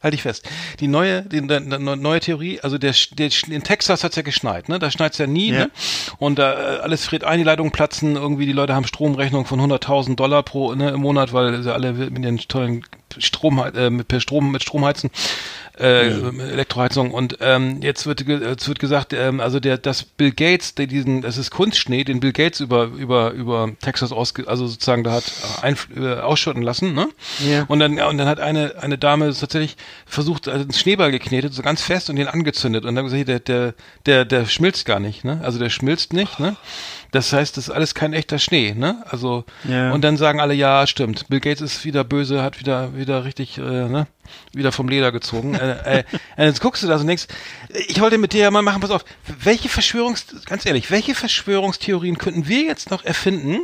Halt 0.00 0.14
dich 0.14 0.22
fest. 0.22 0.48
Die 0.78 0.86
neue, 0.86 1.22
die, 1.22 1.40
die, 1.40 1.58
die 1.58 1.78
neue 1.78 2.20
Theorie, 2.20 2.60
also 2.60 2.78
der, 2.78 2.94
der, 3.18 3.30
in 3.48 3.64
Texas 3.64 4.04
hat's 4.04 4.14
ja 4.14 4.22
geschneit, 4.22 4.68
ne? 4.68 4.78
Da 4.78 4.92
schneit's 4.92 5.18
ja 5.18 5.26
nie, 5.26 5.50
Ja. 5.50 5.58
ne? 5.64 5.70
Und 6.18 6.38
da 6.38 6.52
äh, 6.76 6.78
alles 6.82 7.04
friert 7.04 7.24
ein, 7.24 7.38
die 7.38 7.44
Leitungen 7.44 7.72
platzen, 7.72 8.14
irgendwie 8.14 8.46
die 8.46 8.52
Leute 8.52 8.76
haben 8.76 8.86
Stromrechnung 8.86 9.44
von 9.44 9.60
100.000 9.60 10.14
Dollar 10.14 10.44
pro 10.44 10.72
ne, 10.76 10.90
im 10.90 11.00
Monat, 11.00 11.32
weil 11.32 11.64
sie 11.64 11.74
alle 11.74 11.94
mit 11.94 12.22
ihren 12.24 12.38
tollen 12.38 12.84
Strom 13.18 13.58
äh, 13.74 13.90
mit 13.90 14.06
per 14.06 14.20
Strom 14.20 14.52
mit 14.52 14.62
Strom 14.62 14.84
heizen. 14.84 15.10
Äh, 15.80 16.08
Elektroheizung. 16.52 17.12
Und 17.12 17.38
ähm, 17.40 17.80
jetzt 17.82 18.06
wird, 18.06 18.26
ge- 18.26 18.42
jetzt 18.44 18.68
wird 18.68 18.78
gesagt, 18.78 19.12
ähm, 19.12 19.40
also 19.40 19.60
der, 19.60 19.78
dass 19.78 20.04
Bill 20.04 20.32
Gates, 20.32 20.74
der 20.74 20.86
diesen, 20.86 21.22
das 21.22 21.36
ist 21.38 21.50
Kunstschnee, 21.50 22.04
den 22.04 22.20
Bill 22.20 22.32
Gates 22.32 22.60
über 22.60 22.84
über 22.86 23.32
über 23.32 23.70
Texas 23.80 24.12
ausge, 24.12 24.46
also 24.48 24.66
sozusagen 24.66 25.04
da 25.04 25.12
hat 25.12 25.24
einf 25.62 25.88
äh, 25.96 26.14
ausschütten 26.14 26.62
lassen, 26.62 26.94
ne? 26.94 27.08
Ja. 27.48 27.64
Und 27.68 27.78
dann 27.80 27.98
und 28.00 28.18
dann 28.18 28.28
hat 28.28 28.40
eine 28.40 28.74
eine 28.80 28.98
Dame 28.98 29.32
tatsächlich 29.34 29.76
versucht, 30.06 30.48
also 30.48 30.62
einen 30.62 30.72
Schneeball 30.72 31.10
geknetet, 31.10 31.54
so 31.54 31.62
ganz 31.62 31.82
fest 31.82 32.10
und 32.10 32.16
den 32.16 32.28
angezündet 32.28 32.84
und 32.84 32.94
dann 32.94 33.04
gesagt, 33.04 33.28
der 33.28 33.40
der 33.40 33.74
der 34.06 34.24
der 34.24 34.46
schmilzt 34.46 34.84
gar 34.86 35.00
nicht, 35.00 35.24
ne? 35.24 35.40
Also 35.42 35.58
der 35.58 35.70
schmilzt 35.70 36.12
nicht, 36.12 36.40
ne? 36.40 36.56
Das 37.10 37.32
heißt, 37.32 37.56
das 37.56 37.68
ist 37.68 37.70
alles 37.74 37.94
kein 37.94 38.12
echter 38.12 38.38
Schnee, 38.38 38.74
ne? 38.76 39.02
Also 39.08 39.44
Ja. 39.66 39.92
und 39.92 40.02
dann 40.02 40.16
sagen 40.18 40.40
alle, 40.40 40.52
ja, 40.54 40.86
stimmt. 40.86 41.26
Bill 41.28 41.40
Gates 41.40 41.60
ist 41.62 41.84
wieder 41.86 42.04
böse, 42.04 42.42
hat 42.42 42.60
wieder 42.60 42.94
wieder 42.96 43.24
richtig, 43.24 43.56
äh, 43.58 43.62
ne? 43.62 44.06
Wieder 44.52 44.72
vom 44.72 44.88
Leder 44.90 45.10
gezogen. 45.10 45.54
äh, 45.54 46.00
äh, 46.00 46.04
äh, 46.36 46.44
jetzt 46.46 46.60
guckst 46.60 46.82
du 46.82 46.86
das 46.86 47.00
und 47.00 47.06
denkst, 47.06 47.26
ich 47.88 48.00
wollte 48.02 48.18
mit 48.18 48.34
dir 48.34 48.42
ja 48.42 48.50
mal 48.50 48.60
machen, 48.60 48.82
pass 48.82 48.90
auf, 48.90 49.06
welche 49.42 49.70
Verschwörungs, 49.70 50.26
ganz 50.44 50.66
ehrlich, 50.66 50.90
welche 50.90 51.14
Verschwörungstheorien 51.14 52.18
könnten 52.18 52.46
wir 52.46 52.62
jetzt 52.64 52.90
noch 52.90 53.04
erfinden, 53.04 53.60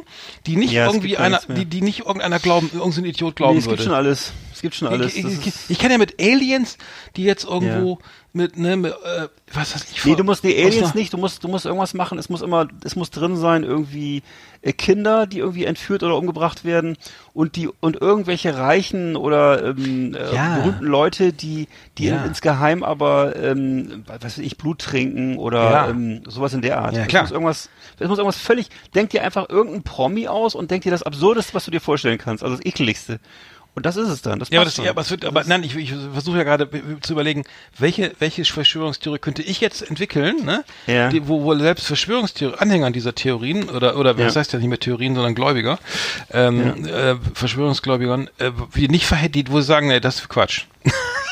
die 0.46 0.56
nicht 0.56 0.72
Ja, 0.72 0.86
irgendwie 0.86 1.08
gibt 1.08 1.20
einer, 1.20 1.40
die, 1.48 1.66
die 1.66 1.82
nicht 1.82 2.00
irgendeiner 2.06 2.38
glauben, 2.38 2.70
irgendein 2.72 3.04
Idiot 3.04 3.36
glauben 3.36 3.54
Nee, 3.54 3.58
es 3.58 3.64
gibt 3.64 3.72
würde? 3.78 3.82
schon 3.84 3.94
alles. 3.94 4.32
Es 4.64 4.70
gibt 4.70 4.74
schon 4.76 4.88
alles. 4.88 5.14
Ich, 5.14 5.26
ich, 5.26 5.52
ich, 5.68 5.78
kann 5.78 5.90
ja 5.90 5.98
mit 5.98 6.18
Aliens, 6.18 6.78
die 7.16 7.24
jetzt 7.24 7.44
irgendwo 7.44 7.98
mit, 8.32 8.56
ne, 8.56 8.76
mit, 8.76 8.92
äh, 8.92 9.28
was 9.52 9.74
weiß 9.74 9.86
ich, 9.92 10.04
Nee, 10.04 10.16
du 10.16 10.24
musst 10.24 10.42
die 10.42 10.56
Aliens 10.56 10.94
nicht, 10.94 11.12
du 11.12 11.18
musst, 11.18 11.44
du 11.44 11.48
musst 11.48 11.66
irgendwas 11.66 11.92
machen, 11.94 12.18
es 12.18 12.28
muss 12.30 12.40
immer, 12.42 12.66
es 12.82 12.96
muss 12.96 13.10
drin 13.10 13.36
sein, 13.36 13.62
irgendwie 13.62 14.22
äh, 14.62 14.72
Kinder, 14.72 15.26
die 15.26 15.38
irgendwie 15.38 15.66
entführt 15.66 16.02
oder 16.02 16.16
umgebracht 16.16 16.64
werden 16.64 16.96
und 17.32 17.54
die 17.56 17.68
und 17.80 18.00
irgendwelche 18.00 18.56
reichen 18.56 19.14
oder 19.16 19.64
ähm, 19.64 20.14
äh, 20.14 20.34
Ja. 20.34 20.54
berühmten 20.56 20.86
Leute, 20.86 21.32
die, 21.32 21.68
die 21.98 22.06
Ja. 22.06 22.24
ins 22.24 22.40
Geheim 22.40 22.82
aber 22.82 23.36
ähm, 23.36 24.02
was 24.06 24.24
weiß 24.24 24.38
ich, 24.38 24.56
Blut 24.56 24.80
trinken 24.80 25.36
oder 25.36 25.70
Ja. 25.70 25.88
ähm, 25.90 26.22
sowas 26.26 26.54
in 26.54 26.62
der 26.62 26.78
Art. 26.80 26.94
Ja, 26.94 27.02
Es 27.02 27.08
klar. 27.08 27.22
muss 27.22 27.30
irgendwas, 27.30 27.68
es 28.00 28.08
muss 28.08 28.18
irgendwas 28.18 28.38
völlig, 28.38 28.68
denk 28.94 29.10
dir 29.10 29.22
einfach 29.22 29.48
irgendein 29.48 29.84
Promi 29.84 30.26
aus 30.26 30.54
und 30.56 30.70
denk 30.72 30.82
dir 30.82 30.90
das 30.90 31.04
Absurdeste, 31.04 31.54
was 31.54 31.66
du 31.66 31.70
dir 31.70 31.80
vorstellen 31.80 32.18
kannst, 32.18 32.42
also 32.42 32.56
das 32.56 32.64
ekligste. 32.66 33.20
Und 33.76 33.84
das 33.86 33.96
ist 33.96 34.08
es 34.08 34.22
dann. 34.22 34.38
Das 34.38 34.50
Ja, 34.50 34.60
aber, 34.60 34.66
das, 34.66 34.76
ja, 34.76 34.90
aber 34.90 35.00
es 35.00 35.10
wird, 35.10 35.24
aber 35.24 35.42
nein, 35.44 35.64
ich, 35.64 35.74
ich 35.76 35.92
versuche 36.12 36.36
ja 36.38 36.44
gerade 36.44 36.68
zu 37.02 37.12
überlegen, 37.12 37.44
welche, 37.78 38.12
welche 38.20 38.44
Verschwörungstheorie 38.44 39.18
könnte 39.18 39.42
ich 39.42 39.60
jetzt 39.60 39.82
entwickeln, 39.82 40.44
ne? 40.44 40.64
Ja. 40.86 41.08
Die, 41.08 41.26
wo, 41.26 41.42
wo 41.42 41.56
selbst 41.58 41.86
Verschwörungstheorie, 41.86 42.56
Anhängern 42.58 42.92
dieser 42.92 43.14
Theorien, 43.14 43.68
oder, 43.68 43.96
oder 43.96 44.16
Ja. 44.16 44.26
was 44.26 44.36
heißt 44.36 44.52
ja 44.52 44.58
nicht 44.60 44.68
mehr 44.68 44.78
Theorien, 44.78 45.14
sondern 45.16 45.34
Gläubiger, 45.34 45.78
ähm, 46.30 46.86
äh, 46.86 47.16
Verschwörungsgläubigern, 47.34 48.30
äh, 48.38 48.50
die 48.76 48.88
nicht 48.88 49.06
verhält, 49.06 49.50
wo 49.50 49.60
sie 49.60 49.66
sagen, 49.66 49.88
nee, 49.88 50.00
das 50.00 50.16
ist 50.20 50.28
Quatsch. 50.28 50.64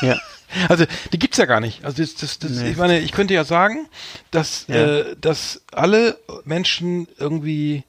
ja. 0.01 0.17
Also 0.69 0.85
die 1.11 1.17
gibt's 1.17 1.37
ja 1.39 1.45
gar 1.45 1.59
nicht. 1.59 1.83
Also 1.83 2.03
das, 2.03 2.13
das, 2.13 2.37
das, 2.37 2.51
Nee. 2.51 2.69
ich 2.69 2.77
meine, 2.77 2.99
ich 2.99 3.11
könnte 3.11 3.33
ja 3.33 3.43
sagen, 3.43 3.87
dass 4.29 4.65
Ja. 4.67 4.75
äh, 4.99 5.15
dass 5.19 5.63
alle 5.71 6.15
Menschen 6.45 7.07
irgendwie 7.17 7.85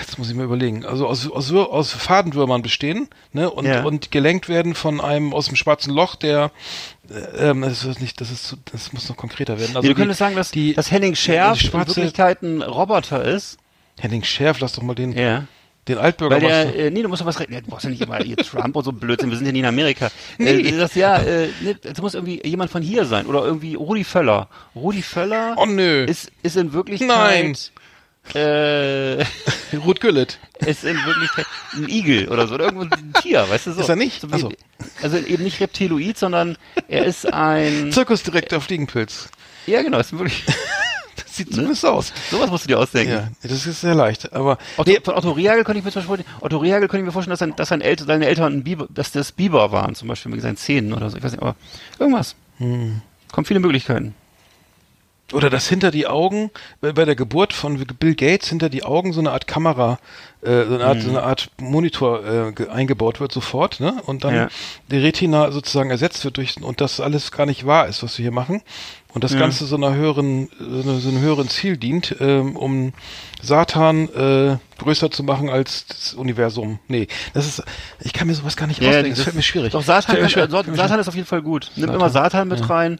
jetzt 0.00 0.18
muss 0.18 0.30
ich 0.30 0.34
mal 0.36 0.44
überlegen, 0.44 0.84
also 0.86 1.06
aus, 1.06 1.30
aus, 1.30 1.52
aus 1.52 1.92
Fadenwürmern 1.92 2.62
bestehen, 2.62 3.08
ne, 3.32 3.50
und, 3.50 3.66
Ja. 3.66 3.82
und 3.84 4.10
gelenkt 4.10 4.48
werden 4.48 4.74
von 4.74 5.00
einem 5.00 5.32
aus 5.34 5.46
dem 5.46 5.56
schwarzen 5.56 5.92
Loch, 5.94 6.16
der 6.16 6.50
äh, 7.10 7.48
ähm, 7.50 7.62
das 7.62 7.84
ist 7.84 8.00
nicht, 8.00 8.20
das 8.20 8.30
ist 8.30 8.56
das 8.72 8.92
muss 8.92 9.08
noch 9.08 9.16
konkreter 9.16 9.58
werden. 9.60 9.76
Also 9.76 9.88
du 9.88 9.94
könntest 9.94 10.18
sagen, 10.18 10.36
dass, 10.36 10.50
die, 10.50 10.74
dass 10.74 10.90
Henning 10.90 11.14
Scherf 11.14 11.58
die 11.58 11.66
in 11.66 11.70
schwarze- 11.72 11.96
Wirklichkeit 11.96 12.42
ein 12.42 12.62
Roboter 12.62 13.22
ist. 13.24 13.58
Henning 13.98 14.22
Schärf, 14.22 14.60
lass 14.60 14.72
doch 14.72 14.82
mal 14.82 14.94
den, 14.94 15.12
Ja. 15.12 15.44
den 15.88 15.98
Altbürger 15.98 16.36
Weil 16.36 16.40
der, 16.40 16.74
äh, 16.86 16.90
nee, 16.90 17.02
du 17.02 17.08
musst 17.08 17.20
doch 17.20 17.26
was 17.26 17.38
reden. 17.38 17.52
Ja, 17.52 17.60
Du 17.60 17.66
brauchst 17.68 17.84
ja 17.84 17.90
nicht 17.90 18.00
immer 18.00 18.16
hier 18.18 18.36
Trump 18.38 18.74
und 18.76 18.84
so 18.84 18.92
Blödsinn, 18.92 19.28
wir 19.30 19.36
sind 19.36 19.44
ja 19.46 19.52
nie 19.52 19.58
in 19.60 19.66
Amerika. 19.66 20.10
Nee. 20.38 20.48
Äh, 20.60 20.76
das, 20.78 20.94
ja, 20.94 21.16
äh, 21.18 21.48
nee, 21.60 21.76
das 21.82 22.00
muss 22.00 22.14
irgendwie 22.14 22.40
jemand 22.46 22.70
von 22.70 22.80
hier 22.82 23.04
sein. 23.04 23.26
Oder 23.26 23.44
irgendwie 23.44 23.74
Rudi 23.74 24.04
Völler. 24.04 24.48
Rudi 24.74 25.02
Völler 25.02 25.54
Oh 25.58 25.66
nö, 25.66 26.04
ist, 26.04 26.30
ist 26.42 26.56
in 26.56 26.72
Wirklichkeit. 26.72 27.08
Nein. 27.08 27.56
Äh, 28.34 29.24
Ruth 29.84 30.00
Güllet. 30.00 30.38
ist 30.60 30.84
in 30.84 30.96
Wirklichkeit 31.04 31.46
ein 31.74 31.88
Igel 31.88 32.28
oder 32.28 32.46
so. 32.46 32.54
Oder 32.54 32.66
irgendwo 32.66 32.84
ein 32.84 33.12
Tier, 33.22 33.48
weißt 33.48 33.66
du 33.66 33.72
so. 33.72 33.80
Ist 33.80 33.88
er 33.88 33.96
nicht? 33.96 34.20
So 34.20 34.28
so. 34.36 34.52
also 35.02 35.16
eben 35.16 35.42
nicht 35.42 35.60
Reptiloid, 35.60 36.16
sondern 36.16 36.56
er 36.88 37.04
ist 37.06 37.32
ein. 37.32 37.90
Zirkusdirektor 37.92 38.60
Fliegenpilz. 38.60 39.28
ja, 39.66 39.82
genau, 39.82 39.98
ist 39.98 40.12
wirklich. 40.12 40.44
Das 41.16 41.36
sieht 41.36 41.52
zumindest 41.52 41.82
so 41.82 41.88
aus. 41.88 42.12
Sowas 42.30 42.50
musst 42.50 42.64
du 42.64 42.68
dir 42.68 42.78
ausdenken. 42.78 43.12
Ja, 43.12 43.28
das 43.42 43.66
ist 43.66 43.82
sehr 43.82 43.94
leicht, 43.94 44.32
aber 44.32 44.58
Otto, 44.76 44.92
von 45.04 45.14
Otto 45.14 45.32
Rehagel 45.32 45.64
könnte 45.64 45.78
ich 45.80 45.84
mir 45.84 45.90
zum 45.92 46.04
Beispiel, 46.06 46.24
Otto 46.40 46.56
Rehagel 46.58 46.88
könnte 46.88 47.02
ich 47.02 47.06
mir 47.06 47.12
vorstellen, 47.12 47.32
dass, 47.32 47.38
sein, 47.40 47.54
dass 47.56 47.68
sein 47.68 47.80
El 47.82 47.98
seine 47.98 48.26
Eltern 48.26 48.52
ein 48.54 48.64
Biber, 48.64 48.88
dass 48.90 49.12
das 49.12 49.30
Biber 49.30 49.70
waren, 49.70 49.94
zum 49.94 50.08
Beispiel 50.08 50.32
mit 50.32 50.40
seinen 50.40 50.56
Zähnen 50.56 50.92
oder 50.92 51.10
so. 51.10 51.16
Ich 51.18 51.22
weiß 51.22 51.32
nicht, 51.32 51.42
aber 51.42 51.56
irgendwas. 51.98 52.34
Hm. 52.58 53.02
Kommen 53.30 53.44
viele 53.44 53.60
Möglichkeiten. 53.60 54.14
Oder 55.32 55.48
dass 55.50 55.68
hinter 55.68 55.90
die 55.90 56.06
Augen, 56.06 56.50
bei, 56.80 56.92
der 56.92 57.14
Geburt 57.14 57.52
von 57.52 57.76
Bill 57.98 58.14
Gates, 58.14 58.48
hinter 58.48 58.68
die 58.68 58.82
Augen 58.82 59.12
so 59.12 59.20
eine 59.20 59.30
Art 59.32 59.46
Kamera, 59.46 59.98
äh, 60.42 60.64
so 60.64 60.74
eine 60.74 60.84
Art, 60.84 61.00
so 61.02 61.08
eine 61.10 61.22
Art 61.22 61.50
Monitor 61.60 62.24
äh, 62.24 62.52
ge- 62.52 62.68
eingebaut 62.68 63.20
wird 63.20 63.30
sofort, 63.30 63.78
ne? 63.78 63.94
Und 64.06 64.24
dann 64.24 64.34
Ja. 64.34 64.48
die 64.90 64.98
Retina 64.98 65.52
sozusagen 65.52 65.90
ersetzt 65.90 66.24
wird 66.24 66.36
durch 66.36 66.60
und 66.60 66.80
das 66.80 66.98
alles 67.00 67.30
gar 67.30 67.46
nicht 67.46 67.64
wahr 67.66 67.86
ist, 67.86 68.02
was 68.02 68.18
wir 68.18 68.24
hier 68.24 68.32
machen. 68.32 68.62
Und 69.14 69.22
das 69.24 69.32
Ja. 69.32 69.38
Ganze 69.40 69.66
so 69.66 69.76
einer 69.76 69.94
höheren, 69.94 70.48
so, 70.58 70.82
einer, 70.88 70.98
so 71.00 71.08
einem 71.10 71.20
höheren 71.20 71.48
Ziel 71.48 71.76
dient, 71.76 72.16
ähm, 72.20 72.56
um 72.56 72.92
Satan 73.42 74.08
äh, 74.08 74.56
größer 74.80 75.10
zu 75.10 75.22
machen 75.22 75.48
als 75.48 75.86
das 75.86 76.14
Universum. 76.14 76.78
Nee, 76.88 77.08
das 77.34 77.46
ist, 77.46 77.62
ich 78.00 78.12
kann 78.12 78.26
mir 78.26 78.34
sowas 78.34 78.56
gar 78.56 78.66
nicht 78.66 78.80
ausdenken, 78.80 79.10
das, 79.10 79.22
fällt 79.22 79.36
mir 79.36 79.42
schwierig. 79.42 79.72
Doch, 79.72 79.82
Satan, 79.82 80.16
kann, 80.16 80.28
schwer. 80.28 80.44
äh, 80.44 80.50
Satan, 80.50 80.74
Satan 80.74 81.00
ist 81.00 81.08
auf 81.08 81.14
jeden 81.14 81.26
Fall 81.26 81.42
gut. 81.42 81.70
Nimm 81.76 81.90
immer 81.90 82.10
Satan 82.10 82.48
mit 82.48 82.68
rein 82.68 82.98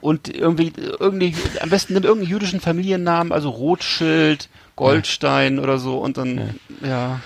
und 0.00 0.28
irgendwie, 0.28 0.72
irgendwie, 0.98 1.34
am 1.60 1.70
besten 1.70 1.94
nimm 1.94 2.04
irgendeinen 2.04 2.30
jüdischen 2.30 2.60
Familiennamen, 2.60 3.32
also 3.32 3.50
Rothschild, 3.50 4.48
Goldstein 4.76 5.58
oder 5.58 5.78
so 5.78 5.98
und 5.98 6.18
dann, 6.18 6.58
ja, 6.82 7.20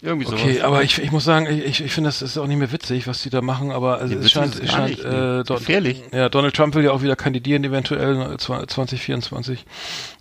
irgendwie 0.00 0.26
sowas. 0.26 0.40
Okay, 0.40 0.60
aber 0.60 0.82
ich, 0.82 0.98
ich 1.02 1.10
muss 1.10 1.24
sagen, 1.24 1.46
ich, 1.46 1.82
ich 1.82 1.92
finde, 1.92 2.08
das 2.08 2.22
ist 2.22 2.38
auch 2.38 2.46
nicht 2.46 2.58
mehr 2.58 2.70
witzig, 2.72 3.06
was 3.06 3.22
die 3.22 3.30
da 3.30 3.40
machen, 3.42 3.70
aber 3.72 3.98
also 3.98 4.14
Nee, 4.14 4.24
es 4.24 4.30
scheint, 4.30 4.54
es 4.60 4.70
scheint 4.70 4.90
nicht, 4.90 5.04
äh, 5.04 5.42
Don, 5.44 5.58
Gefährlich. 5.58 6.02
Ja, 6.12 6.28
Donald 6.28 6.54
Trump 6.54 6.74
will 6.74 6.84
ja 6.84 6.92
auch 6.92 7.02
wieder 7.02 7.16
kandidieren, 7.16 7.64
eventuell 7.64 8.14
ne, 8.16 8.36
zwa- 8.36 8.66
2024. 8.66 9.64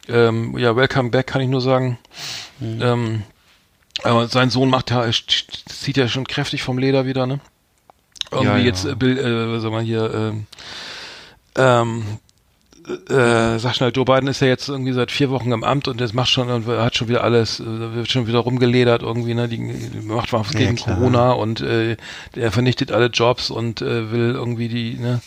Ähm, 0.09 0.57
ja, 0.57 0.75
welcome 0.75 1.09
back, 1.11 1.27
kann 1.27 1.41
ich 1.41 1.47
nur 1.49 1.61
sagen. 1.61 1.99
Mhm. 2.59 2.79
Ähm, 2.81 3.23
aber 4.03 4.27
sein 4.27 4.49
Sohn 4.49 4.69
macht 4.69 4.91
ja, 4.91 5.05
zieht 5.11 5.97
ja 5.97 6.07
schon 6.07 6.25
kräftig 6.27 6.63
vom 6.63 6.77
Leder 6.77 7.05
wieder, 7.05 7.25
ne? 7.27 7.39
Irgendwie 8.31 8.47
Ja, 8.49 8.57
ja. 8.57 8.63
jetzt, 8.65 8.85
äh, 8.85 8.95
Bill, 8.95 9.17
äh, 9.17 9.53
was 9.53 9.61
soll 9.61 9.71
man 9.71 9.85
hier, 9.85 10.13
ähm, 10.13 10.45
ähm, 11.55 12.03
äh, 13.09 13.59
sag 13.59 13.75
schnell, 13.75 13.91
Joe 13.93 14.05
Biden 14.05 14.27
ist 14.27 14.39
ja 14.39 14.47
jetzt 14.47 14.69
irgendwie 14.69 14.93
seit 14.93 15.11
vier 15.11 15.29
Wochen 15.29 15.51
im 15.51 15.63
Amt 15.63 15.87
und 15.87 15.99
das 15.99 16.13
macht 16.13 16.29
schon, 16.29 16.49
und 16.49 16.67
hat 16.67 16.95
schon 16.95 17.07
wieder 17.07 17.23
alles, 17.23 17.59
äh, 17.59 17.65
wird 17.65 18.09
schon 18.09 18.27
wieder 18.27 18.39
rumgeledert 18.39 19.01
irgendwie, 19.01 19.33
ne, 19.33 19.47
die, 19.47 19.57
die 19.57 20.01
macht 20.01 20.33
was 20.33 20.53
Ja, 20.53 20.59
gegen 20.59 20.75
klar. 20.75 20.95
Corona 20.97 21.31
und 21.33 21.61
äh, 21.61 21.97
er 22.35 22.51
vernichtet 22.51 22.91
alle 22.91 23.07
Jobs 23.07 23.49
und 23.49 23.81
äh, 23.81 24.11
will 24.11 24.31
irgendwie 24.35 24.67
die, 24.69 24.95
ne, 24.95 25.21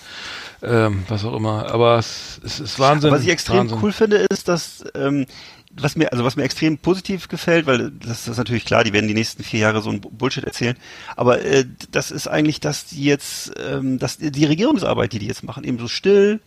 ähm, 0.63 1.05
was 1.09 1.25
auch 1.25 1.35
immer. 1.35 1.73
Aber 1.73 1.99
es, 1.99 2.41
es 2.45 2.61
ist 2.61 2.79
Wahnsinn. 2.79 3.11
Was 3.11 3.23
ich 3.23 3.29
extrem 3.29 3.59
Wahnsinn. 3.59 3.79
cool 3.83 3.93
finde, 3.93 4.17
ist, 4.17 4.49
dass 4.49 4.85
ähm, 4.95 5.27
was 5.73 5.95
mir 5.97 6.11
also 6.13 6.25
was 6.25 6.37
mir 6.37 6.43
extrem 6.43 6.79
positiv 6.79 7.29
gefällt, 7.29 7.67
weil 7.67 7.93
das 7.93 8.27
ist 8.27 8.37
natürlich 8.39 8.65
klar, 8.65 8.83
die 8.83 8.93
werden 8.93 9.07
die 9.07 9.15
nächsten 9.15 9.45
vier 9.45 9.61
Jahre 9.61 9.83
so 9.83 9.91
ein 9.91 10.01
Bullshit 10.01 10.45
erzählen, 10.45 10.77
aber 11.17 11.43
äh, 11.43 11.65
das 11.93 12.11
ist 12.11 12.27
eigentlich, 12.27 12.61
dass 12.61 12.87
die 12.87 13.05
jetzt, 13.05 13.53
ähm, 13.59 13.99
dass 13.99 14.19
die 14.19 14.45
Regierungsarbeit, 14.45 15.13
die 15.13 15.21
die 15.21 15.29
jetzt 15.29 15.45
machen, 15.45 15.65
eben 15.65 15.79
so 15.79 15.87
still 15.87 16.41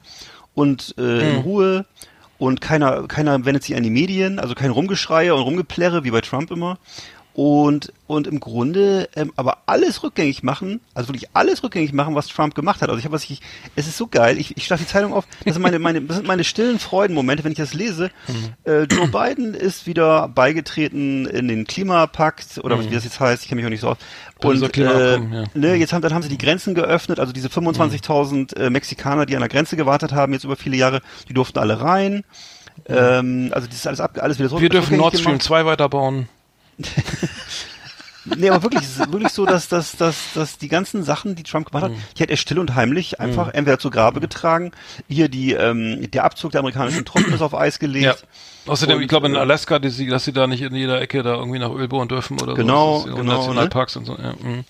und 0.55 0.95
äh, 0.97 1.29
in 1.29 1.35
Mhm. 1.35 1.41
Ruhe 1.41 1.85
und 2.37 2.61
keiner 2.61 3.07
keiner 3.07 3.45
wendet 3.45 3.63
sich 3.63 3.75
an 3.75 3.83
die 3.83 3.89
Medien, 3.89 4.39
also 4.39 4.55
kein 4.55 4.71
Rumgeschreie 4.71 5.33
und 5.33 5.41
Rumgeplärre 5.41 6.03
wie 6.03 6.11
bei 6.11 6.21
Trump 6.21 6.51
immer. 6.51 6.77
Und, 7.35 7.91
und 8.05 8.27
im 8.27 8.39
Grunde 8.39 9.09
ähm, 9.15 9.33
aber 9.35 9.63
alles 9.65 10.03
rückgängig 10.03 10.43
machen, 10.43 10.81
also 10.93 11.09
wirklich 11.09 11.31
alles 11.33 11.63
rückgängig 11.63 11.91
machen, 11.91 12.13
was 12.13 12.27
Trump 12.27 12.53
gemacht 12.53 12.83
hat. 12.83 12.89
Also 12.89 12.99
ich 12.99 13.05
habe 13.05 13.15
was 13.15 13.23
ich, 13.23 13.41
es 13.75 13.87
ist 13.87 13.97
so 13.97 14.05
geil, 14.05 14.37
ich, 14.37 14.55
ich 14.55 14.65
schlage 14.67 14.83
die 14.83 14.87
Zeitung 14.87 15.13
auf, 15.13 15.25
das 15.43 15.55
sind 15.55 15.63
meine, 15.63 15.79
meine, 15.79 15.99
das 16.01 16.17
sind 16.17 16.27
meine 16.27 16.43
stillen 16.43 16.77
Freudenmomente, 16.77 17.43
wenn 17.43 17.51
ich 17.51 17.57
das 17.57 17.73
lese. 17.73 18.11
Äh, 18.65 18.83
Joe 18.83 19.07
Biden 19.07 19.55
ist 19.55 19.87
wieder 19.87 20.27
beigetreten 20.27 21.25
in 21.25 21.47
den 21.47 21.65
Klimapakt, 21.65 22.59
oder 22.63 22.77
was 22.77 22.87
wie 22.87 22.93
das 22.93 23.03
jetzt 23.03 23.19
heißt, 23.19 23.41
ich 23.41 23.49
kenne 23.49 23.61
mich 23.61 23.65
auch 23.65 23.71
nicht 23.71 23.81
so 23.81 23.89
aus. 23.89 23.97
Und 24.43 24.77
äh, 24.77 25.17
ja. 25.17 25.43
ne, 25.53 25.75
jetzt 25.75 25.93
haben, 25.93 26.01
dann 26.01 26.13
haben 26.13 26.23
sie 26.23 26.29
die 26.29 26.37
Grenzen 26.37 26.75
geöffnet, 26.75 27.19
also 27.19 27.33
diese 27.33 27.47
25.000 27.47 28.55
äh, 28.57 28.69
Mexikaner, 28.69 29.25
die 29.25 29.35
an 29.35 29.41
der 29.41 29.49
Grenze 29.49 29.75
gewartet 29.75 30.11
haben, 30.11 30.33
jetzt 30.33 30.43
über 30.43 30.55
viele 30.55 30.77
Jahre, 30.77 31.01
die 31.29 31.33
durften 31.33 31.59
alle 31.59 31.81
rein. 31.81 32.23
Ähm, 32.87 33.51
also 33.53 33.67
das 33.67 33.75
ist 33.75 33.87
alles 33.87 33.99
ab, 33.99 34.17
alles 34.21 34.39
wieder 34.39 34.49
so 34.49 34.59
Wir 34.59 34.69
dürfen 34.69 34.95
rückgängig 34.95 35.01
Nord 35.01 35.13
Stream 35.13 35.25
gemacht. 35.25 35.43
2 35.43 35.65
weiterbauen. 35.65 36.27
Nee, 38.25 38.49
aber 38.49 38.63
wirklich, 38.63 38.83
es 38.83 38.97
ist 38.99 39.11
wirklich 39.11 39.31
so, 39.33 39.45
dass, 39.45 39.67
dass, 39.67 39.97
dass, 39.97 40.15
dass 40.33 40.57
die 40.57 40.69
ganzen 40.69 41.03
Sachen, 41.03 41.35
die 41.35 41.43
Trump 41.43 41.69
gemacht 41.71 41.85
hat, 41.85 41.91
die 42.17 42.23
hat 42.23 42.29
er 42.29 42.37
still 42.37 42.59
und 42.59 42.73
heimlich 42.75 43.19
einfach 43.19 43.53
entweder 43.53 43.79
zu 43.79 43.89
Grabe 43.89 44.19
getragen, 44.21 44.71
hier 45.09 45.27
die, 45.29 45.53
ähm, 45.53 46.09
der 46.11 46.23
Abzug 46.23 46.51
der 46.51 46.59
amerikanischen 46.59 47.03
Truppen 47.05 47.33
ist 47.33 47.41
auf 47.41 47.53
Eis 47.53 47.79
gelegt. 47.79 48.05
Ja. 48.05 48.15
Außerdem, 48.71 48.95
Und, 48.97 49.01
ich 49.03 49.09
glaube 49.09 49.27
in 49.27 49.35
äh, 49.35 49.39
Alaska, 49.39 49.77
dass 49.79 49.97
sie, 49.97 50.07
dass 50.07 50.23
sie 50.23 50.31
da 50.31 50.47
nicht 50.47 50.61
in 50.61 50.73
jeder 50.73 51.01
Ecke 51.01 51.21
da 51.21 51.35
irgendwie 51.35 51.59
nach 51.59 51.71
Öl 51.71 51.89
bohren 51.89 52.07
dürfen 52.07 52.39
oder 52.39 52.53
Genau, 52.53 52.99
so. 52.99 53.09
Ist- 53.09 53.15
genau, 53.17 53.37
Nationalparks 53.37 53.97
und 53.97 54.05
so. 54.05 54.17
Ja. 54.17 54.33
mhm. 54.41 54.63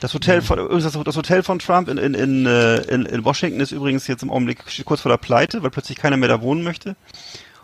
Das 0.00 0.12
Hotel 0.12 0.42
von 0.42 0.58
übrigens 0.58 0.84
das, 0.84 1.02
das 1.02 1.16
Hotel 1.16 1.42
von 1.42 1.58
Trump 1.58 1.88
in, 1.88 1.96
in, 1.96 2.12
in, 2.14 2.46
äh, 2.46 2.76
in, 2.82 3.06
in 3.06 3.24
Washington 3.24 3.60
ist 3.60 3.72
übrigens 3.72 4.06
jetzt 4.06 4.22
im 4.22 4.30
Augenblick 4.30 4.58
kurz 4.84 5.00
vor 5.00 5.10
der 5.10 5.16
Pleite, 5.16 5.62
weil 5.62 5.70
plötzlich 5.70 5.96
keiner 5.96 6.16
mehr 6.18 6.28
da 6.28 6.42
wohnen 6.42 6.62
möchte. 6.62 6.94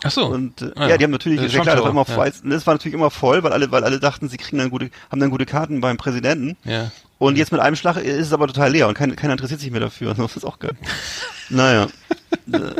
Ach 0.05 0.11
so. 0.11 0.27
Und 0.27 0.63
äh, 0.63 0.71
Ah, 0.77 0.89
ja, 0.89 0.97
die 0.99 1.05
haben 1.05 1.11
natürlich, 1.11 1.39
Der 1.39 1.47
ist 1.49 1.55
ja 1.55 1.63
klar, 1.63 1.75
das 1.77 1.85
war, 1.85 1.91
immer, 1.91 2.05
voll- 2.05 2.33
das 2.45 2.67
war 2.67 2.75
natürlich 2.75 2.95
immer 2.95 3.11
voll, 3.11 3.43
weil 3.43 3.53
alle, 3.53 3.71
weil 3.73 3.83
alle 3.83 3.99
dachten, 3.99 4.29
sie 4.29 4.37
kriegen 4.37 4.59
dann 4.59 4.71
gute, 4.71 4.91
haben 5.11 5.21
dann 5.21 5.31
gute 5.31 5.47
Karten 5.47 5.81
beim 5.81 5.97
Präsidenten. 5.97 6.57
Ja. 6.65 6.91
Und 7.19 7.37
jetzt 7.39 7.53
mit 7.53 7.61
einem 7.61 7.75
Schlag 7.77 7.97
ist 7.97 8.27
es 8.27 8.33
aber 8.33 8.47
total 8.47 8.71
leer 8.73 8.87
und 8.87 8.95
kein, 8.95 9.17
keiner 9.17 9.33
interessiert 9.33 9.61
sich 9.61 9.71
mehr 9.71 9.81
dafür. 9.81 10.15
Das 10.19 10.37
ist 10.37 10.45
auch 10.45 10.59
geil. 10.61 10.77
naja. 11.49 11.89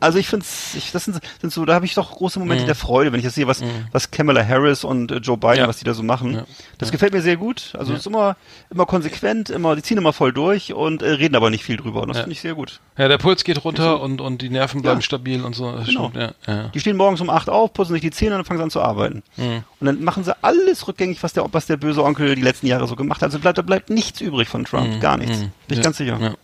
Also 0.00 0.18
ich 0.18 0.28
finde 0.28 0.44
ich, 0.76 0.92
das 0.92 1.04
sind, 1.04 1.18
sind 1.40 1.52
so, 1.52 1.64
da 1.64 1.74
habe 1.74 1.84
ich 1.86 1.94
doch 1.94 2.10
große 2.12 2.38
Momente 2.38 2.64
der 2.66 2.74
Freude, 2.74 3.12
wenn 3.12 3.18
ich 3.20 3.24
das 3.24 3.34
sehe, 3.34 3.46
was, 3.46 3.62
was 3.92 4.10
Kamala 4.10 4.44
Harris 4.46 4.84
und 4.84 5.10
äh, 5.12 5.16
Joe 5.16 5.36
Biden, 5.36 5.54
Mhm. 5.56 5.60
Ja. 5.60 5.68
was 5.68 5.76
die 5.78 5.84
da 5.84 5.94
so 5.94 6.02
machen. 6.02 6.34
Ja. 6.34 6.44
Das 6.78 6.90
gefällt 6.90 7.12
mir 7.12 7.22
sehr 7.22 7.36
gut. 7.36 7.74
Also 7.78 7.92
es 7.92 8.00
ist 8.00 8.06
immer, 8.06 8.36
immer 8.70 8.84
konsequent, 8.86 9.50
immer, 9.50 9.76
die 9.76 9.82
ziehen 9.82 9.98
immer 9.98 10.12
voll 10.12 10.32
durch 10.32 10.72
und 10.74 11.02
äh, 11.02 11.10
reden 11.10 11.36
aber 11.36 11.50
nicht 11.50 11.64
viel 11.64 11.76
drüber. 11.76 12.02
Und 12.02 12.08
das 12.08 12.16
Ja. 12.18 12.22
finde 12.24 12.32
ich 12.32 12.40
sehr 12.40 12.54
gut. 12.54 12.80
Ja, 12.98 13.08
der 13.08 13.18
Puls 13.18 13.44
geht 13.44 13.64
runter 13.64 14.00
und, 14.00 14.20
und 14.20 14.42
die 14.42 14.50
Nerven 14.50 14.82
bleiben 14.82 14.98
Ja. 15.00 15.02
stabil 15.02 15.42
und 15.44 15.54
so. 15.54 15.72
Genau. 15.86 16.10
ja, 16.14 16.32
ja. 16.46 16.68
Die 16.68 16.80
stehen 16.80 16.96
morgens 16.96 17.20
um 17.20 17.30
acht 17.30 17.48
auf, 17.48 17.72
putzen 17.72 17.92
sich 17.92 18.02
die 18.02 18.10
Zähne 18.10 18.32
und 18.32 18.38
dann 18.38 18.44
fangen 18.44 18.58
sie 18.58 18.64
an 18.64 18.70
zu 18.70 18.82
arbeiten. 18.82 19.22
Mhm. 19.36 19.62
Und 19.80 19.86
dann 19.86 20.02
machen 20.04 20.24
sie 20.24 20.34
alles 20.42 20.86
rückgängig, 20.88 21.22
was 21.22 21.32
der, 21.32 21.46
was 21.52 21.66
der 21.66 21.76
böse 21.76 22.02
Onkel 22.04 22.34
die 22.34 22.42
letzten 22.42 22.66
Jahre 22.66 22.86
so 22.86 22.96
gemacht 22.96 23.20
hat. 23.22 23.26
Also 23.28 23.38
bleibt, 23.38 23.58
da 23.58 23.62
bleibt 23.62 23.90
nichts 23.90 24.20
übrig 24.20 24.48
von 24.48 24.64
Trump. 24.64 25.00
Gar 25.00 25.16
nichts. 25.18 25.38
Bin 25.38 25.50
ich 25.68 25.70
Mhm. 25.70 25.76
Ja. 25.76 25.82
ganz 25.82 25.96
sicher. 25.98 26.36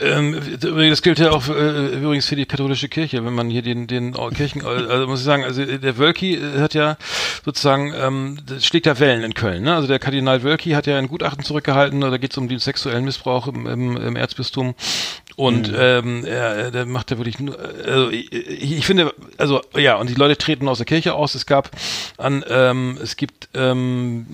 Ja. 0.00 0.18
Ähm, 0.18 0.40
das 0.60 1.02
gilt 1.02 1.18
ja 1.18 1.30
auch 1.30 1.48
äh, 1.48 1.96
übrigens 1.96 2.26
für 2.26 2.36
die 2.36 2.46
katholische 2.46 2.88
Kirche, 2.88 3.24
wenn 3.24 3.34
man 3.34 3.50
hier 3.50 3.62
den 3.62 3.86
den 3.86 4.14
Kirchen, 4.34 4.64
also 4.64 5.06
muss 5.06 5.20
ich 5.20 5.24
sagen, 5.24 5.44
also 5.44 5.64
der 5.64 5.98
Wölki 5.98 6.34
äh, 6.34 6.60
hat 6.60 6.74
ja 6.74 6.96
sozusagen, 7.44 7.92
ähm, 7.96 8.38
das 8.46 8.64
schlägt 8.64 8.86
ja 8.86 8.98
Wellen 8.98 9.22
in 9.22 9.34
Köln. 9.34 9.62
Ne? 9.62 9.74
Also 9.74 9.88
der 9.88 9.98
Kardinal 9.98 10.42
Wölki 10.42 10.70
hat 10.70 10.86
ja 10.86 10.98
ein 10.98 11.08
Gutachten 11.08 11.44
zurückgehalten, 11.44 12.00
da 12.00 12.16
geht 12.16 12.32
es 12.32 12.38
um 12.38 12.48
den 12.48 12.58
sexuellen 12.58 13.04
Missbrauch 13.04 13.48
im, 13.48 13.66
im, 13.66 13.96
im 13.96 14.16
Erzbistum 14.16 14.74
und 15.36 15.72
ähm, 15.74 16.24
er, 16.24 16.70
der 16.70 16.86
macht 16.86 17.10
ja 17.10 17.18
wirklich 17.18 17.38
nur, 17.40 17.58
also 17.58 18.10
ich, 18.10 18.30
ich 18.32 18.86
finde, 18.86 19.14
also 19.38 19.62
ja, 19.76 19.96
und 19.96 20.10
die 20.10 20.14
Leute 20.14 20.36
treten 20.36 20.68
aus 20.68 20.78
der 20.78 20.86
Kirche 20.86 21.14
aus. 21.14 21.34
Es 21.34 21.46
gab 21.46 21.70
an, 22.18 22.44
ähm, 22.48 22.98
es 23.02 23.16
gibt 23.16 23.48
ähm, 23.54 24.26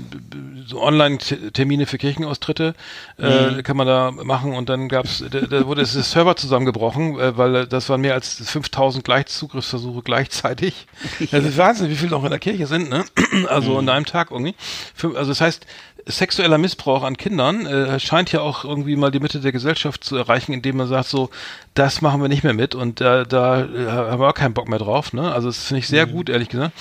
so 0.66 0.83
Online-Termine 0.83 1.87
für 1.87 1.99
Kirchenaustritte, 1.99 2.75
äh, 3.16 3.62
kann 3.62 3.77
man 3.77 3.87
da 3.87 4.11
machen 4.11 4.55
und 4.55 4.69
dann 4.69 4.89
gab's, 4.89 5.08
da, 5.31 5.41
da 5.41 5.67
wurde 5.67 5.83
ist 5.83 5.93
Server 5.95 6.37
zusammengebrochen, 6.37 7.19
äh, 7.19 7.37
weil 7.37 7.67
das 7.67 7.89
waren 7.89 8.01
mehr 8.01 8.15
als 8.15 8.35
5000 8.35 9.05
Gleichzugriffsversuche 9.05 10.03
gleichzeitig. 10.03 10.87
Das 11.31 11.45
ist 11.45 11.57
Wahnsinn, 11.57 11.91
wie 11.91 11.97
viele 11.97 12.11
noch 12.11 12.25
in 12.25 12.31
der 12.31 12.39
Kirche 12.39 12.67
sind, 12.67 12.89
ne? 12.89 13.05
Also 13.49 13.79
in 13.79 13.89
einem 13.89 14.07
Tag 14.07 14.31
irgendwie. 14.31 14.55
Also 15.03 15.31
das 15.31 15.41
heißt, 15.41 15.67
sexueller 16.09 16.59
Missbrauch 16.59 17.03
an 17.05 17.17
Kindern 17.17 17.67
äh, 17.67 18.01
scheint 18.01 18.33
ja 18.33 18.41
auch 18.41 18.65
irgendwie 18.65 18.97
mal 18.97 19.11
die 19.11 19.21
Mitte 19.21 19.41
der 19.41 19.53
Gesellschaft 19.53 20.03
zu 20.03 20.17
erreichen, 20.17 20.53
indem 20.53 20.79
man 20.79 20.89
sagt 20.89 21.09
so, 21.09 21.31
das 21.75 22.01
machen 22.01 22.21
wir 22.21 22.29
nicht 22.29 22.43
mehr 22.43 22.55
mit 22.55 22.75
und 22.75 23.01
da, 23.01 23.25
da 23.25 23.61
äh, 23.61 23.87
haben 23.87 24.21
wir 24.21 24.29
auch 24.29 24.35
keinen 24.35 24.55
Bock 24.55 24.69
mehr 24.69 24.79
drauf. 24.79 25.13
Ne? 25.13 25.31
Also 25.33 25.49
das 25.49 25.65
finde 25.65 25.81
ich 25.81 25.89
sehr 25.89 26.07
gut, 26.07 26.29
ehrlich 26.29 26.49
gesagt. 26.49 26.73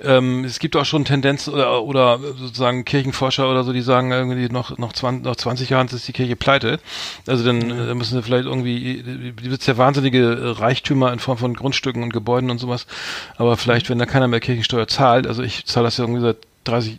Ähm, 0.00 0.44
es 0.44 0.58
gibt 0.58 0.76
auch 0.76 0.84
schon 0.84 1.04
Tendenz 1.04 1.46
oder, 1.46 1.82
oder 1.82 2.18
sozusagen 2.18 2.84
Kirchenforscher 2.84 3.50
oder 3.50 3.64
so, 3.64 3.72
die 3.72 3.82
sagen 3.82 4.10
irgendwie 4.10 4.48
noch 4.48 4.78
noch 4.78 4.92
20, 4.92 5.24
noch 5.24 5.36
20 5.36 5.70
Jahren 5.70 5.88
ist 5.88 6.08
die 6.08 6.12
Kirche 6.12 6.36
pleite. 6.36 6.80
Also 7.26 7.44
dann 7.44 7.70
äh, 7.70 7.94
müssen 7.94 8.14
wir 8.14 8.22
vielleicht 8.22 8.46
irgendwie, 8.46 9.02
die 9.02 9.32
besitzt 9.32 9.68
ja 9.68 9.76
wahnsinnige 9.76 10.18
äh, 10.18 10.48
Reichtümer 10.58 11.12
in 11.12 11.18
Form 11.18 11.38
von 11.38 11.54
Grundstücken 11.54 12.02
und 12.02 12.12
Gebäuden 12.12 12.50
und 12.50 12.58
sowas. 12.58 12.86
Aber 13.36 13.56
vielleicht, 13.56 13.90
wenn 13.90 13.98
da 13.98 14.06
keiner 14.06 14.28
mehr 14.28 14.40
Kirchensteuer 14.40 14.88
zahlt, 14.88 15.26
also 15.26 15.42
ich 15.42 15.66
zahle 15.66 15.84
das 15.84 15.98
ja 15.98 16.04
irgendwie 16.04 16.22
seit 16.22 16.38
30, 16.64 16.98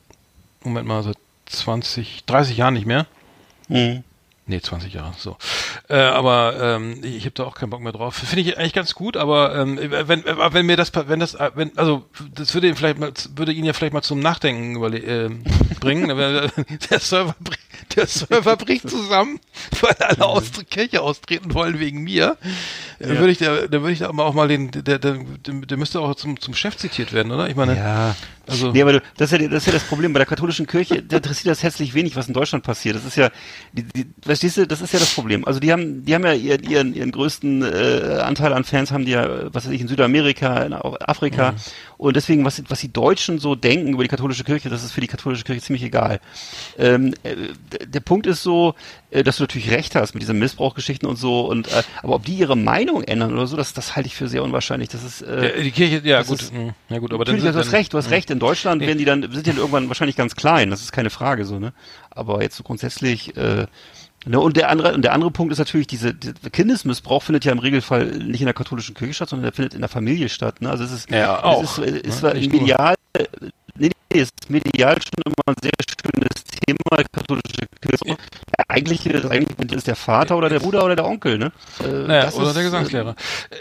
Moment 0.64 0.88
mal, 0.88 1.04
seit 1.04 1.18
20, 1.52 2.26
30 2.26 2.58
Jahren 2.58 2.74
nicht 2.74 2.86
mehr. 2.88 3.06
Mhm. 3.68 4.04
Nee, 4.48 4.60
20 4.60 4.94
Jahre, 4.94 5.14
so. 5.18 5.38
Äh, 5.88 5.96
aber 5.96 6.56
ähm, 6.60 7.00
ich 7.04 7.24
habe 7.26 7.32
da 7.36 7.44
auch 7.44 7.56
keinen 7.56 7.70
Bock 7.70 7.80
mehr 7.80 7.92
drauf. 7.94 8.16
Finde 8.16 8.42
ich 8.42 8.58
eigentlich 8.58 8.74
ganz 8.74 8.96
gut, 8.96 9.16
aber 9.16 9.56
ähm, 9.56 9.80
wenn, 9.80 10.26
wenn 10.26 10.66
mir 10.66 10.76
das, 10.76 10.92
wenn 10.94 11.20
das, 11.20 11.38
wenn, 11.56 11.78
also 11.78 12.06
das 12.34 12.54
würde 12.54 12.68
ihn 12.68 12.76
vielleicht 12.76 12.98
mal, 13.00 13.14
würde 13.36 13.54
ihn 13.54 13.64
ja 13.64 13.72
vielleicht 13.72 13.94
mal 13.94 14.02
zum 14.02 14.20
Nachdenken 14.20 14.76
äh, 14.94 15.30
bringen. 15.80 16.08
Der 16.90 17.00
Server, 17.00 17.36
bri- 17.42 17.58
der 17.96 18.08
Server 18.08 18.58
bricht 18.58 18.90
zusammen, 18.90 19.40
weil 19.82 19.96
alle 20.00 20.26
aus 20.26 20.52
der 20.52 20.64
Kirche 20.64 21.02
austreten 21.02 21.54
wollen 21.54 21.80
wegen 21.80 22.02
mir. 22.04 22.38
Dann 23.00 23.18
würde 23.18 23.32
ich, 23.32 23.40
da, 23.40 23.72
würde 23.72 23.92
ich 23.92 24.00
da 24.00 24.10
auch 24.10 24.34
mal 24.34 24.48
den, 24.48 24.72
der, 24.72 25.00
der, 25.00 25.20
der, 25.20 25.78
müsste 25.78 26.00
auch 26.00 26.14
zum, 26.16 26.40
zum 26.40 26.54
Chef 26.54 26.78
zitiert 26.78 27.14
werden, 27.14 27.32
oder? 27.32 27.50
Ich 27.50 27.56
meine, 27.56 27.76
Ja. 27.76 28.16
also 28.48 28.72
Nee, 28.72 28.82
aber 28.82 28.94
du, 28.94 29.02
das, 29.18 29.32
ist 29.32 29.42
ja, 29.42 29.48
das 29.48 29.64
ist 29.64 29.68
ja 29.68 29.74
das 29.74 29.84
Problem. 29.84 30.14
Bei 30.14 30.20
der 30.20 30.28
katholischen 30.28 30.68
Kirche, 30.68 31.02
da 31.02 31.18
interessiert 31.18 31.52
das 31.52 31.64
herzlich 31.64 31.94
wenig, 31.94 32.16
was 32.16 32.28
in 32.28 32.34
Deutschland 32.34 32.64
passiert. 32.64 32.96
Das 32.96 33.06
ist 33.06 33.16
ja, 33.16 33.30
die, 33.74 33.84
die, 33.84 34.06
verstehst 34.22 34.58
du, 34.58 34.68
das 34.68 34.82
ist 34.82 34.94
ja 34.94 35.00
das 35.00 35.14
Problem. 35.14 35.46
Also 35.46 35.60
die 35.60 35.72
haben, 35.72 36.06
die 36.06 36.14
haben 36.14 36.26
ja 36.26 36.34
ihren, 36.34 36.64
ihren, 36.64 36.94
ihren 36.94 37.12
größten 37.12 37.64
äh, 37.64 38.20
Anteil 38.22 38.54
an 38.54 38.64
Fans 38.64 38.92
haben 38.92 39.06
die 39.06 39.12
ja, 39.12 39.54
was 39.54 39.66
weiß 39.66 39.72
ich, 39.72 39.82
in 39.82 39.88
Südamerika, 39.88 40.62
in 40.64 40.74
Afrika. 40.74 41.56
Und 41.98 42.16
deswegen, 42.16 42.44
was, 42.46 42.62
was 42.68 42.80
die 42.80 42.92
Deutschen 42.92 43.40
so 43.40 43.56
denken 43.56 43.94
über 43.94 44.04
die 44.04 44.10
katholische 44.10 44.44
Kirche, 44.44 44.70
das 44.70 44.84
ist 44.84 44.92
für 44.92 45.02
die 45.02 45.08
katholische 45.08 45.44
Kirche 45.44 45.62
ziemlich 45.62 45.84
egal. 45.84 46.20
Ähm, 46.78 47.14
äh, 47.24 47.36
der 47.86 48.00
Punkt 48.00 48.28
ist 48.28 48.44
so, 48.44 48.76
äh, 49.12 49.24
dass 49.24 49.38
du 49.38 49.44
natürlich 49.44 49.72
recht 49.72 49.96
hast 49.96 50.14
mit 50.14 50.22
diesen 50.24 50.40
Missbrauchgeschichten 50.40 51.08
und 51.08 51.16
so. 51.18 51.42
Und 51.42 51.68
äh, 51.68 51.84
aber 52.04 52.16
ob 52.16 52.26
die 52.26 52.36
ihre 52.36 52.56
Meinung 52.56 53.04
ändern 53.04 53.34
oder 53.34 53.48
so, 53.48 53.58
das, 53.58 53.74
das 53.74 53.96
halte 53.96 54.08
ich 54.08 54.16
für 54.16 54.28
sehr 54.28 54.44
unwahrscheinlich. 54.44 54.90
Das 54.90 55.04
ist 55.04 55.22
äh, 55.22 55.58
ja, 55.58 55.64
die 55.64 55.72
Kirche, 55.72 56.02
ja 56.08 56.22
gut, 56.24 56.42
ist- 56.42 56.54
mh, 56.54 56.74
ja 56.90 56.98
gut, 57.00 57.14
aber 57.14 57.26
dann 57.26 57.36
Natürlich, 57.36 57.44
sind 57.44 57.54
du 57.56 57.60
hast 57.60 57.68
dann- 57.68 57.76
recht, 57.76 57.94
du 57.94 57.98
hast 57.98 58.10
recht. 58.12 58.30
In 58.32 58.40
Deutschland 58.40 58.82
werden 58.82 58.98
die 58.98 59.06
dann, 59.06 59.22
sind 59.24 59.46
die 59.46 59.50
dann 59.52 59.58
irgendwann 59.58 59.88
wahrscheinlich 59.88 60.16
ganz 60.16 60.36
klein, 60.36 60.70
das 60.70 60.82
ist 60.82 60.92
keine 60.92 61.10
Frage 61.10 61.46
so, 61.46 61.60
ne? 61.60 61.74
Aber 62.10 62.42
jetzt 62.42 62.58
so 62.58 62.64
grundsätzlich, 62.64 63.36
äh, 63.38 63.66
ne, 64.26 64.40
und 64.40 64.58
der 64.58 64.70
andere, 64.70 64.94
und 64.94 65.02
der 65.04 65.14
andere 65.14 65.32
Punkt 65.32 65.52
ist 65.52 65.60
natürlich, 65.60 65.88
diese, 65.88 66.14
der 66.14 66.34
Kindesmissbrauch 66.52 67.24
findet 67.24 67.46
ja 67.46 67.52
im 67.52 67.60
Regelfall 67.60 68.06
nicht 68.06 68.42
in 68.42 68.46
der 68.46 68.54
katholischen 68.54 68.96
Kirche 68.96 69.14
statt, 69.14 69.30
sondern 69.30 69.44
der 69.46 69.54
findet 69.54 69.74
in 69.74 69.80
der 69.80 69.90
Familie 69.90 70.30
statt, 70.30 70.62
ne? 70.62 70.70
Also 70.70 70.84
es 70.84 70.92
ist, 70.92 71.10
Ja, 71.12 71.38
es 71.38 71.44
auch, 71.44 71.64
ist, 71.64 71.78
äh, 71.80 71.98
ist 72.00 72.06
ne? 72.06 72.12
zwar 72.12 72.34
Nicht 72.34 72.52
nur. 72.52 72.62
medial, 72.62 72.96
nee, 73.78 73.90
nee, 74.14 74.20
ist 74.20 74.50
medial 74.50 74.96
schon 75.02 75.24
immer 75.26 75.44
ein 75.48 75.56
sehr 75.62 75.72
schönes 75.90 76.44
Thema, 76.66 77.04
katholische 77.12 77.68
Kirche. 77.82 78.08
Ja, 78.08 78.16
eigentlich, 78.68 79.06
äh, 79.08 79.28
eigentlich 79.30 79.72
ist 79.74 79.88
der 79.88 79.96
Vater 79.96 80.38
oder 80.38 80.50
der 80.50 80.60
Bruder 80.60 80.84
oder 80.86 80.96
der 80.96 81.06
Onkel, 81.06 81.38
ne? 81.38 81.52
Äh, 81.84 81.88
Naja, 81.88 82.32
oder 82.34 82.48
ist, 82.48 82.54
der 82.56 82.62
äh, 82.62 82.66
Gesangslehrer. 82.66 83.16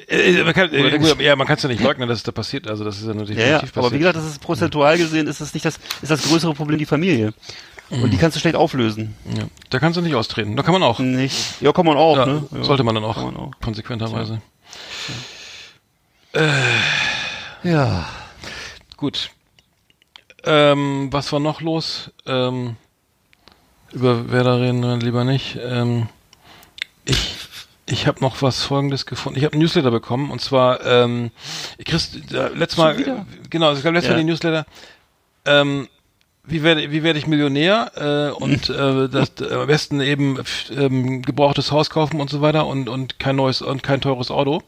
Äh, 0.09 0.17
äh, 0.41 0.45
man 0.45 0.53
kann, 0.55 0.73
äh, 0.73 0.99
gut, 0.99 1.21
ja, 1.21 1.37
man 1.37 1.47
kann 1.47 1.57
es 1.57 1.63
ja 1.63 1.69
nicht 1.69 1.83
leugnen, 1.83 2.09
dass 2.09 2.19
es 2.19 2.25
da 2.25 2.33
passiert. 2.33 2.69
Also 2.69 2.85
das 2.85 2.99
ist 2.99 3.07
ja 3.07 3.15
nur 3.15 3.25
Ja, 3.31 3.47
ja, 3.47 3.59
passiert. 3.59 3.77
aber 3.79 3.93
wie 3.93 3.99
gesagt, 3.99 4.17
das 4.17 4.25
ist 4.27 4.41
prozentual 4.41 4.99
gesehen, 4.99 5.27
ist 5.27 5.41
das 5.41 5.55
nicht 5.55 5.65
das, 5.67 5.79
ist 6.03 6.11
das 6.11 6.23
größere 6.23 6.55
Problem 6.55 6.79
die 6.79 6.87
Familie. 6.87 7.33
Und 7.91 8.03
Mhm. 8.03 8.11
die 8.11 8.19
kannst 8.19 8.37
du 8.37 8.41
schlecht 8.41 8.55
auflösen. 8.55 9.17
ja. 9.37 9.45
Da 9.71 9.81
kannst 9.81 9.97
du 9.97 10.01
nicht 10.01 10.15
austreten. 10.15 10.55
Da 10.57 10.63
kann 10.63 10.73
man 10.73 10.83
auch. 10.85 11.01
Nicht. 11.01 11.61
Ja, 11.61 11.73
kann 11.73 11.85
man 11.87 11.97
auch, 11.97 12.17
Ja, 12.19 12.27
ne? 12.27 12.45
Ja. 12.55 12.63
Sollte 12.63 12.85
man 12.85 12.95
dann 12.95 13.03
auch, 13.05 13.17
man 13.17 13.37
auch. 13.37 13.51
konsequenterweise. 13.61 14.41
Ja. 17.65 18.07
Gut. 18.97 19.31
Ähm, 20.45 21.09
was 21.11 21.33
war 21.33 21.41
noch 21.41 21.61
los? 21.61 22.11
Ähm, 22.27 22.77
über 23.93 24.31
Werder 24.31 24.61
reden 24.61 24.83
wir 24.83 24.97
lieber 24.97 25.25
nicht. 25.25 25.59
Ähm, 25.61 26.09
ich 27.05 27.37
ich 27.87 28.07
habe 28.07 28.21
noch 28.21 28.41
was 28.41 28.63
Folgendes 28.63 29.05
gefunden. 29.05 29.39
Ich 29.39 29.45
habe 29.45 29.57
ein 29.57 29.59
Newsletter 29.59 29.91
bekommen 29.91 30.31
und 30.31 30.41
zwar 30.41 30.85
ähm, 30.87 31.33
ich 31.77 31.87
kriegst 31.87 32.33
äh, 32.33 32.49
letztes 32.49 32.79
Mal 32.79 32.99
wieder? 32.99 33.27
genau, 33.51 33.73
es 33.73 33.83
gab 33.83 33.93
letztes 33.93 34.11
Ja. 34.11 34.15
Mal 34.15 34.19
den 34.19 34.27
Newsletter. 34.29 34.67
Ähm, 35.45 35.89
wie 36.51 36.63
werde 36.63 36.91
wie 36.93 37.03
werde 37.03 37.19
ich 37.19 37.27
Millionär 37.27 37.93
äh, 37.97 38.35
und 38.43 38.69
äh, 38.71 39.09
das 39.09 39.33
äh, 39.41 39.55
am 39.55 39.67
besten 39.67 40.01
eben 40.01 40.39
ähm, 40.77 41.23
gebrauchtes 41.23 41.73
Haus 41.73 41.91
kaufen 41.91 42.21
und 42.21 42.31
so 42.31 42.41
weiter 42.41 42.67
und 42.67 42.89
und 42.89 43.19
kein 43.19 43.37
neues 43.37 43.63
und 43.63 43.83
kein 43.83 44.01
teures 44.01 44.31
Auto. 44.31 44.63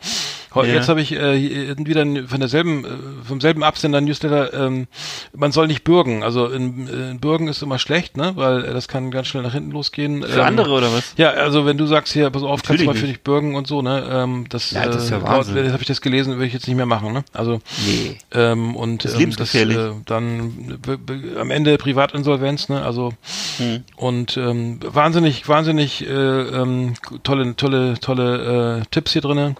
Ja. 0.54 0.64
Jetzt 0.64 0.90
habe 0.90 1.00
ich 1.00 1.12
äh, 1.12 1.74
wieder 1.78 2.04
von 2.28 2.40
derselben 2.40 2.84
äh, 2.84 2.88
vom 3.26 3.40
selben 3.40 3.62
Absender 3.62 4.02
Newsletter. 4.02 4.52
Ähm, 4.52 4.86
man 5.34 5.50
soll 5.50 5.66
nicht 5.66 5.82
bürgen. 5.82 6.22
Also 6.22 6.46
in, 6.48 6.88
in 6.88 7.20
Bürgen 7.20 7.48
ist 7.48 7.62
immer 7.62 7.78
schlecht, 7.78 8.18
ne, 8.18 8.32
weil 8.36 8.62
äh, 8.66 8.74
das 8.74 8.86
kann 8.86 9.10
ganz 9.10 9.28
schnell 9.28 9.42
nach 9.42 9.54
hinten 9.54 9.70
losgehen. 9.70 10.22
Für 10.22 10.40
Ähm, 10.40 10.46
andere 10.46 10.70
oder 10.72 10.92
was? 10.92 11.14
ja, 11.16 11.30
also 11.30 11.64
wenn 11.64 11.78
du 11.78 11.86
sagst 11.86 12.12
hier, 12.12 12.28
pass 12.28 12.42
auf, 12.42 12.62
kannst 12.62 12.68
du 12.68 12.72
Natürlich 12.72 12.86
mal 12.86 12.94
für 13.00 13.06
dich 13.06 13.22
bürgen 13.22 13.54
und 13.54 13.66
so, 13.66 13.80
ne? 13.80 14.06
Ähm, 14.10 14.44
das, 14.50 14.72
Ja, 14.72 14.84
das 14.84 15.04
ist 15.04 15.10
ja 15.10 15.20
äh, 15.20 15.22
habe 15.70 15.80
ich 15.80 15.86
das 15.86 16.02
gelesen, 16.02 16.34
würde 16.34 16.46
ich 16.48 16.52
jetzt 16.52 16.66
nicht 16.68 16.76
mehr 16.76 16.84
machen, 16.84 17.14
ne? 17.14 17.24
Also 17.32 17.60
Nee. 17.86 18.18
ähm, 18.34 18.76
und 18.76 19.04
Das 19.06 19.12
ist 19.12 19.14
ähm, 19.14 19.20
lebensgefährlich. 19.20 19.76
äh, 19.78 19.92
dann 20.04 20.78
b- 20.82 20.98
am 21.40 21.50
Ende 21.50 21.71
Privatinsolvenz, 21.78 22.68
ne? 22.68 22.82
Also 22.84 23.12
Hm. 23.58 23.84
und 23.96 24.36
ähm, 24.36 24.80
wahnsinnig, 24.82 25.46
wahnsinnig 25.48 26.06
äh, 26.06 26.10
ähm, 26.12 26.94
tolle, 27.22 27.54
tolle, 27.56 27.98
tolle 28.00 28.80
äh, 28.80 28.84
Tipps 28.90 29.12
hier 29.12 29.20
drinnen. 29.22 29.56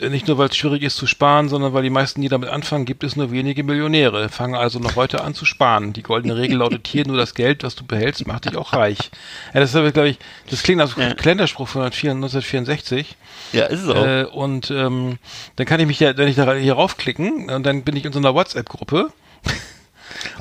Äh, 0.00 0.08
Nicht 0.10 0.28
nur, 0.28 0.38
weil 0.38 0.48
es 0.48 0.56
schwierig 0.56 0.82
ist 0.82 0.96
zu 0.96 1.06
sparen, 1.06 1.48
sondern 1.48 1.72
weil 1.74 1.82
die 1.82 1.90
meisten, 1.90 2.22
die 2.22 2.28
damit 2.28 2.48
anfangen, 2.48 2.84
gibt 2.86 3.02
es 3.04 3.16
nur 3.16 3.30
wenige 3.32 3.64
Millionäre. 3.64 4.28
Fange 4.28 4.58
also 4.58 4.78
noch 4.78 4.96
heute 4.96 5.22
an 5.22 5.34
zu 5.34 5.44
sparen. 5.44 5.92
Die 5.92 6.02
goldene 6.02 6.36
Regel 6.36 6.58
lautet 6.58 6.86
hier, 6.86 7.06
nur 7.06 7.16
das 7.16 7.34
Geld, 7.34 7.64
was 7.64 7.74
du 7.74 7.84
behältst, 7.84 8.26
macht 8.26 8.44
dich 8.46 8.56
auch 8.56 8.72
reich. 8.72 9.10
Ja, 9.52 9.60
das 9.60 9.74
ist, 9.74 9.92
glaube 9.92 10.08
ich, 10.08 10.18
das 10.48 10.62
klingt 10.62 10.80
als 10.80 10.94
Ja. 10.96 11.12
Kalenderspruch 11.14 11.68
von 11.68 11.82
1964. 11.82 13.16
Ja, 13.52 13.64
ist 13.66 13.80
es 13.82 13.88
auch. 13.88 14.06
Äh, 14.06 14.24
und 14.24 14.70
ähm, 14.70 15.18
dann 15.56 15.66
kann 15.66 15.80
ich 15.80 15.86
mich 15.86 15.98
ja, 16.00 16.16
wenn 16.16 16.28
ich 16.28 16.36
da 16.36 16.54
hier 16.54 16.74
raufklicken, 16.74 17.50
und 17.50 17.64
dann 17.66 17.82
bin 17.82 17.96
ich 17.96 18.04
in 18.04 18.12
so 18.12 18.18
einer 18.20 18.34
WhatsApp-Gruppe. 18.34 19.10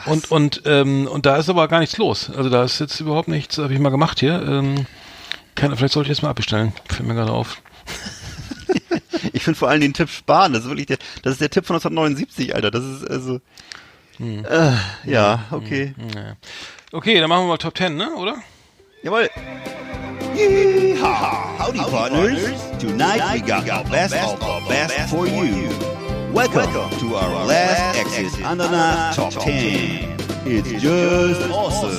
Und 0.06 0.32
und 0.32 0.62
ähm, 0.66 1.08
und 1.08 1.26
da 1.26 1.38
ist 1.38 1.50
aber 1.50 1.68
gar 1.68 1.80
nichts 1.80 1.98
los. 1.98 2.30
Also 2.36 2.50
da 2.50 2.64
ist 2.64 2.80
jetzt 2.80 3.00
überhaupt 3.00 3.28
nichts, 3.28 3.58
habe 3.58 3.74
ich 3.74 3.80
mal 3.80 3.90
gemacht 3.90 4.20
hier. 4.20 4.42
Ähm, 4.42 4.86
kann, 5.56 5.76
vielleicht 5.76 5.94
sollte 5.94 6.12
ich 6.12 6.18
das 6.18 6.22
mal 6.24 6.30
abbestellen. 6.30 6.74
Fällt 6.88 7.08
mir 7.08 7.16
gerade 7.16 7.32
auf. 7.32 7.62
Ich 9.34 9.44
finde 9.44 9.60
vor 9.60 9.70
allem 9.70 9.82
den 9.82 9.94
Tipp 9.94 10.10
sparen. 10.10 10.54
Das 10.54 10.64
ist 10.64 10.70
wirklich 10.70 10.88
der, 10.88 10.98
das 11.24 11.34
ist 11.34 11.42
der 11.42 11.50
Tipp 11.50 11.66
von 11.66 11.76
1979, 11.76 12.56
Alter. 12.56 12.72
Das 12.72 12.84
ist 12.84 13.10
also. 13.10 13.42
Hm. 14.18 14.46
Äh, 14.46 14.72
ja, 15.06 15.46
okay. 15.52 15.94
Naja. 15.98 16.36
Okay, 16.92 17.20
dann 17.20 17.30
machen 17.30 17.44
wir 17.44 17.48
mal 17.50 17.58
Top 17.58 17.78
10, 17.78 17.96
ne? 17.96 18.14
Oder? 18.16 18.36
Jawohl. 19.04 19.30
Yeehaw! 20.36 21.58
Howdy, 21.60 21.80
partners. 21.80 22.40
Tonight 22.80 23.22
we 23.34 23.42
got 23.42 23.70
our 23.70 23.84
best 23.90 24.16
of 24.16 24.42
our 24.42 24.62
best 24.68 25.10
for 25.10 25.28
you. 25.28 25.70
Welcome 26.34 26.72
to 27.00 27.16
our 27.16 27.46
last 27.46 27.98
Exit 27.98 28.46
Ananas 28.46 29.16
Top 29.16 29.32
10. 29.32 30.16
It's 30.46 30.70
just 30.82 31.42
awesome. 31.50 31.98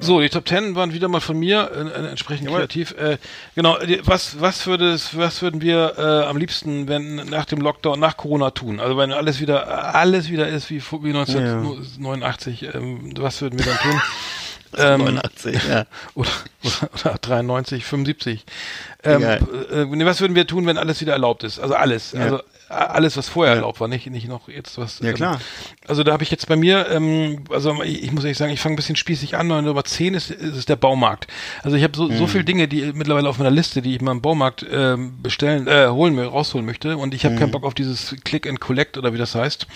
So, 0.00 0.20
die 0.20 0.28
Top 0.28 0.48
10 0.48 0.74
waren 0.74 0.92
wieder 0.92 1.06
mal 1.06 1.20
von 1.20 1.38
mir, 1.38 1.70
äh, 1.72 2.08
entsprechend 2.08 2.48
kreativ. 2.48 2.92
Äh, 2.98 3.18
genau, 3.54 3.78
was, 4.02 4.40
was, 4.40 4.66
würde 4.66 4.90
es, 4.90 5.16
was 5.16 5.40
würden 5.40 5.62
wir 5.62 5.94
äh, 5.98 6.26
am 6.26 6.36
liebsten, 6.36 6.88
wenn 6.88 7.14
nach 7.14 7.44
dem 7.44 7.60
Lockdown, 7.60 8.00
nach 8.00 8.16
Corona 8.16 8.50
tun? 8.50 8.80
Also 8.80 8.96
wenn 8.96 9.12
alles 9.12 9.40
wieder, 9.40 9.94
alles 9.94 10.30
wieder 10.30 10.48
ist 10.48 10.68
wie, 10.68 10.82
wie 10.82 11.16
1989, 11.16 12.74
ähm, 12.74 13.12
was 13.18 13.40
würden 13.40 13.58
wir 13.58 13.66
dann 13.66 13.78
tun? 13.78 14.00
ähm, 14.76 15.00
89, 15.00 15.60
ja. 15.68 15.86
oder, 16.14 16.30
oder, 16.64 16.90
oder 17.06 17.18
93, 17.20 17.84
75. 17.84 18.44
Ähm, 19.02 19.22
äh, 19.22 20.04
was 20.06 20.20
würden 20.20 20.34
wir 20.34 20.46
tun, 20.46 20.66
wenn 20.66 20.76
alles 20.78 21.00
wieder 21.00 21.12
erlaubt 21.12 21.44
ist? 21.44 21.58
Also 21.58 21.74
alles. 21.74 22.12
Ja. 22.12 22.20
Also 22.20 22.40
alles, 22.68 23.16
was 23.16 23.28
vorher 23.28 23.56
erlaubt 23.56 23.80
war, 23.80 23.88
nicht, 23.88 24.08
nicht 24.10 24.28
noch 24.28 24.48
jetzt 24.48 24.78
was. 24.78 25.00
Ja, 25.00 25.12
klar. 25.12 25.34
Ähm, 25.34 25.40
also 25.88 26.04
da 26.04 26.12
habe 26.12 26.22
ich 26.22 26.30
jetzt 26.30 26.46
bei 26.46 26.54
mir, 26.54 26.86
ähm, 26.88 27.42
also 27.50 27.82
ich, 27.82 28.04
ich 28.04 28.12
muss 28.12 28.22
ehrlich 28.22 28.38
sagen, 28.38 28.52
ich 28.52 28.60
fange 28.60 28.74
ein 28.74 28.76
bisschen 28.76 28.94
spießig 28.94 29.36
an, 29.36 29.48
meine 29.48 29.62
Nummer 29.62 29.82
10 29.82 30.14
ist, 30.14 30.30
ist 30.30 30.56
es 30.56 30.66
der 30.66 30.76
Baumarkt. 30.76 31.26
Also 31.64 31.76
ich 31.76 31.82
habe 31.82 31.96
so, 31.96 32.04
Mhm. 32.08 32.16
so 32.16 32.26
viele 32.28 32.44
Dinge, 32.44 32.68
die 32.68 32.92
mittlerweile 32.94 33.28
auf 33.28 33.38
meiner 33.38 33.50
Liste, 33.50 33.82
die 33.82 33.96
ich 33.96 34.00
mal 34.02 34.12
im 34.12 34.22
Baumarkt 34.22 34.64
ähm, 34.70 35.14
bestellen, 35.20 35.66
äh, 35.66 35.88
holen, 35.88 36.14
mir 36.14 36.26
rausholen 36.26 36.64
möchte 36.64 36.96
und 36.96 37.12
ich 37.12 37.24
habe 37.24 37.34
Mhm. 37.34 37.38
keinen 37.40 37.50
Bock 37.50 37.64
auf 37.64 37.74
dieses 37.74 38.14
Click 38.24 38.46
and 38.46 38.60
Collect 38.60 38.96
oder 38.98 39.12
wie 39.12 39.18
das 39.18 39.34
heißt. 39.34 39.66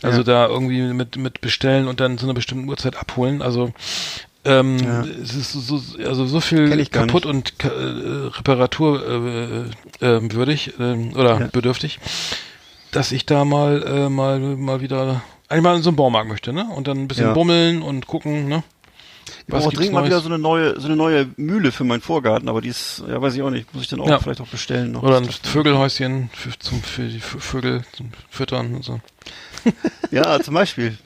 Also 0.00 0.22
da 0.22 0.46
irgendwie 0.46 0.80
mit, 0.80 1.16
mit 1.16 1.42
bestellen 1.42 1.86
und 1.86 2.00
dann 2.00 2.16
zu 2.16 2.24
einer 2.24 2.34
bestimmten 2.34 2.66
Uhrzeit 2.66 2.96
abholen. 2.96 3.42
Also 3.42 3.72
ähm, 4.44 4.78
Ja. 4.78 5.02
es 5.02 5.34
ist 5.34 5.52
so, 5.52 5.76
so- 5.78 5.98
also 6.04 6.26
so 6.26 6.40
viel 6.40 6.84
kaputt 6.86 7.26
und 7.26 7.58
ka- 7.58 7.68
äh, 7.68 8.26
Reparatur 8.36 9.04
äh, 10.00 10.04
äh, 10.06 10.32
würdig 10.32 10.74
äh, 10.78 11.10
oder 11.14 11.40
Ja. 11.40 11.46
bedürftig, 11.52 11.98
dass 12.92 13.12
ich 13.12 13.26
da 13.26 13.44
mal 13.44 13.82
äh, 13.86 14.08
mal 14.08 14.38
mal 14.40 14.80
wieder 14.80 15.22
einmal 15.48 15.76
in 15.76 15.82
so 15.82 15.90
einen 15.90 15.96
Baumarkt 15.96 16.28
möchte, 16.28 16.52
ne? 16.52 16.66
Und 16.74 16.86
dann 16.88 16.98
ein 16.98 17.08
bisschen 17.08 17.26
Ja. 17.28 17.32
bummeln 17.32 17.82
und 17.82 18.06
gucken, 18.06 18.48
ne? 18.48 18.62
Ich 19.40 19.46
brauche 19.54 19.74
dringend 19.74 19.92
mal 19.94 20.04
wieder 20.04 20.20
so 20.20 20.28
eine 20.28 20.38
neue, 20.38 20.78
so 20.80 20.86
eine 20.88 20.96
neue 20.96 21.26
Mühle 21.36 21.72
für 21.72 21.84
meinen 21.84 22.00
Vorgarten, 22.02 22.48
aber 22.48 22.60
die 22.60 22.68
ist, 22.68 23.02
ja, 23.08 23.20
weiß 23.20 23.34
ich 23.34 23.42
auch 23.42 23.50
nicht, 23.50 23.72
muss 23.74 23.82
ich 23.84 23.88
dann 23.88 24.00
auch 24.00 24.08
Ja. 24.08 24.18
vielleicht 24.18 24.40
auch 24.42 24.46
bestellen 24.48 24.92
noch. 24.92 25.02
Oder 25.02 25.18
ein 25.18 25.28
Vögelhäuschen 25.28 26.30
für, 26.34 26.50
zum, 26.58 26.82
für 26.82 27.08
die 27.08 27.20
Vö- 27.20 27.40
Vögel 27.40 27.82
zum 27.94 28.10
Füttern 28.30 28.74
und 28.74 28.84
so. 28.84 29.00
Ja, 30.10 30.38
zum 30.40 30.54
Beispiel. 30.54 30.96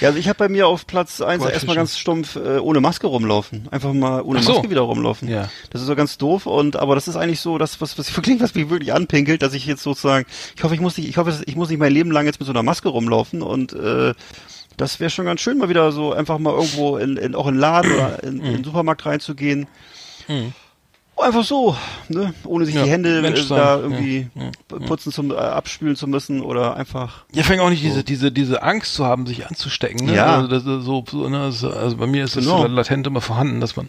Ja, 0.00 0.08
also 0.08 0.18
ich 0.18 0.28
habe 0.28 0.38
bei 0.38 0.48
mir 0.48 0.66
auf 0.68 0.86
Platz 0.86 1.20
1 1.20 1.38
Goldfische. 1.38 1.52
erstmal 1.54 1.76
ganz 1.76 1.98
stumpf 1.98 2.36
äh, 2.36 2.58
ohne 2.58 2.80
Maske 2.80 3.06
rumlaufen. 3.06 3.68
Einfach 3.70 3.92
mal 3.92 4.22
ohne 4.22 4.42
so. 4.42 4.54
Maske 4.54 4.70
wieder 4.70 4.82
rumlaufen. 4.82 5.28
Ja. 5.28 5.48
Das 5.70 5.80
ist 5.80 5.86
so 5.86 5.96
ganz 5.96 6.18
doof 6.18 6.46
und 6.46 6.76
aber 6.76 6.94
das 6.94 7.08
ist 7.08 7.16
eigentlich 7.16 7.40
so, 7.40 7.58
das 7.58 7.80
was 7.80 7.98
was 7.98 8.16
wirklich 8.16 8.40
was 8.40 8.54
mich 8.54 8.68
wirklich 8.70 8.92
anpinkelt, 8.92 9.42
dass 9.42 9.54
ich 9.54 9.66
jetzt 9.66 9.82
sozusagen, 9.82 10.26
ich 10.56 10.62
hoffe, 10.62 10.74
ich 10.74 10.80
muss 10.80 10.96
nicht, 10.96 11.08
ich 11.08 11.16
hoffe, 11.16 11.42
ich 11.46 11.56
muss 11.56 11.68
nicht 11.68 11.78
mein 11.78 11.92
Leben 11.92 12.10
lang 12.10 12.26
jetzt 12.26 12.40
mit 12.40 12.46
so 12.46 12.52
einer 12.52 12.62
Maske 12.62 12.88
rumlaufen 12.88 13.42
und 13.42 13.72
äh, 13.72 14.14
das 14.76 15.00
wäre 15.00 15.10
schon 15.10 15.24
ganz 15.24 15.40
schön, 15.40 15.58
mal 15.58 15.68
wieder 15.68 15.90
so 15.92 16.12
einfach 16.12 16.38
mal 16.38 16.52
irgendwo 16.52 16.98
in, 16.98 17.16
in 17.16 17.34
auch 17.34 17.46
in 17.46 17.56
Laden 17.56 17.92
oder 17.92 18.22
in, 18.22 18.40
in 18.40 18.52
den 18.56 18.64
Supermarkt 18.64 19.06
reinzugehen. 19.06 19.66
Einfach 21.18 21.44
so, 21.44 21.74
ne? 22.08 22.34
ohne 22.44 22.66
sich 22.66 22.74
Ja, 22.74 22.84
die 22.84 22.90
Hände 22.90 23.22
Mensch 23.22 23.40
äh, 23.40 23.42
sein. 23.44 23.58
da 23.58 23.76
Ja, 23.76 23.82
irgendwie 23.82 24.28
ja, 24.34 24.78
putzen 24.86 25.12
zum 25.12 25.30
äh, 25.30 25.34
abspülen 25.36 25.96
zu 25.96 26.06
müssen 26.06 26.42
oder 26.42 26.76
einfach 26.76 27.24
Ja, 27.32 27.42
fängt 27.42 27.60
auch 27.62 27.70
nicht 27.70 27.82
diese, 27.82 28.04
diese, 28.04 28.30
diese 28.30 28.62
Angst 28.62 28.94
zu 28.94 29.04
haben, 29.06 29.26
sich 29.26 29.46
anzustecken. 29.46 30.06
Ne? 30.06 30.14
Ja. 30.14 30.36
Also, 30.36 30.48
das 30.48 30.62
ist 30.64 30.84
so, 30.84 31.04
so, 31.10 31.28
ne? 31.28 31.38
das 31.46 31.64
also 31.64 31.96
bei 31.96 32.06
mir 32.06 32.24
ist 32.24 32.34
Genau. 32.34 32.60
so 32.62 32.66
latent 32.66 33.06
immer 33.06 33.22
vorhanden, 33.22 33.60
dass 33.60 33.76
man 33.76 33.88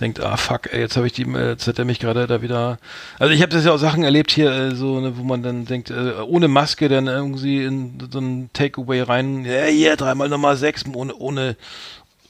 denkt, 0.00 0.20
ah 0.20 0.36
fuck, 0.36 0.72
ey, 0.72 0.80
jetzt 0.80 0.96
habe 0.96 1.06
ich 1.06 1.12
die, 1.12 1.22
jetzt 1.22 1.68
hat 1.68 1.78
er 1.78 1.84
mich 1.84 2.00
gerade 2.00 2.26
da 2.26 2.42
wieder. 2.42 2.78
Also 3.20 3.32
ich 3.32 3.40
habe 3.40 3.52
das 3.52 3.64
ja 3.64 3.70
auch 3.72 3.78
Sachen 3.78 4.02
erlebt 4.02 4.32
hier, 4.32 4.50
äh, 4.50 4.74
so, 4.74 4.98
ne, 4.98 5.16
wo 5.16 5.22
man 5.22 5.44
dann 5.44 5.66
denkt, 5.66 5.90
äh, 5.90 6.14
ohne 6.26 6.48
Maske 6.48 6.88
dann 6.88 7.06
irgendwie 7.06 7.62
in 7.62 7.98
so 8.10 8.18
ein 8.18 8.50
Takeaway 8.52 9.02
rein, 9.02 9.44
ja, 9.44 9.64
hier, 9.66 9.94
dreimal 9.96 10.28
Nummer 10.28 10.56
sechs, 10.56 10.82
ohne, 10.92 11.14
ohne, 11.14 11.56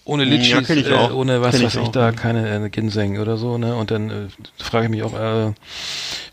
ohne 0.07 0.24
Ja, 0.24 0.30
Litschis, 0.30 0.68
ich 0.70 0.86
äh, 0.90 0.94
ohne 0.94 1.40
was 1.40 1.55
ich 1.55 1.64
weiß 1.64 1.74
ich 1.76 1.80
auch, 1.80 1.88
da, 1.88 2.07
ja. 2.07 2.12
keine 2.12 2.66
äh, 2.66 2.68
Ginseng 2.68 3.18
oder 3.18 3.38
so, 3.38 3.57
ne? 3.57 3.74
Und 3.74 3.90
dann 3.90 4.11
äh, 4.11 4.62
frage 4.62 4.86
ich 4.86 4.90
mich 4.90 5.02
auch, 5.02 5.14
äh, 5.14 5.52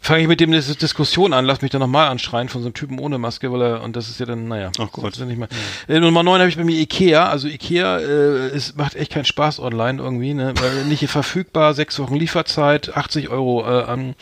fange 0.02 0.22
ich 0.24 0.28
mit 0.28 0.42
dem 0.42 0.52
eine 0.52 0.62
Diskussion 0.62 1.32
an, 1.32 1.46
lass 1.46 1.62
mich 1.62 1.72
dann 1.72 1.80
nochmal 1.80 2.10
anschreien 2.10 2.50
von 2.50 2.62
so 2.62 2.68
einem 2.68 2.74
Typen 2.74 3.00
ohne 3.00 3.18
Maske, 3.18 3.52
weil 3.52 3.62
er, 3.62 3.82
und 3.84 3.96
das 3.96 4.10
ist 4.10 4.20
ja 4.20 4.26
dann, 4.26 4.48
naja. 4.48 4.72
Ach 4.78 4.92
Gott. 4.92 5.14
ist 5.14 5.20
ja 5.20 5.26
nicht 5.26 5.38
mal. 5.38 5.48
Äh, 5.88 6.00
Nummer 6.00 6.24
9 6.24 6.40
habe 6.40 6.50
ich 6.50 6.58
bei 6.58 6.66
mir 6.66 6.78
Ikea, 6.80 7.30
also 7.30 7.48
Ikea 7.48 8.00
äh, 8.00 8.48
es 8.48 8.76
macht 8.76 8.96
echt 8.96 9.14
keinen 9.14 9.26
Spaß 9.26 9.60
online 9.60 10.02
irgendwie, 10.02 10.34
ne? 10.34 10.54
Weil 10.60 10.86
nicht 10.86 11.08
verfügbar, 11.08 11.74
sechs 11.74 11.98
Wochen 12.00 12.16
Lieferzeit, 12.16 12.98
80 12.98 13.30
Euro 13.30 13.64
äh, 13.64 13.84
an 13.84 14.16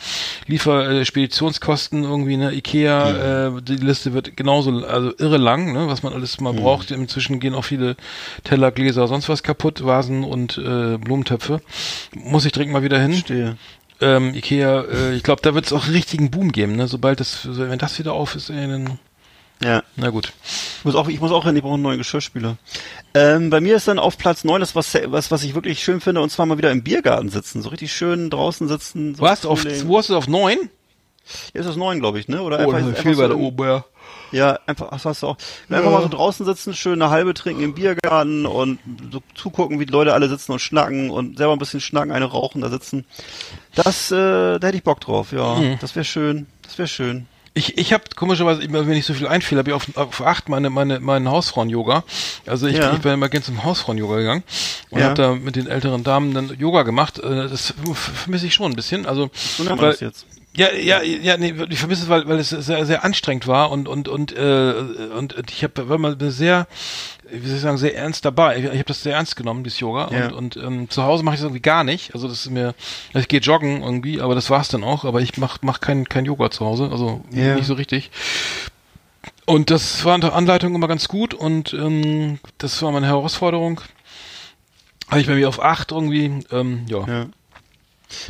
Liefer, 0.46 0.88
äh, 0.88 1.04
Speditionskosten 1.04 2.04
irgendwie, 2.04 2.36
ne? 2.36 2.52
Ikea, 2.52 3.48
äh, 3.48 3.62
die 3.62 3.76
Liste 3.76 4.12
wird 4.12 4.36
genauso, 4.36 4.70
also 4.86 5.12
irre 5.18 5.38
lang, 5.38 5.72
ne? 5.72 5.88
Was 5.88 6.04
man 6.04 6.12
alles 6.12 6.40
mal 6.40 6.52
braucht. 6.52 6.90
Inzwischen 6.92 7.40
gehen 7.40 7.54
auch 7.54 7.64
viele 7.64 7.96
Teller, 8.44 8.70
Gläser, 8.70 9.08
sonst 9.08 9.28
was 9.28 9.39
kaputt, 9.42 9.84
Vasen 9.84 10.24
und 10.24 10.58
äh, 10.58 10.96
Blumentöpfe. 10.98 11.60
Muss 12.14 12.44
ich 12.44 12.52
dringend 12.52 12.72
mal 12.72 12.82
wieder 12.82 13.00
hin 13.00 13.14
stehe. 13.14 13.56
ähm, 14.00 14.34
Ikea, 14.34 14.82
äh, 14.82 15.14
ich 15.14 15.22
glaube, 15.22 15.42
da 15.42 15.54
wird 15.54 15.66
es 15.66 15.72
auch 15.72 15.84
einen 15.84 15.94
richtigen 15.94 16.30
Boom 16.30 16.52
geben, 16.52 16.76
ne? 16.76 16.88
Sobald 16.88 17.20
das, 17.20 17.40
wenn 17.50 17.78
das 17.78 17.98
wieder 17.98 18.12
auf 18.14 18.34
ist, 18.34 18.50
äh, 18.50 18.66
dann, 18.66 18.98
Ja. 19.62 19.82
na 19.96 20.08
gut. 20.10 20.32
Ich 20.78 20.84
muss 20.84 20.94
auch, 20.94 21.08
ich 21.08 21.20
muss 21.20 21.32
auch 21.32 21.44
hin, 21.44 21.54
ich 21.56 21.62
brauche 21.62 21.74
einen 21.74 21.82
neuen 21.82 21.98
Geschirrspüler. 21.98 22.56
Ähm, 23.14 23.50
bei 23.50 23.60
mir 23.60 23.76
ist 23.76 23.88
dann 23.88 23.98
auf 23.98 24.16
Platz 24.16 24.44
9 24.44 24.60
das, 24.60 24.74
was, 24.74 24.94
was, 25.06 25.30
was 25.30 25.42
ich 25.42 25.54
wirklich 25.54 25.82
schön 25.82 26.00
finde, 26.00 26.20
und 26.22 26.30
zwar 26.30 26.46
mal 26.46 26.56
wieder 26.58 26.70
im 26.70 26.82
Biergarten 26.82 27.28
sitzen. 27.28 27.60
So 27.60 27.68
richtig 27.68 27.92
schön 27.92 28.30
draußen 28.30 28.68
sitzen. 28.68 29.14
So 29.16 29.22
Was? 29.22 29.44
Auf, 29.44 29.64
wo 29.84 29.98
hast 29.98 30.08
du 30.08 30.16
auf 30.16 30.28
neun? 30.28 30.56
Ja, 31.52 31.60
ist 31.60 31.68
das 31.68 31.76
9, 31.76 32.00
glaube 32.00 32.18
ich, 32.18 32.28
ne? 32.28 32.42
Oder 32.42 32.56
Oh, 32.58 32.62
einfach, 32.72 32.78
ist 32.78 32.86
einfach 32.86 33.02
viel 33.02 33.14
so 33.14 33.22
weiter 33.22 33.36
oben, 33.36 33.64
ja. 33.66 33.84
Ja, 34.32 34.58
einfach, 34.66 34.88
ach, 34.90 35.04
hast 35.04 35.22
du 35.22 35.28
auch. 35.28 35.36
Einfach 35.68 35.90
mal 35.90 36.02
so 36.02 36.08
draußen 36.08 36.46
sitzen, 36.46 36.74
schön 36.74 37.00
eine 37.02 37.10
halbe 37.10 37.34
trinken 37.34 37.62
im 37.62 37.74
Biergarten 37.74 38.46
und 38.46 38.78
so 39.12 39.22
zugucken, 39.34 39.80
wie 39.80 39.86
die 39.86 39.92
Leute 39.92 40.14
alle 40.14 40.28
sitzen 40.28 40.52
und 40.52 40.60
schnacken 40.60 41.10
und 41.10 41.36
selber 41.38 41.52
ein 41.54 41.58
bisschen 41.58 41.80
schnacken, 41.80 42.12
eine 42.12 42.26
rauchen, 42.26 42.60
da 42.60 42.68
sitzen. 42.68 43.04
Das, 43.74 44.10
äh, 44.10 44.58
da 44.58 44.66
hätte 44.66 44.76
ich 44.76 44.84
Bock 44.84 45.00
drauf, 45.00 45.32
ja. 45.32 45.54
Mhm. 45.56 45.78
Das 45.80 45.94
wäre 45.96 46.04
schön. 46.04 46.46
Das 46.62 46.78
wäre 46.78 46.88
schön. 46.88 47.26
Ich, 47.52 47.76
ich 47.78 47.92
habe 47.92 48.04
komischerweise, 48.14 48.62
immer, 48.62 48.86
wenn 48.86 48.96
ich 48.96 49.04
so 49.04 49.12
viel 49.12 49.26
einfiel, 49.26 49.58
habe 49.58 49.70
ich 49.70 49.74
auf, 49.74 49.96
auf 49.96 50.20
acht 50.24 50.48
meine, 50.48 50.70
meine, 50.70 51.00
meinen 51.00 51.28
Hausfrauen-Yoga. 51.28 52.04
Also 52.46 52.68
ich, 52.68 52.76
Ja. 52.76 52.92
ich 52.92 53.00
bin 53.00 53.12
immer 53.12 53.28
gerne 53.28 53.44
zum 53.44 53.64
Hausfrauen-Yoga 53.64 54.16
gegangen 54.18 54.44
und 54.90 55.00
Ja. 55.00 55.06
habe 55.06 55.14
da 55.16 55.34
mit 55.34 55.56
den 55.56 55.66
älteren 55.66 56.04
Damen 56.04 56.32
dann 56.32 56.56
Yoga 56.56 56.84
gemacht. 56.84 57.18
Äh, 57.18 57.48
Das 57.48 57.74
vermisse 57.94 58.46
ich 58.46 58.54
schon 58.54 58.70
ein 58.70 58.76
bisschen. 58.76 59.04
Also, 59.04 59.30
So 59.34 59.64
nennt 59.64 59.80
man 59.80 59.90
das 59.90 59.98
jetzt. 59.98 60.26
Ja, 60.52 60.72
ja, 60.72 61.00
ja, 61.00 61.36
nee, 61.36 61.54
ich 61.70 61.78
vermisse 61.78 62.02
es, 62.02 62.08
weil, 62.08 62.26
weil 62.26 62.38
es 62.40 62.50
sehr, 62.50 62.84
sehr 62.84 63.04
anstrengend 63.04 63.46
war 63.46 63.70
und 63.70 63.86
und 63.86 64.08
und 64.08 64.36
äh, 64.36 64.74
und 65.16 65.36
ich 65.48 65.62
habe 65.62 65.88
war 65.88 65.96
mal 65.96 66.16
sehr, 66.32 66.66
wie 67.30 67.46
soll 67.46 67.56
ich 67.56 67.62
sagen, 67.62 67.78
sehr 67.78 67.94
ernst 67.96 68.24
dabei. 68.24 68.58
Ich, 68.58 68.64
ich 68.64 68.70
habe 68.70 68.82
das 68.84 69.04
sehr 69.04 69.14
ernst 69.14 69.36
genommen, 69.36 69.62
dieses 69.62 69.78
Yoga 69.78 70.10
Ja. 70.12 70.26
und 70.26 70.32
und 70.32 70.56
ähm, 70.56 70.90
zu 70.90 71.04
Hause 71.04 71.22
mache 71.22 71.36
ich 71.36 71.40
das 71.40 71.44
irgendwie 71.46 71.62
gar 71.62 71.84
nicht. 71.84 72.14
Also 72.14 72.26
das 72.26 72.40
ist 72.46 72.50
mir, 72.50 72.74
ich 73.14 73.28
gehe 73.28 73.38
joggen 73.38 73.82
irgendwie, 73.82 74.20
aber 74.20 74.34
das 74.34 74.50
war's 74.50 74.66
dann 74.68 74.82
auch. 74.82 75.04
Aber 75.04 75.20
ich 75.20 75.36
mach 75.38 75.58
mach 75.62 75.78
kein 75.80 76.08
kein 76.08 76.24
Yoga 76.24 76.50
zu 76.50 76.66
Hause, 76.66 76.88
also 76.90 77.22
Ja. 77.30 77.54
nicht 77.54 77.66
so 77.66 77.74
richtig. 77.74 78.10
Und 79.46 79.70
das 79.70 80.04
war 80.04 80.16
unter 80.16 80.34
Anleitung 80.34 80.74
immer 80.74 80.88
ganz 80.88 81.06
gut 81.06 81.32
und 81.32 81.72
ähm, 81.74 82.40
das 82.58 82.82
war 82.82 82.90
meine 82.90 83.06
Herausforderung. 83.06 83.80
Habe 85.08 85.20
ich 85.20 85.26
bei 85.28 85.34
mir 85.34 85.48
auf 85.48 85.62
acht 85.62 85.92
irgendwie, 85.92 86.44
ähm, 86.50 86.86
ja. 86.88 87.06
Ja. 87.06 87.26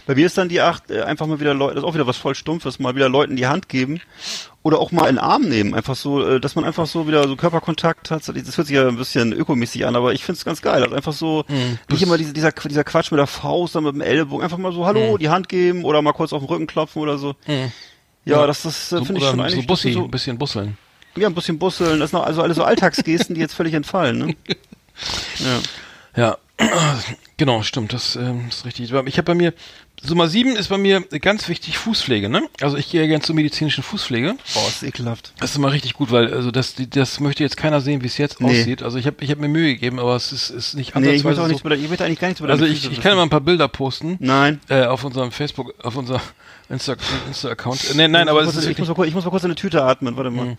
Bei 0.06 0.14
mir 0.14 0.26
ist 0.26 0.36
dann 0.38 0.48
die 0.48 0.60
acht, 0.60 0.90
äh, 0.90 1.02
einfach 1.02 1.26
mal 1.26 1.40
wieder 1.40 1.54
Leute, 1.54 1.74
das 1.76 1.84
ist 1.84 1.88
auch 1.88 1.94
wieder 1.94 2.06
was 2.06 2.16
voll 2.16 2.34
Stumpfes, 2.34 2.78
mal 2.78 2.94
wieder 2.94 3.08
Leuten 3.08 3.36
die 3.36 3.46
Hand 3.46 3.68
geben 3.68 4.00
oder 4.62 4.78
auch 4.78 4.92
mal 4.92 5.08
in 5.08 5.16
den 5.16 5.18
Arm 5.18 5.42
nehmen. 5.42 5.74
Einfach 5.74 5.96
so, 5.96 6.26
äh, 6.26 6.40
dass 6.40 6.54
man 6.54 6.64
einfach 6.64 6.86
so 6.86 7.06
wieder 7.08 7.26
so 7.26 7.36
Körperkontakt 7.36 8.10
hat. 8.10 8.28
Das 8.28 8.56
hört 8.56 8.66
sich 8.66 8.76
ja 8.76 8.86
ein 8.88 8.96
bisschen 8.96 9.32
ökomäßig 9.32 9.86
an, 9.86 9.96
aber 9.96 10.12
ich 10.12 10.24
find's 10.24 10.44
ganz 10.44 10.60
geil. 10.62 10.82
Also 10.82 10.94
einfach 10.94 11.12
so, 11.12 11.44
nicht 11.90 12.02
immer 12.02 12.18
diese, 12.18 12.32
dieser, 12.32 12.52
dieser 12.52 12.84
Quatsch 12.84 13.10
mit 13.10 13.18
der 13.18 13.26
Faust, 13.26 13.74
dann 13.74 13.84
mit 13.84 13.94
dem 13.94 14.00
Ellbogen, 14.02 14.44
einfach 14.44 14.58
mal 14.58 14.72
so, 14.72 14.86
hallo, 14.86 15.16
die 15.18 15.28
Hand 15.28 15.48
geben 15.48 15.84
oder 15.84 16.02
mal 16.02 16.12
kurz 16.12 16.32
auf 16.32 16.42
den 16.42 16.48
Rücken 16.48 16.66
klopfen 16.66 17.00
oder 17.02 17.18
so. 17.18 17.34
Ja, 18.26 18.46
das, 18.46 18.62
das 18.62 18.92
äh, 18.92 18.98
So, 18.98 19.04
finde 19.06 19.20
ich 19.22 19.26
schon 19.26 19.40
eigentlich 19.40 19.62
so 19.62 19.66
Bussi, 19.66 19.92
so, 19.92 20.04
ein 20.04 20.10
bisschen 20.10 20.36
busseln. 20.38 20.76
ja, 21.16 21.26
ein 21.26 21.34
bisschen 21.34 21.58
busseln, 21.58 21.98
das 22.00 22.10
sind 22.10 22.18
noch, 22.18 22.26
also 22.26 22.42
alle 22.42 22.52
so 22.54 22.62
Alltagsgesten, 22.64 23.34
die 23.34 23.40
jetzt 23.40 23.54
völlig 23.54 23.74
entfallen, 23.74 24.18
ne? 24.18 24.36
Ja. 26.14 26.36
Ja, 26.58 26.98
genau, 27.40 27.62
stimmt, 27.64 27.92
das 27.92 28.14
ähm, 28.14 28.44
ist 28.48 28.64
richtig. 28.64 28.92
Ich 29.06 29.16
habe 29.18 29.22
bei 29.24 29.34
mir, 29.34 29.52
Nummer 30.08 30.28
sieben 30.28 30.54
ist 30.56 30.68
bei 30.68 30.78
mir 30.78 31.00
ganz 31.02 31.48
wichtig 31.48 31.76
Fußpflege, 31.76 32.28
ne? 32.28 32.42
Also 32.60 32.76
ich 32.76 32.88
gehe 32.90 33.00
ja 33.02 33.06
gerne 33.06 33.22
zur 33.22 33.34
medizinischen 33.34 33.82
Fußpflege. 33.82 34.36
Boah, 34.54 34.68
ist 34.68 34.82
ekelhaft. 34.82 35.32
Das 35.40 35.50
ist 35.50 35.56
immer 35.56 35.72
richtig 35.72 35.94
gut, 35.94 36.10
weil 36.10 36.32
also 36.32 36.50
das, 36.50 36.74
das 36.76 37.18
möchte 37.20 37.42
jetzt 37.42 37.56
keiner 37.56 37.80
sehen, 37.80 38.02
wie 38.02 38.06
es 38.06 38.16
jetzt 38.16 38.40
Nee. 38.40 38.60
aussieht. 38.60 38.82
Also 38.82 38.96
ich 38.98 39.06
habe 39.06 39.16
ich 39.20 39.30
hab 39.30 39.38
mir 39.38 39.48
Mühe 39.48 39.74
gegeben, 39.74 39.98
aber 39.98 40.14
es 40.16 40.32
ist, 40.32 40.48
ist 40.50 40.74
nicht 40.74 40.94
Nee, 40.94 41.10
ich 41.12 41.24
möchte 41.24 41.40
auch 41.40 41.44
so- 41.44 41.48
nichts 41.48 41.64
über, 41.64 41.74
ich 41.76 41.88
möchte 41.88 42.04
eigentlich 42.04 42.20
gar 42.20 42.28
nichts 42.28 42.40
über 42.40 42.48
Also 42.50 42.64
ich, 42.64 42.90
ich 42.90 43.00
kann 43.00 43.16
mal 43.16 43.24
ein 43.24 43.30
paar 43.30 43.40
Bilder 43.42 43.68
posten. 43.68 44.16
Nein. 44.20 44.60
Äh, 44.68 44.84
auf 44.84 45.04
unserem 45.04 45.32
Facebook, 45.32 45.74
auf 45.82 45.96
unser 45.96 46.20
Insta- 46.70 46.96
Insta-Account. 47.26 47.90
Äh, 47.90 47.94
nee, 47.96 48.08
nein, 48.08 48.28
aber 48.28 48.40
es 48.42 48.48
ich, 48.50 48.54
muss, 48.54 48.64
ist 48.64 48.70
ich, 48.70 48.78
muss 48.78 48.88
mal, 48.88 48.94
kurz- 48.94 49.08
ich 49.08 49.14
muss 49.14 49.24
mal 49.24 49.30
kurz 49.30 49.42
in 49.44 49.48
eine 49.50 49.56
Tüte 49.56 49.82
atmen, 49.82 50.16
warte 50.16 50.30
mal. 50.30 50.56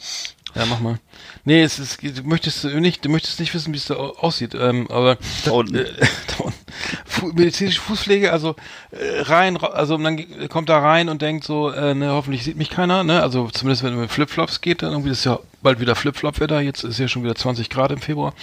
Ja, 0.56 0.66
mach 0.66 0.80
mal. 0.80 0.99
Nee, 1.45 1.62
es 1.64 1.80
ist, 1.80 2.02
du 2.04 2.24
möchtest 2.24 2.64
nicht, 2.66 3.04
du 3.06 3.10
möchtest 3.10 3.39
nicht 3.39 3.54
wissen, 3.54 3.74
wie 3.74 3.78
es 3.78 3.86
da 3.86 3.95
au- 3.95 4.16
aussieht, 4.18 4.54
ähm, 4.56 4.88
aber 4.89 5.18
Da 5.45 5.52
unten. 5.52 5.76
äh, 5.76 5.86
da 6.38 6.43
unten. 6.43 6.58
Fu 7.06 7.28
medizinische 7.28 7.82
Fußpflege, 7.82 8.32
also 8.32 8.56
äh, 8.91 9.22
rein, 9.22 9.58
also 9.58 9.97
man 9.97 10.18
ge- 10.18 10.47
kommt 10.47 10.70
da 10.70 10.80
rein 10.80 11.10
und 11.10 11.22
denkt 11.22 11.43
so, 11.45 11.70
äh, 11.72 11.93
ne, 11.93 12.12
hoffentlich 12.12 12.43
sieht 12.43 12.58
mich 12.58 12.70
keiner, 12.70 13.04
ne, 13.04 13.22
also 13.22 13.49
zumindest 13.49 13.84
wenn 13.84 13.93
man 13.93 14.02
mit 14.04 14.12
Flipflops 14.12 14.62
geht, 14.62 14.82
dann 14.82 14.91
irgendwie 14.91 15.12
ist 15.12 15.26
ja 15.26 15.39
bald 15.62 15.80
wieder 15.80 15.95
Flipflop-Wetter, 15.95 16.62
jetzt 16.62 16.84
ist 16.84 16.99
ja 16.99 17.08
schon 17.08 17.24
wieder 17.24 17.36
20 17.36 17.70
Grad 17.70 17.91
im 17.91 17.99
Februar 18.02 18.34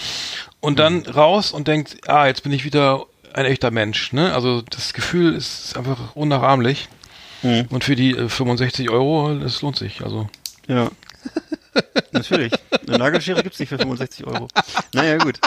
und 0.61 0.79
dann 0.79 1.05
raus 1.07 1.53
und 1.53 1.69
denkt, 1.69 2.09
ah, 2.09 2.27
jetzt 2.27 2.43
bin 2.43 2.53
ich 2.53 2.65
wieder 2.65 3.05
ein 3.35 3.45
echter 3.47 3.71
Mensch, 3.71 4.13
ne, 4.13 4.35
also 4.35 4.63
das 4.63 4.93
Gefühl 4.95 5.35
ist 5.35 5.77
einfach 5.77 6.15
unnachahmlich 6.17 6.89
und 7.43 7.85
für 7.85 7.95
die 7.97 8.11
äh, 8.17 8.29
65 8.29 8.91
Euro, 8.91 9.35
das 9.39 9.63
lohnt 9.63 9.77
sich, 9.77 10.03
also 10.03 10.29
Ja. 10.67 10.91
Natürlich. 12.12 12.53
Eine 12.87 12.99
Nagelschere 12.99 13.43
gibt's 13.43 13.59
nicht 13.59 13.68
für 13.68 13.79
65 13.79 14.26
Euro. 14.26 14.49
Naja, 14.95 15.16
gut. 15.18 15.39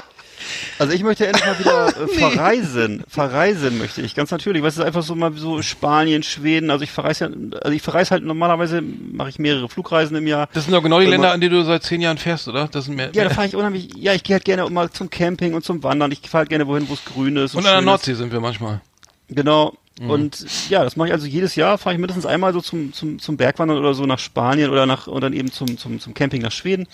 Also 0.79 0.93
ich 0.93 1.03
möchte 1.03 1.27
endlich 1.27 1.45
mal 1.45 1.59
wieder 1.59 1.87
äh, 1.89 2.07
verreisen. 2.17 3.03
Verreisen 3.07 3.77
möchte 3.77 4.01
ich, 4.01 4.15
ganz 4.15 4.31
natürlich. 4.31 4.63
Was 4.63 4.75
ist 4.77 4.83
einfach 4.83 5.03
so 5.03 5.13
mal 5.15 5.31
so 5.33 5.61
Spanien, 5.61 6.23
Schweden. 6.23 6.71
Also 6.71 6.83
ich 6.83 6.91
verreise 6.91 7.25
ja, 7.25 7.57
also 7.61 7.71
ich 7.75 7.81
verreise 7.81 8.11
halt 8.11 8.23
normalerweise, 8.23 8.81
mache 8.81 9.29
ich 9.29 9.37
mehrere 9.39 9.69
Flugreisen 9.69 10.17
im 10.17 10.25
Jahr. 10.25 10.49
Das 10.53 10.65
sind 10.65 10.73
doch 10.73 10.81
genau 10.81 10.99
die 10.99 11.05
Länder, 11.05 11.31
an 11.31 11.41
die 11.41 11.49
du 11.49 11.63
seit 11.63 11.83
zehn 11.83 12.01
Jahren 12.01 12.17
fährst, 12.17 12.47
oder? 12.47 12.67
Das 12.67 12.85
sind 12.85 12.95
mehr, 12.95 13.07
Ja, 13.07 13.11
da 13.23 13.29
mehr. 13.29 13.29
fahre 13.31 13.47
ich 13.47 13.55
unheimlich, 13.55 13.89
ja, 13.95 14.13
ich 14.13 14.23
gehe 14.23 14.33
halt 14.33 14.45
gerne 14.45 14.67
mal 14.69 14.89
zum 14.89 15.09
Camping 15.11 15.53
und 15.53 15.63
zum 15.63 15.83
Wandern. 15.83 16.11
Ich 16.11 16.21
fahre 16.21 16.39
halt 16.39 16.49
gerne 16.49 16.65
wohin, 16.67 16.89
wo 16.89 16.93
es 16.95 17.05
grün 17.05 17.37
ist. 17.37 17.53
Und 17.53 17.59
an 17.59 17.63
der 17.65 17.69
schön 17.71 17.79
ist. 17.79 17.85
Nordsee 17.85 18.13
sind 18.15 18.31
wir 18.31 18.39
manchmal. 18.39 18.81
Genau. 19.29 19.77
Mhm. 19.99 20.09
Und 20.09 20.45
ja, 20.69 20.83
das 20.83 20.95
mache 20.95 21.09
ich 21.09 21.13
also 21.13 21.25
jedes 21.27 21.55
Jahr, 21.55 21.77
fahre 21.77 21.93
ich 21.95 21.99
mindestens 21.99 22.25
einmal 22.25 22.53
so 22.53 22.61
zum, 22.61 22.93
zum, 22.93 23.19
zum 23.19 23.37
Bergwandern 23.37 23.77
oder 23.77 23.93
so 23.93 24.05
nach 24.05 24.19
Spanien 24.19 24.69
oder 24.71 24.85
nach 24.85 25.07
und 25.07 25.21
dann 25.21 25.33
eben 25.33 25.51
zum, 25.51 25.77
zum, 25.77 25.99
zum 25.99 26.13
Camping 26.13 26.41
nach 26.41 26.51
Schweden. 26.51 26.87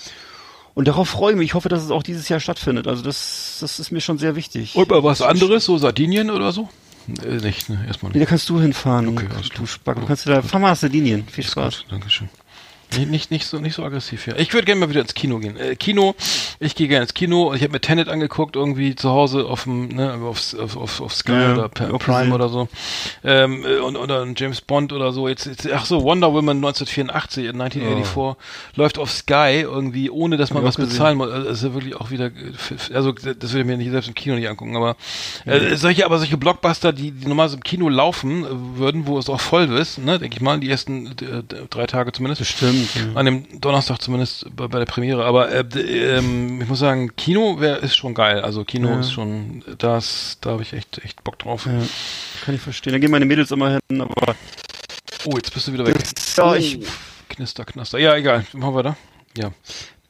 Und 0.74 0.88
darauf 0.88 1.10
freue 1.10 1.32
ich 1.32 1.38
mich. 1.38 1.46
Ich 1.48 1.54
hoffe, 1.56 1.70
dass 1.70 1.84
es 1.84 1.90
auch 1.92 2.04
dieses 2.04 2.30
Jahr 2.30 2.40
stattfindet. 2.40 2.88
Also 2.88 3.02
das, 3.04 3.58
das 3.62 3.80
ist 3.80 3.92
mir 3.92 4.02
schon 4.02 4.18
sehr 4.20 4.36
wichtig. 4.36 4.76
Und 4.76 4.90
mal 4.90 5.04
was 5.04 5.22
anderes, 5.22 5.66
so 5.66 5.78
Sardinien 5.78 6.30
oder 6.30 6.52
so? 6.52 6.70
Äh, 7.24 7.38
nicht, 7.38 7.70
ne? 7.70 7.84
Erstmal 7.88 8.12
Nee, 8.12 8.20
nicht. 8.20 8.28
da 8.28 8.30
kannst 8.30 8.50
du 8.50 8.60
hinfahren. 8.60 9.08
Okay, 9.08 9.28
du. 9.56 9.66
Spack. 9.66 10.00
Du 10.00 10.06
kannst 10.06 10.26
du 10.26 10.30
da, 10.30 10.42
fahr 10.42 10.60
mal 10.60 10.70
nach 10.72 10.78
Sardinien. 10.78 11.26
Viel 11.28 11.46
Spaß. 11.46 11.84
gut, 11.84 11.92
Dankeschön. 11.92 12.30
Nicht, 12.96 13.10
nicht, 13.10 13.32
nicht, 13.32 13.46
so, 13.46 13.60
nicht 13.60 13.76
so 13.76 13.84
aggressiv 13.84 14.24
hier. 14.26 14.38
Ich 14.40 14.54
würde 14.54 14.66
gerne 14.66 14.80
mal 14.80 14.90
wieder 14.90 15.02
ins 15.02 15.14
Kino 15.14 15.40
gehen. 15.40 15.58
Äh, 15.58 15.76
Kino, 15.76 16.16
ich 16.60 16.76
gehe 16.76 16.88
gerne 16.88 17.04
ins 17.04 17.14
Kino. 17.14 17.54
Ich 17.54 17.62
habe 17.62 17.74
mir 17.74 17.82
Tenet 17.82 18.08
angeguckt, 18.08 18.56
irgendwie 18.56 18.96
zu 18.96 19.10
Hause 19.10 19.46
auf 19.46 19.64
dem, 19.64 19.90
ne, 19.90 20.14
auf, 20.14 20.58
auf, 20.58 20.78
auf, 20.78 21.02
auf 21.02 21.14
Sky 21.14 21.34
Ja, 21.34 21.54
oder 21.54 21.70
per 21.70 21.88
Prime 22.00 22.34
oder 22.34 22.50
so. 22.50 22.70
Ähm, 23.24 23.66
äh, 23.66 23.80
und, 23.80 23.98
oder 23.98 24.26
James 24.36 24.62
Bond 24.62 24.94
oder 24.94 25.12
so. 25.12 25.28
Jetzt, 25.28 25.46
jetzt, 25.46 25.70
ach 25.72 25.86
so, 25.86 26.04
Wonder 26.04 26.34
Woman 26.34 26.58
1984, 26.58 27.50
1984 27.50 28.36
läuft 28.76 28.98
auf 29.00 29.12
Sky 29.12 29.62
irgendwie, 29.62 30.10
ohne 30.10 30.38
dass 30.38 30.54
man 30.54 30.64
was 30.64 30.76
auch 30.76 30.80
gesehen. 30.80 30.94
bezahlen 30.94 31.18
muss. 31.18 31.30
Also, 31.30 31.48
das 31.48 31.58
ist 31.58 31.64
ja 31.64 31.74
wirklich 31.74 31.96
auch 31.96 32.10
wieder, 32.10 32.32
also 32.94 33.12
das 33.12 33.26
würde 33.26 33.60
ich 33.60 33.66
mir 33.66 33.78
nicht 33.78 33.92
selbst 33.92 34.08
im 34.08 34.16
Kino 34.16 34.36
nicht 34.36 34.48
angucken, 34.48 34.76
aber 34.76 34.96
äh, 35.46 35.76
solche, 35.76 36.06
aber 36.06 36.20
solche 36.20 36.38
Blockbuster, 36.38 36.94
die, 36.94 37.12
die 37.12 37.28
normalerweise 37.28 37.58
im 37.58 37.64
Kino 37.64 37.90
laufen 37.90 38.46
äh, 38.46 38.48
würden, 38.78 39.08
wo 39.08 39.20
es 39.20 39.30
auch 39.30 39.42
voll 39.42 39.66
ist, 39.78 39.98
ne, 39.98 40.20
denke 40.20 40.36
ich 40.38 40.42
mal, 40.42 40.60
die 40.60 40.70
ersten 40.70 41.08
äh, 41.08 41.44
drei 41.70 41.86
Tage 41.86 42.12
zumindest. 42.12 42.40
Bestimmt. 42.40 42.77
Ja. 42.96 43.14
An 43.16 43.26
dem 43.26 43.62
Donnerstag 43.62 44.02
zumindest 44.02 44.48
bei, 44.56 44.68
bei 44.68 44.80
der 44.80 44.86
Premiere. 44.86 45.26
Aber 45.26 45.52
äh, 45.52 45.62
ähm, 45.62 46.62
ich 46.62 46.68
muss 46.68 46.80
sagen, 46.80 47.16
Kino 47.16 47.60
wär, 47.60 47.80
ist 47.84 47.96
schon 47.96 48.14
geil. 48.14 48.42
Also 48.42 48.64
Kino 48.64 48.90
Ja. 48.90 49.00
ist 49.00 49.12
schon, 49.12 49.64
das, 49.78 50.38
da 50.42 50.52
habe 50.52 50.62
ich 50.64 50.74
echt, 50.74 50.98
echt 51.04 51.24
Bock 51.24 51.40
drauf. 51.40 51.66
Ja, 51.66 51.72
kann 52.46 52.56
ich 52.56 52.62
verstehen. 52.62 52.94
Da 52.94 53.00
gehen 53.00 53.12
meine 53.12 53.26
Mädels 53.26 53.52
immer 53.52 53.70
hin, 53.90 54.02
aber 54.02 54.36
Oh, 55.26 55.36
jetzt 55.36 55.54
bist 55.54 55.68
du 55.68 55.74
wieder 55.74 55.86
weg. 55.86 55.98
ja, 56.38 56.56
ich, 56.56 56.80
Knister, 57.30 57.66
knaster. 57.66 58.00
Ja, 58.00 58.16
egal. 58.16 58.46
Machen 58.54 58.76
wir 58.76 58.84
da. 58.84 58.98
Ja. 59.38 59.52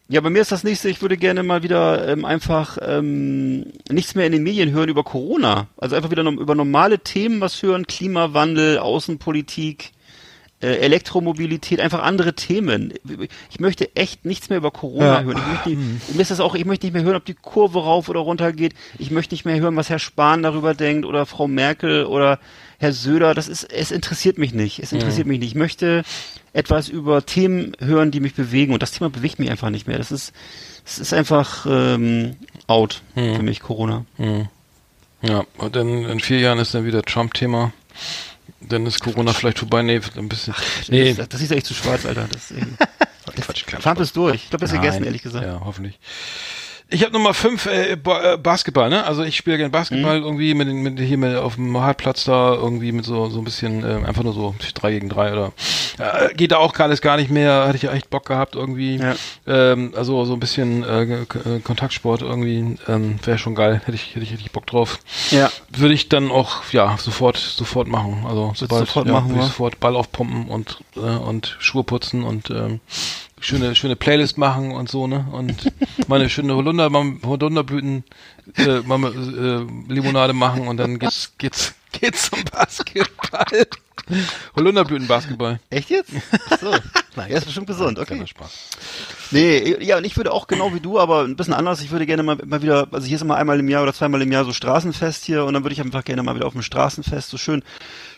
Ja, 0.10 0.22
bei 0.22 0.30
mir 0.30 0.40
ist 0.42 0.52
das 0.54 0.64
nächste, 0.64 0.88
ich 0.90 1.02
würde 1.02 1.18
gerne 1.18 1.44
mal 1.44 1.64
wieder 1.64 2.08
ähm, 2.08 2.24
einfach 2.24 2.78
ähm, 2.82 3.66
nichts 3.90 4.16
mehr 4.16 4.26
in 4.26 4.32
den 4.32 4.44
Medien 4.44 4.72
hören 4.72 4.88
über 4.88 5.04
Corona. 5.04 5.68
Also 5.78 5.96
einfach 5.98 6.12
wieder 6.12 6.24
nom 6.24 6.38
über 6.40 6.56
normale 6.56 7.00
Themen 7.00 7.42
was 7.42 7.62
hören, 7.62 7.88
Klimawandel, 7.88 8.78
Außenpolitik, 8.80 9.92
äh, 9.92 9.97
Elektromobilität, 10.60 11.80
einfach 11.80 12.02
andere 12.02 12.34
Themen. 12.34 12.94
Ich 13.52 13.60
möchte 13.60 13.96
echt 13.96 14.26
nichts 14.26 14.50
mehr 14.50 14.58
über 14.58 14.72
Corona 14.72 15.20
Ja. 15.20 15.24
hören. 15.24 15.38
Ich 15.38 15.48
möchte, 15.48 15.70
nicht, 15.70 16.16
mir 16.16 16.22
ist 16.22 16.32
das 16.32 16.40
auch, 16.40 16.56
ich 16.56 16.66
möchte 16.66 16.88
nicht 16.88 16.94
mehr 16.94 17.04
hören, 17.04 17.16
ob 17.16 17.26
die 17.26 17.36
Kurve 17.36 17.84
rauf 17.84 18.10
oder 18.10 18.22
runter 18.22 18.52
geht. 18.54 18.74
Ich 18.98 19.12
möchte 19.12 19.36
nicht 19.36 19.46
mehr 19.46 19.60
hören, 19.60 19.76
was 19.76 19.90
Herr 19.90 20.00
Spahn 20.00 20.42
darüber 20.42 20.74
denkt 20.74 21.06
oder 21.06 21.26
Frau 21.28 21.48
Merkel 21.48 22.06
oder 22.06 22.40
Herr 22.80 22.92
Söder. 22.94 23.36
Das 23.36 23.48
ist, 23.48 23.66
es 23.72 23.92
interessiert 23.92 24.38
mich 24.40 24.54
nicht. 24.54 24.80
Es 24.80 24.92
interessiert 24.94 25.28
mich 25.28 25.40
nicht. 25.40 25.50
Ich 25.50 25.56
möchte 25.56 26.04
etwas 26.54 26.90
über 26.90 27.24
Themen 27.26 27.74
hören, 27.80 28.10
die 28.10 28.20
mich 28.20 28.34
bewegen. 28.34 28.74
Und 28.74 28.82
das 28.82 28.92
Thema 28.92 29.12
bewegt 29.12 29.38
mich 29.38 29.52
einfach 29.52 29.70
nicht 29.70 29.88
mehr. 29.88 30.00
Das 30.00 30.12
ist, 30.12 30.34
es 30.86 30.98
ist 30.98 31.14
einfach 31.14 31.68
ähm, 31.70 32.36
out 32.66 33.04
für 33.14 33.44
mich, 33.44 33.60
Corona. 33.60 34.06
Ja, 35.22 35.44
und 35.58 35.76
dann 35.76 36.06
in 36.06 36.20
vier 36.20 36.40
Jahren 36.40 36.60
ist 36.60 36.74
dann 36.74 36.86
wieder 36.86 37.04
Trump-Thema. 37.04 37.74
Dann 38.62 38.86
ist 38.86 39.00
Corona 39.00 39.34
vielleicht 39.34 39.60
vorbei. 39.60 39.82
Nee, 39.84 40.02
ein 40.16 40.30
bisschen. 40.30 40.54
nee, 40.90 41.14
Das, 41.14 41.30
das 41.30 41.42
ist 41.42 41.52
echt 41.52 41.66
zu 41.68 41.74
schwarz, 41.74 42.06
Alter. 42.06 42.28
Das, 42.32 42.54
Quatsch, 43.42 43.66
Quatsch. 43.66 43.84
Trump 43.84 44.00
ist 44.00 44.16
durch. 44.16 44.36
Ich 44.36 44.50
glaube, 44.50 44.62
das 44.66 44.72
ist 44.72 44.80
gegessen, 44.82 45.04
ehrlich 45.04 45.22
gesagt. 45.22 45.46
Ja, 45.46 45.62
hoffentlich. 45.64 46.00
Ich 46.90 47.04
habe 47.04 47.12
Nummer 47.12 47.34
fünf 47.34 47.66
äh, 47.66 47.98
ba 47.98 48.34
äh, 48.34 48.38
Basketball, 48.38 48.90
ne? 48.90 49.04
Also 49.04 49.24
ich 49.24 49.36
spiele 49.36 49.58
gerne 49.58 49.68
Mhm. 49.68 49.74
Basketball 49.74 50.20
irgendwie 50.20 50.54
mit, 50.54 50.70
mit 50.70 51.00
hier 51.00 51.18
mit 51.18 51.36
auf 51.36 51.56
dem 51.56 51.78
Hartplatz 51.78 52.24
da 52.24 52.54
irgendwie 52.54 52.94
mit 52.94 53.04
so 53.06 53.30
so 53.30 53.40
ein 53.40 53.44
bisschen 53.44 53.84
äh, 53.84 54.06
einfach 54.08 54.24
nur 54.24 54.34
so 54.34 54.56
drei 54.74 54.92
gegen 54.94 55.10
drei 55.10 55.34
oder 55.34 55.52
äh, 55.98 56.34
geht 56.34 56.52
da 56.52 56.58
auch 56.58 56.78
alles 56.80 57.02
gar 57.02 57.18
nicht 57.18 57.32
mehr. 57.32 57.66
Hatte 57.66 57.78
ich 57.78 57.84
ja 57.84 57.92
echt 57.92 58.10
Bock 58.10 58.26
gehabt 58.26 58.56
irgendwie. 58.56 58.98
Ja. 58.98 59.16
Ähm, 59.48 59.94
also 59.96 60.26
so 60.26 60.34
ein 60.34 60.40
bisschen 60.40 60.84
äh, 60.84 61.04
äh, 61.04 61.60
Kontaktsport 61.64 62.22
irgendwie 62.22 62.78
ähm, 62.88 63.20
wäre 63.24 63.38
schon 63.38 63.56
geil. 63.56 63.82
Hätte 63.86 63.96
ich 63.96 64.16
hätte 64.16 64.22
ich 64.22 64.32
hätte 64.32 64.42
ich 64.42 64.52
Bock 64.52 64.68
drauf. 64.68 65.00
Ja. 65.32 65.52
Würde 65.70 65.94
ich 65.94 66.10
dann 66.10 66.32
auch 66.32 66.64
ja 66.72 66.98
sofort 66.98 67.38
sofort 67.38 67.88
machen. 67.88 68.26
Also 68.28 68.54
sobald 68.56 68.88
sofort 68.88 69.08
ja, 69.08 69.14
machen, 69.14 69.32
ich 69.32 69.38
wa? 69.38 69.44
sofort 69.44 69.80
Ball 69.80 69.96
aufpumpen 69.96 70.48
und 70.48 70.80
äh, 70.96 71.00
und 71.00 71.56
Schuhe 71.60 71.84
putzen 71.84 72.24
und 72.24 72.50
ähm, 72.50 72.80
schöne 73.40 73.76
schöne 73.76 73.96
Playlist 73.96 74.38
machen 74.38 74.72
und 74.72 74.90
so 74.90 75.08
ne 75.08 75.26
und 75.32 75.72
meine 76.08 76.30
schöne 76.30 76.56
Holunder 76.56 76.90
Holunderblüten 76.92 78.04
äh, 78.58 78.80
Mama, 78.82 79.10
äh, 79.10 79.66
Limonade 79.92 80.34
machen 80.34 80.68
und 80.68 80.78
dann 80.78 81.00
geht's 81.00 81.34
geht's 81.38 81.74
geht's 81.92 82.30
zum 82.30 82.44
Basketball. 82.52 83.68
Holunderblüten 84.56 85.08
Basketball. 85.08 85.60
Echt 85.70 85.90
jetzt? 85.90 86.12
Ach 86.50 86.60
so. 86.60 86.72
Na, 87.18 87.28
ja, 87.28 87.38
ist 87.38 87.46
bestimmt 87.46 87.66
gesund, 87.66 87.98
okay. 87.98 88.24
Nee, 89.32 89.84
ja, 89.84 89.98
und 89.98 90.06
ich 90.06 90.16
würde 90.18 90.32
auch 90.32 90.46
genau 90.46 90.74
wie 90.76 90.80
du, 90.80 91.00
aber 91.00 91.24
ein 91.24 91.36
bisschen 91.36 91.56
anders. 91.56 91.82
Ich 91.82 91.90
würde 91.90 92.06
gerne 92.06 92.22
mal, 92.22 92.38
mal 92.46 92.62
wieder, 92.62 92.88
also 92.92 93.08
hier 93.08 93.16
ist 93.16 93.24
immer 93.24 93.36
einmal 93.38 93.60
im 93.60 93.68
Jahr 93.70 93.82
oder 93.82 93.94
zweimal 93.94 94.22
im 94.22 94.32
Jahr 94.32 94.46
so 94.46 94.54
Straßenfest 94.54 95.26
hier 95.26 95.44
und 95.44 95.56
dann 95.56 95.64
würde 95.64 95.74
ich 95.74 95.82
einfach 95.82 96.04
gerne 96.04 96.22
mal 96.22 96.36
wieder 96.36 96.46
auf 96.46 96.54
dem 96.54 96.62
Straßenfest 96.62 97.30
so 97.30 97.38
schön, 97.38 97.64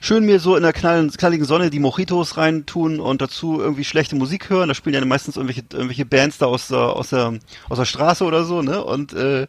schön 0.01 0.25
mir 0.25 0.39
so 0.39 0.57
in 0.57 0.63
der 0.63 0.73
knallen, 0.73 1.09
knalligen 1.11 1.45
Sonne 1.45 1.69
die 1.69 1.79
Mojitos 1.79 2.35
reintun 2.35 2.99
und 2.99 3.21
dazu 3.21 3.61
irgendwie 3.61 3.85
schlechte 3.85 4.17
Musik 4.17 4.49
hören. 4.49 4.67
Da 4.67 4.75
spielen 4.75 4.95
ja 4.95 5.05
meistens 5.05 5.37
irgendwelche, 5.37 5.63
irgendwelche 5.71 6.05
Bands 6.05 6.37
da 6.37 6.47
aus 6.47 6.67
der, 6.67 6.79
aus 6.79 7.09
der, 7.09 7.39
aus 7.69 7.77
der 7.77 7.85
Straße 7.85 8.25
oder 8.25 8.43
so, 8.43 8.61
ne? 8.61 8.83
Und 8.83 9.13
äh, 9.13 9.47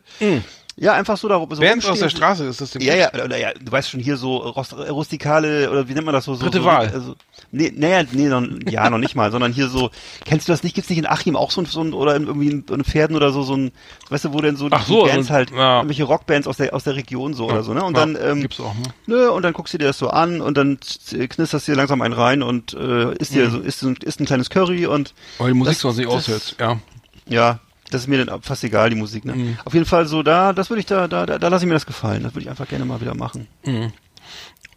Ja, 0.83 0.95
einfach 0.95 1.19
so 1.19 1.29
da 1.29 1.39
so 1.39 1.61
Bands 1.61 1.85
aus 1.87 1.99
der 1.99 2.09
Straße 2.09 2.47
ist 2.47 2.63
das 2.63 2.71
dem 2.71 2.81
Ja, 2.81 2.95
ja, 2.95 3.13
oder, 3.13 3.37
ja, 3.37 3.51
du 3.53 3.71
weißt 3.71 3.91
schon 3.91 4.01
hier 4.01 4.17
so 4.17 4.39
rust- 4.39 4.73
rustikale 4.89 5.71
oder 5.71 5.87
wie 5.89 5.93
nennt 5.93 6.07
man 6.07 6.15
das 6.15 6.25
so? 6.25 6.35
so 6.35 6.45
Dritte 6.45 6.61
so, 6.61 6.65
Wahl. 6.65 6.89
Also, 6.89 7.17
nee, 7.53 7.71
naja, 7.77 8.03
nee, 8.13 8.29
noch, 8.29 8.43
ja, 8.67 8.89
noch 8.89 8.97
nicht 8.97 9.15
mal, 9.15 9.31
sondern 9.31 9.53
hier 9.53 9.69
so, 9.69 9.91
kennst 10.25 10.49
du 10.49 10.53
das 10.53 10.63
nicht? 10.63 10.75
Gibt's 10.75 10.89
nicht 10.89 10.99
in 10.99 11.07
Achim 11.07 11.37
auch 11.37 11.51
so 11.51 11.61
ein, 11.61 11.67
so 11.67 11.83
ein 11.85 11.93
oder 11.93 12.17
in, 12.17 12.27
irgendwie 12.27 12.49
in, 12.49 12.65
in 12.71 12.83
Pferden 12.83 13.15
oder 13.15 13.31
so, 13.31 13.43
so 13.43 13.55
ein, 13.55 13.73
weißt 14.09 14.25
du, 14.25 14.33
wo 14.33 14.41
denn 14.41 14.57
so 14.57 14.69
Ach 14.71 14.83
die 14.87 14.91
so, 14.91 15.05
Bands 15.05 15.29
so- 15.29 15.35
halt, 15.35 15.51
ja. 15.51 15.77
irgendwelche 15.81 16.05
Rockbands 16.05 16.49
aus 16.49 16.57
der, 16.57 16.73
aus 16.75 16.85
der 16.85 16.97
Region 16.97 17.35
so 17.35 17.45
oder 17.51 17.63
so, 17.63 17.75
ne? 17.75 17.85
Und 17.85 17.95
Ja, 17.99 18.07
dann, 18.07 18.17
ähm, 18.19 18.41
gibt's 18.41 18.59
auch, 18.59 18.73
ne? 18.75 18.83
nö, 19.07 19.29
und 19.31 19.43
dann 19.43 19.53
guckst 19.53 19.75
du 19.75 19.79
dir 19.79 19.85
das 19.89 19.99
so 19.99 20.09
an 20.09 20.41
und 20.41 20.57
dann 20.57 20.79
knisterst 20.81 21.69
du 21.69 21.73
dir 21.73 21.77
langsam 21.77 22.01
einen 22.01 22.15
rein 22.15 22.43
und 22.43 22.73
äh, 22.73 23.13
isst 23.17 23.35
dir 23.35 23.49
Mhm. 23.49 23.51
so, 23.51 23.59
isst, 23.59 23.83
ein- 23.83 23.97
isst 24.03 24.19
ein 24.21 24.25
kleines 24.25 24.49
Curry 24.49 24.87
und 24.87 25.13
Weil 25.37 25.49
die 25.53 25.59
Musik 25.59 25.79
das- 25.83 25.97
nicht 25.97 26.09
das- 26.09 26.15
aushält. 26.15 26.57
Ja. 26.59 26.79
ja, 27.27 27.59
das 27.91 28.03
ist 28.03 28.07
mir 28.09 28.25
dann 28.25 28.43
fast 28.43 28.65
egal, 28.65 28.91
die 28.91 28.97
Musik, 28.97 29.25
ne? 29.25 29.35
Mhm. 29.35 29.59
Auf 29.65 29.75
jeden 29.75 29.87
Fall 29.87 30.07
so 30.07 30.23
da, 30.23 30.53
das 30.53 30.71
würde 30.71 30.81
ich 30.81 30.87
da, 30.87 31.09
da, 31.09 31.27
da, 31.27 31.39
da 31.39 31.49
lasse 31.49 31.65
ich 31.65 31.69
mir 31.69 31.75
das 31.75 31.87
gefallen. 31.87 32.23
Das 32.23 32.35
würde 32.35 32.43
ich 32.45 32.51
einfach 32.51 32.69
gerne 32.69 32.85
mal 32.85 33.01
wieder 33.01 33.15
machen. 33.15 33.47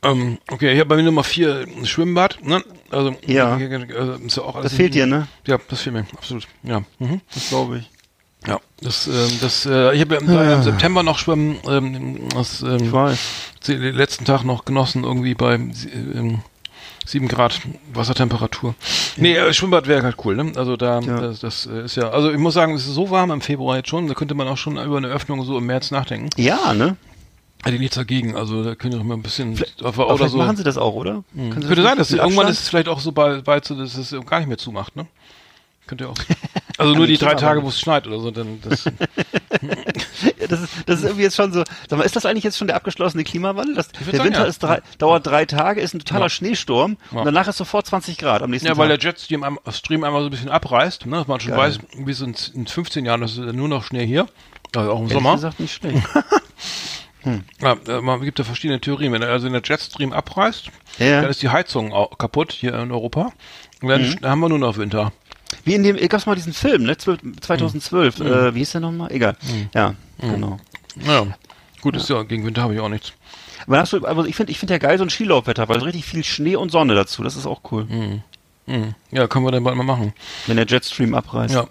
Ähm, 0.06 0.38
okay, 0.52 0.74
ich 0.74 0.80
habe 0.80 0.90
bei 0.90 0.96
mir 0.98 1.04
Nummer 1.04 1.24
vier 1.24 1.66
ein 1.66 1.86
Schwimmbad, 1.86 2.40
ne? 2.44 2.62
Also, 2.92 3.16
Ja. 3.26 3.54
also, 3.54 4.14
ist 4.14 4.36
ja 4.38 4.44
auch 4.44 4.56
alles 4.56 4.72
Das 4.72 4.74
fehlt 4.78 4.94
dir, 4.94 5.06
ne? 5.06 5.28
Ja, 5.48 5.58
das 5.70 5.82
fehlt 5.82 5.96
mir, 5.96 6.06
absolut. 6.18 6.48
Ja. 6.64 6.84
Mhm. 7.00 7.22
Das 7.34 7.48
glaube 7.50 7.78
ich. 7.80 7.90
Ja, 8.46 8.60
das, 8.82 9.08
ähm, 9.08 9.38
das, 9.40 9.66
äh, 9.66 9.96
ich 9.96 10.02
habe 10.02 10.16
ja 10.16 10.20
im, 10.22 10.52
im 10.58 10.64
September 10.64 11.02
noch 11.04 11.18
schwimmen, 11.18 11.58
ähm, 11.66 12.28
das, 12.36 12.62
ähm, 12.62 12.84
Ich 12.84 12.92
weiß. 12.92 13.20
den 13.68 13.82
letzten 13.96 14.26
Tag 14.26 14.44
noch 14.44 14.66
genossen, 14.66 15.06
irgendwie 15.06 15.34
bei 15.36 15.54
ähm, 15.56 16.42
7 17.06 17.28
Grad 17.28 17.60
Wassertemperatur. 17.94 18.76
Nee, 19.18 19.36
äh, 19.36 19.54
Schwimmbad 19.54 19.88
wäre 19.88 20.04
halt 20.04 20.16
cool, 20.24 20.36
ne? 20.36 20.52
Also 20.56 20.78
da, 20.78 21.00
Ja. 21.00 21.20
das, 21.20 21.40
das 21.42 21.66
äh, 21.66 21.86
ist 21.86 21.96
ja, 21.96 22.10
also 22.10 22.32
ich 22.32 22.38
muss 22.38 22.54
sagen, 22.54 22.74
es 22.76 22.86
ist 22.88 22.94
so 22.94 23.10
warm 23.10 23.32
im 23.32 23.42
Februar 23.42 23.78
jetzt 23.78 23.90
schon, 23.90 24.08
da 24.08 24.14
könnte 24.14 24.36
man 24.36 24.48
auch 24.48 24.58
schon 24.58 24.78
über 24.78 24.98
eine 24.98 25.08
Öffnung 25.08 25.44
so 25.44 25.58
im 25.58 25.66
März 25.66 25.92
nachdenken. 25.92 26.30
Ja, 26.38 26.74
ne? 26.74 26.96
Hätte 27.64 27.76
ich 27.76 27.82
nichts 27.82 27.96
dagegen, 27.96 28.36
also 28.36 28.62
da 28.64 28.76
könnte 28.76 28.98
ich 28.98 29.04
mal 29.04 29.14
ein 29.14 29.22
bisschen 29.22 29.58
Aber 29.82 30.08
oder 30.08 30.18
vielleicht 30.18 30.32
so. 30.34 30.38
machen 30.38 30.58
sie 30.58 30.64
das 30.66 30.78
auch, 30.78 30.96
oder? 30.96 31.24
Können 31.34 31.62
sie 31.62 31.68
Könnte 31.68 31.82
sein, 31.84 31.98
dass 31.98 32.12
irgendwann 32.12 32.48
ist 32.50 32.62
es 32.62 32.68
vielleicht 32.70 32.90
auch 32.90 33.00
so 33.00 33.14
bald, 33.14 33.46
bald 33.46 33.64
so, 33.64 33.74
dass 33.76 33.96
es 33.96 34.14
gar 34.26 34.40
nicht 34.40 34.50
mehr 34.50 34.58
zumacht, 34.58 34.96
ne? 34.98 35.08
Könnte 35.88 36.06
ja 36.06 36.10
auch. 36.10 36.16
Also 36.80 36.96
nur 36.96 37.06
die 37.06 37.18
drei. 37.20 37.36
Tage, 37.36 37.62
wo 37.62 37.68
es 37.68 37.80
schneit 37.80 38.08
oder 38.08 38.20
so, 38.20 38.32
dann 38.32 38.60
das. 38.62 38.86
Ja, 40.40 40.48
das, 40.48 40.62
ist, 40.62 40.74
das 40.88 41.00
ist 41.00 41.04
irgendwie 41.06 41.24
jetzt 41.24 41.36
schon 41.36 41.54
so. 41.54 41.64
Sag 41.88 41.98
mal, 42.00 42.04
ist 42.04 42.16
das 42.16 42.26
eigentlich 42.26 42.44
jetzt 42.44 42.58
schon 42.58 42.66
der 42.68 42.76
abgeschlossene 42.76 43.24
Klimawandel? 43.24 43.76
Das, 43.76 43.90
der 43.90 44.06
sagen, 44.06 44.24
Winter 44.24 44.42
ja. 44.42 44.46
ist 44.46 44.60
drei, 44.64 44.82
dauert 44.98 45.26
drei 45.28 45.46
Tage, 45.46 45.82
ist 45.82 45.94
ein 45.94 46.00
totaler 46.00 46.26
Ja. 46.26 46.30
Schneesturm 46.30 46.98
und 47.12 47.26
danach 47.26 47.48
ist 47.48 47.58
sofort 47.58 47.86
20 47.86 48.18
Grad 48.18 48.42
am 48.42 48.50
nächsten 48.50 48.68
Ja, 48.68 48.76
weil 48.78 48.88
der 48.88 48.98
Tag. 48.98 49.06
Jetstream 49.14 49.44
am- 49.44 49.60
Stream 49.70 50.04
einmal 50.04 50.22
so 50.22 50.28
ein 50.30 50.32
bisschen 50.32 50.50
abreißt, 50.50 51.06
ne? 51.06 51.18
Dass 51.18 51.28
man 51.28 51.40
schon 51.40 51.52
Geil. 51.52 51.60
weiß, 51.60 51.80
wie 51.96 52.24
in, 52.24 52.36
in 52.56 52.68
15 52.68 53.06
Jahren, 53.06 53.22
ist 53.22 53.38
nur 53.38 53.68
noch 53.68 53.84
Schnee 53.84 54.06
hier. 54.08 54.26
Also 54.76 54.92
auch 54.92 54.96
im 54.98 55.04
Ehrlich 55.04 55.14
Sommer. 55.14 55.36
gesagt 55.36 55.60
nicht 55.60 55.74
schlecht. 55.76 56.02
Ja, 57.62 57.78
äh, 57.88 58.02
man 58.02 58.22
gibt 58.22 58.38
ja 58.40 58.44
verschiedene 58.44 58.82
Theorien. 58.82 59.14
Wenn 59.14 59.22
er 59.22 59.30
also 59.30 59.48
in 59.48 59.54
der 59.54 59.62
Jetstream 59.64 60.12
abreißt, 60.12 60.68
Ja. 61.00 61.22
dann 61.22 61.30
ist 61.30 61.42
die 61.42 61.48
Heizung 61.48 61.92
kaputt 62.18 62.52
hier 62.52 62.74
in 62.74 62.92
Europa. 62.92 63.32
Und 63.82 63.88
dann, 63.88 64.02
Mhm. 64.02 64.20
dann 64.20 64.32
haben 64.32 64.40
wir 64.42 64.50
nur 64.50 64.60
noch 64.60 64.76
Winter. 64.76 65.14
Wie 65.64 65.74
in 65.76 65.84
dem, 65.84 65.98
gab's 66.10 66.26
mal 66.26 66.36
diesen 66.36 66.54
Film, 66.54 66.84
ne? 66.84 66.98
12, 66.98 67.20
2012. 67.42 68.20
Mhm. 68.20 68.26
Äh, 68.28 68.56
wie 68.56 68.60
hieß 68.60 68.72
der 68.72 68.82
nochmal? 68.82 69.12
Egal. 69.12 69.36
Ja, 69.74 69.96
genau. 70.20 70.60
Ja. 71.06 71.26
Gut, 71.82 71.96
ist 71.96 72.10
ja, 72.10 72.24
gegen 72.24 72.46
Winter 72.46 72.62
habe 72.62 72.74
ich 72.76 72.80
auch 72.80 72.90
nichts. 72.90 73.14
Aber, 73.68 73.80
hast 73.80 73.94
du, 73.94 74.06
aber 74.06 74.26
ich 74.26 74.36
finde 74.36 74.52
ich 74.52 74.60
finde 74.60 74.74
ja 74.74 74.78
geil 74.78 74.98
so 74.98 75.04
ein 75.04 75.10
Skilaufwetter, 75.10 75.68
weil 75.70 75.80
richtig 75.80 76.06
viel 76.06 76.24
Schnee 76.24 76.56
und 76.56 76.72
Sonne 76.72 76.96
dazu. 76.96 77.24
Das 77.24 77.36
ist 77.36 77.46
auch 77.46 77.62
cool, 77.72 77.86
Mhm. 77.86 78.96
Ja, 79.12 79.28
können 79.28 79.44
wir 79.46 79.52
dann 79.52 79.64
bald 79.66 79.76
mal 79.76 79.84
machen. 79.84 80.14
wenn 80.48 80.56
der 80.56 80.66
Jetstream 80.66 81.14
abreißt. 81.16 81.54
Ja. 81.54 81.66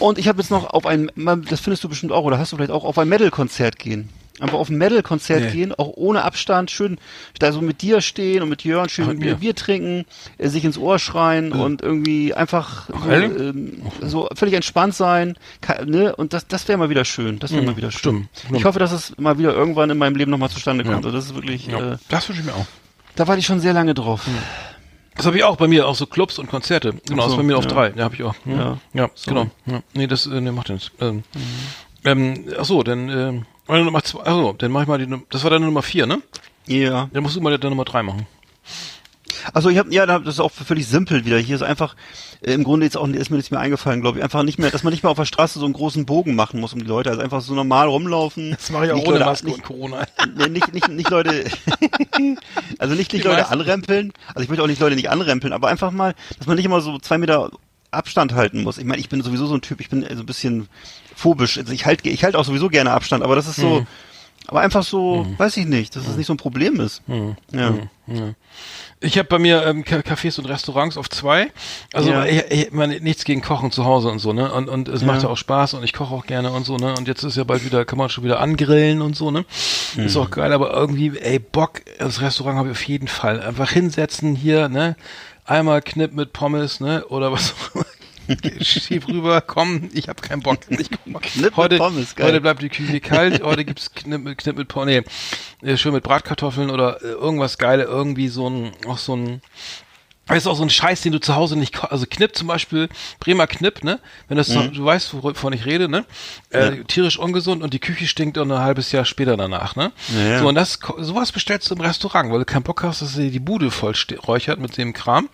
Und 0.00 0.18
ich 0.18 0.26
habe 0.28 0.40
jetzt 0.40 0.50
noch 0.50 0.70
auf 0.70 0.86
ein, 0.86 1.10
das 1.48 1.60
findest 1.60 1.84
du 1.84 1.88
bestimmt 1.88 2.12
auch, 2.12 2.24
oder 2.24 2.38
hast 2.38 2.52
du 2.52 2.56
vielleicht 2.56 2.70
auch, 2.72 2.84
auf 2.84 2.98
ein 2.98 3.08
Metal-Konzert 3.08 3.78
gehen. 3.78 4.08
Einfach 4.40 4.58
auf 4.58 4.68
ein 4.68 4.78
Metal-Konzert 4.78 5.40
Nee. 5.46 5.50
gehen, 5.50 5.74
auch 5.74 5.92
ohne 5.96 6.22
Abstand, 6.24 6.70
schön 6.70 6.98
da 7.38 7.50
so 7.52 7.60
mit 7.60 7.82
dir 7.82 8.00
stehen 8.00 8.42
und 8.42 8.48
mit 8.48 8.62
Jörn 8.64 8.88
schön 8.88 9.04
Ach, 9.06 9.08
mit 9.10 9.18
mir. 9.20 9.34
Bier 9.36 9.54
trinken, 9.54 10.04
äh, 10.38 10.48
sich 10.48 10.64
ins 10.64 10.78
Ohr 10.78 10.98
schreien 10.98 11.52
und 11.52 11.82
irgendwie 11.82 12.34
einfach 12.34 12.88
so, 12.88 13.10
ähm, 13.10 13.82
so 14.00 14.28
völlig 14.34 14.54
entspannt 14.54 14.94
sein. 14.94 15.36
Ka- 15.60 15.84
Ne? 15.84 16.14
Und 16.14 16.32
das, 16.32 16.46
das 16.46 16.66
wäre 16.68 16.78
mal 16.78 16.90
wieder 16.90 17.04
schön. 17.04 17.38
Das 17.38 17.52
wäre 17.52 17.62
mal 17.62 17.76
wieder 17.76 17.90
schön. 17.90 18.14
Mhm, 18.14 18.28
stimmt. 18.32 18.56
Ich 18.58 18.64
hoffe, 18.64 18.78
dass 18.78 18.92
es 18.92 19.16
mal 19.18 19.38
wieder 19.38 19.54
irgendwann 19.54 19.90
in 19.90 19.98
meinem 19.98 20.16
Leben 20.16 20.30
nochmal 20.30 20.50
zustande 20.50 20.84
kommt. 20.84 21.02
Ja. 21.04 21.08
Und 21.08 21.14
das 21.14 21.26
ist 21.26 21.34
wirklich, 21.34 21.66
ja. 21.66 21.94
äh, 21.94 21.96
das 22.08 22.28
wünsche 22.28 22.42
ich 22.42 22.46
mir 22.46 22.54
auch. 22.54 22.66
da 23.16 23.26
warte 23.26 23.40
ich 23.40 23.46
schon 23.46 23.60
sehr 23.60 23.72
lange 23.72 23.94
drauf. 23.94 24.26
Das 25.16 25.26
habe 25.26 25.36
ich 25.36 25.42
auch 25.44 25.56
bei 25.56 25.66
mir, 25.66 25.88
auch 25.88 25.96
so 25.96 26.06
Clubs 26.06 26.38
und 26.38 26.48
Konzerte. 26.48 26.92
Genau, 27.08 27.22
so, 27.22 27.28
das 27.28 27.30
ist 27.32 27.36
bei 27.38 27.42
mir 27.42 27.56
auf 27.58 27.64
ja. 27.64 27.70
drei. 27.70 27.92
Ja, 27.96 28.04
habe 28.04 28.14
ich 28.14 28.22
auch. 28.22 28.34
Hm. 28.44 28.58
Ja. 28.58 28.78
ja 28.94 29.10
Sorry. 29.14 29.34
genau. 29.34 29.50
Ja. 29.66 29.82
Nee, 29.94 30.06
das 30.06 30.26
äh, 30.26 30.40
nee, 30.40 30.52
macht 30.52 30.68
ja 30.68 30.74
nichts. 30.74 30.92
Ähm, 31.00 31.24
ähm, 32.04 32.44
ach 32.58 32.64
so, 32.64 32.82
dann 32.84 33.08
ähm, 33.08 33.46
meine 33.68 33.84
Nummer 33.84 34.02
zwei, 34.02 34.20
ach 34.24 34.32
so, 34.32 34.52
dann 34.54 34.72
mach 34.72 34.82
ich 34.82 34.88
mal 34.88 34.98
die 34.98 35.06
Num- 35.06 35.24
das 35.30 35.42
war 35.44 35.50
deine 35.50 35.66
Nummer 35.66 35.82
vier, 35.82 36.06
ne? 36.06 36.20
Ja. 36.66 37.08
Dann 37.12 37.22
musst 37.22 37.36
du 37.36 37.40
mal 37.40 37.56
deine 37.56 37.70
Nummer 37.70 37.84
drei 37.84 38.02
machen. 38.02 38.26
Also 39.54 39.68
ich 39.70 39.78
habe 39.78 39.92
ja, 39.94 40.04
das 40.04 40.34
ist 40.34 40.40
auch 40.40 40.50
völlig 40.50 40.86
simpel 40.86 41.24
wieder. 41.24 41.38
Hier 41.38 41.54
ist 41.54 41.62
einfach 41.62 41.94
äh, 42.42 42.52
im 42.52 42.64
Grunde 42.64 42.84
jetzt 42.86 42.96
auch 42.96 43.06
ist 43.08 43.30
mir 43.30 43.36
nichts 43.36 43.50
mehr 43.50 43.60
eingefallen, 43.60 44.00
glaube 44.00 44.18
ich. 44.18 44.24
Einfach 44.24 44.42
nicht 44.42 44.58
mehr, 44.58 44.70
dass 44.70 44.82
man 44.82 44.92
nicht 44.92 45.02
mehr 45.04 45.10
auf 45.10 45.16
der 45.16 45.24
Straße 45.26 45.58
so 45.58 45.64
einen 45.64 45.74
großen 45.74 46.06
Bogen 46.06 46.34
machen 46.34 46.60
muss 46.60 46.72
um 46.72 46.80
die 46.80 46.86
Leute. 46.86 47.10
Also 47.10 47.22
einfach 47.22 47.40
so 47.40 47.54
normal 47.54 47.86
rumlaufen. 47.88 48.50
Das 48.50 48.70
mache 48.70 48.86
ich 48.86 48.92
auch 48.92 48.96
Nicht 48.96 49.06
ohne 49.06 49.18
Leute- 49.18 49.30
Maske 49.30 49.46
nicht, 49.46 49.56
und 49.58 49.64
Corona. 49.64 50.06
Nee, 50.36 50.48
nicht, 50.48 50.74
nicht, 50.74 50.88
nicht 50.88 51.08
Leute, 51.10 51.44
also 52.78 52.94
nicht, 52.94 53.12
nicht 53.12 53.24
Die 53.24 53.28
Leute 53.28 53.38
meisten- 53.40 53.52
anrempeln. 53.52 54.12
Also 54.28 54.42
ich 54.42 54.48
möchte 54.48 54.62
auch 54.62 54.66
nicht 54.68 54.80
Leute 54.80 54.96
nicht 54.96 55.08
anrempeln, 55.10 55.52
aber 55.52 55.68
einfach 55.68 55.90
mal, 55.92 56.14
dass 56.38 56.46
man 56.46 56.56
nicht 56.56 56.64
immer 56.66 56.80
so 56.80 56.98
zwei 56.98 57.18
Meter 57.18 57.50
Abstand 57.90 58.34
halten 58.34 58.62
muss. 58.64 58.76
Ich 58.76 58.84
meine, 58.84 59.00
ich 59.00 59.08
bin 59.08 59.22
sowieso 59.22 59.46
so 59.46 59.54
ein 59.54 59.62
Typ, 59.62 59.80
ich 59.80 59.88
bin 59.88 60.02
so 60.02 60.22
ein 60.22 60.26
bisschen 60.26 60.68
phobisch. 61.18 61.58
Also 61.58 61.72
ich 61.72 61.84
halte 61.84 62.08
ich 62.08 62.22
halt 62.24 62.36
auch 62.36 62.44
sowieso 62.44 62.68
gerne 62.68 62.92
Abstand, 62.92 63.22
aber 63.24 63.34
das 63.36 63.48
ist 63.48 63.56
so, 63.56 63.86
aber 64.46 64.60
einfach 64.60 64.82
so, 64.84 65.26
weiß 65.36 65.56
ich 65.58 65.66
nicht, 65.66 65.94
dass 65.96 66.06
es 66.06 66.16
nicht 66.16 66.26
so 66.26 66.32
ein 66.34 66.38
Problem 66.38 66.80
ist. 66.80 67.02
Ja. 67.52 67.74
Ich 69.00 69.16
habe 69.16 69.28
bei 69.28 69.38
mir 69.38 69.64
ähm, 69.64 69.84
Ca- 69.84 69.98
Cafés 70.00 70.38
und 70.40 70.46
Restaurants 70.46 70.96
auf 70.96 71.08
zwei. 71.08 71.52
Also 71.92 72.10
Ja. 72.10 72.24
ich, 72.24 72.42
ich, 72.50 72.72
man, 72.72 72.90
nichts 72.90 73.24
gegen 73.24 73.42
Kochen 73.42 73.70
zu 73.70 73.84
Hause 73.84 74.08
und 74.08 74.18
so, 74.18 74.32
ne? 74.32 74.50
Und, 74.52 74.68
und 74.68 74.88
es 74.88 75.02
Ja. 75.02 75.06
macht 75.06 75.22
ja 75.22 75.28
auch 75.28 75.36
Spaß 75.36 75.74
und 75.74 75.84
ich 75.84 75.92
koche 75.92 76.12
auch 76.14 76.26
gerne 76.26 76.50
und 76.50 76.64
so, 76.66 76.76
ne? 76.78 76.94
Und 76.96 77.06
jetzt 77.06 77.22
ist 77.22 77.36
ja 77.36 77.44
bald 77.44 77.64
wieder, 77.64 77.84
kann 77.84 77.96
man 77.98 78.08
schon 78.08 78.24
wieder 78.24 78.40
angrillen 78.40 79.00
und 79.02 79.14
so, 79.14 79.30
ne? 79.30 79.44
Ist 79.96 80.16
Mhm. 80.16 80.20
auch 80.22 80.30
geil, 80.30 80.52
aber 80.52 80.72
irgendwie, 80.72 81.16
ey, 81.16 81.38
Bock, 81.38 81.82
das 82.00 82.20
Restaurant 82.20 82.56
habe 82.58 82.68
ich 82.70 82.72
auf 82.72 82.82
jeden 82.88 83.06
Fall. 83.08 83.40
Einfach 83.40 83.70
hinsetzen 83.70 84.34
hier, 84.34 84.68
ne? 84.68 84.96
Einmal 85.44 85.80
Knipp 85.80 86.12
mit 86.12 86.32
Pommes, 86.32 86.80
ne? 86.80 87.04
Oder 87.06 87.30
was 87.32 87.52
auch 87.54 87.74
immer. 87.76 87.84
Schieb 88.60 89.08
rüber, 89.08 89.40
komm, 89.40 89.88
ich 89.92 90.08
habe 90.08 90.20
keinen 90.22 90.42
Bock. 90.42 90.58
Ich 90.70 90.90
mit 91.36 91.56
heute, 91.56 91.78
Pommes, 91.78 92.14
heute 92.20 92.40
bleibt 92.40 92.62
die 92.62 92.68
Küche 92.68 93.00
kalt, 93.00 93.42
heute 93.42 93.64
gibt's 93.64 93.92
Knipp, 93.94 94.22
mit- 94.22 94.38
Knipp 94.38 94.56
mit 94.56 94.68
Pommes, 94.68 95.04
nee, 95.62 95.70
äh, 95.70 95.76
schön 95.76 95.92
mit 95.92 96.02
Bratkartoffeln 96.04 96.70
oder 96.70 97.02
äh, 97.02 97.06
irgendwas 97.08 97.58
geile, 97.58 97.84
irgendwie 97.84 98.28
so 98.28 98.48
ein, 98.48 98.72
auch 98.86 98.98
so 98.98 99.16
ein, 99.16 99.40
das 100.28 100.38
ist 100.38 100.46
auch 100.46 100.56
so 100.56 100.62
ein 100.62 100.70
Scheiß, 100.70 101.00
den 101.02 101.12
du 101.12 101.20
zu 101.20 101.34
Hause 101.34 101.56
nicht, 101.56 101.82
also 101.90 102.04
Knipp 102.08 102.36
zum 102.36 102.48
Beispiel, 102.48 102.88
Bremer 103.20 103.46
Knipp, 103.46 103.82
ne? 103.84 103.98
Wenn 104.28 104.36
das, 104.36 104.48
so, 104.48 104.62
du 104.68 104.84
weißt, 104.84 105.14
wovon 105.22 105.52
ich 105.52 105.64
rede, 105.64 105.88
ne? 105.88 106.04
Äh, 106.50 106.84
Tierisch 106.84 107.18
ungesund 107.18 107.62
und 107.62 107.72
die 107.74 107.78
Küche 107.78 108.06
stinkt 108.06 108.36
dann 108.36 108.50
ein 108.52 108.58
halbes 108.60 108.92
Jahr 108.92 109.04
später 109.04 109.36
danach, 109.36 109.74
ne? 109.76 109.92
Ja, 110.16 110.22
ja. 110.28 110.38
So, 110.40 110.48
und 110.48 110.54
das, 110.54 110.78
sowas 110.98 111.32
bestellst 111.32 111.70
du 111.70 111.74
im 111.74 111.80
Restaurant, 111.80 112.30
weil 112.30 112.38
du 112.40 112.44
keinen 112.44 112.62
Bock 112.62 112.82
hast, 112.82 113.02
dass 113.02 113.14
sie 113.14 113.30
die 113.30 113.40
Bude 113.40 113.70
voll 113.70 113.94
räuchert 114.26 114.58
mit 114.60 114.76
dem 114.76 114.92
Kram, 114.92 115.28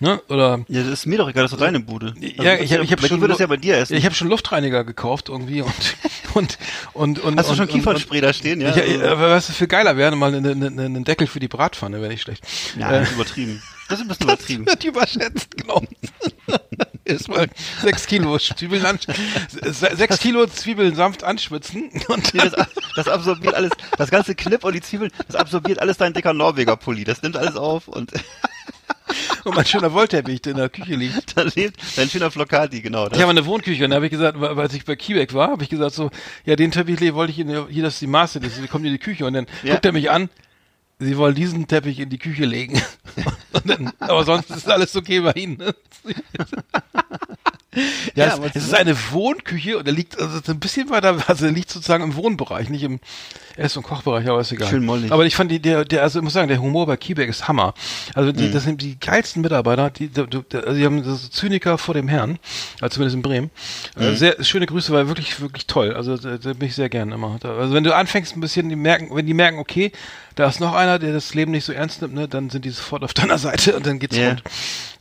ne? 0.00 0.20
Oder, 0.28 0.60
Ja, 0.68 0.82
das 0.82 0.90
ist 0.90 1.06
mir 1.06 1.18
doch 1.18 1.28
egal, 1.28 1.44
das 1.44 1.52
ist 1.52 1.58
doch 1.58 1.64
deine 1.64 1.80
Bude. 1.80 2.14
Also, 2.16 2.42
ja, 2.42 2.54
ich, 2.56 2.72
hab- 2.72 2.82
ich 2.82 2.90
habe 2.92 3.02
bei 3.02 3.08
dir 3.08 3.08
schon, 3.08 3.20
würde 3.20 3.34
es 3.34 3.40
ja 3.40 3.46
bei 3.46 3.56
dir 3.56 3.76
essen. 3.78 3.96
ich 3.96 4.04
habe 4.04 4.14
schon 4.14 4.28
Luftreiniger 4.28 4.84
gekauft 4.84 5.28
irgendwie 5.30 5.62
und, 5.62 5.72
und, 6.34 6.58
und, 6.92 7.18
und, 7.20 7.38
Hast 7.38 7.50
du 7.50 7.54
schon 7.54 7.68
Kiefernspray 7.68 8.20
da 8.20 8.32
stehen? 8.32 8.60
Ja, 8.60 8.74
ja, 8.76 8.82
also- 8.82 9.00
ja, 9.00 9.12
aber 9.12 9.30
was 9.30 9.50
viel 9.50 9.66
geiler 9.66 9.96
wäre, 9.96 10.14
mal 10.16 10.34
einen 10.34 10.64
einen- 10.64 10.78
einen 10.80 11.04
Deckel 11.04 11.26
für 11.26 11.40
die 11.40 11.48
Bratpfanne, 11.48 12.00
wäre 12.00 12.10
nicht 12.10 12.22
schlecht. 12.22 12.44
ja 12.78 12.90
Äh, 12.90 13.00
das 13.00 13.12
übertrieben. 13.12 13.62
Das 13.88 13.98
ist 13.98 14.04
ein 14.04 14.08
bisschen 14.08 14.24
übertrieben. 14.26 14.66
wird 14.66 14.84
überschätzt, 14.84 15.56
genau. 15.56 15.82
Erstmal 17.04 17.48
sechs 17.82 18.06
Kilo 18.06 18.38
Zwiebeln 18.38 18.84
an, 18.86 18.98
se- 18.98 19.94
sechs 19.96 20.18
Kilo 20.20 20.46
Zwiebeln 20.46 20.94
sanft 20.94 21.22
anschwitzen 21.22 21.90
und 22.08 22.32
Nee, 22.32 22.40
das, 22.48 22.66
das 22.96 23.08
absorbiert 23.08 23.54
alles, 23.54 23.72
das 23.98 24.10
ganze 24.10 24.34
Knipp 24.34 24.64
und 24.64 24.72
die 24.74 24.80
Zwiebeln, 24.80 25.10
das 25.26 25.36
absorbiert 25.36 25.80
alles 25.80 25.98
dein 25.98 26.14
dicker 26.14 26.32
Norweger-Pulli. 26.32 27.04
Das 27.04 27.20
nimmt 27.22 27.36
alles 27.36 27.56
auf 27.56 27.88
und 27.88 28.10
und 29.44 29.54
mein 29.54 29.66
schöner 29.66 29.92
Wollteppich, 29.92 30.40
der 30.42 30.52
in 30.52 30.56
der 30.58 30.70
Küche 30.70 30.94
liegt. 30.94 31.36
dann 31.36 31.48
lebt 31.54 31.78
dein 31.96 32.08
schöner 32.08 32.30
Flocati, 32.30 32.80
genau. 32.80 33.08
Das. 33.08 33.18
Ich 33.18 33.22
habe 33.22 33.30
eine 33.30 33.44
Wohnküche 33.44 33.84
und 33.84 33.90
da 33.90 33.96
habe 33.96 34.06
ich 34.06 34.12
gesagt, 34.12 34.40
weil 34.40 34.58
als 34.58 34.72
ich 34.72 34.86
bei 34.86 34.96
Kiebeck 34.96 35.34
war, 35.34 35.50
habe 35.50 35.62
ich 35.62 35.68
gesagt 35.68 35.94
so, 35.94 36.10
ja, 36.46 36.56
den 36.56 36.70
Teppich 36.70 37.00
wollte 37.14 37.32
ich 37.32 37.38
in, 37.38 37.48
hier, 37.68 37.82
das 37.82 37.94
ist 37.94 38.00
die 38.00 38.06
Maße, 38.06 38.40
das 38.40 38.52
kommt 38.70 38.86
in 38.86 38.92
die 38.92 38.98
Küche 38.98 39.26
und 39.26 39.34
dann 39.34 39.46
Ja. 39.62 39.72
guckt 39.74 39.84
er 39.84 39.92
mich 39.92 40.10
an, 40.10 40.30
Sie 41.04 41.16
wollen 41.16 41.34
diesen 41.34 41.66
Teppich 41.66 42.00
in 42.00 42.08
die 42.10 42.18
Küche 42.18 42.44
legen. 42.44 42.80
dann, 43.64 43.92
aber 44.00 44.24
sonst 44.24 44.50
ist 44.50 44.68
alles 44.68 44.94
okay 44.96 45.20
bei 45.20 45.32
Ihnen. 45.32 45.58
Ne? 45.58 45.74
Ja, 48.14 48.26
Ja, 48.26 48.38
es, 48.44 48.54
es 48.54 48.64
ist 48.66 48.74
eine 48.74 48.96
Wohnküche 49.10 49.76
und 49.78 49.86
er 49.88 49.92
liegt 49.92 50.20
also 50.20 50.38
so 50.44 50.52
ein 50.52 50.60
bisschen 50.60 50.90
weiter, 50.90 51.16
also 51.26 51.46
er 51.46 51.50
liegt 51.50 51.70
sozusagen 51.70 52.04
im 52.04 52.14
Wohnbereich, 52.14 52.68
nicht 52.68 52.84
im 52.84 53.00
Ess- 53.56 53.76
und 53.76 53.82
Kochbereich, 53.82 54.28
aber 54.28 54.38
ist 54.40 54.52
egal. 54.52 54.68
Schön 54.68 54.84
mollig. 54.84 55.10
Aber 55.10 55.26
ich 55.26 55.34
fand 55.34 55.50
die, 55.50 55.58
der, 55.58 55.84
der, 55.84 56.02
also 56.04 56.20
ich 56.20 56.22
muss 56.22 56.34
sagen, 56.34 56.46
der 56.46 56.60
Humor 56.62 56.86
bei 56.86 56.96
Kiebeck 56.96 57.28
ist 57.28 57.48
Hammer. 57.48 57.74
Also 58.14 58.30
Mhm. 58.30 58.36
die, 58.36 58.50
das 58.52 58.62
sind 58.62 58.80
die 58.80 58.96
geilsten 59.00 59.42
Mitarbeiter, 59.42 59.90
die, 59.90 60.06
die, 60.06 60.20
also 60.20 60.72
die 60.72 60.84
haben 60.84 61.02
das 61.02 61.32
Zyniker 61.32 61.76
vor 61.76 61.94
dem 61.94 62.06
Herrn, 62.06 62.38
also 62.80 62.94
zumindest 62.94 63.16
in 63.16 63.22
Bremen. 63.22 63.50
Mhm. 63.96 64.02
Äh, 64.04 64.14
Sehr 64.14 64.44
schöne 64.44 64.66
Grüße, 64.66 64.92
war 64.92 65.08
wirklich, 65.08 65.40
wirklich 65.40 65.66
toll. 65.66 65.94
Also 65.94 66.16
da, 66.16 66.36
da 66.38 66.52
bin 66.52 66.68
ich 66.68 66.76
sehr 66.76 66.88
gern 66.88 67.10
immer. 67.10 67.40
Also 67.42 67.74
wenn 67.74 67.82
du 67.82 67.92
anfängst 67.92 68.36
ein 68.36 68.40
bisschen, 68.40 68.68
die 68.68 68.76
merken, 68.76 69.08
wenn 69.16 69.26
die 69.26 69.34
merken, 69.34 69.58
okay, 69.58 69.90
da 70.34 70.46
ist 70.48 70.60
noch 70.60 70.74
einer, 70.74 70.98
der 70.98 71.12
das 71.12 71.34
Leben 71.34 71.52
nicht 71.52 71.64
so 71.64 71.72
ernst 71.72 72.02
nimmt, 72.02 72.14
ne, 72.14 72.28
dann 72.28 72.50
sind 72.50 72.64
die 72.64 72.70
sofort 72.70 73.04
auf 73.04 73.14
deiner 73.14 73.38
Seite 73.38 73.76
und 73.76 73.86
dann 73.86 73.98
geht's 73.98 74.16
Ja. 74.16 74.28
rund. 74.30 74.42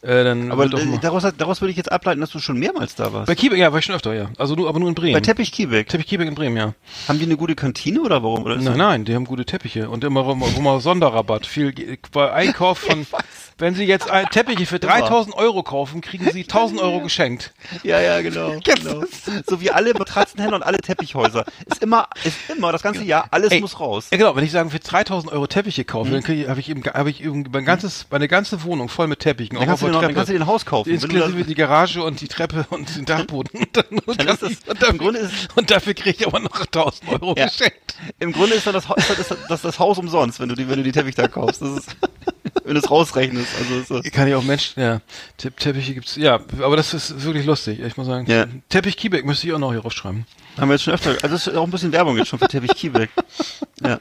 Äh, 0.01 0.25
dann 0.25 0.51
Aber 0.51 0.65
äh, 0.65 0.97
daraus, 1.01 1.23
daraus 1.37 1.61
würde 1.61 1.71
ich 1.71 1.77
jetzt 1.77 1.89
ableiten, 1.91 2.19
dass 2.19 2.29
du 2.31 2.39
schon 2.39 2.57
mehrmals 2.59 2.93
da 2.95 3.13
warst. 3.13 3.27
bei 3.27 3.35
Kiebeck, 3.35 3.57
ja, 3.57 3.71
war 3.71 3.79
ich 3.79 3.85
schon 3.85 3.95
öfter, 3.95 4.13
ja. 4.13 4.29
Also 4.37 4.53
nur, 4.53 4.67
aber 4.67 4.77
nur 4.79 4.89
in 4.89 4.95
Bremen. 4.95 5.13
Bei 5.13 5.21
Teppich 5.21 5.51
Kiebeck. 5.53 5.87
Teppich 5.87 6.07
Kiebeck 6.07 6.27
in 6.27 6.35
Bremen, 6.35 6.57
ja. 6.57 6.73
Haben 7.07 7.19
die 7.19 7.25
eine 7.25 7.37
gute 7.37 7.55
Kantine 7.55 8.01
oder 8.01 8.21
warum? 8.21 8.43
Oder 8.43 8.57
Nein, 8.57 8.77
nein, 8.77 9.05
die 9.05 9.15
haben 9.15 9.23
gute 9.23 9.45
Teppiche 9.45 9.89
und 9.89 10.03
immer, 10.03 10.29
immer, 10.29 10.47
immer 10.57 10.81
Sonderrabatt. 10.81 11.45
Viel 11.45 11.73
bei 12.11 12.33
Einkauf 12.33 12.79
von, 12.79 13.07
wenn 13.57 13.75
Sie 13.75 13.85
jetzt 13.85 14.11
ein- 14.11 14.25
Teppiche 14.29 14.65
für 14.65 14.79
3000 14.79 15.33
Euro 15.37 15.63
kaufen, 15.63 16.01
kriegen 16.01 16.29
Sie 16.31 16.41
1000 16.41 16.81
Euro 16.81 16.99
geschenkt. 16.99 17.53
Ja, 17.83 18.01
ja, 18.01 18.21
genau. 18.21 18.59
genau. 18.63 19.05
So 19.47 19.61
wie 19.61 19.71
alle 19.71 19.93
Matratzenhändler 19.93 20.57
und 20.57 20.63
alle 20.63 20.79
Teppichhäuser. 20.79 21.45
Ist 21.65 21.81
immer, 21.81 22.09
ist 22.25 22.35
immer 22.53 22.73
das 22.73 22.81
ganze 22.83 23.05
Jahr, 23.05 23.27
alles 23.31 23.51
Ey, 23.51 23.61
muss 23.61 23.79
raus. 23.79 24.07
Ja 24.11 24.17
genau, 24.17 24.35
wenn 24.35 24.43
ich 24.43 24.51
sagen 24.51 24.69
für 24.69 24.79
3000 24.79 25.22
Euro 25.29 25.47
Teppiche 25.47 25.83
kaufe, 25.85 26.11
dann 26.11 26.23
kriege 26.23 26.43
ich, 26.43 26.49
habe 26.49 26.59
ich 26.59 26.69
eben, 26.69 26.83
habe 26.83 27.09
ich 27.09 27.23
eben 27.23 27.45
mein 27.51 27.65
ganzes, 27.65 28.05
meine 28.09 28.27
ganze 28.27 28.63
Wohnung 28.63 28.89
voll 28.89 29.07
mit 29.07 29.19
Teppichen. 29.19 29.57
Dann 29.57 29.67
kannst, 29.67 29.83
du 29.83 29.87
noch, 29.87 30.01
dann 30.01 30.13
kannst 30.13 30.29
du 30.29 30.33
dir 30.33 30.39
ein 30.41 30.47
Haus 30.47 30.65
kaufen. 30.65 30.89
Inklusive 30.89 31.43
die 31.43 31.55
Garage 31.55 32.03
und 32.03 32.21
die 32.21 32.27
Treppe 32.27 32.65
und 32.69 32.95
den 32.95 33.05
Dachboden. 33.05 33.59
Und, 33.59 33.69
dann, 33.77 33.85
und, 34.05 34.19
Dann 34.19 34.27
das- 34.27 34.41
und, 34.43 34.57
dafür, 34.67 34.89
im 34.89 34.97
Grunde 34.97 35.19
ist- 35.19 35.55
und 35.57 35.69
dafür 35.71 35.93
kriege 35.93 36.17
ich 36.21 36.27
aber 36.27 36.39
noch 36.39 36.59
1000 36.59 37.09
Euro 37.11 37.35
Ja. 37.37 37.45
geschenkt. 37.45 37.95
Im 38.19 38.31
Grunde 38.31 38.55
ist 38.55 38.65
dann 38.67 38.73
das, 38.73 38.89
Haus- 38.89 38.97
ist 39.09 39.31
das, 39.31 39.37
das, 39.47 39.61
das 39.61 39.79
Haus 39.79 39.97
umsonst, 39.97 40.39
wenn 40.39 40.49
du 40.49 40.55
die, 40.55 40.67
wenn 40.67 40.77
du 40.77 40.83
die 40.83 40.91
Teppich 40.91 41.15
da 41.15 41.27
kaufst. 41.27 41.61
Das 41.61 41.69
ist, 41.77 41.95
wenn 42.63 42.73
du 42.75 42.79
es 42.79 42.89
rausrechnest. 42.89 43.47
Also 43.81 43.97
ist 43.99 44.11
Kann 44.13 44.27
ich 44.27 44.35
auch 44.35 44.43
Menschen, 44.43 44.81
ja. 44.81 45.01
Tepp 45.37 45.57
Teppiche 45.59 45.93
gibt's, 45.93 46.15
ja, 46.15 46.39
aber 46.61 46.75
das 46.77 46.93
ist 46.93 47.23
wirklich 47.23 47.45
lustig, 47.45 47.79
ich 47.79 47.97
muss 47.97 48.07
sagen. 48.07 48.25
Ja. 48.29 48.45
Teppich 48.69 48.97
Kiebeck 48.97 49.25
müsste 49.25 49.47
ich 49.47 49.53
auch 49.53 49.59
noch 49.59 49.71
hier 49.71 49.81
raufschreiben. 49.81 50.25
Haben 50.57 50.69
wir 50.69 50.75
jetzt 50.75 50.83
schon 50.83 50.93
öfter. 50.93 51.11
Also 51.11 51.27
das 51.29 51.47
ist 51.47 51.55
auch 51.55 51.63
ein 51.63 51.71
bisschen 51.71 51.91
Werbung 51.91 52.17
jetzt 52.17 52.27
schon 52.29 52.39
für 52.39 52.47
Teppich 52.47 52.75
Kiebeck. 52.75 53.09
Ja. 53.85 53.99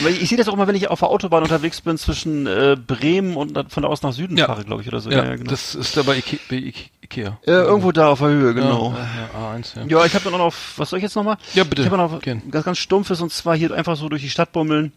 Aber 0.00 0.10
ich, 0.10 0.22
ich 0.22 0.28
sehe 0.28 0.38
das 0.38 0.48
auch 0.48 0.52
immer, 0.54 0.66
wenn 0.66 0.74
ich 0.74 0.88
auf 0.88 0.98
der 1.00 1.08
Autobahn 1.08 1.42
unterwegs 1.42 1.80
bin 1.80 1.96
zwischen 1.98 2.46
äh, 2.46 2.76
Bremen 2.76 3.36
und 3.36 3.54
dann 3.54 3.68
von 3.70 3.82
da 3.82 3.88
aus 3.88 4.02
nach 4.02 4.12
Süden 4.12 4.36
Ja. 4.36 4.46
fahre, 4.46 4.64
glaube 4.64 4.82
ich, 4.82 4.88
oder 4.88 5.00
so. 5.00 5.10
Ja, 5.10 5.34
genau. 5.36 5.50
das 5.50 5.74
ist 5.74 5.96
da 5.96 6.02
bei, 6.02 6.18
Ike 6.18 6.38
bei 6.48 6.56
Ike 6.56 6.90
Ikea. 7.04 7.38
äh, 7.46 7.50
irgendwo 7.50 7.92
da 7.92 8.08
auf 8.08 8.20
der 8.20 8.28
Höhe, 8.28 8.54
genau. 8.54 8.94
Ja, 8.96 9.06
ja, 9.50 9.54
A1, 9.56 9.76
ja. 9.76 9.98
Ja, 9.98 10.06
ich 10.06 10.14
habe 10.14 10.24
dann 10.24 10.34
auch 10.34 10.38
noch, 10.38 10.54
was 10.76 10.88
soll 10.88 10.98
ich 10.98 11.02
jetzt 11.02 11.14
nochmal? 11.16 11.36
Ja, 11.52 11.62
bitte. 11.64 11.82
Ich 11.82 11.90
habe 11.90 11.98
noch 11.98 12.20
Gern. 12.22 12.42
ganz, 12.50 12.64
ganz 12.64 12.78
stumpfes 12.78 13.20
und 13.20 13.30
zwar 13.30 13.54
hier 13.56 13.72
einfach 13.74 13.96
so 13.96 14.08
durch 14.08 14.22
die 14.22 14.30
Stadt 14.30 14.52
bummeln. 14.52 14.92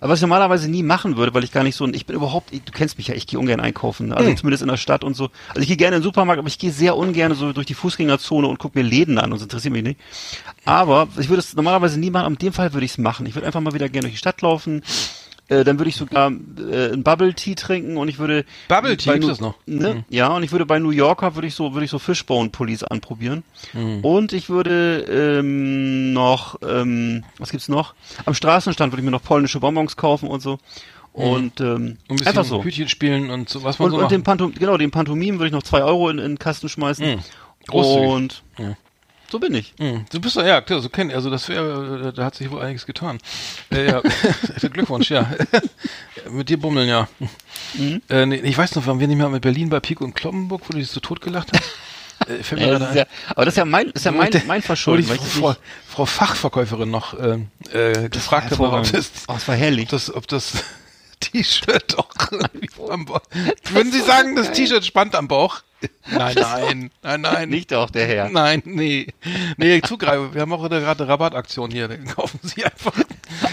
Aber 0.00 0.10
was 0.12 0.18
ich 0.20 0.22
normalerweise 0.22 0.70
nie 0.70 0.82
machen 0.82 1.16
würde, 1.18 1.34
weil 1.34 1.44
ich 1.44 1.52
gar 1.52 1.62
nicht 1.62 1.76
so, 1.76 1.86
ich 1.86 2.06
bin 2.06 2.16
überhaupt, 2.16 2.50
du 2.52 2.72
kennst 2.72 2.96
mich 2.96 3.08
ja, 3.08 3.14
ich 3.14 3.26
gehe 3.26 3.38
ungern 3.38 3.60
einkaufen, 3.60 4.08
ne? 4.08 4.16
also 4.16 4.30
Hm. 4.30 4.36
zumindest 4.38 4.62
in 4.62 4.68
der 4.68 4.78
Stadt 4.78 5.04
und 5.04 5.14
so. 5.14 5.28
Also 5.50 5.60
ich 5.60 5.68
gehe 5.68 5.76
gerne 5.76 5.96
in 5.96 6.00
den 6.00 6.04
Supermarkt, 6.04 6.38
aber 6.38 6.48
ich 6.48 6.58
gehe 6.58 6.70
sehr 6.72 6.96
ungern 6.96 7.34
so 7.34 7.52
durch 7.52 7.66
die 7.66 7.74
Fußgängerzone 7.74 8.46
und 8.46 8.58
gucke 8.58 8.78
mir 8.78 8.84
Läden 8.88 9.18
an 9.18 9.26
und 9.26 9.38
das 9.38 9.42
interessiert 9.42 9.72
mich 9.74 9.82
nicht. 9.82 10.00
Aber 10.64 11.08
ich 11.18 11.28
würde 11.28 11.40
es 11.40 11.54
normalerweise 11.54 11.98
nie 11.98 12.10
machen, 12.10 12.24
aber 12.26 12.32
in 12.34 12.38
dem 12.38 12.52
Fall 12.52 12.72
würde 12.72 12.84
ich 12.84 12.92
es 12.92 12.98
machen. 12.98 13.26
Ich 13.26 13.34
würde 13.34 13.46
einfach 13.46 13.60
mal 13.60 13.74
wieder 13.74 13.88
gerne 13.88 14.02
durch 14.06 14.14
die 14.14 14.18
Stadt 14.18 14.40
laufen. 14.42 14.82
Äh, 15.48 15.64
dann 15.64 15.78
würde 15.80 15.88
ich 15.88 15.96
sogar 15.96 16.30
äh, 16.30 16.92
ein 16.92 17.02
Bubble 17.02 17.34
Tea 17.34 17.56
trinken 17.56 17.96
und 17.96 18.06
ich 18.06 18.18
würde 18.20 18.44
Bubble 18.68 18.96
Tea 18.96 19.18
Nu- 19.18 19.26
das 19.26 19.40
noch? 19.40 19.54
Ne? 19.66 19.94
Mhm. 19.94 20.04
Ja, 20.08 20.28
und 20.28 20.44
ich 20.44 20.52
würde 20.52 20.64
bei 20.64 20.78
New 20.78 20.90
Yorker 20.90 21.34
würde 21.34 21.48
ich 21.48 21.56
so 21.56 21.72
würde 21.74 21.84
ich 21.84 21.90
so 21.90 21.98
Fishbone 21.98 22.50
Pullis 22.50 22.84
anprobieren. 22.84 23.42
Mhm. 23.72 24.04
Und 24.04 24.32
ich 24.32 24.48
würde 24.48 25.00
ähm, 25.40 26.12
noch 26.12 26.56
ähm, 26.62 27.24
was 27.38 27.50
gibt's 27.50 27.68
noch? 27.68 27.94
Am 28.26 28.34
Straßenstand 28.34 28.92
würde 28.92 29.00
ich 29.00 29.04
mir 29.04 29.10
noch 29.10 29.24
polnische 29.24 29.58
Bonbons 29.58 29.96
kaufen 29.96 30.28
und 30.28 30.40
so. 30.40 30.58
Und 31.12 31.60
ähm, 31.60 31.66
Mhm. 31.66 31.96
Ein 32.08 32.16
bisschen 32.16 32.26
einfach 32.28 32.44
so. 32.44 32.62
Hütchen 32.62 32.88
spielen 32.88 33.30
und 33.30 33.48
so, 33.48 33.64
was 33.64 33.80
man 33.80 33.86
Und, 33.90 33.96
so 33.98 34.02
und 34.04 34.12
den 34.12 34.22
Pantom 34.22 34.54
genau, 34.54 34.76
den 34.76 34.92
Pantomim 34.92 35.40
würde 35.40 35.46
ich 35.48 35.52
noch 35.52 35.64
zwei 35.64 35.82
Euro 35.82 36.10
in, 36.10 36.18
in 36.18 36.24
den 36.34 36.38
Kasten 36.38 36.68
schmeißen. 36.68 37.04
Mhm. 37.16 37.74
Und 37.74 38.42
Ja. 38.58 38.76
So 39.30 39.38
bin 39.38 39.54
ich. 39.54 39.72
Hm, 39.78 40.04
Du 40.10 40.20
bist 40.20 40.36
doch, 40.36 40.44
ja, 40.44 40.60
klar, 40.60 40.80
so 40.80 40.88
kenn, 40.88 41.10
also 41.10 41.30
das 41.30 41.48
wäre, 41.48 42.12
da 42.14 42.24
hat 42.24 42.34
sich 42.34 42.50
wohl 42.50 42.60
einiges 42.62 42.86
getan. 42.86 43.18
Äh, 43.72 43.88
ja, 43.88 44.02
Glückwunsch, 44.72 45.10
ja. 45.10 45.30
mit 46.30 46.48
dir 46.48 46.58
bummeln, 46.58 46.88
ja. 46.88 47.08
Mhm. 47.74 48.02
Äh, 48.08 48.26
nee, 48.26 48.36
ich 48.36 48.58
weiß 48.58 48.74
noch, 48.74 48.86
waren 48.86 48.98
wir 48.98 49.06
nicht 49.06 49.18
mal 49.18 49.28
mit 49.28 49.42
Berlin 49.42 49.68
bei 49.70 49.78
Pico 49.80 50.04
und 50.04 50.14
Kloppenburg, 50.14 50.62
wo 50.66 50.72
du 50.72 50.78
dich 50.78 50.88
so 50.90 51.00
tot 51.00 51.20
gelacht 51.20 51.48
hast? 51.54 51.62
Äh, 52.28 52.42
fällt 52.42 52.60
mir 52.60 52.66
Ja, 52.72 52.78
das 52.78 52.94
ja, 52.94 53.06
aber 53.30 53.46
das 53.46 53.54
ist 53.54 53.56
ja 53.58 53.64
mein, 53.64 53.88
ist 53.92 54.04
ja 54.04 54.12
Wo 54.12 54.18
mein, 54.18 54.30
mein 54.46 54.60
wo 54.62 54.66
Verschulden. 54.66 55.08
weil 55.08 55.16
ich 55.16 55.22
das 55.22 55.32
Frau, 55.32 55.56
Frau 55.88 56.04
Fachverkäuferin 56.04 56.90
noch 56.90 57.18
ähm, 57.18 57.46
äh, 57.72 58.10
gefragt 58.10 58.50
habe, 58.50 58.62
ob 58.70 58.92
das, 58.92 59.10
Oh, 59.26 59.32
das 59.32 59.48
war 59.48 59.54
herrlich. 59.56 59.84
ob 59.84 59.88
das, 59.92 60.14
ob 60.14 60.26
das 60.28 60.52
T-Shirt 61.20 61.96
irgendwie 62.30 62.68
am 62.90 63.06
Bauch. 63.06 63.22
Würden 63.70 63.90
Sie 63.90 64.02
sagen, 64.02 64.36
das 64.36 64.52
T-Shirt 64.52 64.84
spannt 64.84 65.14
am 65.14 65.28
Bauch? 65.28 65.60
Nein, 66.10 66.34
nein, 66.38 66.90
nein, 67.02 67.20
nein. 67.20 67.48
Nicht 67.48 67.72
doch, 67.72 67.88
der 67.90 68.06
Herr. 68.06 68.28
Nein, 68.28 68.62
nee. 68.66 69.06
Nee, 69.56 69.80
zugreifen. 69.80 70.34
Wir 70.34 70.42
haben 70.42 70.52
auch 70.52 70.60
gerade 70.68 70.84
eine 70.86 71.08
Rabattaktion 71.08 71.70
hier. 71.70 71.88
Dann 71.88 72.04
kaufen 72.04 72.38
Sie 72.42 72.64
einfach. 72.64 72.92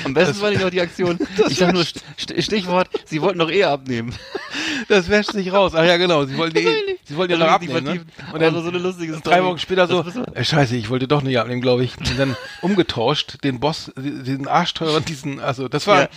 Am 0.03 0.13
besten 0.13 0.41
war 0.41 0.49
nicht 0.49 0.61
noch 0.61 0.69
die 0.69 0.81
Aktion. 0.81 1.17
Ich 1.49 1.57
sag 1.57 1.71
nur 1.73 1.83
St- 1.83 2.01
Stichwort, 2.41 2.89
sie 3.05 3.21
wollten 3.21 3.39
doch 3.39 3.49
eh 3.51 3.63
abnehmen. 3.63 4.13
Das 4.89 5.09
wäscht 5.09 5.31
sich 5.31 5.51
raus. 5.53 5.73
Ach 5.75 5.85
ja, 5.85 5.97
genau. 5.97 6.25
Sie 6.25 6.37
wollten, 6.37 6.55
die, 6.57 6.97
Sie 7.05 7.15
wollten 7.15 7.33
ja 7.33 7.39
noch 7.39 7.47
abnehmen. 7.47 7.83
Ne? 7.83 8.05
Und 8.33 8.41
dann 8.41 8.53
Aber 8.53 8.63
so 8.63 8.69
eine 8.69 8.79
lustige 8.79 9.13
drei 9.13 9.19
Story. 9.19 9.43
Wochen 9.43 9.57
später 9.59 9.87
so, 9.87 10.03
äh, 10.33 10.43
scheiße, 10.43 10.75
ich 10.75 10.89
wollte 10.89 11.07
doch 11.07 11.21
nicht 11.21 11.37
abnehmen, 11.39 11.61
glaube 11.61 11.83
ich. 11.83 11.97
Und 11.97 12.17
dann 12.19 12.35
umgetauscht, 12.61 13.43
den 13.43 13.59
Boss, 13.59 13.91
diesen 13.97 14.47
arschteuren, 14.47 15.05
diesen, 15.05 15.39
also 15.39 15.67
das 15.67 15.87
war, 15.87 16.01
Ja. 16.01 16.09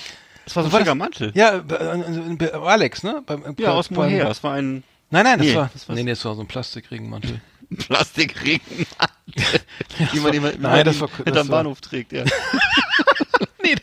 Das 0.46 0.56
war 0.56 0.64
so 0.64 0.70
ein 0.76 0.80
schicker? 0.80 0.94
Mantel. 0.96 1.30
ja, 1.34 1.58
bei- 1.58 1.76
äh, 1.76 2.34
bei 2.36 2.52
Alex, 2.54 3.02
ne? 3.04 3.22
Beim, 3.24 3.54
Ja, 3.58 3.72
aus 3.72 3.90
Moher. 3.90 4.24
Das 4.24 4.42
war 4.42 4.54
ein 4.54 4.82
Nein, 5.10 5.24
nein, 5.24 5.38
das 5.38 5.46
Nee, 5.46 5.54
war, 5.56 5.70
das 5.72 5.88
war- 5.88 5.94
nee, 5.96 6.04
das 6.04 6.24
war 6.24 6.34
so 6.34 6.40
ein 6.42 6.46
Plastikregenmantel. 6.46 7.40
Plastikring. 7.78 8.60
die 10.12 10.20
man 10.20 10.32
immer, 10.32 10.52
Nein, 10.58 10.84
das 10.84 11.00
war- 11.00 11.08
das 11.24 11.36
war- 11.48 11.58
Bahnhof 11.58 11.80
trägt, 11.80 12.12
ja. 12.12 12.24
nee, 13.64 13.74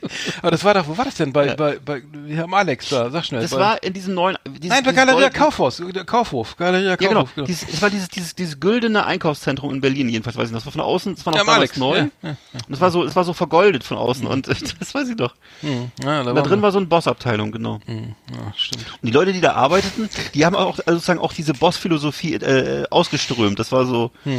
aber 0.41 0.51
das 0.51 0.63
war 0.63 0.73
doch, 0.73 0.87
wo 0.87 0.97
war 0.97 1.05
das 1.05 1.15
denn? 1.15 1.33
Bei, 1.33 1.55
bei, 1.55 1.77
bei, 1.83 2.01
wir 2.11 2.41
haben 2.41 2.53
Alex 2.53 2.89
da, 2.89 3.09
sag 3.09 3.25
schnell. 3.25 3.41
Das 3.41 3.51
bei, 3.51 3.57
war 3.57 3.83
in 3.83 3.93
diesem 3.93 4.13
neuen, 4.13 4.37
dieses, 4.47 4.69
Nein, 4.69 4.83
bei 4.83 4.91
Galeria 4.91 5.29
Kaufhaus, 5.29 5.81
der 5.93 6.05
Kaufhof, 6.05 6.55
Galeria 6.57 6.89
Ja, 6.91 6.95
genau. 6.95 7.23
Kaufhof. 7.25 7.45
Dieses, 7.45 7.67
es 7.69 7.81
war 7.81 7.89
dieses, 7.89 8.09
dieses, 8.09 8.35
dieses 8.35 8.59
güldene 8.59 9.05
Einkaufszentrum 9.05 9.73
in 9.73 9.81
Berlin, 9.81 10.09
jedenfalls 10.09 10.37
weiß 10.37 10.47
ich 10.47 10.51
noch. 10.51 10.59
Das 10.59 10.65
war 10.65 10.71
von 10.73 10.81
außen, 10.81 11.15
das 11.15 11.25
war 11.25 11.31
noch 11.31 11.37
Ja, 11.37 11.41
am 11.41 11.47
damals 11.47 11.59
Alex, 11.71 11.77
neu. 11.77 11.97
ja, 11.97 12.07
ja, 12.23 12.29
Und 12.67 12.73
es 12.73 12.81
war 12.81 12.91
so, 12.91 13.03
es 13.03 13.15
war 13.15 13.23
so 13.23 13.33
vergoldet 13.33 13.83
von 13.83 13.97
außen 13.97 14.25
und 14.27 14.47
das 14.79 14.93
weiß 14.95 15.09
ich 15.09 15.15
doch. 15.15 15.35
Hm, 15.61 15.91
ja, 16.03 16.23
da, 16.23 16.33
Da 16.33 16.41
drin 16.41 16.61
war 16.61 16.71
so 16.71 16.77
eine 16.77 16.87
Bossabteilung, 16.87 17.51
genau. 17.51 17.79
Hm, 17.85 18.15
ja, 18.31 18.53
stimmt. 18.55 18.85
Und 19.01 19.07
die 19.07 19.11
Leute, 19.13 19.33
die 19.33 19.41
da 19.41 19.53
arbeiteten, 19.53 20.09
die 20.33 20.45
haben 20.45 20.55
auch 20.55 20.77
also 20.79 20.93
sozusagen 20.93 21.19
auch 21.19 21.33
diese 21.33 21.53
Boss-Philosophie 21.53 22.35
äh, 22.35 22.85
ausgeströmt. 22.89 23.59
Das 23.59 23.71
war 23.71 23.85
so, 23.85 24.11
das 24.25 24.33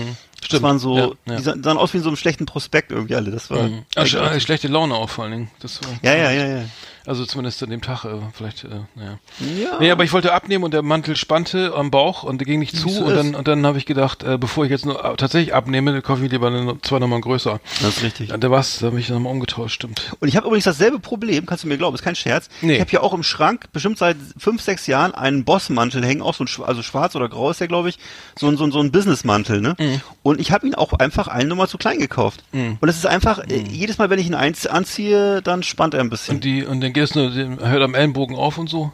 Stimmt. 0.44 0.62
waren 0.62 0.78
so, 0.78 0.96
Ja, 0.96 1.10
ja. 1.26 1.36
die 1.36 1.42
sahen, 1.42 1.78
aus 1.78 1.92
wie 1.92 1.98
in 1.98 2.02
so 2.02 2.08
einem 2.10 2.16
schlechten 2.16 2.46
Prospekt 2.46 2.92
irgendwie 2.92 3.14
alle. 3.16 3.30
Das 3.30 3.50
war, 3.50 3.64
Hm. 3.64 3.84
Ah, 3.96 4.06
sch 4.06 4.14
äh, 4.14 4.40
schlechte 4.40 4.68
Laune 4.68 4.94
auch 4.94 5.10
vor 5.10 5.24
allen 5.24 5.32
Dingen. 5.32 5.50
Das 5.60 5.80
war, 5.82 5.90
ja, 6.02 6.16
ja, 6.16 6.30
ja, 6.30 6.46
ja. 6.60 6.64
Also 7.08 7.24
zumindest 7.24 7.62
an 7.62 7.70
dem 7.70 7.80
Tag, 7.80 8.04
äh, 8.04 8.18
vielleicht, 8.34 8.64
äh, 8.64 8.68
naja. 8.94 9.18
Ja. 9.40 9.78
Nee, 9.80 9.90
aber 9.90 10.04
ich 10.04 10.12
wollte 10.12 10.34
abnehmen 10.34 10.62
und 10.62 10.74
der 10.74 10.82
Mantel 10.82 11.16
spannte 11.16 11.72
am 11.74 11.90
Bauch 11.90 12.22
und 12.22 12.38
der 12.38 12.46
ging 12.46 12.60
nicht 12.60 12.76
zu 12.76 12.90
so 12.90 13.04
und 13.04 13.16
dann, 13.16 13.34
und 13.34 13.48
dann 13.48 13.64
habe 13.64 13.78
ich 13.78 13.86
gedacht, 13.86 14.22
äh, 14.24 14.36
bevor 14.36 14.66
ich 14.66 14.70
jetzt 14.70 14.84
nur 14.84 15.02
äh, 15.02 15.16
tatsächlich 15.16 15.54
abnehme, 15.54 15.92
dann 15.92 16.02
kaufe 16.02 16.22
ich 16.22 16.30
lieber 16.30 16.48
eine, 16.48 16.76
zwei 16.82 16.98
Nummern 16.98 17.22
größer. 17.22 17.60
Das 17.80 17.96
ist 17.96 18.02
richtig. 18.02 18.28
Ja, 18.28 18.36
da 18.36 18.50
war's, 18.50 18.80
da 18.80 18.88
habe 18.88 19.00
ich 19.00 19.08
nochmal 19.08 19.32
umgetauscht, 19.32 19.74
stimmt. 19.76 20.12
Und 20.20 20.28
ich 20.28 20.36
habe 20.36 20.46
übrigens 20.46 20.64
dasselbe 20.64 20.98
Problem, 20.98 21.46
kannst 21.46 21.64
du 21.64 21.68
mir 21.68 21.78
glauben, 21.78 21.94
ist 21.94 22.02
kein 22.02 22.14
Scherz. 22.14 22.50
Nee. 22.60 22.74
Ich 22.74 22.80
habe 22.80 22.90
hier 22.90 23.02
auch 23.02 23.14
im 23.14 23.22
Schrank 23.22 23.72
bestimmt 23.72 23.96
seit 23.96 24.18
fünf, 24.36 24.60
sechs 24.60 24.86
Jahren 24.86 25.14
einen 25.14 25.44
Bossmantel 25.44 26.04
hängen, 26.04 26.20
auch 26.20 26.34
so 26.34 26.44
ein, 26.44 26.48
also 26.66 26.82
schwarz 26.82 27.16
oder 27.16 27.30
grau 27.30 27.50
ist 27.50 27.60
der, 27.60 27.68
glaube 27.68 27.88
ich, 27.88 27.98
so 28.38 28.48
ein, 28.48 28.58
so 28.58 28.64
ein, 28.64 28.70
so 28.70 28.80
ein 28.80 28.92
Businessmantel, 28.92 29.62
ne? 29.62 29.76
Mhm. 29.78 30.02
Und 30.22 30.40
ich 30.40 30.52
habe 30.52 30.66
ihn 30.66 30.74
auch 30.74 30.92
einfach 30.92 31.28
eine 31.28 31.48
Nummer 31.48 31.68
zu 31.68 31.78
klein 31.78 31.98
gekauft. 31.98 32.44
Und 32.52 32.88
es 32.88 32.96
ist 32.96 33.06
einfach, 33.06 33.38
äh, 33.38 33.64
jedes 33.70 33.96
Mal, 33.96 34.10
wenn 34.10 34.18
ich 34.18 34.26
ihn 34.26 34.34
einz 34.34 34.66
anziehe, 34.66 35.40
dann 35.40 35.62
spannt 35.62 35.94
er 35.94 36.00
ein 36.00 36.10
bisschen. 36.10 36.36
Und 36.36 36.44
die, 36.44 36.64
und 36.64 36.82
dann 36.82 36.92
nur, 37.14 37.30
den- 37.30 37.58
hört 37.60 37.82
am 37.82 37.94
Ellenbogen 37.94 38.36
auf 38.36 38.58
und 38.58 38.68
so. 38.68 38.92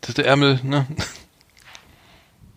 Das 0.00 0.10
ist 0.10 0.18
der 0.18 0.26
Ärmel, 0.26 0.60
ne? 0.62 0.86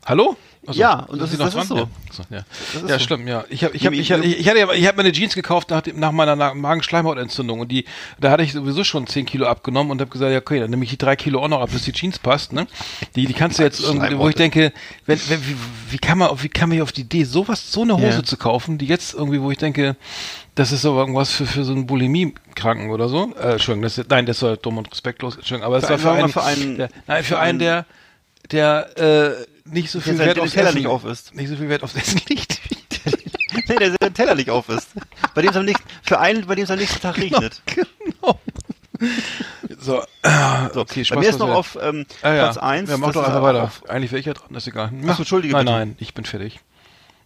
Hallo? 0.06 0.36
Achso, 0.68 0.80
Ja, 0.80 1.02
und 1.02 1.20
das 1.22 1.32
ist- 1.32 1.40
das 1.40 1.54
ist 1.54 1.68
so. 1.68 1.78
Ja, 1.78 1.88
Achso, 2.10 2.24
ja. 2.32 2.40
ist 2.40 2.90
ja 2.90 2.98
so. 2.98 3.06
schlimm, 3.06 3.28
ja. 3.28 3.44
Ich 3.50 3.64
habe 3.64 3.76
ich 3.76 3.86
hab, 3.86 3.94
ich, 3.94 4.12
hab, 4.12 4.24
ich, 4.24 4.40
ich 4.40 4.48
hatte 4.50 4.58
ja, 4.60 4.72
ich 4.72 4.88
habe 4.88 4.98
meine 4.98 5.12
Jeans 5.12 5.36
gekauft 5.36 5.70
nach, 5.70 5.84
nach 5.94 6.12
meiner 6.12 6.36
Magenschleimhautentzündung 6.56 7.60
und 7.60 7.72
die, 7.72 7.86
da 8.20 8.32
hatte 8.32 8.42
ich 8.42 8.54
sowieso 8.54 8.84
schon 8.84 9.06
10 9.06 9.28
Kilo 9.28 9.46
abgenommen 9.46 9.92
und 9.92 10.02
habe 10.02 10.10
gesagt, 10.10 10.32
ja 10.32 10.40
okay, 10.40 10.60
dann 10.60 10.72
nehme 10.72 10.84
ich 10.84 10.90
die 10.90 10.98
drei 10.98 11.16
Kilo 11.16 11.44
auch 11.44 11.48
noch 11.50 11.62
ab, 11.62 11.70
bis 11.72 11.84
die 11.84 11.92
Jeans 11.94 12.18
passt, 12.18 12.52
ne? 12.52 12.66
Die, 13.16 13.28
die 13.28 13.34
kannst 13.36 13.60
du 13.60 13.64
jetzt 13.64 13.80
irgendwie, 13.80 14.18
wo 14.18 14.28
ich 14.28 14.36
denke, 14.36 14.74
wenn, 15.06 15.20
wenn, 15.30 15.48
wie, 15.48 15.56
wie 15.92 15.98
kann 16.00 16.18
man, 16.18 16.32
wie 16.42 16.50
kann 16.50 16.70
man 16.70 16.82
auf 16.82 16.92
die 16.92 17.02
Idee, 17.02 17.26
sowas, 17.26 17.72
so 17.72 17.84
eine 17.84 17.94
Hose 17.96 18.08
Ja. 18.08 18.24
zu 18.24 18.36
kaufen, 18.38 18.80
die 18.80 18.88
jetzt 18.88 19.14
irgendwie, 19.14 19.42
wo 19.42 19.52
ich 19.52 19.60
denke, 19.60 19.96
das 20.56 20.72
ist 20.72 20.86
aber 20.86 21.00
irgendwas 21.02 21.32
für, 21.32 21.46
für 21.46 21.64
so 21.64 21.74
einen 21.74 21.86
Bulimie-Kranken 21.86 22.90
oder 22.90 23.08
so. 23.10 23.34
Äh, 23.36 23.54
Entschuldigung, 23.54 23.84
das 23.84 23.98
ist, 23.98 24.10
nein, 24.10 24.26
das 24.26 24.42
war 24.42 24.58
dumm 24.58 24.78
und 24.78 24.92
respektlos, 24.92 25.36
Entschuldigung, 25.36 25.68
aber 25.68 25.78
es 25.78 25.90
war 25.90 25.98
für 26.00 26.06
wir 26.06 26.12
einen, 26.14 26.30
für 26.30 26.44
einen- 26.44 26.78
der, 26.78 26.90
nein, 27.08 27.24
für 27.24 27.30
für 27.36 27.40
einen, 27.40 27.60
der, 27.60 27.86
der 28.52 28.98
äh, 28.98 29.46
nicht 29.70 29.90
so 29.92 30.00
viel 30.00 30.18
Wert 30.18 30.40
aufs 30.40 30.54
Teller 30.54 30.70
Essen, 30.70 30.78
nicht 30.78 30.88
auf 30.88 31.06
isst. 31.06 31.34
nicht 31.36 31.50
so 31.50 31.56
viel 31.56 31.70
Wert 31.70 31.84
aufs 31.84 31.96
Essen 31.96 32.22
liegt. 32.30 32.60
nee, 33.68 33.76
der 33.76 33.90
den 33.92 34.14
Teller 34.14 34.36
nicht 34.36 34.50
auf 34.50 34.70
ist. 34.70 34.90
Bei 35.34 35.42
dem 35.42 35.50
es 35.52 35.56
am 35.58 35.66
nächsten, 35.66 35.84
für 36.04 36.20
einen, 36.20 36.46
bei 36.46 36.56
dem 36.56 36.64
es 36.66 36.72
am 36.72 36.78
nächsten 36.80 37.02
Tag 37.02 37.18
regnet. 37.18 37.62
genau. 37.66 38.40
So, 39.80 40.02
äh, 40.24 40.30
So, 40.74 40.82
okay, 40.82 41.00
bei 41.02 41.04
Spaß 41.04 41.18
mir 41.20 41.30
ist 41.30 41.40
noch 41.40 41.50
auf 41.50 41.78
ähm, 41.82 42.06
Ah, 42.22 42.34
ja. 42.34 42.44
Platz 42.44 42.58
1. 42.58 42.90
Ja, 42.90 42.98
mach 42.98 43.12
doch 43.12 43.24
einfach 43.26 43.42
weiter. 43.42 43.72
Eigentlich 43.90 44.12
wäre 44.12 44.20
ich 44.20 44.26
ja 44.26 44.34
dran, 44.34 44.56
ist 44.56 44.68
egal. 44.68 44.90
Mach, 44.94 45.20
entschuldige 45.20 45.54
Nein, 45.54 45.66
bitte. 45.66 45.78
nein, 45.78 45.96
ich 46.00 46.14
bin 46.14 46.24
fertig. 46.26 46.60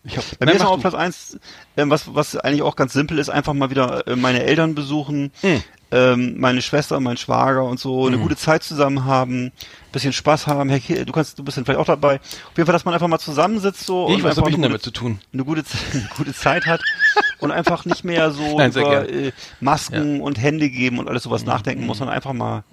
Ich 0.04 0.16
hab, 0.18 0.24
Bei 0.39 0.45
nein, 0.45 0.54
mir 0.56 0.58
ist 0.58 0.64
noch 0.64 0.72
auf. 0.72 0.80
Platz 0.82 0.93
1, 0.93 1.39
ähm, 1.78 1.89
was, 1.89 2.16
was 2.16 2.36
eigentlich 2.38 2.62
auch 2.62 2.76
ganz 2.76 2.93
simpel 2.93 3.20
ist, 3.20 3.30
einfach 3.30 3.54
mal 3.54 3.70
wieder 3.70 4.08
äh, 4.08 4.16
meine 4.16 4.43
Eltern 4.43 4.74
besuchen, 4.74 5.32
Hm. 5.41 5.62
ähm, 5.91 6.39
meine 6.39 6.62
Schwester, 6.62 7.00
mein 7.02 7.18
Schwager 7.18 7.64
und 7.66 7.80
so, 7.80 8.08
eine 8.08 8.16
Mhm. 8.18 8.22
gute 8.22 8.38
Zeit 8.38 8.64
zusammen 8.64 9.04
haben, 9.06 9.52
bisschen 9.91 10.14
Spaß 10.14 10.47
haben. 10.47 10.70
Herr 10.70 10.80
Kiel, 10.80 11.04
du 11.04 11.12
kannst, 11.12 11.38
du 11.38 11.43
bist 11.43 11.58
dann 11.58 11.66
vielleicht 11.66 11.80
auch 11.82 11.86
dabei. 11.86 12.16
Auf 12.16 12.58
jeden 12.58 12.66
Fall, 12.66 12.74
dass 12.74 12.86
man 12.86 12.93
einfach 12.93 13.08
mal 13.10 13.20
zusammensitzt 13.20 13.86
so 13.86 14.08
Ich, 14.08 14.16
und 14.16 14.26
einfach 14.26 14.38
habe 14.41 14.50
ich 14.52 14.56
eine 14.56 14.68
damit 14.68 14.84
zu 14.84 14.91
tun? 14.91 15.20
eine 15.34 15.43
gute, 15.43 15.64
eine 15.93 16.10
gute 16.16 16.34
Zeit 16.34 16.66
hat 16.66 16.82
und 17.39 17.52
einfach 17.52 17.84
nicht 17.86 18.04
mehr 18.06 18.32
so 18.32 18.41
Nein, 18.58 18.72
über 18.72 19.10
äh, 19.10 19.32
Masken 19.60 20.22
und 20.22 20.41
Hände 20.41 20.70
geben 20.70 21.00
und 21.00 21.10
alles 21.10 21.24
sowas 21.24 21.43
nachdenken 21.43 21.86
muss, 21.86 21.97
sondern 21.97 22.16
einfach 22.16 22.34
mal 22.34 22.64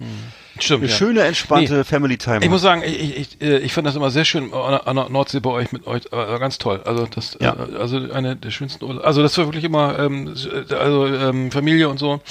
Stimmt. 0.63 0.83
eine 0.83 0.91
ja. 0.91 0.97
schöne, 0.97 1.21
entspannte 1.21 1.83
Family 1.83 2.17
Time. 2.17 2.39
Ich 2.43 2.49
muss 2.49 2.61
sagen, 2.61 2.81
ich, 2.85 2.99
ich, 2.99 3.17
ich, 3.17 3.41
äh, 3.41 3.57
ich 3.59 3.73
fand 3.73 3.87
das 3.87 3.95
immer 3.95 4.09
sehr 4.11 4.25
schön 4.25 4.53
an 4.53 4.95
der, 4.95 5.09
Nordsee 5.09 5.39
bei 5.39 5.49
euch 5.49 5.71
mit 5.71 5.87
euch, 5.87 6.03
äh, 6.11 6.39
ganz 6.39 6.57
toll. 6.57 6.81
Also 6.85 7.05
das, 7.07 7.37
Ja. 7.39 7.55
äh, 7.55 7.77
also 7.77 7.97
eine 8.11 8.35
der 8.35 8.51
schönsten 8.51 8.83
Urlaub. 8.85 9.05
Also 9.05 9.21
das 9.21 9.37
war 9.37 9.45
wirklich 9.45 9.63
immer, 9.63 9.97
ähm, 9.99 10.33
äh, 10.69 10.73
also 10.73 11.05
ähm, 11.07 11.51
Familie 11.51 11.89
und 11.89 11.99
so. 11.99 12.21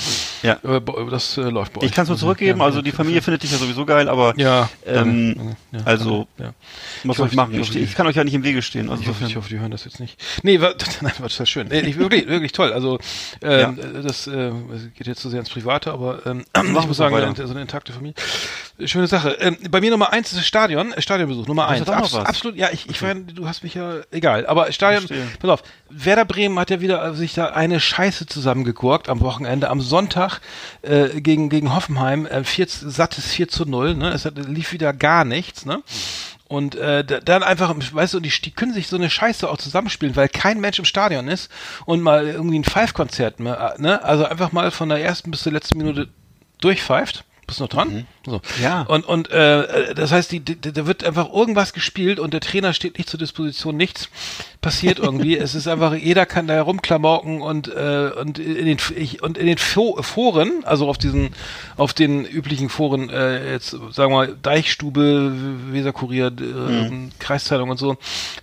Ja. 0.42 0.58
Das 1.10 1.38
äh, 1.38 1.42
läuft 1.42 1.72
bei 1.72 1.80
euch. 1.80 1.86
Ich 1.86 1.92
kann 1.92 2.04
es 2.04 2.08
nur 2.08 2.18
zurückgeben, 2.18 2.58
Ja, 2.60 2.64
also 2.64 2.82
die 2.82 2.92
Familie 2.92 3.22
findet 3.22 3.42
dich 3.42 3.52
ja 3.52 3.58
sowieso 3.58 3.84
geil, 3.84 4.08
aber 4.08 4.34
Ja. 4.36 4.68
ähm, 4.86 5.56
ja, 5.72 5.80
also 5.84 6.26
ich 7.02 7.18
hoffe, 7.18 7.36
machen? 7.36 7.60
ich 7.60 7.74
Ich, 7.76 7.94
kann 7.94 8.06
euch 8.06 8.16
ja 8.16 8.24
nicht 8.24 8.34
im 8.34 8.44
Wege 8.44 8.62
stehen. 8.62 8.90
Also 8.90 9.02
Ich 9.02 9.08
hoffe, 9.08 9.24
ich 9.26 9.36
hoffe, 9.36 9.48
die 9.48 9.58
hören 9.58 9.70
das 9.70 9.84
jetzt 9.84 10.00
nicht. 10.00 10.22
Nee, 10.42 10.60
war, 10.60 10.74
nein, 11.00 11.12
war 11.18 11.28
total 11.28 11.46
schön. 11.46 11.68
Nee, 11.68 11.80
ich, 11.80 11.98
wirklich, 11.98 12.28
wirklich 12.28 12.52
toll. 12.52 12.72
Also 12.72 12.98
ähm, 13.42 13.78
das 14.02 14.26
äh, 14.26 14.50
geht 14.96 15.06
jetzt 15.06 15.20
zu 15.20 15.30
sehr 15.30 15.40
ins 15.40 15.50
Private, 15.50 15.92
aber 15.92 16.24
ähm, 16.26 16.44
ich 16.56 16.86
muss 16.86 16.96
sagen, 16.96 17.34
so 17.36 17.50
eine 17.50 17.60
intakte 17.62 17.92
Familie. 17.92 18.14
Schöne 18.84 19.06
Sache. 19.06 19.30
Ähm, 19.40 19.56
bei 19.70 19.80
mir 19.80 19.90
Nummer 19.90 20.12
eins 20.12 20.32
ist 20.32 20.38
das 20.38 20.46
Stadion, 20.46 20.92
äh, 20.92 21.00
Stadionbesuch, 21.00 21.46
Nummer 21.46 21.66
eins. 21.68 21.88
Abs 21.88 22.12
was? 22.12 22.26
Absolut, 22.26 22.56
ja, 22.56 22.68
ich, 22.70 22.90
ich 22.90 23.00
war, 23.00 23.14
du 23.14 23.48
hast 23.48 23.62
mich 23.64 23.72
ja, 23.74 24.00
egal. 24.10 24.46
Aber 24.46 24.70
Stadion, 24.70 25.06
Verstehe. 25.06 25.26
pass 25.40 25.48
auf, 25.50 25.62
Werder 25.88 26.26
Bremen 26.26 26.58
hat 26.58 26.68
ja 26.68 26.80
wieder 26.82 27.02
äh, 27.02 27.14
sich 27.14 27.32
da 27.32 27.46
eine 27.46 27.80
Scheiße 27.80 28.26
zusammengegurkt 28.26 29.08
am 29.08 29.20
Wochenende, 29.20 29.70
am 29.70 29.80
Sonntag 29.80 30.40
äh, 30.82 31.20
gegen, 31.22 31.48
gegen 31.48 31.74
Hoffenheim, 31.74 32.26
äh, 32.26 32.44
vier, 32.44 32.66
sattes 32.68 33.26
4 33.32 33.48
zu 33.48 33.64
0, 33.64 33.94
ne? 33.94 34.10
Es 34.10 34.26
hat, 34.26 34.34
lief 34.46 34.72
wieder 34.72 34.92
gar 34.92 35.24
nichts, 35.24 35.64
ne? 35.64 35.82
Und 36.48 36.74
äh, 36.74 37.02
da- 37.02 37.20
dann 37.20 37.42
einfach, 37.42 37.74
weißt 37.74 38.12
du, 38.12 38.20
die, 38.20 38.28
die 38.28 38.50
können 38.50 38.74
sich 38.74 38.88
so 38.88 38.96
eine 38.96 39.08
Scheiße 39.08 39.48
auch 39.48 39.56
zusammenspielen, 39.56 40.14
weil 40.16 40.28
kein 40.28 40.60
Mensch 40.60 40.78
im 40.78 40.84
Stadion 40.84 41.28
ist 41.28 41.50
und 41.86 42.02
mal 42.02 42.26
irgendwie 42.26 42.58
ein 42.58 42.64
Five-Konzert, 42.64 43.40
ne? 43.40 43.74
ne? 43.78 44.04
Also 44.04 44.26
einfach 44.26 44.52
mal 44.52 44.70
von 44.70 44.90
der 44.90 45.02
ersten 45.02 45.30
bis 45.30 45.42
zur 45.42 45.52
letzten 45.52 45.78
Minute 45.78 46.08
durchpfeift. 46.60 47.24
Bist 47.46 47.60
du 47.60 47.64
noch 47.64 47.68
dran? 47.68 48.06
So. 48.26 48.40
Ja. 48.62 48.82
Und, 48.82 49.06
und 49.06 49.30
äh, 49.30 49.94
das 49.94 50.10
heißt, 50.12 50.32
die, 50.32 50.40
die, 50.40 50.60
da 50.60 50.86
wird 50.86 51.04
einfach 51.04 51.32
irgendwas 51.32 51.72
gespielt 51.72 52.18
und 52.18 52.34
der 52.34 52.40
Trainer 52.40 52.72
steht 52.72 52.98
nicht 52.98 53.08
zur 53.08 53.18
Disposition, 53.20 53.76
nichts 53.76 54.08
passiert 54.60 54.98
irgendwie. 54.98 55.38
es 55.38 55.54
ist 55.54 55.68
einfach, 55.68 55.94
jeder 55.94 56.26
kann 56.26 56.48
da 56.48 56.54
herumklamauken 56.54 57.40
und, 57.40 57.68
äh, 57.68 58.10
und 58.20 58.38
in 58.40 58.66
den 58.66 58.78
ich, 58.96 59.22
und 59.22 59.38
in 59.38 59.46
den 59.46 59.58
Fo 59.58 60.02
Foren, 60.02 60.64
also 60.64 60.88
auf 60.88 60.98
diesen, 60.98 61.30
auf 61.76 61.94
den 61.94 62.24
üblichen 62.24 62.68
Foren, 62.68 63.10
äh, 63.10 63.52
jetzt 63.52 63.70
sagen 63.70 64.10
wir 64.12 64.16
mal, 64.16 64.36
Deichstube, 64.42 65.32
Weserkurier, 65.70 66.26
äh, 66.28 66.90
Kreiszeitung 67.20 67.70
und 67.70 67.78
so, 67.78 67.96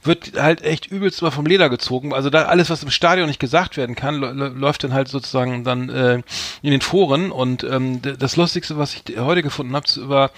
wird 0.03 0.39
halt 0.39 0.61
echt 0.61 0.85
übelst 0.87 1.21
mal 1.21 1.31
vom 1.31 1.45
Leder 1.45 1.69
gezogen. 1.69 2.13
Also 2.13 2.29
da 2.29 2.43
alles, 2.45 2.69
was 2.69 2.83
im 2.83 2.89
Stadion 2.89 3.27
nicht 3.27 3.39
gesagt 3.39 3.75
werden 3.75 3.95
kann, 3.95 4.23
lä- 4.23 4.31
lä- 4.33 4.53
läuft 4.57 4.83
dann 4.85 4.93
halt 4.93 5.09
sozusagen 5.09 5.63
dann 5.65 5.89
äh, 5.89 6.21
in 6.61 6.71
den 6.71 6.81
Foren. 6.81 7.31
Und 7.31 7.63
ähm, 7.65 8.01
das 8.01 8.37
Lustigste, 8.37 8.77
was 8.77 8.93
ich 8.95 9.17
heute 9.17 9.43
gefunden 9.43 9.72
habe, 9.75 9.85
war, 10.09 10.31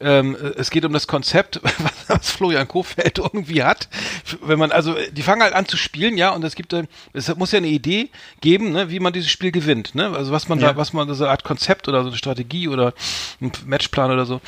ähm, 0.00 0.36
es 0.56 0.70
geht 0.70 0.84
um 0.84 0.92
das 0.92 1.06
Konzept, 1.06 1.60
was 2.08 2.30
Florian 2.30 2.68
Kofeld 2.68 3.18
irgendwie 3.18 3.62
hat. 3.62 3.88
Wenn 4.42 4.58
man, 4.58 4.72
also 4.72 4.96
die 5.12 5.22
fangen 5.22 5.42
halt 5.42 5.54
an 5.54 5.66
zu 5.66 5.76
spielen, 5.76 6.16
ja, 6.16 6.30
und 6.30 6.44
es 6.44 6.54
gibt, 6.54 6.72
äh, 6.72 6.84
es 7.12 7.34
muss 7.36 7.52
ja 7.52 7.58
eine 7.58 7.68
Idee 7.68 8.10
geben, 8.40 8.72
ne, 8.72 8.90
wie 8.90 9.00
man 9.00 9.12
dieses 9.12 9.30
Spiel 9.30 9.52
gewinnt, 9.52 9.94
ne? 9.94 10.10
Also 10.14 10.32
was 10.32 10.48
man 10.48 10.58
Ja. 10.60 10.72
da, 10.72 10.76
was 10.76 10.92
man, 10.92 11.12
so 11.14 11.24
eine 11.24 11.30
Art 11.30 11.44
Konzept 11.44 11.88
oder 11.88 12.02
so 12.02 12.08
eine 12.08 12.16
Strategie 12.16 12.68
oder 12.68 12.92
ein 13.40 13.52
Matchplan 13.66 14.10
oder 14.10 14.26
so. 14.26 14.40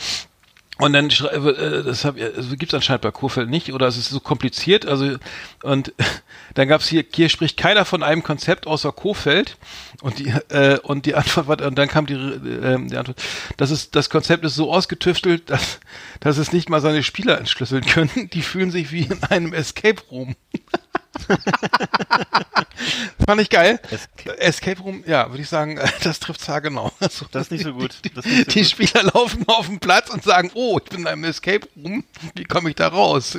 Und 0.80 0.92
dann 0.92 1.10
äh, 1.10 1.82
das 1.82 2.04
hab, 2.04 2.16
also 2.18 2.56
gibt's 2.56 2.74
anscheinend 2.74 3.02
bei 3.02 3.10
Kurfeld 3.10 3.50
nicht 3.50 3.72
oder 3.72 3.86
es 3.86 3.96
ist 3.96 4.10
so 4.10 4.20
kompliziert. 4.20 4.86
Also 4.86 5.16
und 5.62 5.92
dann 6.54 6.68
gab's 6.68 6.88
hier 6.88 7.04
hier 7.12 7.28
spricht 7.28 7.56
keiner 7.56 7.84
von 7.84 8.02
einem 8.02 8.22
Konzept 8.22 8.66
außer 8.66 8.92
Kofeld 8.92 9.56
und 10.02 10.18
die 10.18 10.32
äh, 10.48 10.78
und 10.82 11.06
die 11.06 11.14
Antwort 11.14 11.48
war 11.48 11.60
und 11.66 11.76
dann 11.76 11.88
kam 11.88 12.06
die 12.06 12.14
äh, 12.14 12.78
die 12.86 12.96
Antwort. 12.96 13.22
Das 13.56 13.70
ist 13.70 13.94
das 13.94 14.10
Konzept 14.10 14.44
ist 14.44 14.54
so 14.54 14.72
ausgetüftelt, 14.72 15.50
dass 15.50 15.80
dass 16.20 16.38
es 16.38 16.52
nicht 16.52 16.68
mal 16.68 16.80
seine 16.80 17.02
Spieler 17.02 17.38
entschlüsseln 17.38 17.84
können. 17.84 18.30
Die 18.32 18.42
fühlen 18.42 18.70
sich 18.70 18.92
wie 18.92 19.02
in 19.02 19.22
einem 19.24 19.52
Escape 19.52 20.00
Room. 20.10 20.34
Fand 23.26 23.40
ich 23.40 23.50
geil. 23.50 23.78
Escape 24.38 24.80
Room, 24.80 25.04
ja, 25.06 25.28
würde 25.30 25.42
ich 25.42 25.48
sagen, 25.48 25.78
das 26.02 26.18
trifft's 26.20 26.46
genau. 26.62 26.90
Also, 27.00 27.26
Das 27.30 27.42
ist 27.44 27.50
nicht 27.52 27.64
so 27.64 27.72
gut. 27.72 27.94
Nicht 28.02 28.14
so 28.16 28.22
die 28.22 28.44
gut. 28.60 28.66
Spieler 28.66 29.02
laufen 29.14 29.44
auf 29.46 29.66
den 29.66 29.78
Platz 29.78 30.10
und 30.10 30.22
sagen, 30.22 30.50
oh, 30.54 30.78
ich 30.82 30.88
bin 30.90 31.00
in 31.00 31.06
einem 31.06 31.24
Escape 31.24 31.66
Room, 31.76 32.04
wie 32.34 32.44
komme 32.44 32.70
ich 32.70 32.76
da 32.76 32.88
raus? 32.88 33.38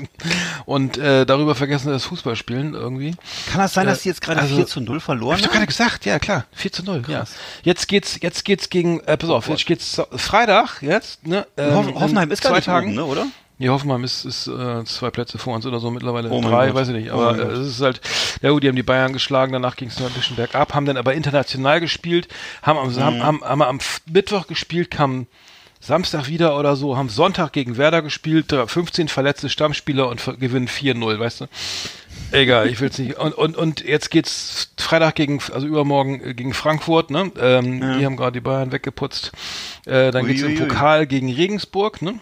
Und 0.66 0.98
äh, 0.98 1.26
darüber 1.26 1.56
vergessen 1.56 1.86
sie 1.88 1.92
das 1.94 2.06
Fußballspielen 2.06 2.74
irgendwie. 2.74 3.16
Kann 3.52 3.60
das 3.62 3.74
sein, 3.74 3.86
dass 3.88 4.00
Äh, 4.00 4.04
die 4.04 4.10
jetzt 4.10 4.22
gerade 4.22 4.42
also- 4.42 4.56
4 4.56 4.68
zu 4.68 4.82
0 4.82 5.00
verloren 5.00 5.34
Hab 5.34 5.40
ich 5.40 5.46
gerade 5.48 5.60
haben? 5.62 5.66
gesagt, 5.68 6.06
ja 6.06 6.20
klar, 6.20 6.46
4 6.54 6.72
zu 6.72 6.84
0. 6.84 7.04
Ja. 7.08 7.26
Jetzt 7.64 7.88
geht's, 7.88 8.18
jetzt 8.22 8.46
geht's 8.46 8.70
gegen, 8.70 9.00
äh, 9.02 9.18
pass 9.18 9.30
auf, 9.30 9.48
jetzt 9.50 9.66
geht's 9.66 10.02
Freitag, 10.16 10.82
jetzt, 10.82 11.26
ne? 11.26 11.48
ähm, 11.58 12.00
Hoffenheim 12.00 12.32
ist 12.32 12.44
zwei 12.44 12.62
Tagen. 12.62 12.88
oben, 12.88 12.96
ne, 12.96 13.06
oder? 13.06 13.28
Ja, 13.62 13.72
Hoffenheim 13.72 14.04
ist, 14.04 14.26
ist 14.26 14.48
äh, 14.48 14.84
zwei 14.86 15.12
Plätze 15.12 15.38
vor 15.38 15.54
uns 15.56 15.66
oder 15.66 15.80
so 15.80 15.92
mittlerweile. 15.92 16.30
Oh 16.32 16.42
Drei, 16.42 16.68
Gott. 16.68 16.76
weiß 16.76 16.88
ich 16.90 16.96
nicht. 16.96 17.12
Oh 17.12 17.16
Aber 17.22 17.36
äh, 17.38 17.44
Gott. 17.44 17.52
es 17.54 17.68
ist 17.68 17.82
halt, 17.82 18.02
ja 18.42 18.50
gut, 18.50 18.64
die 18.64 18.68
haben 18.68 18.76
die 18.76 18.84
Bayern 18.84 19.14
geschlagen, 19.14 19.54
danach 19.54 19.76
ging 19.76 19.88
es 19.90 20.00
noch 20.00 20.08
ein 20.08 20.14
bisschen 20.14 20.36
bergab, 20.36 20.74
haben 20.74 20.86
dann 20.86 20.98
aber 20.98 21.14
international 21.14 21.80
gespielt, 21.80 22.28
haben 22.64 22.80
am, 22.80 22.88
Mhm. 22.88 22.94
Sam- 22.94 23.24
haben, 23.24 23.42
haben 23.44 23.62
am 23.62 23.80
Mittwoch 24.12 24.48
gespielt, 24.48 24.90
kamen 24.90 25.28
Samstag 25.80 26.28
wieder 26.28 26.58
oder 26.60 26.76
so, 26.76 26.96
haben 26.98 27.10
Sonntag 27.10 27.54
gegen 27.54 27.76
Werder 27.78 28.02
gespielt, 28.02 28.52
da 28.52 28.68
15 28.68 29.08
verletzte 29.08 29.50
Stammspieler 29.50 30.08
und 30.10 30.24
gewinnen 30.40 30.68
4-0, 30.68 31.20
weißt 31.20 31.42
du? 31.42 31.46
Egal, 32.32 32.68
ich 32.68 32.80
will's 32.80 32.98
nicht. 33.00 33.18
Und, 33.18 33.34
und, 33.34 33.58
und 33.58 33.82
jetzt 33.84 34.10
geht's 34.12 34.70
Freitag 34.78 35.16
gegen, 35.16 35.40
also 35.54 35.68
übermorgen 35.68 36.22
äh, 36.24 36.34
gegen 36.34 36.54
Frankfurt, 36.54 37.10
ne? 37.12 37.32
Ähm, 37.40 37.82
Die 38.00 38.06
haben 38.06 38.16
gerade 38.16 38.34
die 38.34 38.42
Bayern 38.42 38.72
weggeputzt. 38.72 39.32
Äh, 39.86 40.12
dann 40.12 40.26
geht's 40.28 40.42
im 40.42 40.50
Uiuiui. 40.54 40.68
Pokal 40.68 41.08
gegen 41.08 41.32
Regensburg, 41.34 42.02
ne? 42.02 42.20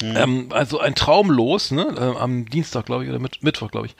Ähm, 0.00 0.48
also 0.50 0.80
ein 0.80 0.94
Traum 0.94 1.30
los, 1.30 1.70
ne? 1.70 1.94
Äh, 1.96 2.18
am 2.18 2.46
Dienstag, 2.46 2.86
glaube 2.86 3.04
ich, 3.04 3.10
oder 3.10 3.18
mit, 3.18 3.42
Mittwoch, 3.42 3.70
glaube 3.70 3.86
ich. 3.86 3.96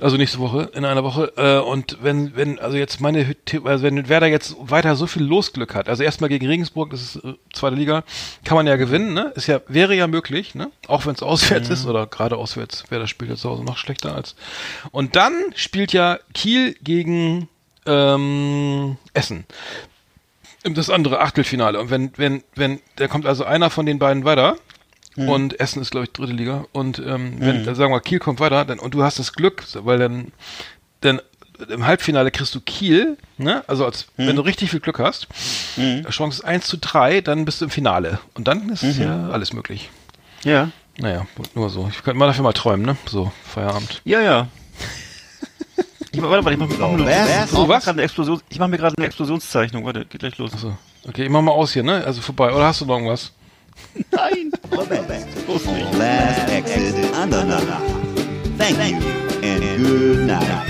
Also 0.00 0.16
nächste 0.16 0.38
Woche, 0.38 0.70
in 0.74 0.84
einer 0.84 1.04
Woche. 1.04 1.32
Äh, 1.36 1.58
und 1.58 1.98
wenn, 2.00 2.34
wenn, 2.34 2.58
also 2.58 2.76
jetzt 2.78 3.00
meine, 3.00 3.36
also 3.64 3.84
wenn 3.84 4.08
Werder 4.08 4.26
jetzt 4.26 4.56
weiter 4.58 4.96
so 4.96 5.06
viel 5.06 5.22
Losglück 5.22 5.74
hat, 5.74 5.88
also 5.88 6.02
erstmal 6.02 6.30
gegen 6.30 6.46
Regensburg, 6.46 6.90
das 6.90 7.02
ist 7.02 7.16
äh, 7.16 7.34
zweite 7.52 7.76
Liga, 7.76 8.02
kann 8.44 8.56
man 8.56 8.66
ja 8.66 8.76
gewinnen, 8.76 9.12
ne? 9.12 9.32
Ist 9.36 9.48
ja, 9.48 9.60
wäre 9.68 9.94
ja 9.94 10.06
möglich, 10.06 10.54
ne? 10.54 10.70
Auch 10.88 11.04
wenn 11.04 11.14
es 11.14 11.22
auswärts 11.22 11.68
ist 11.68 11.86
oder 11.86 12.06
gerade 12.06 12.36
auswärts, 12.36 12.90
Werder 12.90 13.06
spielt 13.06 13.30
jetzt 13.30 13.42
zu 13.42 13.50
Hause 13.50 13.64
noch 13.64 13.76
schlechter 13.76 14.14
als. 14.14 14.34
Und 14.92 15.14
dann 15.14 15.34
spielt 15.54 15.92
ja 15.92 16.18
Kiel 16.32 16.74
gegen 16.82 17.48
ähm, 17.86 18.96
Essen. 19.12 19.44
Das 20.64 20.90
andere 20.90 21.20
Achtelfinale. 21.20 21.78
Und 21.78 21.90
wenn, 21.90 22.12
wenn, 22.16 22.42
wenn, 22.54 22.80
da 22.96 23.08
kommt 23.08 23.26
also 23.26 23.44
einer 23.44 23.68
von 23.68 23.84
den 23.84 23.98
beiden 23.98 24.24
weiter, 24.24 24.56
und 25.16 25.60
Essen 25.60 25.82
ist, 25.82 25.90
glaube 25.90 26.04
ich, 26.06 26.12
dritte 26.12 26.32
Liga. 26.32 26.64
Und 26.72 26.98
ähm, 26.98 27.34
wenn, 27.38 27.64
dann 27.64 27.74
sagen 27.74 27.92
wir, 27.92 28.00
Kiel 28.00 28.18
kommt 28.18 28.40
weiter, 28.40 28.64
dann, 28.64 28.78
und 28.78 28.94
du 28.94 29.02
hast 29.02 29.18
das 29.18 29.32
Glück, 29.34 29.64
weil 29.74 29.98
dann, 29.98 30.32
dann 31.02 31.20
im 31.68 31.86
Halbfinale 31.86 32.30
kriegst 32.30 32.54
du 32.54 32.60
Kiel, 32.60 33.16
ne? 33.38 33.62
Also 33.68 33.84
als 33.84 34.06
wenn 34.16 34.34
du 34.36 34.42
richtig 34.42 34.70
viel 34.70 34.80
Glück 34.80 34.98
hast, 34.98 35.28
Chance 36.10 36.38
ist 36.40 36.44
1 36.44 36.66
zu 36.66 36.76
3, 36.78 37.20
dann 37.20 37.44
bist 37.44 37.60
du 37.60 37.66
im 37.66 37.70
Finale. 37.70 38.18
Und 38.34 38.48
dann 38.48 38.68
ist 38.70 38.82
ja 38.98 39.28
alles 39.30 39.52
möglich. 39.52 39.90
Ja. 40.44 40.70
Naja, 40.98 41.26
nur 41.54 41.70
so. 41.70 41.88
Ich 41.90 42.02
könnte 42.02 42.18
mal 42.18 42.26
dafür 42.26 42.42
mal 42.44 42.52
träumen, 42.52 42.84
ne? 42.84 42.96
So, 43.06 43.30
Feierabend. 43.44 44.00
Ja, 44.04 44.20
ja. 44.20 44.48
Ich, 46.14 46.20
warte, 46.20 46.44
warte, 46.44 46.52
ich 46.52 46.58
mach, 46.58 46.68
mir- 46.68 46.84
Oh, 46.84 46.96
mach 48.58 48.66
eine 48.66 48.68
mir 48.68 48.76
gerade 48.76 48.94
eine 48.98 49.06
Explosionszeichnung. 49.06 49.84
Warte, 49.86 50.04
geht 50.04 50.20
gleich 50.20 50.36
los. 50.38 50.50
So. 50.58 50.76
Okay, 51.08 51.24
ich 51.24 51.30
mach 51.30 51.40
mal 51.40 51.52
aus 51.52 51.72
hier, 51.72 51.82
ne? 51.82 52.04
Also 52.04 52.20
vorbei. 52.20 52.52
Oder 52.52 52.66
hast 52.66 52.80
du 52.82 52.86
noch 52.86 52.96
irgendwas? 52.96 53.32
Nein! 54.10 54.52
Last 55.98 56.50
exit 56.50 57.14
Andernach. 57.14 57.62
Thank 58.58 58.78
you 58.78 58.98
and 59.42 59.84
good 59.84 60.26
night. 60.26 60.66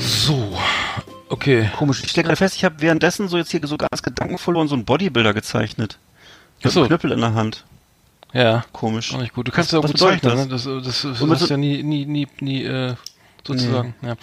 So. 0.00 0.56
Okay. 1.28 1.70
Komisch. 1.76 2.02
Ich 2.02 2.10
stelle 2.10 2.24
gerade 2.24 2.36
fest, 2.36 2.56
ich 2.56 2.64
habe 2.64 2.80
währenddessen 2.80 3.28
so 3.28 3.36
jetzt 3.36 3.50
hier 3.50 3.60
so 3.64 3.76
ganz 3.76 4.02
gedankenvoll 4.02 4.56
und 4.56 4.68
so 4.68 4.74
einen 4.74 4.84
Bodybuilder 4.84 5.34
gezeichnet. 5.34 5.98
Mit 6.62 6.72
so. 6.72 6.80
einem 6.80 6.88
Knüppel 6.88 7.12
in 7.12 7.20
der 7.20 7.34
Hand. 7.34 7.64
Ja. 8.32 8.64
Komisch. 8.72 9.14
Auch 9.14 9.20
nicht 9.20 9.34
gut. 9.34 9.48
Du 9.48 9.52
kannst 9.52 9.72
ja 9.72 9.78
auch 9.78 9.86
gut 9.86 9.98
zeichnen, 9.98 10.34
ne? 10.36 10.46
Das, 10.48 10.64
das, 10.64 11.02
das, 11.02 11.18
das 11.18 11.30
hast 11.40 11.50
ja 11.50 11.56
nie, 11.56 11.82
nie, 11.82 12.06
nie, 12.06 12.26
nie, 12.40 12.64
äh, 12.64 12.94
sozusagen. 13.46 13.94
Ja. 14.02 14.16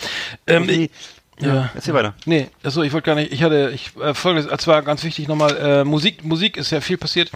Ähm, 0.47 0.65
Nee, 0.65 0.85
ich, 0.85 0.91
ja. 1.39 1.69
Erzähl 1.73 1.93
weiter. 1.93 2.13
Nee, 2.25 2.49
achso, 2.63 2.83
ich 2.83 2.93
wollte 2.93 3.07
gar 3.07 3.15
nicht, 3.15 3.31
ich 3.31 3.43
hatte, 3.43 3.71
ich, 3.73 3.95
äh, 3.97 4.13
folgendes, 4.13 4.51
es 4.51 4.67
war 4.67 4.81
ganz 4.81 5.03
wichtig 5.03 5.27
nochmal, 5.27 5.57
äh, 5.57 5.83
Musik, 5.83 6.23
Musik 6.23 6.57
ist 6.57 6.71
ja 6.71 6.81
viel 6.81 6.97
passiert. 6.97 7.31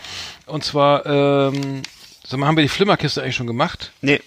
Und 0.46 0.64
zwar, 0.64 1.06
ähm, 1.06 1.82
sag 2.26 2.40
mal, 2.40 2.48
haben 2.48 2.58
wir 2.58 2.64
die 2.64 2.70
Flimmerkiste 2.70 3.22
eigentlich 3.22 3.36
schon 3.36 3.48
gemacht? 3.48 3.92
Nee, 4.02 4.22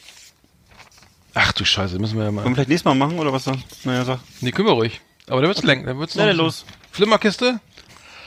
Ach 1.34 1.52
du 1.52 1.64
Scheiße, 1.64 1.98
müssen 1.98 2.16
wir 2.16 2.24
ja 2.24 2.26
wollen 2.26 2.36
wir 2.38 2.42
mal. 2.48 2.54
vielleicht 2.54 2.68
nächstes 2.68 2.84
Mal 2.84 2.94
machen 2.94 3.18
oder 3.18 3.32
was 3.32 3.44
da? 3.44 3.54
Naja, 3.84 4.04
sag. 4.04 4.18
Nee, 4.40 4.50
können 4.50 4.66
wir 4.66 4.72
ruhig. 4.72 5.00
Aber 5.28 5.40
da 5.40 5.46
wird's 5.46 5.62
lenken, 5.62 5.86
da 5.86 5.96
wird's 5.96 6.14
dann 6.14 6.36
los. 6.36 6.64
Flimmerkiste? 6.90 7.60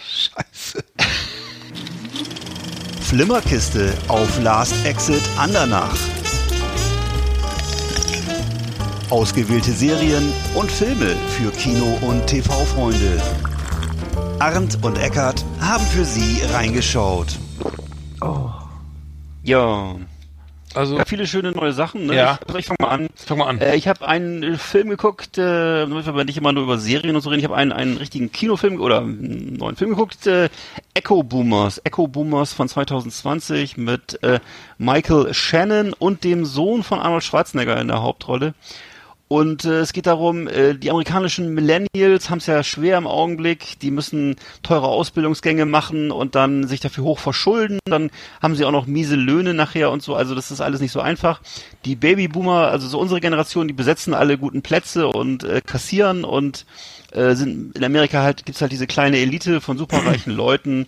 Scheiße. 0.09 0.83
Flimmerkiste 3.01 3.93
auf 4.07 4.41
Last 4.41 4.73
Exit 4.85 5.21
Andernach. 5.37 5.95
Ausgewählte 9.13 9.71
Serien 9.71 10.33
und 10.55 10.71
Filme 10.71 11.15
für 11.37 11.51
Kino- 11.51 11.99
und 12.01 12.25
TV-Freunde. 12.25 13.21
Arndt 14.39 14.79
und 14.81 14.97
Eckart 14.97 15.45
haben 15.61 15.85
für 15.85 16.03
Sie 16.03 16.41
reingeschaut. 16.51 17.37
Ja. 19.43 19.97
Also, 20.73 20.97
Ja, 20.97 21.05
viele 21.05 21.27
schöne 21.27 21.51
neue 21.51 21.73
Sachen. 21.73 22.07
Ne? 22.07 22.15
Ja. 22.15 22.39
Ich, 22.41 22.47
also 22.47 22.57
ich 22.57 22.65
fange 22.65 22.77
mal 22.81 22.87
an. 22.89 23.07
fang 23.15 23.37
mal 23.37 23.49
an. 23.49 23.61
Äh, 23.61 23.75
ich 23.75 23.87
habe 23.87 24.07
einen 24.07 24.57
Film 24.57 24.89
geguckt, 24.89 25.37
äh, 25.37 25.81
damit 25.81 26.07
wir 26.07 26.13
aber 26.13 26.25
nicht 26.25 26.39
immer 26.39 26.51
nur 26.51 26.63
über 26.63 26.79
Serien 26.79 27.15
und 27.15 27.21
so 27.21 27.29
reden. 27.29 27.41
Ich 27.41 27.45
habe 27.45 27.55
einen, 27.55 27.71
einen 27.71 27.97
richtigen 27.97 28.31
Kinofilm 28.31 28.81
oder 28.81 29.01
einen 29.01 29.57
neuen 29.57 29.75
Film 29.75 29.91
geguckt, 29.91 30.25
äh, 30.25 30.49
Echo 30.95 31.21
Boomers. 31.21 31.79
Echo 31.83 32.07
Boomers 32.07 32.51
von 32.51 32.67
2020 32.67 33.77
mit 33.77 34.23
äh, 34.23 34.39
Michael 34.79 35.35
Shannon 35.35 35.93
und 35.93 36.23
dem 36.23 36.45
Sohn 36.45 36.81
von 36.81 36.97
Arnold 36.97 37.23
Schwarzenegger 37.23 37.79
in 37.79 37.89
der 37.89 38.01
Hauptrolle. 38.01 38.55
Und 39.33 39.65
äh, 39.65 39.79
es 39.79 39.93
geht 39.93 40.05
darum, 40.05 40.47
äh, 40.47 40.75
die 40.75 40.91
amerikanischen 40.91 41.55
Millennials 41.55 42.29
haben 42.29 42.37
es 42.37 42.45
ja 42.45 42.61
schwer 42.61 42.99
im 42.99 43.07
Augenblick. 43.07 43.79
Die 43.79 43.89
müssen 43.89 44.35
teure 44.61 44.85
Ausbildungsgänge 44.85 45.65
machen 45.65 46.11
und 46.11 46.35
dann 46.35 46.67
sich 46.67 46.81
dafür 46.81 47.03
hoch 47.03 47.17
verschulden. 47.17 47.79
Dann 47.85 48.11
haben 48.43 48.55
sie 48.55 48.63
auch 48.63 48.71
noch 48.71 48.85
miese 48.85 49.15
Löhne 49.15 49.55
nachher 49.55 49.89
und 49.89 50.03
so. 50.03 50.13
Also 50.13 50.35
das 50.35 50.51
ist 50.51 50.61
alles 50.61 50.81
nicht 50.81 50.91
so 50.91 51.01
einfach. 51.01 51.41
Die 51.83 51.95
Babyboomer, 51.95 52.67
also 52.67 52.87
so 52.87 52.99
unsere 52.99 53.21
Generation, 53.21 53.67
die 53.67 53.73
besetzen 53.73 54.13
alle 54.13 54.37
guten 54.37 54.61
Plätze 54.61 55.07
und 55.07 55.43
äh, 55.43 55.61
kassieren 55.65 56.25
und 56.25 56.67
äh, 57.11 57.33
sind 57.33 57.75
in 57.75 57.83
Amerika 57.83 58.21
halt 58.21 58.45
gibt's 58.45 58.61
halt 58.61 58.71
diese 58.71 58.85
kleine 58.85 59.17
Elite 59.17 59.61
von 59.61 59.79
superreichen 59.79 60.33
Leuten 60.35 60.85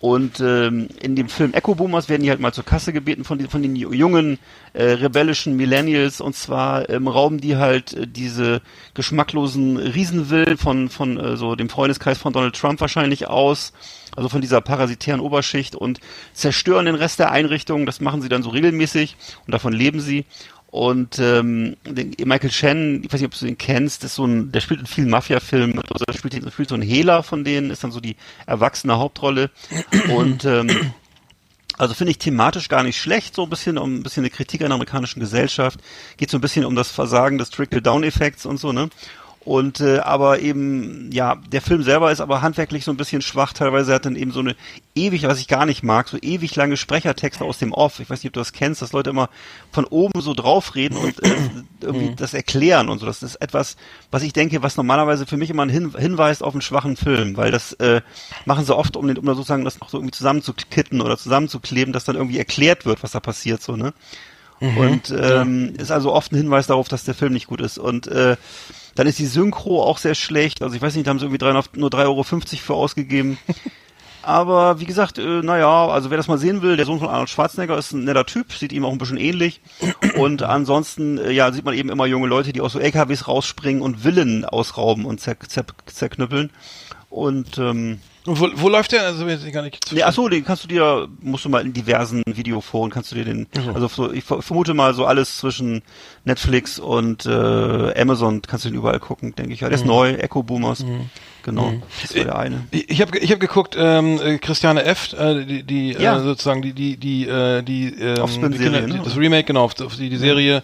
und 0.00 0.40
ähm, 0.40 0.88
in 1.02 1.14
dem 1.14 1.28
Film 1.28 1.52
Echo 1.52 1.74
Boomers 1.74 2.08
werden 2.08 2.22
die 2.22 2.30
halt 2.30 2.40
mal 2.40 2.54
zur 2.54 2.64
Kasse 2.64 2.90
gebeten 2.94 3.22
von, 3.22 3.36
den- 3.38 3.50
von 3.50 3.62
den 3.62 3.76
jungen, 3.76 4.38
äh, 4.72 4.82
rebellischen 4.92 5.56
Millennials. 5.56 6.22
Und 6.22 6.34
zwar 6.34 6.88
ähm, 6.88 7.06
rauben 7.06 7.38
die 7.38 7.56
halt 7.56 7.92
äh, 7.92 8.06
diese 8.06 8.62
geschmacklosen 8.94 9.76
Riesenvillen 9.76 10.56
von, 10.56 10.88
von 10.88 11.18
äh, 11.20 11.36
so 11.36 11.54
dem 11.54 11.68
Freundeskreis 11.68 12.16
von 12.16 12.32
Donald 12.32 12.56
Trump 12.56 12.80
wahrscheinlich 12.80 13.28
aus. 13.28 13.74
Also 14.16 14.28
von 14.30 14.40
dieser 14.40 14.60
parasitären 14.62 15.20
Oberschicht 15.20 15.76
und 15.76 16.00
zerstören 16.32 16.86
den 16.86 16.94
Rest 16.94 17.18
der 17.18 17.30
Einrichtung. 17.30 17.84
Das 17.84 18.00
machen 18.00 18.22
sie 18.22 18.28
dann 18.30 18.42
so 18.42 18.48
regelmäßig 18.50 19.16
und 19.46 19.52
davon 19.52 19.72
leben 19.74 20.00
sie. 20.00 20.24
Und 20.70 21.18
ähm, 21.18 21.76
Michael 22.24 22.52
Shannon, 22.52 23.02
ich 23.02 23.12
weiß 23.12 23.20
nicht, 23.20 23.32
ob 23.32 23.38
du 23.38 23.44
den 23.44 23.58
kennst, 23.58 24.04
ist 24.04 24.14
so 24.14 24.24
ein, 24.24 24.52
der 24.52 24.60
spielt 24.60 24.78
in 24.80 24.86
vielen 24.86 25.10
Mafia-Filmen, 25.10 25.80
also 25.80 26.04
der 26.04 26.12
spielt, 26.12 26.34
spielt 26.52 26.68
so 26.68 26.76
ein 26.76 26.82
Hehler 26.82 27.24
von 27.24 27.42
denen, 27.42 27.70
ist 27.70 27.82
dann 27.82 27.90
so 27.90 27.98
die 27.98 28.16
erwachsene 28.46 28.96
Hauptrolle. 28.96 29.50
Und 30.14 30.44
ähm, 30.44 30.92
also 31.76 31.94
finde 31.94 32.12
ich 32.12 32.18
thematisch 32.18 32.68
gar 32.68 32.84
nicht 32.84 33.00
schlecht, 33.00 33.34
so 33.34 33.44
ein 33.44 33.50
bisschen 33.50 33.78
um 33.78 33.96
ein 33.96 34.02
bisschen 34.02 34.22
eine 34.22 34.30
Kritik 34.30 34.60
an 34.60 34.68
der 34.68 34.74
amerikanischen 34.74 35.18
Gesellschaft. 35.18 35.80
Geht 36.18 36.30
so 36.30 36.38
ein 36.38 36.42
bisschen 36.42 36.64
um 36.64 36.76
das 36.76 36.90
Versagen 36.90 37.38
des 37.38 37.50
Trickle-Down-Effekts 37.50 38.46
und 38.46 38.58
so, 38.58 38.72
ne? 38.72 38.90
Und 39.50 39.80
äh, 39.80 39.98
aber 39.98 40.38
eben, 40.38 41.10
ja, 41.10 41.34
der 41.34 41.60
Film 41.60 41.82
selber 41.82 42.12
ist 42.12 42.20
aber 42.20 42.40
handwerklich 42.40 42.84
so 42.84 42.92
ein 42.92 42.96
bisschen 42.96 43.20
schwach. 43.20 43.52
Teilweise 43.52 43.92
hat 43.92 44.06
dann 44.06 44.14
eben 44.14 44.30
so 44.30 44.38
eine 44.38 44.54
ewig, 44.94 45.24
was 45.24 45.40
ich 45.40 45.48
gar 45.48 45.66
nicht 45.66 45.82
mag, 45.82 46.06
so 46.06 46.18
ewig 46.22 46.54
lange 46.54 46.76
Sprechertexte 46.76 47.44
aus 47.44 47.58
dem 47.58 47.72
Off. 47.72 47.98
Ich 47.98 48.08
weiß 48.08 48.22
nicht, 48.22 48.30
ob 48.30 48.34
du 48.34 48.40
das 48.40 48.52
kennst, 48.52 48.80
dass 48.80 48.92
Leute 48.92 49.10
immer 49.10 49.28
von 49.72 49.86
oben 49.86 50.20
so 50.20 50.34
draufreden 50.34 50.96
und 50.96 51.20
äh, 51.24 51.34
irgendwie 51.80 52.14
das 52.14 52.32
erklären 52.32 52.88
und 52.88 53.00
so. 53.00 53.06
Das 53.06 53.24
ist 53.24 53.42
etwas, 53.42 53.76
was 54.12 54.22
ich 54.22 54.32
denke, 54.32 54.62
was 54.62 54.76
normalerweise 54.76 55.26
für 55.26 55.36
mich 55.36 55.50
immer 55.50 55.64
ein 55.64 55.68
Hin 55.68 55.96
Hinweis 55.98 56.42
auf 56.42 56.54
einen 56.54 56.62
schwachen 56.62 56.96
Film, 56.96 57.36
weil 57.36 57.50
das 57.50 57.72
äh, 57.72 58.02
machen 58.44 58.64
sie 58.64 58.76
oft, 58.76 58.96
um, 58.96 59.08
den, 59.08 59.18
um 59.18 59.26
da 59.26 59.34
sozusagen 59.34 59.64
das 59.64 59.80
noch 59.80 59.88
so 59.88 59.98
irgendwie 59.98 60.16
zusammenzukitten 60.16 61.00
oder 61.00 61.18
zusammenzukleben, 61.18 61.92
dass 61.92 62.04
dann 62.04 62.14
irgendwie 62.14 62.38
erklärt 62.38 62.86
wird, 62.86 63.02
was 63.02 63.10
da 63.10 63.18
passiert, 63.18 63.60
so, 63.60 63.74
ne? 63.74 63.94
Und 64.60 65.10
ähm, 65.18 65.74
ist 65.78 65.90
also 65.90 66.12
oft 66.12 66.32
ein 66.32 66.36
Hinweis 66.36 66.66
darauf, 66.66 66.86
dass 66.86 67.04
der 67.04 67.14
Film 67.14 67.32
nicht 67.32 67.46
gut 67.46 67.62
ist. 67.62 67.78
Und 67.78 68.06
äh, 68.08 68.36
dann 69.00 69.06
ist 69.06 69.18
die 69.18 69.24
Synchro 69.24 69.82
auch 69.82 69.96
sehr 69.96 70.14
schlecht. 70.14 70.60
Also 70.60 70.76
ich 70.76 70.82
weiß 70.82 70.94
nicht, 70.94 71.06
da 71.06 71.10
haben 71.10 71.18
sie 71.18 71.24
irgendwie 71.24 71.38
3, 71.38 71.52
nur 71.76 71.88
3,50 71.88 72.04
Euro 72.04 72.22
für 72.22 72.74
ausgegeben. 72.74 73.38
Aber 74.22 74.78
wie 74.78 74.84
gesagt, 74.84 75.16
äh, 75.16 75.40
naja, 75.40 75.86
also 75.88 76.10
wer 76.10 76.18
das 76.18 76.28
mal 76.28 76.36
sehen 76.36 76.60
will, 76.60 76.76
der 76.76 76.84
Sohn 76.84 76.98
von 76.98 77.08
Arnold 77.08 77.30
Schwarzenegger 77.30 77.78
ist 77.78 77.92
ein 77.92 78.04
netter 78.04 78.26
Typ, 78.26 78.52
sieht 78.52 78.74
ihm 78.74 78.84
auch 78.84 78.92
ein 78.92 78.98
bisschen 78.98 79.16
ähnlich. 79.16 79.62
Und 80.18 80.42
ansonsten, 80.42 81.16
äh, 81.16 81.30
ja, 81.30 81.50
sieht 81.50 81.64
man 81.64 81.72
eben 81.72 81.88
immer 81.88 82.04
junge 82.04 82.26
Leute, 82.28 82.52
die 82.52 82.60
aus 82.60 82.74
so 82.74 82.78
LKWs 82.78 83.26
rausspringen 83.26 83.80
und 83.80 84.00
Villen 84.00 84.44
ausrauben 84.44 85.06
und 85.06 85.18
zer 85.18 85.40
zer 85.48 85.64
zerknüppeln. 85.86 86.50
Und 87.08 87.56
ähm, 87.56 88.00
Und 88.26 88.38
wo, 88.38 88.48
wo 88.56 88.68
läuft 88.68 88.92
der? 88.92 89.02
Also, 89.02 89.26
weiß 89.26 89.44
ich 89.44 89.52
gar 89.52 89.62
nicht. 89.62 89.92
Nee, 89.92 90.02
achso, 90.02 90.28
den 90.28 90.44
kannst 90.44 90.64
du 90.64 90.68
dir, 90.68 91.08
musst 91.22 91.44
du 91.46 91.48
mal 91.48 91.64
in 91.64 91.72
diversen 91.72 92.22
Videoforen, 92.26 92.90
kannst 92.90 93.10
du 93.12 93.16
dir 93.16 93.24
den, 93.24 93.46
also 93.74 93.88
so, 93.88 94.12
ich 94.12 94.24
ver- 94.24 94.42
vermute 94.42 94.74
mal 94.74 94.92
so 94.94 95.06
alles 95.06 95.38
zwischen 95.38 95.82
Netflix 96.24 96.78
und 96.78 97.24
äh, 97.24 97.98
Amazon 98.00 98.42
kannst 98.42 98.64
du 98.66 98.68
den 98.68 98.76
überall 98.76 99.00
gucken, 99.00 99.34
denke 99.34 99.52
ich. 99.54 99.60
Der 99.60 99.70
ist 99.70 99.86
neu, 99.86 100.10
Echo 100.12 100.42
Boomers. 100.42 100.84
Genau, 101.42 101.72
das 102.02 102.14
war 102.16 102.24
der 102.24 102.38
eine. 102.38 102.66
Ich, 102.70 102.90
ich 102.90 103.00
habe 103.00 103.16
ich 103.18 103.32
hab 103.32 103.40
geguckt, 103.40 103.76
ähm, 103.78 104.20
äh, 104.22 104.38
Christiane 104.38 104.84
F., 104.84 105.12
äh, 105.14 105.44
die, 105.44 105.62
die 105.62 105.92
Ja. 105.92 106.18
äh, 106.18 106.22
sozusagen 106.22 106.62
die 106.62 106.72
die 106.72 106.96
die 106.96 107.26
äh, 107.26 107.62
die 107.62 107.88
ähm, 107.88 108.18
Offspring-Serie, 108.22 108.72
wir 108.72 108.80
Kinder- 108.82 108.96
ne? 108.98 109.02
das 109.04 109.16
Remake 109.16 109.44
genau, 109.44 109.64
auf, 109.64 109.80
auf 109.80 109.96
die, 109.96 110.08
die 110.10 110.16
Serie 110.16 110.62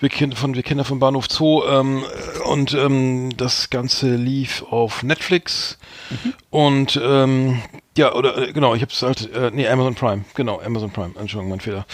wir 0.00 0.08
Kinder 0.08 0.36
von 0.36 0.54
wir 0.54 0.62
Kinder 0.62 0.84
vom 0.84 0.98
Bahnhof 0.98 1.26
Zoo 1.30 1.62
ähm, 1.68 2.04
und 2.46 2.72
ähm, 2.74 3.36
das 3.36 3.70
ganze 3.70 4.14
lief 4.16 4.62
auf 4.70 5.02
Netflix 5.02 5.78
Mhm. 6.10 6.34
und 6.50 7.00
ähm, 7.02 7.62
ja 7.96 8.14
oder 8.14 8.36
äh, 8.38 8.52
genau, 8.52 8.74
ich 8.74 8.82
habe 8.82 8.92
es 8.92 9.02
halt 9.02 9.32
äh, 9.34 9.50
nee 9.52 9.68
Amazon 9.68 9.94
Prime, 9.94 10.24
genau 10.34 10.60
Amazon 10.60 10.90
Prime, 10.90 11.14
Entschuldigung, 11.18 11.50
mein 11.50 11.60
Fehler, 11.60 11.86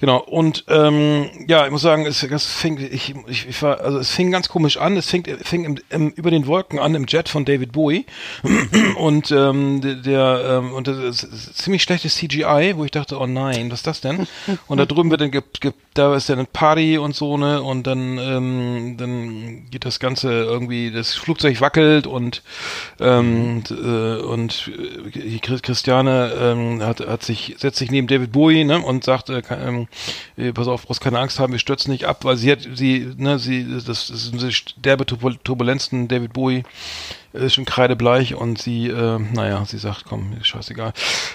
genau 0.00 0.18
und 0.18 0.64
ähm, 0.68 1.30
ja 1.46 1.64
ich 1.64 1.70
muss 1.70 1.82
sagen, 1.82 2.06
es 2.06 2.26
das 2.28 2.46
fing 2.46 2.78
ich, 2.78 3.14
ich, 3.26 3.48
ich 3.48 3.62
war 3.62 3.80
also 3.80 3.98
es 3.98 4.10
fing 4.10 4.30
ganz 4.30 4.48
komisch 4.48 4.76
an, 4.76 4.96
es 4.96 5.08
fing 5.08 5.24
fing 5.42 5.64
im, 5.64 5.78
im, 5.90 6.10
über 6.10 6.30
den 6.30 6.46
Wolken 6.46 6.78
an 6.78 6.94
im 6.94 7.06
Jet 7.06 7.28
von 7.28 7.44
David 7.44 7.72
Bowie. 7.72 8.06
Und 8.96 9.30
ähm, 9.30 9.80
der, 10.04 10.58
ähm, 10.58 10.72
und 10.72 10.88
das 10.88 10.98
ist, 10.98 11.58
ziemlich 11.58 11.82
schlechtes 11.82 12.16
CGI, 12.16 12.74
wo 12.76 12.84
ich 12.84 12.90
dachte, 12.90 13.18
oh 13.18 13.26
nein, 13.26 13.70
was 13.70 13.80
ist 13.80 13.86
das 13.86 14.00
denn? 14.00 14.26
Und 14.66 14.78
da 14.78 14.86
drüben 14.86 15.10
wird 15.10 15.20
dann 15.20 15.30
ge, 15.30 15.42
ge, 15.60 15.72
da 15.94 16.14
ist 16.14 16.28
dann 16.28 16.38
eine 16.38 16.48
Party 16.50 16.98
und 16.98 17.14
so 17.14 17.36
ne? 17.36 17.62
Und 17.62 17.86
dann 17.86 18.18
ähm, 18.18 18.96
dann 18.98 19.70
geht 19.70 19.84
das 19.84 20.00
Ganze 20.00 20.30
irgendwie, 20.30 20.90
das 20.90 21.14
Flugzeug 21.14 21.60
wackelt 21.60 22.06
und 22.06 22.42
ähm, 23.00 23.62
und, 23.68 23.70
äh, 23.70 24.20
und 24.20 24.70
äh, 25.14 25.28
Christiane 25.62 26.32
ähm, 26.38 26.82
hat, 26.82 27.00
hat 27.00 27.22
sich 27.22 27.56
setzt 27.58 27.78
sich 27.78 27.90
neben 27.90 28.06
David 28.06 28.32
Bowie 28.32 28.64
ne 28.64 28.78
und 28.80 29.04
sagt, 29.04 29.30
äh, 29.30 29.42
ähm, 29.50 29.88
äh, 30.36 30.52
pass 30.52 30.68
auf, 30.68 30.86
brauchst 30.86 31.00
keine 31.00 31.18
Angst 31.18 31.38
haben, 31.38 31.52
wir 31.52 31.58
stürzen 31.58 31.90
nicht 31.90 32.04
ab, 32.04 32.24
weil 32.24 32.36
sie 32.36 32.52
hat 32.52 32.60
sie 32.74 33.12
ne 33.16 33.38
sie 33.38 33.66
das, 33.74 33.84
das 33.84 34.06
sind 34.06 34.40
diese 34.40 34.52
derbe 34.76 35.04
Turbul- 35.04 35.38
Turbulenzen 35.42 36.08
David 36.08 36.32
Bowie 36.32 36.64
ist 37.32 37.54
schon 37.54 37.66
kreidebleich 37.66 38.34
und 38.34 38.60
sie, 38.60 38.88
äh, 38.88 39.18
naja, 39.18 39.64
sie 39.66 39.78
sagt, 39.78 40.04
komm, 40.08 40.32
scheißegal, 40.42 40.92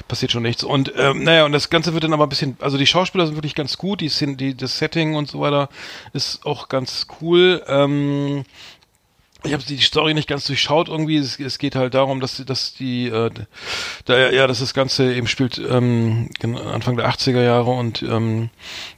passiert 0.07 0.32
schon 0.32 0.41
nichts. 0.43 0.64
Und 0.64 0.91
ähm, 0.97 1.24
naja, 1.24 1.45
und 1.45 1.51
das 1.51 1.70
Ganze 1.70 1.93
wird 1.93 2.03
dann 2.03 2.14
aber 2.14 2.26
ein 2.26 2.30
bisschen, 2.30 2.57
also 2.59 2.78
die 2.78 2.88
Schauspieler 2.88 3.28
sind 3.28 3.36
wirklich 3.36 3.55
ganz 3.55 3.78
gut, 3.78 4.01
die, 4.01 4.09
sind, 4.09 4.41
die 4.41 4.57
das 4.57 4.80
Setting 4.80 5.16
und 5.16 5.30
so 5.30 5.39
weiter 5.39 5.70
ist 6.14 6.45
auch 6.45 6.68
ganz 6.68 7.07
cool. 7.22 7.61
Ähm, 7.68 8.43
ich 9.44 9.54
habe 9.54 9.64
die 9.64 9.78
Story 9.78 10.14
nicht 10.14 10.28
ganz 10.28 10.46
durchschaut 10.46 10.88
irgendwie. 10.89 11.18
Es, 11.18 11.39
es 11.39 11.58
geht 11.58 11.76
halt 11.76 11.94
darum, 11.94 12.20
dass, 12.20 12.44
dass 12.46 12.74
die, 12.74 13.08
äh, 13.08 13.30
da, 14.06 14.32
ja, 14.32 14.48
dass 14.48 14.60
das 14.60 14.74
Ganze 14.74 15.14
eben 15.14 15.28
spielt 15.28 15.58
ähm, 15.58 16.30
Anfang 16.41 16.98
der 16.98 17.10
80er 17.10 17.44
Jahre 17.44 17.72
und 17.72 18.02
ähm, 18.04 18.50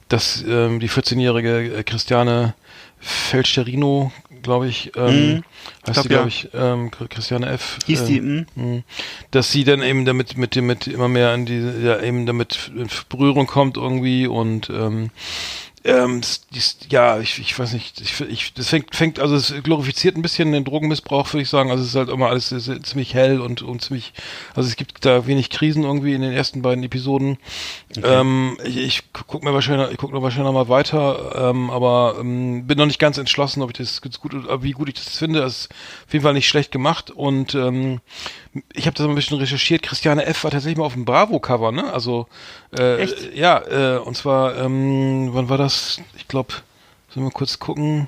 dass 0.10 0.44
ähm, 0.48 0.80
die 0.80 0.90
14-jährige 0.90 1.84
Christiane 1.84 2.54
Felcherino, 3.00 4.12
glaube 4.42 4.68
ich, 4.68 4.92
ähm, 4.96 5.44
heißt 5.88 5.94
glaub, 5.94 6.04
sie, 6.04 6.10
glaube 6.10 6.24
ja. 6.24 6.28
ich, 6.28 6.50
ähm, 6.54 6.92
Christiane 7.10 7.48
F. 7.50 7.78
Hieß 7.86 8.10
ähm, 8.10 8.48
die, 8.56 8.60
mh, 8.60 8.84
dass 9.32 9.52
sie 9.52 9.64
dann 9.64 9.82
eben 9.84 10.06
damit 10.06 10.38
mit 10.38 10.56
dem 10.56 10.66
mit 10.66 10.88
immer 10.88 11.08
mehr 11.08 11.34
in 11.34 11.46
diese 11.46 11.80
ja 11.82 12.02
eben 12.02 12.26
damit 12.26 12.72
in 12.76 12.88
Berührung 13.10 13.48
kommt 13.48 13.78
irgendwie 13.78 14.28
und 14.28 14.70
ähm, 14.70 15.12
ähm, 15.86 16.22
ja, 16.90 17.20
ich, 17.20 17.40
ich 17.40 17.58
weiß 17.58 17.74
nicht, 17.74 18.02
ich, 18.02 18.20
ich, 18.22 18.54
das 18.54 18.70
fängt, 18.70 18.96
fängt, 18.96 19.20
also 19.20 19.36
es 19.36 19.54
glorifiziert 19.64 20.18
ein 20.18 20.22
bisschen 20.22 20.52
den 20.52 20.66
Drogenmissbrauch, 20.66 21.32
würde 21.32 21.44
ich 21.44 21.50
sagen. 21.50 21.70
Also 21.70 21.84
es 21.84 21.90
ist 21.90 21.96
halt 21.96 22.10
immer 22.10 22.28
alles 22.30 22.50
sehr- 22.50 22.82
ziemlich 22.82 23.14
hell 23.14 23.40
und, 23.40 23.62
und 23.62 23.82
ziemlich, 23.82 24.14
also 24.56 24.68
es 24.68 24.76
gibt 24.76 25.06
da 25.06 25.28
wenig 25.28 25.50
Krisen 25.50 25.84
irgendwie 25.84 26.14
in 26.14 26.22
den 26.22 26.34
ersten 26.34 26.62
beiden 26.62 26.84
Episoden. 26.84 27.38
Ähm, 28.04 28.58
ich, 28.64 28.78
ich 28.78 29.04
guck 29.14 29.44
mir 29.44 29.54
wahrscheinlich, 29.54 29.92
ich 29.92 29.98
guck 29.98 30.12
noch 30.12 30.22
wahrscheinlich 30.24 30.52
noch 30.52 30.54
mal 30.54 30.70
weiter, 30.70 31.50
ähm, 31.52 31.70
aber 31.70 32.16
ähm, 32.20 32.66
bin 32.66 32.78
noch 32.78 32.88
nicht 32.88 33.00
ganz 33.00 33.18
entschlossen, 33.18 33.62
ob 33.62 33.70
ich 33.72 33.78
das 33.78 34.02
gut, 34.20 34.34
wie 34.64 34.72
gut 34.72 34.90
ich 34.90 34.96
das 34.96 35.18
finde. 35.18 35.42
Das 35.42 35.62
ist 35.62 35.70
auf 36.08 36.14
jeden 36.14 36.24
Fall 36.24 36.34
nicht 36.34 36.50
schlecht 36.50 36.72
gemacht 36.72 37.12
und 37.12 37.54
ähm, 37.54 38.02
ich 38.74 38.88
habe 38.88 38.96
das 38.96 39.06
mal 39.06 39.12
ein 39.12 39.16
bisschen 39.16 39.38
recherchiert. 39.38 39.84
Christiane 39.84 40.26
F. 40.26 40.44
war 40.46 40.52
tatsächlich 40.52 40.78
mal 40.78 40.86
auf 40.86 40.94
dem 40.94 41.04
Bravo-Cover, 41.06 41.72
ne? 41.72 41.92
Also 41.94 42.28
äh, 42.78 43.02
Echt? 43.02 43.36
ja, 43.36 43.60
äh, 43.60 44.00
und 44.00 44.16
zwar, 44.16 44.58
ähm, 44.58 45.30
wann 45.34 45.50
war 45.50 45.58
das? 45.58 45.75
Ich 46.18 46.28
glaube, 46.28 46.54
sollen 47.14 47.26
wir 47.26 47.32
kurz 47.32 47.60
gucken. 47.60 48.08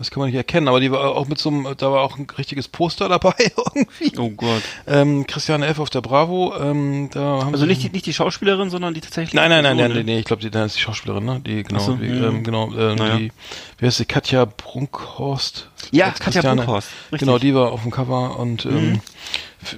Das 0.00 0.12
kann 0.12 0.20
man 0.20 0.28
nicht 0.28 0.36
erkennen, 0.36 0.68
aber 0.68 0.78
die 0.78 0.92
war 0.92 1.16
auch 1.16 1.26
mit 1.26 1.40
so 1.40 1.48
einem, 1.48 1.66
da 1.76 1.90
war 1.90 2.02
auch 2.02 2.16
ein 2.18 2.28
richtiges 2.38 2.68
Poster 2.68 3.08
dabei 3.08 3.34
irgendwie. 3.74 4.16
Oh 4.16 4.30
Gott. 4.30 4.62
Ähm, 4.86 5.26
Christiane 5.26 5.66
F. 5.66 5.80
auf 5.80 5.90
der 5.90 6.02
Bravo. 6.02 6.54
Ähm, 6.56 7.10
da 7.12 7.20
haben 7.44 7.52
Also 7.52 7.66
nicht 7.66 7.82
die, 7.82 7.90
nicht 7.90 8.06
die 8.06 8.12
Schauspielerin, 8.14 8.70
sondern 8.70 8.94
die 8.94 9.00
tatsächlich. 9.00 9.34
Nein, 9.34 9.50
nein, 9.50 9.64
nein, 9.64 9.76
nein, 9.76 9.88
Person, 9.90 10.06
nee, 10.06 10.18
ich 10.20 10.24
glaube, 10.24 10.40
die, 10.42 10.50
das 10.50 10.66
ist 10.66 10.76
die 10.76 10.82
Schauspielerin, 10.82 11.24
ne? 11.24 11.40
Die, 11.44 11.64
genau, 11.64 11.80
so, 11.80 11.96
die, 11.96 12.06
hm. 12.10 12.22
ähm, 12.24 12.44
genau, 12.44 12.72
ähm, 12.74 12.94
Naja. 12.94 13.16
die, 13.18 13.32
wie 13.78 13.86
heißt 13.86 13.96
sie, 13.96 14.04
Katja 14.04 14.44
Brunkhorst? 14.44 15.68
Ja, 15.90 16.10
Katja 16.12 16.24
Christiane. 16.42 16.60
Brunkhorst, 16.62 16.88
richtig. 17.10 17.18
Genau, 17.26 17.38
die 17.40 17.54
war 17.56 17.72
auf 17.72 17.82
dem 17.82 17.90
Cover 17.90 18.38
und, 18.38 18.66
ähm, 18.66 19.00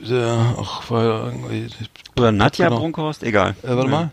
Mhm. 0.05 0.13
äh, 0.15 0.25
auch 0.59 0.91
war 0.91 1.03
irgendwie, 1.29 1.67
Oder 2.19 2.31
Nadja 2.31 2.69
Genau. 2.69 2.81
Brunkhorst, 2.81 3.23
egal. 3.23 3.57
äh, 3.63 3.69
warte 3.75 3.89
mal. 3.89 4.11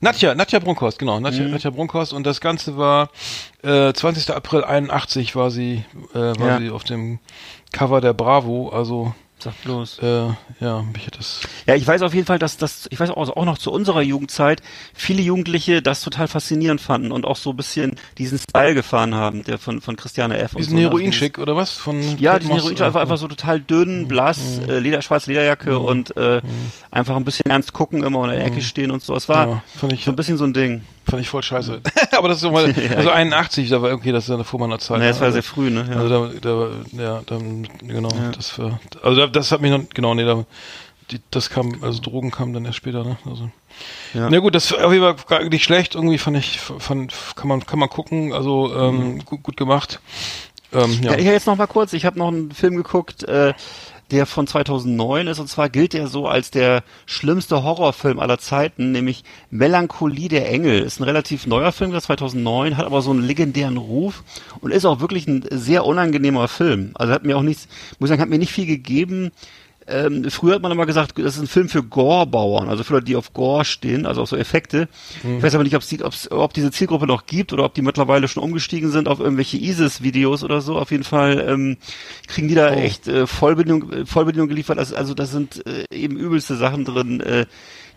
Nadja, 0.00 0.34
Nadja 0.34 0.58
Brunkhorst, 0.58 0.98
genau, 0.98 1.20
Nadja, 1.20 1.44
Mhm. 1.44 1.50
Nadja 1.50 1.70
Brunkhorst 1.70 2.12
und 2.14 2.24
das 2.26 2.40
Ganze 2.40 2.76
war 2.78 3.10
äh, 3.62 3.92
20. 3.92 4.30
April 4.34 4.64
81 4.64 5.36
war 5.36 5.50
sie, 5.50 5.84
äh, 6.14 6.18
war 6.18 6.48
Ja. 6.48 6.58
sie 6.58 6.70
auf 6.70 6.84
dem 6.84 7.18
Cover 7.72 8.00
der 8.00 8.14
Bravo, 8.14 8.70
also 8.70 9.14
Sag 9.42 9.54
bloß. 9.62 9.98
äh, 10.00 10.28
ja, 10.60 10.82
mich 10.92 11.06
hat 11.06 11.18
das 11.18 11.40
Ja, 11.66 11.74
ich 11.74 11.86
weiß 11.86 12.02
auf 12.02 12.12
jeden 12.12 12.26
Fall, 12.26 12.38
dass 12.38 12.58
das, 12.58 12.86
ich 12.90 13.00
weiß 13.00 13.10
auch, 13.10 13.16
also 13.16 13.34
auch 13.34 13.46
noch 13.46 13.56
zu 13.56 13.72
unserer 13.72 14.02
Jugendzeit, 14.02 14.60
viele 14.92 15.22
Jugendliche 15.22 15.80
das 15.80 16.02
total 16.02 16.28
faszinierend 16.28 16.80
fanden 16.80 17.10
und 17.10 17.24
auch 17.24 17.36
so 17.36 17.50
ein 17.50 17.56
bisschen 17.56 17.96
diesen 18.18 18.38
Style 18.38 18.74
gefahren 18.74 19.14
haben, 19.14 19.42
der 19.44 19.58
von, 19.58 19.80
von 19.80 19.96
Christiane 19.96 20.36
F. 20.38 20.54
und 20.54 20.60
diesen 20.60 20.76
so. 20.76 20.82
Heroinschick 20.82 21.38
oder 21.38 21.56
was 21.56 21.72
von 21.72 22.18
Ja, 22.18 22.38
diesen 22.38 22.52
Moss, 22.52 22.64
Heroin 22.64 22.76
äh, 22.76 22.82
einfach, 22.84 23.00
einfach 23.00 23.16
so 23.16 23.28
total 23.28 23.60
dünn, 23.60 24.08
blass, 24.08 24.58
äh, 24.68 24.78
Leder, 24.78 25.00
schwarze 25.00 25.30
Lederjacke 25.30 25.78
und 25.78 26.14
äh, 26.18 26.42
einfach 26.90 27.16
ein 27.16 27.24
bisschen 27.24 27.46
ernst 27.50 27.72
gucken, 27.72 28.02
immer 28.02 28.22
in 28.24 28.30
der 28.38 28.44
Ecke 28.44 28.60
stehen 28.60 28.90
und 28.90 29.02
so. 29.02 29.14
Es 29.16 29.28
war 29.28 29.48
Ja, 29.48 29.62
fand 29.74 29.92
ich- 29.94 30.04
so 30.04 30.10
ein 30.12 30.16
bisschen 30.16 30.36
so 30.36 30.44
ein 30.44 30.52
Ding. 30.52 30.82
Fand 31.10 31.22
ich 31.22 31.28
voll 31.28 31.42
scheiße. 31.42 31.80
Aber 32.16 32.28
das 32.28 32.38
ist 32.38 32.42
so 32.42 32.50
mal, 32.52 32.70
Ja. 32.70 32.96
also 32.96 33.10
81, 33.10 33.68
da 33.68 33.82
war 33.82 33.92
okay, 33.92 34.12
das 34.12 34.28
ist 34.28 34.30
ja 34.36 34.42
vor 34.44 34.60
meiner 34.60 34.78
Zeit. 34.78 34.98
Naja, 34.98 35.10
es 35.10 35.18
war 35.18 35.26
also, 35.26 35.34
sehr 35.34 35.42
früh, 35.42 35.70
ne? 35.70 35.86
Ja. 35.90 35.96
Also 35.96 36.28
da, 36.28 36.32
da, 36.40 37.02
ja, 37.02 37.22
dann, 37.26 37.68
genau, 37.82 38.10
das 38.34 38.58
war, 38.58 38.80
also 39.02 39.20
da, 39.20 39.26
das 39.26 39.52
hat 39.52 39.60
mich 39.60 39.70
noch, 39.70 39.82
genau, 39.92 40.14
nee, 40.14 40.24
da, 40.24 40.44
die, 41.10 41.20
das 41.30 41.50
kam, 41.50 41.82
also 41.82 42.00
Drogen 42.00 42.30
kamen 42.30 42.52
dann 42.52 42.64
erst 42.64 42.76
später, 42.78 43.02
ne, 43.04 43.16
also. 43.28 43.50
Ja. 44.14 44.28
Na 44.30 44.38
gut, 44.38 44.54
das 44.54 44.70
war 44.72 44.84
auf 44.84 44.92
jeden 44.92 45.04
Fall 45.04 45.16
gar 45.26 45.48
nicht 45.48 45.64
schlecht, 45.64 45.94
irgendwie 45.94 46.18
fand 46.18 46.36
ich, 46.36 46.58
fand, 46.60 47.12
kann 47.34 47.48
man, 47.48 47.66
kann 47.66 47.78
man 47.78 47.88
gucken, 47.88 48.32
also, 48.32 48.74
ähm, 48.74 49.24
gut, 49.24 49.42
gut 49.42 49.56
gemacht. 49.56 50.00
Ähm, 50.72 51.00
ja. 51.02 51.12
Ja, 51.12 51.18
ich 51.18 51.24
jetzt 51.24 51.46
noch 51.46 51.56
mal 51.56 51.66
kurz. 51.66 51.92
Ich 51.92 52.04
habe 52.04 52.16
noch 52.18 52.28
einen 52.28 52.52
Film 52.52 52.76
geguckt, 52.76 53.24
äh, 53.24 53.54
der 54.10 54.26
von 54.26 54.46
2009 54.46 55.26
ist. 55.28 55.38
Und 55.38 55.48
zwar 55.48 55.68
gilt 55.68 55.92
der 55.92 56.06
so 56.06 56.26
als 56.26 56.50
der 56.50 56.82
schlimmste 57.06 57.62
Horrorfilm 57.62 58.18
aller 58.18 58.38
Zeiten, 58.38 58.92
nämlich 58.92 59.24
Melancholie 59.50 60.28
der 60.28 60.50
Engel. 60.50 60.80
Ist 60.80 61.00
ein 61.00 61.04
relativ 61.04 61.46
neuer 61.46 61.72
Film, 61.72 61.92
das 61.92 62.04
2009, 62.04 62.76
hat 62.76 62.86
aber 62.86 63.02
so 63.02 63.10
einen 63.10 63.22
legendären 63.22 63.76
Ruf 63.76 64.22
und 64.60 64.72
ist 64.72 64.84
auch 64.84 65.00
wirklich 65.00 65.26
ein 65.26 65.44
sehr 65.50 65.84
unangenehmer 65.84 66.48
Film. 66.48 66.90
Also 66.94 67.12
hat 67.12 67.24
mir 67.24 67.36
auch 67.36 67.42
nichts, 67.42 67.68
muss 67.98 68.08
ich 68.08 68.10
sagen, 68.10 68.22
hat 68.22 68.28
mir 68.28 68.38
nicht 68.38 68.52
viel 68.52 68.66
gegeben. 68.66 69.30
Ähm, 69.90 70.30
früher 70.30 70.54
hat 70.54 70.62
man 70.62 70.72
immer 70.72 70.86
gesagt, 70.86 71.18
das 71.18 71.36
ist 71.36 71.42
ein 71.42 71.46
Film 71.46 71.68
für 71.68 71.82
Gore-Bauern, 71.82 72.68
also 72.68 72.84
für 72.84 72.94
Leute, 72.94 73.06
die 73.06 73.16
auf 73.16 73.32
Gore 73.32 73.64
stehen, 73.64 74.06
also 74.06 74.22
auf 74.22 74.28
so 74.28 74.36
Effekte. 74.36 74.88
Ich 75.22 75.42
weiß 75.42 75.54
aber 75.54 75.64
nicht, 75.64 75.74
ob's 75.76 75.88
die, 75.88 76.02
ob's, 76.02 76.30
ob 76.30 76.52
diese 76.54 76.70
Zielgruppe 76.70 77.06
noch 77.06 77.26
gibt 77.26 77.52
oder 77.52 77.64
ob 77.64 77.74
die 77.74 77.82
mittlerweile 77.82 78.28
schon 78.28 78.42
umgestiegen 78.42 78.90
sind 78.90 79.08
auf 79.08 79.20
irgendwelche 79.20 79.56
ISIS-Videos 79.56 80.44
oder 80.44 80.60
so. 80.60 80.78
Auf 80.78 80.90
jeden 80.90 81.04
Fall 81.04 81.44
ähm, 81.48 81.76
kriegen 82.28 82.48
die 82.48 82.54
da 82.54 82.70
echt 82.70 83.08
äh, 83.08 83.26
Vollbedienung, 83.26 83.92
äh, 83.92 84.06
Vollbedienung 84.06 84.48
geliefert. 84.48 84.78
Also, 84.78 84.96
also 84.96 85.14
da 85.14 85.26
sind 85.26 85.64
äh, 85.66 85.84
eben 85.94 86.16
übelste 86.16 86.56
Sachen 86.56 86.84
drin. 86.84 87.20
Äh, 87.20 87.46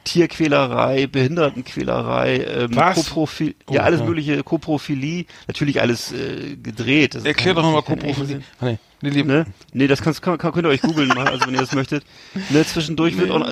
Tierquälerei, 0.05 1.07
Behindertenquälerei, 1.07 2.37
ähm, 2.45 2.75
Was? 2.75 2.95
Koprophil, 2.95 3.55
Oh, 3.67 3.73
ja 3.73 3.83
alles 3.83 4.01
ja. 4.01 4.05
mögliche, 4.05 4.43
Koprophilie, 4.43 5.25
natürlich 5.47 5.79
alles 5.81 6.11
äh, 6.11 6.55
gedreht. 6.57 7.15
Das 7.15 7.23
Erklär 7.23 7.53
doch 7.53 7.63
nochmal 7.63 7.83
Koprophilie. 7.83 8.41
Ah, 8.59 8.65
nee, 8.65 8.77
nee. 9.11 9.23
Ne? 9.23 9.45
Nee, 9.73 9.87
das 9.87 10.01
kannst, 10.01 10.21
kann, 10.21 10.37
könnt 10.37 10.65
ihr 10.65 10.69
euch 10.69 10.81
googeln 10.81 11.11
also 11.17 11.45
wenn 11.45 11.53
ihr 11.53 11.59
das 11.59 11.73
möchtet. 11.73 12.03
Ne, 12.49 12.65
zwischendurch 12.65 13.17
wird 13.17 13.31
auch, 13.31 13.45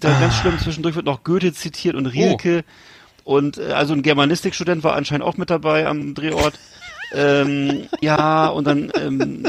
da 0.00 0.20
ganz 0.20 0.36
schlimm, 0.36 0.58
zwischendurch 0.58 0.94
wird 0.94 1.06
noch 1.06 1.24
Goethe 1.24 1.52
zitiert 1.52 1.94
und 1.94 2.06
Rilke. 2.06 2.64
Und 3.24 3.58
äh, 3.58 3.72
also 3.72 3.92
ein 3.92 4.02
Germanistikstudent 4.02 4.84
war 4.84 4.94
anscheinend 4.94 5.26
auch 5.26 5.36
mit 5.36 5.50
dabei 5.50 5.86
am 5.86 6.14
Drehort. 6.14 6.58
ähm, 7.12 7.88
ja, 8.00 8.48
und 8.48 8.66
dann, 8.66 8.90
ähm, 9.00 9.42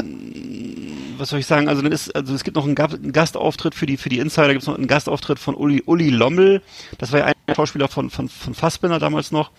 was 1.16 1.30
soll 1.30 1.40
ich 1.40 1.46
sagen, 1.46 1.68
also 1.68 1.82
dann 1.82 1.92
ist, 1.92 2.14
also 2.14 2.34
es 2.34 2.44
gibt 2.44 2.56
noch 2.56 2.64
einen 2.64 3.12
Gastauftritt 3.12 3.74
für 3.74 3.86
die, 3.86 3.96
für 3.96 4.08
die 4.08 4.18
Insider, 4.18 4.48
gibt 4.48 4.62
es 4.62 4.68
noch 4.68 4.76
einen 4.76 4.86
Gastauftritt 4.86 5.38
von 5.38 5.54
Uli, 5.54 5.82
Uli 5.86 6.10
Lommel. 6.10 6.62
Das 6.98 7.12
war 7.12 7.20
ja 7.20 7.26
ein 7.26 7.54
Schauspieler 7.54 7.88
von, 7.88 8.10
von, 8.10 8.28
von 8.28 8.54
Fassbinder 8.54 8.98
damals 8.98 9.32
noch. 9.32 9.50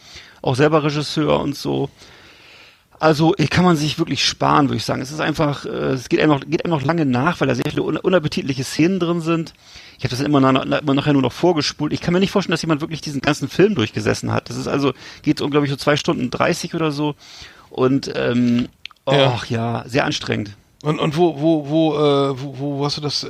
Auch 0.41 0.55
selber 0.55 0.83
Regisseur 0.83 1.39
und 1.39 1.55
so. 1.55 1.89
Also 2.99 3.33
äh, 3.37 3.47
kann 3.47 3.63
man 3.63 3.77
sich 3.77 3.97
wirklich 3.97 4.25
sparen, 4.25 4.67
würde 4.67 4.77
ich 4.77 4.83
sagen. 4.85 5.01
Es 5.01 5.11
ist 5.11 5.21
einfach, 5.21 5.65
äh, 5.65 5.93
es 5.93 6.09
geht 6.09 6.19
einem, 6.19 6.31
noch, 6.31 6.41
geht 6.41 6.65
einem 6.65 6.73
noch 6.73 6.83
lange 6.83 7.05
nach, 7.05 7.39
weil 7.39 7.47
da 7.47 7.55
sehr 7.55 7.69
viele 7.69 7.83
un 7.83 7.97
unappetitliche 7.97 8.63
Szenen 8.63 8.99
drin 8.99 9.21
sind. 9.21 9.53
Ich 9.97 10.03
habe 10.03 10.09
das 10.09 10.19
immer, 10.19 10.39
na, 10.39 10.51
na, 10.51 10.77
immer 10.77 10.93
nachher 10.93 11.13
nur 11.13 11.21
noch 11.21 11.31
vorgespult. 11.33 11.93
Ich 11.93 12.01
kann 12.01 12.13
mir 12.13 12.19
nicht 12.19 12.31
vorstellen, 12.31 12.51
dass 12.53 12.61
jemand 12.61 12.81
wirklich 12.81 13.01
diesen 13.01 13.21
ganzen 13.21 13.47
Film 13.47 13.75
durchgesessen 13.75 14.31
hat. 14.33 14.49
Das 14.49 14.57
ist 14.57 14.67
also, 14.67 14.93
geht 15.21 15.39
um, 15.41 15.49
glaube 15.49 15.65
ich, 15.65 15.71
so 15.71 15.77
zwei 15.77 15.95
Stunden 15.95 16.29
dreißig 16.29 16.75
oder 16.75 16.91
so. 16.91 17.15
Und 17.69 18.11
ähm, 18.15 18.67
Ja. 19.09 19.33
ach 19.35 19.45
ja, 19.45 19.83
sehr 19.87 20.05
anstrengend. 20.05 20.55
Und, 20.81 20.97
und 20.97 21.17
wo, 21.17 21.41
wo, 21.41 21.67
wo, 21.69 21.93
äh, 21.95 22.41
wo, 22.41 22.57
wo 22.79 22.85
hast 22.85 22.95
du 22.95 23.01
das, 23.01 23.25
äh, 23.25 23.27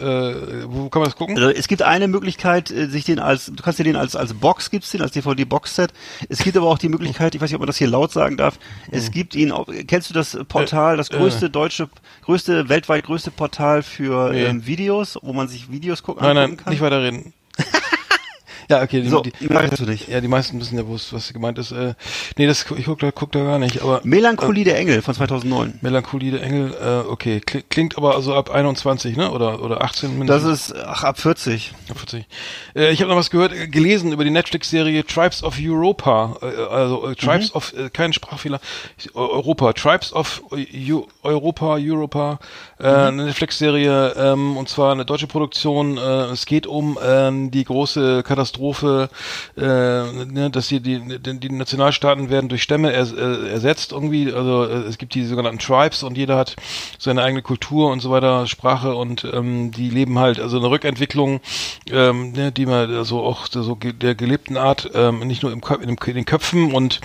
wo 0.67 0.87
kann 0.89 1.01
man 1.01 1.09
das 1.09 1.15
gucken? 1.17 1.35
Also 1.35 1.49
es 1.49 1.67
gibt 1.67 1.81
eine 1.81 2.07
Möglichkeit, 2.07 2.69
äh, 2.69 2.85
sich 2.87 3.05
den 3.05 3.17
als, 3.17 3.47
du 3.47 3.63
kannst 3.63 3.79
dir 3.79 3.83
den 3.83 3.95
als, 3.95 4.15
als 4.15 4.35
Box 4.35 4.69
gibt's 4.69 4.91
den, 4.91 5.01
als 5.01 5.13
DVD-Box-Set. 5.13 5.91
Es 6.29 6.43
gibt 6.43 6.55
aber 6.57 6.67
auch 6.67 6.77
die 6.77 6.89
Möglichkeit, 6.89 7.33
ich 7.33 7.41
weiß 7.41 7.49
nicht, 7.49 7.55
ob 7.55 7.61
man 7.61 7.67
das 7.67 7.77
hier 7.77 7.87
laut 7.87 8.11
sagen 8.11 8.37
darf, 8.37 8.59
es 8.91 9.09
gibt 9.09 9.33
ihn, 9.33 9.51
kennst 9.87 10.11
du 10.11 10.13
das 10.13 10.37
Portal, 10.47 10.97
das 10.97 11.09
Hm. 11.09 11.15
äh. 11.15 11.19
größte 11.21 11.49
deutsche, 11.49 11.89
größte, 12.23 12.69
weltweit 12.69 13.05
größte 13.05 13.31
Portal 13.31 13.81
für 13.81 14.31
Nee. 14.31 14.43
ähm, 14.45 14.67
Videos, 14.67 15.17
wo 15.23 15.33
man 15.33 15.47
sich 15.47 15.71
Videos 15.71 16.03
gucken 16.03 16.23
Nein, 16.23 16.35
nein, 16.35 16.57
kann? 16.57 16.71
nicht 16.71 16.81
weiterreden. 16.81 17.33
Ja, 18.69 18.81
okay, 18.83 19.01
die, 19.01 19.09
So, 19.09 19.21
die, 19.21 19.31
weißt 19.49 19.79
du 19.79 19.85
nicht. 19.85 20.07
ja, 20.07 20.21
die 20.21 20.27
meisten 20.27 20.59
wissen 20.59 20.77
ja, 20.77 20.87
wo 20.87 20.95
es- 20.95 21.11
was 21.11 21.33
gemeint 21.33 21.57
ist. 21.57 21.71
Äh, 21.71 21.95
nee, 22.37 22.47
das, 22.47 22.65
ich 22.77 22.85
guck 22.85 22.99
da, 22.99 23.11
guck 23.11 23.31
da 23.31 23.39
gar 23.43 23.59
nicht, 23.59 23.81
aber 23.81 24.01
Melancholie 24.03 24.63
der 24.63 24.77
Engel 24.77 25.01
von 25.01 25.13
2009. 25.15 25.79
Melancholie 25.81 26.31
der 26.31 26.43
Engel, 26.43 26.73
äh, 26.81 27.09
okay, 27.09 27.41
Kli- 27.45 27.63
klingt 27.69 27.97
aber 27.97 28.15
also 28.15 28.33
ab 28.35 28.49
21, 28.51 29.17
ne, 29.17 29.31
oder, 29.31 29.61
oder 29.63 29.83
18 29.83 30.09
Das 30.09 30.17
mindestens. 30.43 30.69
ist, 30.69 30.75
ach, 30.85 31.03
ab 31.03 31.19
40. 31.19 31.73
Ja, 31.87 31.95
40. 31.95 32.25
Äh, 32.75 32.91
ich 32.91 33.01
habe 33.01 33.09
noch 33.09 33.17
was 33.17 33.29
gehört, 33.29 33.53
äh, 33.53 33.67
gelesen 33.67 34.11
über 34.11 34.23
die 34.23 34.29
Netflix-Serie 34.29 35.05
Tribes 35.05 35.43
of 35.43 35.55
Europa. 35.59 36.37
Äh, 36.41 36.45
also 36.71 37.07
äh, 37.09 37.15
Tribes 37.15 37.53
of, 37.55 37.73
äh, 37.73 37.89
kein 37.89 38.13
Sprachfehler, 38.13 38.59
Europa. 39.13 39.73
Tribes 39.73 40.13
of 40.13 40.41
Eu 40.51 41.03
Europa, 41.29 41.75
Europa. 41.75 42.39
Äh, 42.79 42.87
Eine 42.87 43.25
Netflix-Serie, 43.25 44.13
ähm, 44.17 44.57
und 44.57 44.67
zwar 44.69 44.91
eine 44.91 45.05
deutsche 45.05 45.27
Produktion. 45.27 45.97
Äh, 45.97 46.31
es 46.31 46.45
geht 46.45 46.67
um 46.67 46.97
ähm, 47.03 47.51
die 47.51 47.63
große 47.63 48.23
Katastrophe, 48.23 49.09
äh, 49.57 49.61
ne, 49.61 50.49
dass 50.51 50.67
die, 50.67 50.79
die, 50.79 50.99
die 51.19 51.49
Nationalstaaten 51.49 52.29
werden 52.29 52.49
durch 52.49 52.63
Stämme 52.63 52.91
ers 52.93 53.11
äh, 53.13 53.49
ersetzt 53.49 53.91
irgendwie. 53.91 54.33
Also 54.33 54.63
äh, 54.65 54.87
es 54.87 54.97
gibt 54.97 55.13
die 55.15 55.25
sogenannten 55.25 55.59
Tribes 55.59 56.03
und 56.03 56.17
jeder 56.17 56.37
hat 56.37 56.55
seine 56.97 57.23
eigene 57.23 57.41
Kultur 57.41 57.91
und 57.91 57.99
so 57.99 58.11
weiter, 58.11 58.47
Sprache 58.47 58.95
und 58.95 59.25
ähm, 59.31 59.71
die 59.71 59.89
leben 59.89 60.19
halt, 60.19 60.39
also 60.39 60.57
eine 60.57 60.69
Rückentwicklung, 60.69 61.41
ähm, 61.91 62.31
ne, 62.31 62.51
die 62.51 62.65
man 62.65 62.93
also 62.95 63.21
auch 63.21 63.47
so 63.49 63.75
der 63.75 64.15
gelebten 64.15 64.57
Art, 64.57 64.89
ähm, 64.93 65.19
nicht 65.19 65.43
nur 65.43 65.51
im, 65.51 65.61
Kö- 65.61 65.81
in, 65.81 65.95
den 66.15 66.25
Köpfen 66.25 66.73
und 66.73 66.99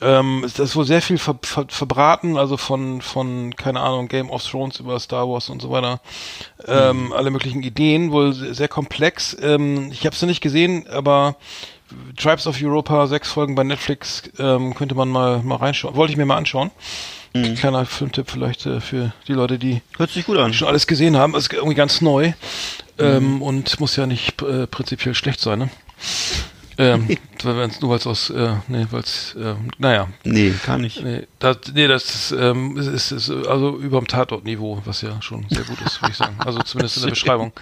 ähm, 0.00 0.42
ist 0.44 0.58
das 0.58 0.74
wohl 0.76 0.84
sehr 0.84 1.00
viel 1.02 1.18
ver 1.18 1.38
ver 1.42 1.66
verbraten, 1.68 2.36
also 2.36 2.56
von, 2.56 3.00
von, 3.00 3.54
keine 3.62 3.80
Ahnung, 3.80 4.08
Game 4.08 4.30
of 4.30 4.44
Thrones 4.44 4.80
über 4.80 4.98
Star 4.98 5.28
Wars 5.28 5.48
und 5.48 5.62
so 5.62 5.70
weiter. 5.70 6.00
Ähm, 6.66 7.12
Alle 7.12 7.30
möglichen 7.30 7.62
Ideen, 7.62 8.10
wohl 8.12 8.32
sehr, 8.32 8.54
sehr 8.54 8.68
komplex. 8.68 9.36
Ähm, 9.40 9.90
ich 9.92 10.04
habe 10.04 10.14
es 10.14 10.22
noch 10.22 10.28
nicht 10.28 10.40
gesehen, 10.40 10.86
aber 10.88 11.36
Tribes 12.16 12.46
of 12.46 12.60
Europa, 12.60 13.06
sechs 13.06 13.30
Folgen 13.30 13.54
bei 13.54 13.64
Netflix, 13.64 14.22
ähm, 14.38 14.74
könnte 14.74 14.94
man 14.94 15.08
mal, 15.08 15.42
mal 15.42 15.56
reinschauen. 15.56 15.94
Wollte 15.94 16.12
ich 16.12 16.16
mir 16.16 16.26
mal 16.26 16.36
anschauen. 16.36 16.70
Kleiner 17.56 17.86
Filmtipp 17.86 18.30
vielleicht 18.30 18.66
äh, 18.66 18.80
für 18.80 19.12
die 19.26 19.32
Leute, 19.32 19.58
die 19.58 19.80
schon 20.52 20.68
alles 20.68 20.86
gesehen 20.86 21.16
haben. 21.16 21.34
Ist 21.34 21.50
irgendwie 21.52 21.74
ganz 21.74 22.02
neu 22.02 22.32
ähm, 22.98 23.40
und 23.40 23.80
muss 23.80 23.96
ja 23.96 24.06
nicht 24.06 24.42
äh, 24.42 24.66
prinzipiell 24.66 25.14
schlecht 25.14 25.40
sein. 25.40 25.60
Ne? 25.60 25.70
Ähm, 26.78 27.16
nur 27.44 27.58
weil 27.90 27.98
es 27.98 28.06
aus, 28.06 28.30
äh, 28.30 28.54
nee, 28.68 28.86
weil 28.90 29.00
es, 29.00 29.34
äh, 29.38 29.54
naja, 29.78 30.08
Nee, 30.24 30.54
gar 30.64 30.78
nicht. 30.78 31.02
nee, 31.02 31.26
das, 31.38 31.58
nee, 31.74 31.86
das 31.86 32.04
ist, 32.04 32.32
ähm, 32.32 32.76
ist, 32.76 32.86
ist, 32.86 33.12
ist 33.12 33.30
also 33.46 33.76
überm 33.76 34.06
Tatortniveau, 34.06 34.80
was 34.84 35.02
ja 35.02 35.20
schon 35.20 35.46
sehr 35.50 35.64
gut 35.64 35.80
ist, 35.84 36.00
würde 36.00 36.12
ich 36.12 36.18
sagen. 36.18 36.36
Also 36.38 36.60
zumindest 36.60 36.96
in 36.98 37.02
der 37.04 37.10
Beschreibung. 37.10 37.52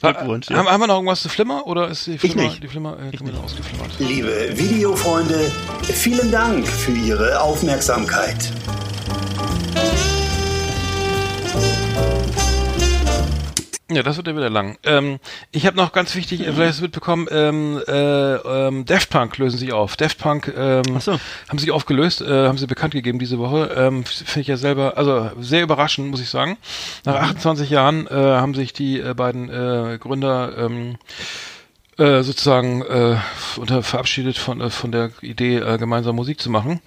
Glückwunsch, 0.00 0.48
ja. 0.50 0.56
Haben, 0.56 0.68
haben 0.68 0.80
wir 0.80 0.86
noch 0.86 0.96
irgendwas 0.96 1.22
zu 1.22 1.28
Flimmer 1.28 1.66
oder 1.66 1.88
ist 1.88 2.06
die 2.06 2.18
Flimmer, 2.18 2.48
die 2.60 2.68
Flimmer 2.68 2.96
äh, 3.00 3.44
ausgeflimmert? 3.44 3.90
Liebe 3.98 4.52
Videofreunde, 4.56 5.50
vielen 5.82 6.30
Dank 6.30 6.66
für 6.66 6.92
Ihre 6.92 7.40
Aufmerksamkeit. 7.40 8.52
Ja, 13.94 14.02
das 14.02 14.16
wird 14.16 14.26
ja 14.26 14.36
wieder 14.36 14.50
lang. 14.50 14.76
Ähm, 14.82 15.18
ich 15.52 15.66
habe 15.66 15.76
noch 15.76 15.92
ganz 15.92 16.14
wichtig, 16.14 16.40
äh, 16.40 16.52
vielleicht 16.52 16.70
hast 16.70 16.78
du 16.78 16.82
mitbekommen, 16.82 17.28
ähm, 17.30 17.80
äh, 17.86 18.34
ähm, 18.34 18.84
Daft 18.84 19.10
Punk 19.10 19.38
lösen 19.38 19.58
sich 19.58 19.72
auf. 19.72 19.96
Daft 19.96 20.18
Punk 20.18 20.52
ähm, 20.56 20.82
so. 20.98 21.18
haben 21.48 21.58
sich 21.58 21.70
aufgelöst, 21.70 22.20
äh, 22.20 22.48
haben 22.48 22.58
sie 22.58 22.66
bekannt 22.66 22.94
gegeben 22.94 23.18
diese 23.18 23.38
Woche. 23.38 23.72
Ähm, 23.76 24.04
Finde 24.04 24.40
ich 24.40 24.48
ja 24.48 24.56
selber, 24.56 24.96
also 24.96 25.30
sehr 25.40 25.62
überraschend, 25.62 26.10
muss 26.10 26.20
ich 26.20 26.28
sagen. 26.28 26.56
Nach 27.04 27.16
28 27.16 27.70
Jahren 27.70 28.06
äh, 28.08 28.14
haben 28.14 28.54
sich 28.54 28.72
die 28.72 28.98
äh, 28.98 29.14
beiden 29.14 29.48
äh, 29.48 29.98
Gründer 29.98 30.58
ähm, 30.58 30.96
äh, 31.98 32.22
sozusagen 32.22 32.82
äh, 32.82 33.16
unter, 33.56 33.82
verabschiedet 33.82 34.36
von, 34.36 34.60
äh, 34.60 34.70
von 34.70 34.90
der 34.92 35.10
Idee, 35.20 35.58
äh, 35.58 35.78
gemeinsam 35.78 36.16
Musik 36.16 36.40
zu 36.40 36.50
machen. 36.50 36.80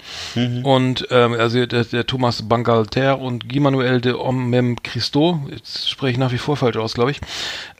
Und 0.63 1.07
ähm, 1.11 1.33
also 1.33 1.65
der, 1.65 1.83
der 1.85 2.05
Thomas 2.05 2.47
Bangalter 2.47 3.19
und 3.19 3.47
Guy 3.49 3.59
Manuel 3.59 4.01
de 4.01 4.13
Ommem 4.13 4.81
Christo, 4.83 5.39
jetzt 5.49 5.89
spreche 5.89 6.11
ich 6.13 6.17
nach 6.17 6.31
wie 6.31 6.37
vor 6.37 6.57
falsch 6.57 6.77
aus, 6.77 6.93
glaube 6.93 7.11
ich. 7.11 7.21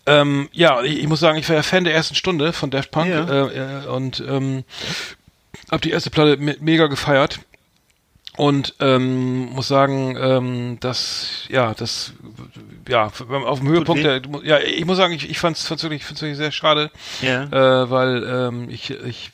Ähm, 0.06 0.48
ja, 0.54 0.82
ich, 0.84 1.00
ich 1.00 1.08
muss 1.08 1.20
sagen, 1.20 1.38
ich 1.38 1.48
war 1.50 1.56
ja 1.58 1.64
Fan 1.64 1.84
der 1.84 1.94
ersten 1.94 2.16
Stunde 2.16 2.54
von 2.54 2.70
Daft 2.72 2.92
Punk 2.92 3.10
Ja. 3.10 3.28
äh, 3.48 3.84
äh, 3.84 3.88
und 3.88 4.24
ähm, 4.28 4.64
habe 5.70 5.82
die 5.82 5.92
erste 5.92 6.10
Platte 6.10 6.38
me 6.38 6.56
mega 6.62 6.88
gefeiert. 6.88 7.40
Und 8.38 8.76
ähm, 8.80 9.50
muss 9.54 9.68
sagen, 9.68 10.16
ähm, 10.20 10.78
dass 10.80 11.46
ja, 11.50 11.74
das 11.74 12.14
ja 12.88 13.08
auf 13.08 13.60
dem 13.60 13.68
Höhepunkt 13.68 14.04
der 14.04 14.22
ja, 14.44 14.60
ich 14.60 14.86
muss 14.86 14.98
sagen, 14.98 15.14
ich, 15.14 15.30
ich 15.30 15.40
fand's, 15.40 15.68
fand's 15.68 15.84
wirklich, 15.84 16.06
fand's 16.06 16.22
wirklich 16.22 16.38
sehr 16.38 16.52
schade, 16.52 16.92
Ja. 17.22 17.44
äh, 17.44 17.90
weil 17.90 18.24
ähm, 18.24 18.70
ich 18.70 18.92
ich 18.92 19.32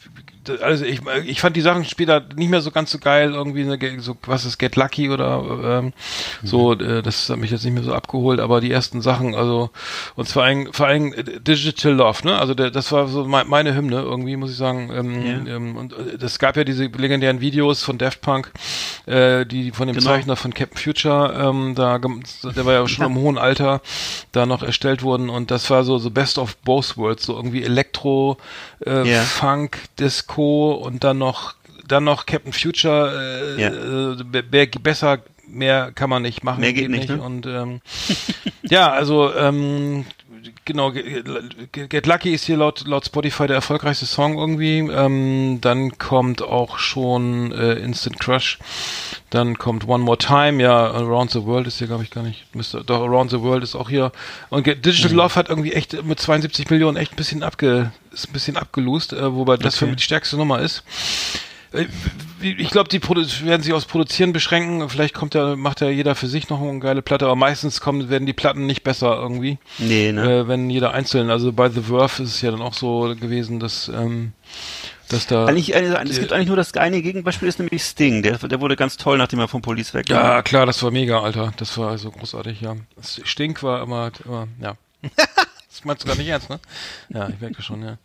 also 0.61 0.84
ich, 0.86 1.02
ich 1.26 1.40
fand 1.41 1.56
die 1.56 1.61
Sachen 1.61 1.86
später 1.86 2.22
nicht 2.36 2.49
mehr 2.49 2.61
so 2.61 2.72
ganz 2.72 2.91
so 2.91 2.99
geil 2.99 3.32
irgendwie 3.34 3.64
ge- 3.78 3.99
so 3.99 4.18
was 4.26 4.45
ist 4.45 4.57
Get 4.60 4.76
Lucky 4.76 5.10
oder 5.10 5.80
ähm, 5.82 5.94
so 6.44 6.74
äh, 6.74 7.02
das 7.02 7.30
hat 7.30 7.38
mich 7.38 7.52
jetzt 7.52 7.64
nicht 7.64 7.74
mehr 7.74 7.84
so 7.84 7.94
abgeholt 7.94 8.40
aber 8.40 8.60
die 8.60 8.72
ersten 8.72 9.02
Sachen 9.02 9.36
also 9.36 9.70
und 10.15 10.28
vor 10.28 10.44
allem 10.44 10.74
vor 10.74 10.88
allem 10.88 11.14
äh, 11.14 11.24
Digital 11.24 11.94
Love 11.94 12.28
ne 12.28 12.38
also 12.38 12.53
der, 12.53 12.72
das 12.72 12.91
war 12.91 13.07
so 13.07 13.24
mein, 13.26 13.48
meine 13.48 13.74
Hymne 13.76 14.02
irgendwie 14.02 14.36
muss 14.36 14.52
ich 14.52 14.57
sagen 14.57 14.91
ähm, 14.94 15.45
Ja. 15.48 15.56
ähm, 15.56 15.78
und 15.78 15.94
äh, 15.94 16.18
das 16.18 16.40
gab 16.40 16.57
ja 16.57 16.64
diese 16.64 16.86
legendären 16.86 17.40
Videos 17.40 17.84
von 17.84 17.98
Daft 17.98 18.22
Punk 18.22 18.52
äh, 19.06 19.45
die 19.45 19.72
von 19.72 19.88
dem 19.88 19.95
Genau. 19.95 20.07
Zeichner 20.10 20.36
von 20.36 20.53
Captain 20.53 20.78
Future 20.78 21.34
ähm, 21.49 21.74
da 21.76 21.99
der 21.99 22.65
war 22.65 22.74
ja 22.74 22.88
schon 22.88 23.06
im 23.06 23.15
hohen 23.15 23.38
Alter 23.38 23.82
da 24.34 24.45
noch 24.45 24.64
erstellt 24.64 25.03
wurden 25.03 25.30
und 25.30 25.52
das 25.52 25.70
war 25.70 25.84
so 25.84 25.98
so 25.99 26.10
Best 26.10 26.38
of 26.38 26.57
Both 26.57 26.98
Worlds 26.98 27.26
so 27.26 27.36
irgendwie 27.36 27.64
Elektro 27.64 28.38
äh, 28.86 29.07
Ja. 29.10 29.22
Funk 29.22 29.78
Disco 29.99 30.33
und 30.38 31.04
dann 31.04 31.18
noch 31.18 31.54
dann 31.88 32.06
noch 32.06 32.26
Captain 32.26 32.54
Future 32.54 33.56
äh, 33.58 33.62
Ja. 33.62 33.68
äh, 33.70 34.24
be- 34.24 34.44
be- 34.44 34.68
besser 34.80 35.20
mehr 35.48 35.92
kann 35.92 36.10
man 36.10 36.22
nicht 36.22 36.44
machen 36.44 36.62
Mehr 36.62 36.74
geht 36.74 36.90
nicht, 36.90 37.10
ne? 37.10 37.22
und 37.22 37.46
ähm, 37.46 37.82
ja 38.64 38.90
also 38.92 39.34
ähm, 39.36 40.06
genau 40.65 40.91
Ge- 40.91 41.23
Ge- 41.72 41.88
Get 41.88 42.06
Lucky 42.06 42.34
ist 42.34 42.45
hier 42.45 42.57
laut 42.57 42.85
laut 42.88 43.06
Spotify 43.06 43.48
der 43.48 43.56
erfolgreichste 43.57 44.06
Song 44.06 44.38
irgendwie 44.38 44.80
ähm, 44.80 45.60
dann 45.61 45.98
kommt 45.98 46.41
auch 46.41 46.77
schon 46.80 47.52
äh, 47.52 47.73
Instant 47.73 48.19
Crush 48.19 48.60
dann 49.30 49.57
kommt 49.57 49.88
One 49.88 50.03
More 50.03 50.18
Time, 50.19 50.61
ja, 50.61 50.91
Around 50.91 51.31
the 51.31 51.44
World 51.45 51.65
ist 51.65 51.80
hier, 51.80 51.88
glaube 51.88 52.03
ich, 52.03 52.11
gar 52.11 52.22
nicht. 52.22 52.45
Müsste, 52.53 52.84
doch, 52.84 53.02
Around 53.02 53.31
the 53.31 53.41
World 53.41 53.64
ist 53.64 53.73
auch 53.73 53.90
hier. 53.90 54.11
Und 54.52 54.68
Digital 54.68 55.10
Mhm. 55.10 55.18
Love 55.18 55.34
hat 55.34 55.49
irgendwie 55.49 55.73
echt 55.73 56.03
mit 56.03 56.19
72 56.19 56.69
Millionen 56.69 56.98
echt 56.98 57.14
ein 57.14 57.15
bisschen 57.15 57.41
abge, 57.41 57.91
ist 58.11 58.30
ein 58.30 58.34
bisschen 58.34 58.57
abgelost, 58.57 59.11
äh, 59.11 59.34
wobei 59.34 59.57
das 59.57 59.76
für 59.77 59.85
Okay. 59.85 59.94
mich 59.94 60.02
die 60.02 60.03
stärkste 60.06 60.38
Nummer 60.38 60.60
ist. 60.60 60.84
Äh, 61.74 61.86
Ich 62.41 62.72
glaube, 62.72 62.90
die 62.90 63.00
Produ- 63.00 63.45
werden 63.45 63.62
sich 63.62 63.72
aufs 63.72 63.86
Produzieren 63.86 64.34
beschränken. 64.34 64.90
Vielleicht 64.90 65.14
kommt 65.14 65.34
ja, 65.34 65.56
macht 65.56 65.80
ja 65.80 65.88
jeder 65.90 66.14
für 66.14 66.28
sich 66.28 66.50
noch 66.50 66.62
eine 66.62 66.80
geile 66.80 67.02
Platte, 67.02 67.24
aber 67.26 67.36
meistens 67.38 67.80
kommen, 67.80 68.10
werden 68.10 68.26
die 68.26 68.34
Platten 68.34 68.66
nicht 68.66 68.84
besser 68.84 69.16
irgendwie. 69.16 69.58
Nee, 69.78 70.12
ne? 70.12 70.40
Äh, 70.40 70.48
wenn 70.50 70.70
jeder 70.70 70.94
einzeln, 70.94 71.30
also 71.30 71.54
bei 71.54 71.70
The 71.70 71.82
Verve 71.82 72.22
ist 72.24 72.30
es 72.36 72.41
ja 72.41 72.52
dann 72.52 72.62
auch 72.62 72.74
so 72.74 73.16
gewesen, 73.18 73.62
dass, 73.62 73.88
ähm, 73.88 74.34
dass 75.08 75.26
da. 75.26 75.45
Eigentlich, 75.45 75.74
eine, 75.74 76.04
es 76.04 76.20
gibt 76.20 76.34
eigentlich 76.34 76.48
nur 76.48 76.58
das 76.58 76.74
eine 76.74 77.02
Gegenbeispiel, 77.02 77.48
ist 77.48 77.60
nämlich 77.60 77.82
Sting. 77.82 78.24
Der, 78.24 78.38
der 78.40 78.60
wurde 78.60 78.76
ganz 78.76 78.98
toll, 78.98 79.18
nachdem 79.18 79.40
er 79.40 79.48
vom 79.48 79.62
Police 79.62 79.94
weg 79.94 80.10
war. 80.10 80.22
Ja, 80.22 80.41
klar, 80.41 80.66
das 80.66 80.84
war 80.84 80.91
mega, 80.91 81.22
Alter. 81.22 81.54
Das 81.56 81.78
war 81.78 81.91
also 81.91 82.12
großartig, 82.12 82.60
ja. 82.60 82.76
Stink 83.24 83.64
war 83.64 83.82
immer, 83.84 84.12
immer 84.26 84.48
ja. 84.62 84.76
das 85.74 85.84
meinst 85.86 86.04
du 86.04 86.08
gar 86.08 86.16
nicht 86.16 86.28
ernst, 86.28 86.50
ne? 86.50 86.60
Ja, 87.10 87.28
ich 87.30 87.41
merke 87.41 87.62
schon, 87.64 87.82
ja. 87.84 87.98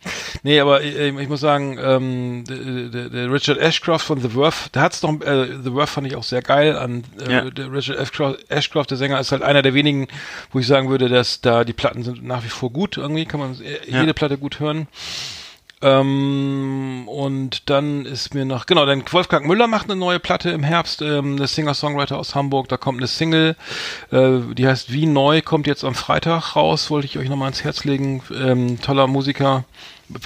Nee, 0.43 0.59
aber 0.59 0.81
äh, 0.81 1.09
ich 1.09 1.29
muss 1.29 1.39
sagen, 1.39 1.77
ähm, 1.81 2.43
der, 2.47 2.57
der, 2.89 3.09
der 3.09 3.31
Richard 3.31 3.57
Ashcroft 3.59 4.05
von 4.05 4.19
The 4.21 4.29
Verve, 4.29 4.69
der 4.73 4.81
hat's 4.81 5.01
noch, 5.03 5.21
äh, 5.21 5.47
The 5.63 5.71
Verve 5.71 5.87
fand 5.87 6.07
ich 6.07 6.15
auch 6.15 6.23
sehr 6.23 6.41
geil 6.41 6.75
an, 6.75 7.03
äh, 7.19 7.31
Ja. 7.31 7.49
der 7.49 7.71
Richard 7.71 7.97
Ashcroft, 7.99 8.39
Ashcroft, 8.49 8.89
der 8.89 8.97
Sänger, 8.97 9.19
ist 9.19 9.31
halt 9.31 9.43
einer 9.43 9.61
der 9.61 9.73
wenigen, 9.75 10.07
wo 10.51 10.59
ich 10.59 10.67
sagen 10.67 10.89
würde, 10.89 11.09
dass 11.09 11.41
da 11.41 11.63
die 11.63 11.73
Platten 11.73 12.03
sind 12.03 12.23
nach 12.25 12.43
wie 12.43 12.49
vor 12.49 12.71
gut, 12.71 12.97
irgendwie 12.97 13.25
kann 13.25 13.39
man 13.39 13.53
äh, 13.61 13.79
Ja. 13.89 14.01
jede 14.01 14.13
Platte 14.13 14.37
gut 14.37 14.59
hören. 14.59 14.87
Ähm, 15.81 17.07
und 17.07 17.69
dann 17.69 18.05
ist 18.05 18.33
mir 18.33 18.43
noch, 18.43 18.65
genau, 18.65 18.85
dann 18.85 19.03
Wolfgang 19.11 19.45
Müller 19.45 19.67
macht 19.67 19.89
eine 19.89 19.95
neue 19.97 20.19
Platte 20.19 20.49
im 20.49 20.63
Herbst, 20.63 21.01
ähm, 21.01 21.37
der 21.37 21.47
Singer-Songwriter 21.47 22.17
aus 22.17 22.35
Hamburg, 22.35 22.67
da 22.67 22.75
kommt 22.75 22.97
eine 22.99 23.07
Single, 23.07 23.55
äh, 24.11 24.39
die 24.55 24.67
heißt 24.67 24.91
Wie 24.91 25.05
Neu, 25.05 25.41
kommt 25.41 25.67
jetzt 25.67 25.85
am 25.85 25.95
Freitag 25.95 26.57
raus, 26.57 26.89
wollte 26.89 27.05
ich 27.05 27.17
euch 27.17 27.29
nochmal 27.29 27.45
ans 27.45 27.63
Herz 27.63 27.85
legen, 27.85 28.21
ähm, 28.37 28.81
toller 28.81 29.07
Musiker, 29.07 29.63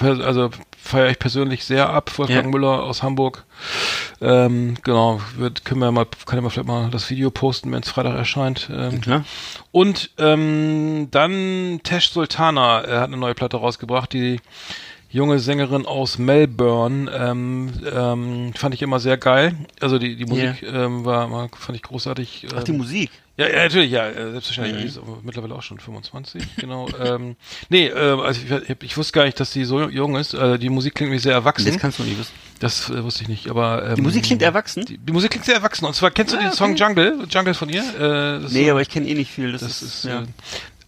also 0.00 0.50
feiere 0.76 1.10
ich 1.10 1.20
persönlich 1.20 1.64
sehr 1.64 1.88
ab, 1.88 2.10
Wolfgang 2.18 2.46
Ja. 2.46 2.50
Müller 2.50 2.82
aus 2.82 3.04
Hamburg, 3.04 3.44
ähm, 4.20 4.74
genau, 4.82 5.20
wird, 5.36 5.64
können 5.64 5.80
wir 5.80 5.92
mal, 5.92 6.06
kann 6.26 6.36
ich 6.36 6.42
mal 6.42 6.50
vielleicht 6.50 6.66
mal 6.66 6.90
das 6.90 7.10
Video 7.10 7.30
posten, 7.30 7.70
wenn 7.70 7.82
es 7.82 7.90
Freitag 7.90 8.16
erscheint, 8.16 8.68
ähm, 8.72 9.00
Klar. 9.00 9.24
und 9.70 10.10
ähm, 10.18 11.06
dann 11.12 11.78
Tesh 11.84 12.10
Sultana 12.10 12.80
er 12.80 13.00
hat 13.02 13.06
eine 13.06 13.18
neue 13.18 13.34
Platte 13.34 13.58
rausgebracht, 13.58 14.12
die 14.12 14.40
junge 15.14 15.38
Sängerin 15.38 15.86
aus 15.86 16.18
Melbourne. 16.18 17.10
Ähm, 17.16 17.70
ähm, 17.90 18.52
fand 18.54 18.74
ich 18.74 18.82
immer 18.82 18.98
sehr 18.98 19.16
geil. 19.16 19.54
Also 19.80 19.98
die, 19.98 20.16
die 20.16 20.26
Musik 20.26 20.62
ähm, 20.64 21.04
war, 21.04 21.30
war, 21.30 21.48
fand 21.56 21.76
ich 21.76 21.82
großartig. 21.82 22.48
Ach, 22.54 22.64
die 22.64 22.72
ähm, 22.72 22.78
Musik. 22.78 23.10
ja, 23.36 23.48
ja, 23.48 23.62
natürlich, 23.62 23.92
ja, 23.92 24.08
äh, 24.08 24.32
selbstverständlich. 24.32 24.82
Mhm. 24.82 24.88
Ist 24.88 25.00
mittlerweile 25.22 25.54
auch 25.54 25.62
schon 25.62 25.78
25, 25.78 26.56
genau. 26.56 26.88
ähm, 27.02 27.36
nee, 27.68 27.86
äh, 27.86 27.94
also 28.20 28.40
ich, 28.68 28.82
ich, 28.82 28.96
wusste 28.96 29.12
gar 29.12 29.24
nicht, 29.24 29.38
dass 29.38 29.52
die 29.52 29.64
so 29.64 29.88
jung 29.88 30.16
ist. 30.16 30.34
Äh, 30.34 30.58
die 30.58 30.68
Musik 30.68 30.96
klingt 30.96 31.12
wie 31.12 31.18
sehr 31.18 31.32
erwachsen. 31.34 31.66
Das 31.66 31.78
kannst 31.78 32.00
du 32.00 32.02
nicht 32.02 32.18
wissen. 32.18 32.32
Das 32.58 32.90
äh, 32.90 33.04
wusste 33.04 33.22
ich 33.22 33.28
nicht, 33.28 33.48
aber 33.48 33.86
ähm, 33.90 33.94
Die 33.94 34.02
Musik 34.02 34.24
klingt 34.24 34.42
erwachsen? 34.42 34.84
Die, 34.84 34.98
die 34.98 35.12
Musik 35.12 35.30
klingt 35.30 35.44
sehr 35.44 35.54
erwachsen. 35.56 35.84
Und 35.84 35.94
zwar 35.94 36.10
kennst 36.10 36.32
du 36.32 36.38
Ah, 36.38 36.40
den 36.40 36.48
okay. 36.48 36.56
Song 36.56 36.74
Jungle? 36.76 37.26
Jungle 37.30 37.54
von 37.54 37.68
ihr? 37.68 37.82
Äh, 38.00 38.44
ist 38.46 38.52
Nee, 38.52 38.64
so- 38.64 38.70
aber 38.72 38.82
ich 38.82 38.88
kenne 38.88 39.06
eh 39.08 39.14
nicht 39.14 39.30
viel. 39.30 39.52
Das, 39.52 39.60
das 39.62 39.82
ist, 39.82 40.04
ja. 40.04 40.24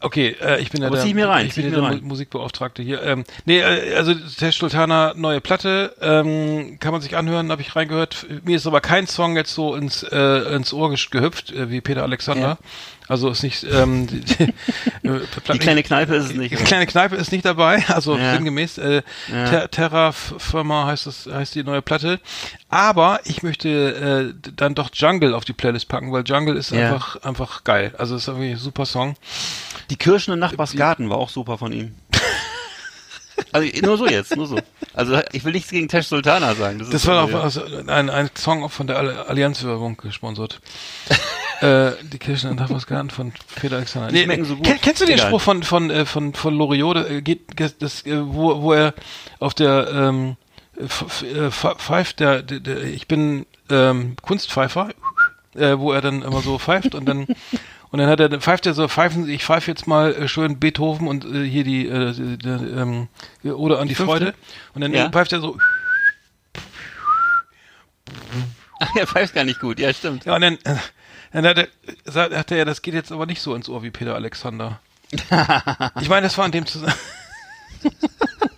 Okay, 0.00 0.36
äh, 0.40 0.60
ich 0.60 0.70
bin 0.70 0.82
ja 0.82 0.90
der, 0.90 1.00
zieh 1.02 1.08
ich 1.08 1.14
mir 1.14 1.28
rein, 1.28 1.46
ich 1.46 1.54
bin 1.54 1.72
ja 1.72 1.80
der 1.90 2.00
Musikbeauftragte 2.02 2.82
hier. 2.82 3.02
Ähm, 3.02 3.24
nee, 3.44 3.60
äh, 3.60 3.94
also 3.96 4.14
Tesh 4.14 4.58
Sultana, 4.58 5.14
neue 5.16 5.40
Platte, 5.40 5.94
ähm, 6.00 6.78
kann 6.80 6.92
man 6.92 7.00
sich 7.00 7.16
anhören, 7.16 7.50
habe 7.50 7.62
ich 7.62 7.74
reingehört. 7.76 8.26
Mir 8.44 8.56
ist 8.56 8.66
aber 8.66 8.80
kein 8.80 9.06
Song 9.06 9.36
jetzt 9.36 9.54
so 9.54 9.74
ins, 9.74 10.02
äh, 10.02 10.54
ins 10.54 10.72
Ohr 10.72 10.92
gehüpft, 11.10 11.52
äh, 11.52 11.70
wie 11.70 11.80
Peter 11.80 12.02
Alexander. 12.02 12.58
Also 13.08 13.30
ist 13.30 13.44
nicht, 13.44 13.64
ähm, 13.70 14.06
die, 14.08 14.20
die, 14.20 14.42
äh, 15.08 15.20
Die 15.52 15.58
kleine 15.60 15.82
Kneipe 15.84 16.16
ist 16.16 16.24
es 16.24 16.34
nicht. 16.34 16.50
die 16.58 16.64
kleine 16.64 16.86
Kneipe 16.86 17.14
ist 17.14 17.30
nicht 17.30 17.44
dabei, 17.44 17.84
also 17.88 18.16
Ja. 18.18 18.32
sinngemäß. 18.34 18.78
Äh, 18.78 19.02
Ja. 19.30 19.44
Ter 19.44 19.70
Terra 19.70 20.10
Firma 20.12 20.86
heißt 20.86 21.06
das, 21.06 21.28
heißt 21.32 21.54
die 21.54 21.62
neue 21.62 21.82
Platte. 21.82 22.18
Aber 22.68 23.20
ich 23.24 23.44
möchte 23.44 24.34
äh, 24.44 24.50
dann 24.56 24.74
doch 24.74 24.90
Jungle 24.92 25.34
auf 25.34 25.44
die 25.44 25.52
Playlist 25.52 25.86
packen, 25.88 26.10
weil 26.12 26.24
Jungle 26.26 26.56
ist 26.56 26.72
Ja. 26.72 26.80
einfach 26.92 27.22
einfach 27.22 27.62
geil. 27.62 27.94
Also 27.96 28.16
ist 28.16 28.26
irgendwie 28.26 28.50
ein 28.50 28.56
super 28.56 28.86
Song. 28.86 29.14
Die 29.90 29.96
Kirschen 29.96 30.32
im 30.34 30.40
Nachbarsgarten 30.40 31.08
war 31.10 31.18
auch 31.18 31.30
super 31.30 31.58
von 31.58 31.72
ihm. 31.72 31.94
Also 33.52 33.68
nur 33.82 33.98
so 33.98 34.06
jetzt, 34.06 34.34
nur 34.34 34.46
so. 34.46 34.58
Also 34.94 35.20
ich 35.32 35.44
will 35.44 35.52
nichts 35.52 35.70
gegen 35.70 35.88
Tesh 35.88 36.06
Sultana 36.06 36.54
sagen. 36.54 36.78
Das 36.78 36.88
ist 36.88 37.06
war 37.06 37.22
auch 37.24 37.34
also 37.34 37.62
ein, 37.86 38.08
ein 38.08 38.30
Song 38.34 38.68
von 38.70 38.86
der 38.86 38.96
All- 38.96 39.24
Allianz-Werbung 39.26 39.98
gesponsert. 39.98 40.60
äh, 41.60 41.92
die 42.02 42.18
Kirchen 42.18 42.50
in 42.50 42.56
Nachbarsgarten 42.56 43.10
von 43.10 43.32
Peter 43.56 43.76
Alexander. 43.76 44.08
Die 44.08 44.22
schmecken 44.22 44.44
so 44.46 44.56
gut. 44.56 44.64
Kenn, 44.64 44.80
kennst 44.80 45.02
du 45.02 45.04
den 45.06 45.16
Egal. 45.16 45.26
Spruch 45.28 45.42
von 45.42 45.62
von 45.62 45.90
äh, 45.90 46.06
von 46.06 46.32
von 46.32 46.54
Loriot? 46.54 46.96
Äh, 46.96 47.20
geht 47.20 47.82
das, 47.82 48.06
äh, 48.06 48.20
wo 48.24 48.62
wo 48.62 48.72
er 48.72 48.94
auf 49.38 49.52
der 49.52 49.88
ähm, 49.92 50.36
äh, 50.78 51.50
pfeift 51.50 52.20
der, 52.20 52.42
der, 52.42 52.60
der 52.60 52.84
ich 52.84 53.06
bin 53.06 53.44
ähm, 53.70 54.16
Kunstpfeifer, 54.22 54.90
äh, 55.54 55.76
wo 55.78 55.92
er 55.92 56.00
dann 56.00 56.22
immer 56.22 56.40
so 56.40 56.58
pfeift 56.58 56.94
und 56.94 57.04
dann 57.06 57.26
und 57.96 58.02
dann 58.02 58.10
hat 58.10 58.20
er, 58.20 58.28
pfeift 58.42 58.66
er 58.66 58.74
so, 58.74 58.86
pfeifen, 58.88 59.26
ich 59.26 59.42
pfeife 59.42 59.70
jetzt 59.70 59.86
mal 59.86 60.14
äh, 60.14 60.28
schön 60.28 60.60
Beethoven 60.60 61.08
und 61.08 61.24
äh, 61.24 61.48
hier 61.48 61.64
die, 61.64 61.88
äh, 61.88 62.12
die, 62.12 62.36
die 62.36 62.46
ähm, 62.46 63.08
oder 63.42 63.78
an 63.78 63.88
die, 63.88 63.94
fünfte? 63.94 64.18
Freude. 64.18 64.34
Und 64.74 64.82
dann 64.82 64.92
Ja. 64.92 65.08
pfeift 65.08 65.32
er 65.32 65.40
so, 65.40 65.56
Ach, 68.80 68.90
er 68.96 69.06
pfeift 69.06 69.32
gar 69.32 69.44
nicht 69.44 69.60
gut. 69.60 69.78
Ja, 69.80 69.94
stimmt. 69.94 70.26
ja, 70.26 70.34
und 70.34 70.42
dann, 70.42 70.58
äh, 70.64 70.76
dann 71.32 71.46
hat 71.46 71.56
er, 71.56 71.68
sagt, 72.04 72.36
hat 72.36 72.50
er, 72.50 72.58
ja, 72.58 72.64
das 72.66 72.82
geht 72.82 72.92
jetzt 72.92 73.10
aber 73.12 73.24
nicht 73.24 73.40
so 73.40 73.54
ins 73.54 73.70
Ohr 73.70 73.82
wie 73.82 73.90
Peter 73.90 74.14
Alexander. 74.14 74.78
ich 75.10 76.10
meine, 76.10 76.26
das 76.26 76.36
war 76.36 76.44
in 76.44 76.52
dem 76.52 76.66
Zusammenhang. 76.66 76.98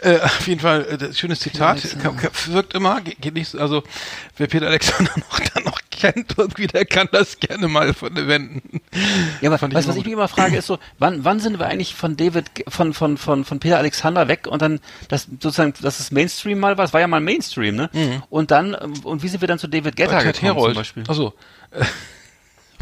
Äh, 0.00 0.20
auf 0.20 0.46
jeden 0.46 0.60
Fall, 0.60 0.86
äh, 0.86 0.96
das, 0.98 1.18
schönes 1.18 1.40
Zitat, 1.40 1.82
wirkt 2.46 2.74
immer, 2.74 3.00
geht, 3.00 3.34
nicht 3.34 3.48
so, 3.48 3.58
also 3.58 3.82
wer 4.36 4.46
Peter 4.46 4.68
Alexander 4.68 5.10
noch 5.16 5.40
dann 5.40 5.64
noch 5.64 5.80
kennt, 5.90 6.34
irgendwie, 6.38 6.68
der 6.68 6.84
kann 6.84 7.08
das 7.10 7.40
gerne 7.40 7.66
mal 7.66 7.92
verwenden. 7.92 8.80
Ja, 9.40 9.50
aber 9.50 9.58
Fand 9.58 9.74
weißt 9.74 9.88
du, 9.88 9.90
immer 9.90 9.96
was 9.96 9.96
ich 9.98 10.04
mich 10.04 10.12
immer 10.12 10.28
frage, 10.28 10.56
ist 10.56 10.66
so, 10.68 10.78
wann, 11.00 11.24
wann 11.24 11.40
sind 11.40 11.58
wir 11.58 11.66
eigentlich 11.66 11.96
von 11.96 12.16
David, 12.16 12.44
von, 12.68 12.94
von, 12.94 13.16
von, 13.16 13.44
von 13.44 13.58
Peter 13.58 13.78
Alexander 13.78 14.28
weg 14.28 14.46
und 14.46 14.62
dann, 14.62 14.78
das 15.08 15.24
sozusagen, 15.24 15.74
dass 15.82 15.98
es 15.98 16.12
Mainstream 16.12 16.60
mal 16.60 16.78
war, 16.78 16.84
es 16.84 16.92
war 16.92 17.00
ja 17.00 17.08
mal 17.08 17.20
Mainstream, 17.20 17.74
ne? 17.74 17.90
Und 18.30 18.52
dann, 18.52 18.76
ähm, 18.80 18.92
und 19.02 19.24
wie 19.24 19.28
sind 19.28 19.40
wir 19.40 19.48
dann 19.48 19.58
zu 19.58 19.66
David 19.66 19.96
Guetta 19.96 20.20
Ted 20.20 20.34
gekommen 20.34 20.34
zum 20.34 20.44
Herold. 20.56 20.76
Beispiel? 20.76 21.02
Achso, 21.08 21.34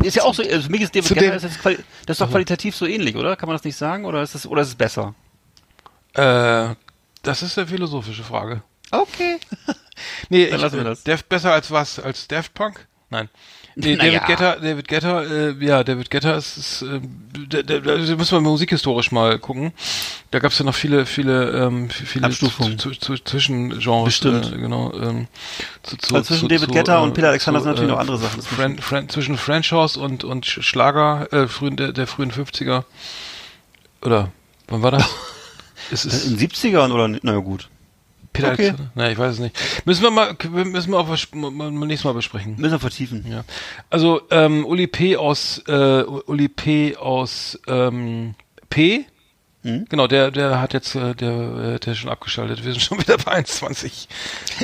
Ist 0.03 0.17
ja 0.17 0.25
auch 0.25 0.35
so, 0.35 0.43
also 0.43 0.61
für 0.63 0.71
mich 0.71 0.83
ist 0.83 0.95
David 0.95 1.19
dem- 1.19 1.33
ist, 1.33 1.59
quali 1.61 1.79
das 2.05 2.17
ist 2.17 2.21
doch 2.21 2.31
qualitativ 2.31 2.77
so 2.77 2.85
ähnlich, 2.85 3.17
oder? 3.17 3.37
Kann 3.37 3.47
man 3.49 3.57
das 3.57 3.65
nicht 3.65 3.77
sagen? 3.77 4.05
Oder 4.05 4.23
ist 4.23 4.35
es, 4.35 4.47
oder 4.47 4.61
ist 4.61 4.69
es 4.69 4.75
besser? 4.75 5.15
äh, 6.15 6.75
das 7.27 7.43
ist 7.43 7.59
eine 7.59 7.67
philosophische 7.67 8.23
Frage. 8.25 8.63
Okay. 8.91 9.39
Nee, 10.29 10.47
Dann 10.47 10.57
ich, 10.57 10.63
lassen 10.63 10.75
wir 10.77 10.83
äh, 10.83 10.85
das. 10.91 11.05
Def, 11.05 11.25
besser 11.25 11.53
als 11.55 11.71
was? 11.71 11.99
Als 11.99 12.29
Daft 12.29 12.53
Punk? 12.53 12.87
Nein. 13.09 13.31
Nee, 13.77 13.97
Naja. 13.97 14.13
David 14.21 14.27
Guetta, 14.27 14.57
David 14.57 14.89
Guetta, 14.89 15.23
äh, 15.23 15.65
ja, 15.65 15.85
David 15.85 16.11
Guetta 16.11 16.35
ist, 16.35 16.57
ist 16.59 16.83
äh, 16.83 17.01
da, 17.49 17.63
da, 17.63 17.79
da 17.79 17.97
müssen 18.17 18.33
wir 18.33 18.41
musikhistorisch 18.43 19.11
mal 19.11 19.39
gucken. 19.39 19.73
Da 20.33 20.39
gab 20.39 20.53
es 20.53 20.59
ja 20.59 20.67
noch 20.67 20.75
viele, 20.75 21.07
viele, 21.07 21.51
ähm, 21.67 21.89
viele 21.89 22.27
Abstufungen. 22.27 22.79
zu, 22.79 22.91
zu, 22.91 23.15
Zwischengenres. 23.17 24.05
Bestimmt. 24.05 24.53
Äh, 24.53 24.59
genau. 24.59 24.93
Ähm, 24.93 25.29
zu, 25.83 25.97
zu, 25.97 26.15
Also 26.15 26.35
zwischen 26.35 26.49
David 26.51 26.71
Guetta 26.73 26.99
und 26.99 27.15
Peter 27.15 27.29
Alexander 27.29 27.61
sind 27.61 27.71
natürlich 27.71 27.91
noch 27.91 27.99
andere 27.99 28.19
Sachen. 28.19 28.41
Zu 28.43 28.55
Fran, 28.55 28.79
Fran, 28.79 29.09
zwischen 29.09 29.39
French 29.39 29.73
House 29.73 29.97
und, 29.97 30.25
und 30.25 30.45
Sch- 30.45 30.63
Schlager 30.63 31.33
äh, 31.33 31.49
frühen, 31.49 31.77
der, 31.79 31.93
der 31.93 32.07
frühen 32.07 32.33
50er. 32.33 32.85
Oder 34.03 34.31
wann 34.69 34.83
war 34.83 34.91
das? 34.91 35.09
es 35.91 36.05
ist 36.05 36.27
In 36.27 36.37
den 36.37 36.49
70ern 36.49 36.93
oder, 36.93 37.09
nicht? 37.09 37.25
naja, 37.25 37.39
gut. 37.39 37.69
Peter 38.33 38.53
okay. 38.53 38.75
Na, 38.95 39.11
ich 39.11 39.19
weiß 39.19 39.35
es 39.35 39.39
nicht. 39.39 39.57
Müssen 39.87 40.03
wir 40.03 40.11
mal, 40.11 40.37
müssen 40.51 40.93
wir 40.93 40.99
auch 40.99 41.09
nächstes 41.09 42.05
Mal 42.05 42.13
besprechen. 42.13 42.57
Müssen 42.59 42.73
wir 42.73 42.79
vertiefen. 42.79 43.25
Ja. 43.29 43.45
Also 43.89 44.21
ähm, 44.31 44.65
Uli 44.67 44.87
P 44.87 45.17
aus 45.17 45.63
äh, 45.67 46.03
Uli 46.03 46.49
P 46.49 46.97
aus 46.97 47.59
ähm, 47.67 48.35
P. 48.69 49.07
Hm? 49.67 49.87
Genau, 49.89 50.07
der 50.07 50.31
der 50.31 50.61
hat 50.61 50.73
jetzt 50.73 50.95
äh, 50.95 51.15
der 51.15 51.31
äh, 51.31 51.79
der 51.81 51.93
ist 51.93 51.99
schon 51.99 52.11
abgeschaltet. 52.11 52.65
Wir 52.65 52.73
sind 52.73 52.81
schon 52.83 52.99
wieder 53.01 53.17
bei 53.19 53.39
1,20. 53.41 54.07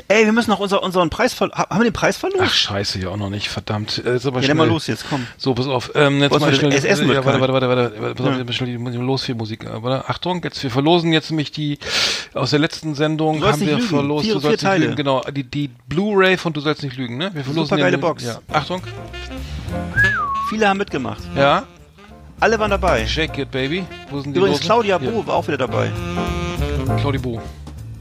Ey, 0.08 0.24
wir 0.24 0.32
müssen 0.32 0.50
noch 0.50 0.60
unser, 0.60 0.82
unseren 0.82 1.10
Preis 1.10 1.34
ver 1.34 1.50
ha- 1.52 1.68
Haben 1.70 1.80
wir 1.80 1.84
den 1.90 1.92
Preis 1.92 2.16
verloren? 2.16 2.44
Ach 2.46 2.52
scheiße, 2.54 3.00
ja 3.00 3.08
auch 3.08 3.16
noch 3.16 3.30
nicht. 3.30 3.48
Verdammt. 3.48 4.02
Äh, 4.04 4.18
aber 4.24 4.40
ja, 4.40 4.54
mal 4.54 4.68
los 4.68 4.86
jetzt, 4.86 5.04
komm. 5.10 5.26
So, 5.36 5.54
pass 5.54 5.66
auf. 5.66 5.90
Ähm, 5.94 6.20
jetzt 6.22 6.38
mal 6.38 6.54
schnell. 6.54 6.72
es 6.72 6.84
essen 6.84 7.08
ja, 7.10 7.24
warte, 7.24 7.40
warte, 7.40 7.52
warte, 7.52 7.68
warte, 7.68 8.00
warte. 8.00 8.14
Pass 8.14 8.26
auf, 8.26 8.46
Ja. 8.46 8.52
schnell 8.52 8.78
die 8.78 8.96
los 8.98 9.24
für 9.24 9.34
Musik. 9.34 9.64
Äh, 9.64 9.82
Warte. 9.82 10.08
Achtung, 10.08 10.42
jetzt 10.44 10.62
wir 10.62 10.70
verlosen 10.70 11.12
jetzt 11.12 11.30
nämlich 11.30 11.50
die 11.52 11.78
aus 12.34 12.50
der 12.50 12.58
letzten 12.60 12.94
Sendung 12.94 13.42
haben 13.44 13.60
wir 13.60 13.78
verlost. 13.80 14.24
Vier- 14.24 14.34
du 14.34 14.40
vier 14.40 14.48
sollst 14.50 14.62
nicht 14.62 14.70
Teile. 14.70 14.84
lügen. 14.84 14.96
Genau, 14.96 15.20
die 15.32 15.44
die 15.44 15.68
Blu-ray 15.88 16.36
von 16.36 16.52
Du 16.52 16.60
sollst 16.60 16.82
nicht 16.82 16.96
lügen, 16.96 17.16
ne? 17.16 17.30
Wir 17.34 17.42
verlosen 17.44 17.68
Supergeile 17.68 17.96
den- 17.96 18.00
Box. 18.00 18.24
Ja. 18.24 18.38
Achtung. 18.52 18.82
Viele 20.48 20.68
haben 20.68 20.78
mitgemacht. 20.78 21.22
Ja. 21.36 21.64
Alle 22.42 22.58
waren 22.58 22.70
dabei. 22.70 23.06
Shake 23.06 23.38
it, 23.38 23.52
baby. 23.52 23.84
Wo 24.10 24.18
sind 24.20 24.32
die 24.34 24.38
Übrigens, 24.38 24.58
Losen? 24.58 24.66
Claudia 24.66 24.98
Hier. 24.98 25.10
Bo 25.12 25.24
war 25.28 25.34
auch 25.36 25.46
wieder 25.46 25.58
dabei. 25.58 25.92
Claudia 26.98 27.20
Bo. 27.20 27.40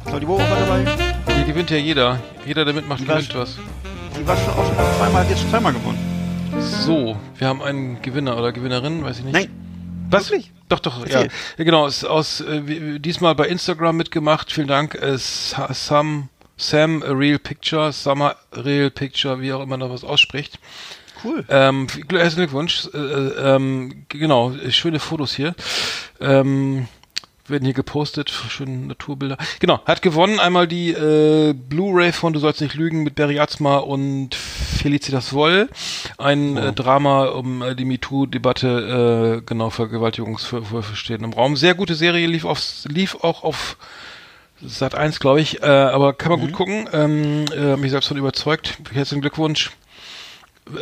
Claudia 0.03 0.27
Bo 0.27 0.39
war 0.39 0.47
dabei. 0.59 1.35
Hier 1.35 1.43
gewinnt 1.45 1.69
ja 1.69 1.77
jeder. 1.77 2.19
Jeder, 2.43 2.65
der 2.65 2.73
mitmacht, 2.73 3.01
Die 3.01 3.07
war 3.07 3.17
gewinnt 3.17 3.35
was. 3.35 3.57
Die 4.19 4.25
war 4.27 4.35
schon 4.35 4.49
auch 4.49 4.65
schon 4.65 4.75
zweimal, 4.97 5.21
hat 5.21 5.29
jetzt 5.29 5.41
schon 5.41 5.49
zweimal 5.51 5.73
gewonnen. 5.73 5.99
So, 6.59 7.17
wir 7.37 7.47
haben 7.47 7.61
einen 7.61 8.01
Gewinner 8.01 8.35
oder 8.35 8.51
Gewinnerin, 8.51 9.03
weiß 9.03 9.19
ich 9.19 9.25
nicht. 9.25 9.33
Nein. 9.33 9.49
Was? 10.09 10.31
Wirklich? 10.31 10.51
Doch, 10.69 10.79
doch, 10.79 10.97
ja. 11.05 11.21
Erzähl. 11.21 11.31
ja. 11.59 11.63
Genau, 11.63 11.85
ist 11.85 12.03
aus, 12.03 12.41
äh, 12.41 12.65
wie- 12.67 12.99
diesmal 12.99 13.35
bei 13.35 13.47
Instagram 13.47 13.95
mitgemacht. 13.95 14.51
Vielen 14.51 14.67
Dank. 14.67 14.95
Äh, 14.95 15.19
Sa- 15.19 15.71
Sam, 15.71 16.29
Sam 16.57 17.03
a 17.03 17.11
Real 17.11 17.37
Picture, 17.37 17.91
Summer 17.93 18.35
Real 18.53 18.89
Picture, 18.89 19.39
wie 19.39 19.53
auch 19.53 19.61
immer 19.61 19.77
noch 19.77 19.91
was 19.91 20.03
ausspricht. 20.03 20.57
Cool. 21.23 21.45
Ähm, 21.49 21.87
herzlichen 22.09 22.35
Glückwunsch. 22.35 22.89
Äh, 22.93 22.97
äh, 22.97 23.55
ähm, 23.55 24.05
genau, 24.09 24.51
äh, 24.51 24.71
schöne 24.71 24.99
Fotos 24.99 25.35
hier. 25.35 25.55
Ähm, 26.19 26.87
werden 27.47 27.65
hier 27.65 27.73
gepostet, 27.73 28.29
schöne 28.29 28.87
Naturbilder. 28.87 29.37
Genau, 29.59 29.79
hat 29.85 30.01
gewonnen 30.01 30.39
einmal 30.39 30.67
die 30.67 30.91
äh, 30.91 31.53
Blu-ray 31.53 32.11
von 32.11 32.33
Du 32.33 32.39
sollst 32.39 32.61
nicht 32.61 32.75
lügen 32.75 33.03
mit 33.03 33.15
Barry 33.15 33.39
Atzma 33.39 33.77
und 33.77 34.33
Felicitas 34.33 35.33
Woll. 35.33 35.69
Ein 36.17 36.57
äh, 36.57 36.73
Drama 36.73 37.25
um 37.25 37.61
äh, 37.61 37.75
die 37.75 37.85
MeToo-Debatte, 37.85 39.39
äh, 39.39 39.45
genau, 39.45 39.69
Vergewaltigungsvorwürfe 39.69 40.95
stehen 40.95 41.23
im 41.23 41.33
Raum. 41.33 41.55
Sehr 41.57 41.75
gute 41.75 41.95
Serie, 41.95 42.25
lief, 42.27 42.45
auf, 42.45 42.61
lief 42.87 43.15
auch 43.21 43.43
auf 43.43 43.77
Sat 44.63 44.93
1, 44.95 45.19
glaube 45.19 45.41
ich, 45.41 45.63
äh, 45.63 45.65
aber 45.65 46.13
kann 46.13 46.31
man 46.31 46.39
gut 46.39 46.53
gucken. 46.53 46.87
Ähm, 46.93 47.45
äh, 47.55 47.75
mich 47.77 47.91
selbst 47.91 48.07
von 48.07 48.17
überzeugt. 48.17 48.77
Herzlichen 48.93 49.21
Glückwunsch. 49.21 49.71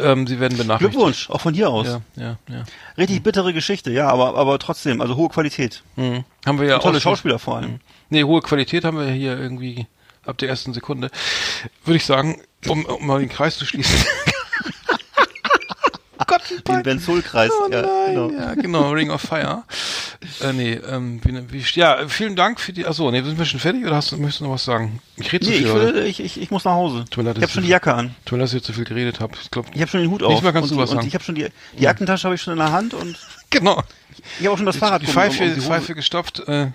Ähm, 0.01 0.27
Sie 0.27 0.39
werden 0.39 0.57
benachrichtigt. 0.57 0.91
Glückwunsch, 0.93 1.29
auch 1.29 1.41
von 1.41 1.53
hier 1.53 1.69
aus. 1.69 1.87
Ja, 1.87 2.01
ja, 2.15 2.37
ja. 2.49 2.63
Richtig 2.97 3.23
bittere 3.23 3.53
Geschichte, 3.53 3.91
ja, 3.91 4.09
aber, 4.09 4.35
aber 4.35 4.59
trotzdem, 4.59 5.01
also 5.01 5.15
hohe 5.15 5.29
Qualität. 5.29 5.83
Mhm. 5.95 6.23
Haben 6.45 6.59
wir 6.59 6.67
ja 6.67 6.79
Tolle 6.79 6.97
auch. 6.97 7.01
Schauspieler 7.01 7.39
vor 7.39 7.57
allem. 7.57 7.79
Nee, 8.09 8.23
hohe 8.23 8.41
Qualität 8.41 8.85
haben 8.85 8.97
wir 8.97 9.07
hier 9.11 9.37
irgendwie 9.37 9.87
ab 10.25 10.37
der 10.37 10.49
ersten 10.49 10.73
Sekunde. 10.73 11.09
Würde 11.85 11.97
ich 11.97 12.05
sagen, 12.05 12.41
um, 12.67 12.85
um 12.85 13.05
mal 13.05 13.19
den 13.19 13.29
Kreis 13.29 13.57
zu 13.57 13.65
schließen. 13.65 14.05
Gott, 16.27 16.41
Den 16.67 16.83
Benzolkreis. 16.83 17.51
Oh 17.51 17.71
ja, 17.71 17.81
genau. 18.07 18.31
ja, 18.31 18.53
genau, 18.61 18.91
Ring 18.91 19.09
of 19.09 19.21
Fire. 19.21 19.63
äh, 20.41 20.53
nee, 20.53 20.73
ähm, 20.73 21.21
wie, 21.23 21.53
wie, 21.53 21.79
ja, 21.79 22.07
vielen 22.07 22.35
Dank 22.35 22.59
für 22.59 22.73
die, 22.73 22.85
achso, 22.85 23.09
nee, 23.11 23.21
sind 23.21 23.37
wir 23.37 23.45
schon 23.45 23.59
fertig 23.59 23.85
oder 23.85 23.95
hast 23.95 24.11
du, 24.11 24.17
möchtest 24.17 24.41
du 24.41 24.45
noch 24.45 24.51
was 24.53 24.65
sagen? 24.65 25.01
Ich 25.17 25.31
rede 25.31 25.45
zu 25.45 25.51
Nee, 25.51 25.57
viel 25.59 25.67
ich, 25.67 25.73
will, 25.73 25.97
ich, 26.05 26.19
ich, 26.19 26.41
ich 26.41 26.51
muss 26.51 26.65
nach 26.65 26.73
Hause. 26.73 27.05
Tut 27.09 27.23
mir 27.23 27.29
leid, 27.29 27.37
ich 27.37 27.43
habe 27.43 27.51
schon 27.51 27.63
die 27.63 27.69
Jacke 27.69 27.93
an. 27.93 28.15
Tut 28.25 28.33
mir 28.33 28.39
leid, 28.43 28.45
dass 28.49 28.53
ich 28.53 28.63
zu 28.63 28.73
viel 28.73 28.85
geredet 28.85 29.19
habe. 29.19 29.33
Ich 29.41 29.51
glaube, 29.51 29.69
Ich 29.73 29.81
habe 29.81 29.89
schon 29.89 30.01
den 30.01 30.11
Hut 30.11 30.23
auf. 30.23 30.41
Mal 30.41 30.51
kannst 30.53 30.71
und, 30.71 30.77
du 30.77 30.81
was 30.83 30.89
und 30.91 30.97
sagen. 30.97 31.07
ich 31.07 31.13
habe 31.13 31.23
schon 31.23 31.35
die, 31.35 31.47
die 31.77 31.83
Jackentasche 31.83 32.25
habe 32.25 32.35
ich 32.35 32.41
schon 32.41 32.53
in 32.53 32.59
der 32.59 32.71
Hand 32.71 32.93
und 32.93 33.17
genau. 33.49 33.81
ich 34.39 34.45
habe 34.45 34.53
auch 34.53 34.57
schon 34.57 34.65
das 34.65 34.77
Fahrrad 34.77 35.01
die 35.01 35.07
Pfeife, 35.07 35.43
um, 35.43 35.55
die, 35.55 35.61
Pfeife 35.61 35.95
gestopft 35.95 36.39
äh, 36.47 36.67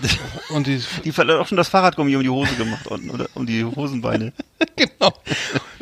und 0.50 0.66
die, 0.66 0.82
die 1.04 1.12
hat 1.12 1.30
auch 1.30 1.46
schon 1.46 1.56
das 1.56 1.68
Fahrradgummi 1.68 2.16
um 2.16 2.22
die 2.22 2.28
Hose 2.28 2.54
gemacht 2.56 2.86
unten, 2.86 3.10
oder 3.10 3.28
um 3.34 3.46
die 3.46 3.64
Hosenbeine. 3.64 4.32
genau. 4.76 5.12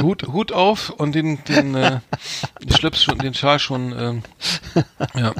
Hut, 0.00 0.26
Hut 0.28 0.52
auf 0.52 0.90
und 0.90 1.14
den, 1.14 1.42
den 1.44 1.74
äh, 1.74 2.00
Schlips 2.70 3.02
schon, 3.02 3.18
den 3.18 3.34
Schal 3.34 3.58
schon, 3.58 3.92
ähm, 3.98 4.22
ja, 5.14 5.34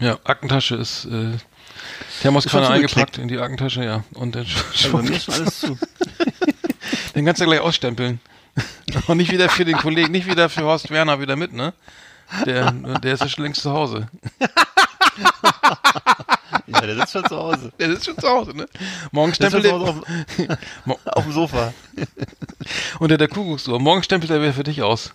ja, 0.00 0.18
Aktentasche 0.24 0.76
ist, 0.76 1.06
äh, 1.06 1.32
Thermoskanne 2.20 2.66
schon 2.66 2.74
eingepackt 2.74 3.18
in 3.18 3.28
die 3.28 3.38
Aktentasche, 3.38 3.84
ja, 3.84 4.04
und 4.14 4.34
dann 4.34 4.46
Also 4.46 4.98
mir 5.02 5.12
ist 5.12 5.24
schon 5.24 5.34
alles 5.34 5.60
zu. 5.60 5.78
den 7.14 7.24
kannst 7.24 7.40
du 7.40 7.46
gleich 7.46 7.60
ausstempeln. 7.60 8.20
Und 9.06 9.18
nicht 9.18 9.30
wieder 9.30 9.48
für 9.48 9.64
den 9.64 9.76
Kollegen, 9.76 10.10
nicht 10.10 10.26
wieder 10.26 10.48
für 10.48 10.62
Horst 10.62 10.90
Werner 10.90 11.20
wieder 11.20 11.36
mit, 11.36 11.52
ne? 11.52 11.74
Der, 12.44 12.72
der 12.72 13.14
ist 13.14 13.20
ja 13.20 13.28
schon 13.28 13.44
längst 13.44 13.62
zu 13.62 13.72
Hause. 13.72 14.08
Ja, 16.68 16.80
der 16.82 16.96
sitzt 16.96 17.12
schon 17.12 17.24
zu 17.24 17.36
Hause. 17.36 17.72
Der 17.78 17.88
ist 17.88 18.04
schon 18.04 18.18
zu 18.18 18.28
Hause, 18.28 18.56
ne? 18.56 18.68
Morgen 19.10 19.32
sitzt 19.32 19.48
stempelt 19.50 19.64
er, 19.64 19.80
auf, 19.80 19.96
auf 21.06 21.24
dem 21.24 21.32
Sofa. 21.32 21.72
unter 22.98 23.16
der 23.16 23.28
Kuckucksuhr. 23.28 23.80
Morgen 23.80 24.02
stempelt 24.02 24.30
er 24.30 24.40
wieder 24.40 24.52
für 24.52 24.64
dich 24.64 24.82
aus. 24.82 25.12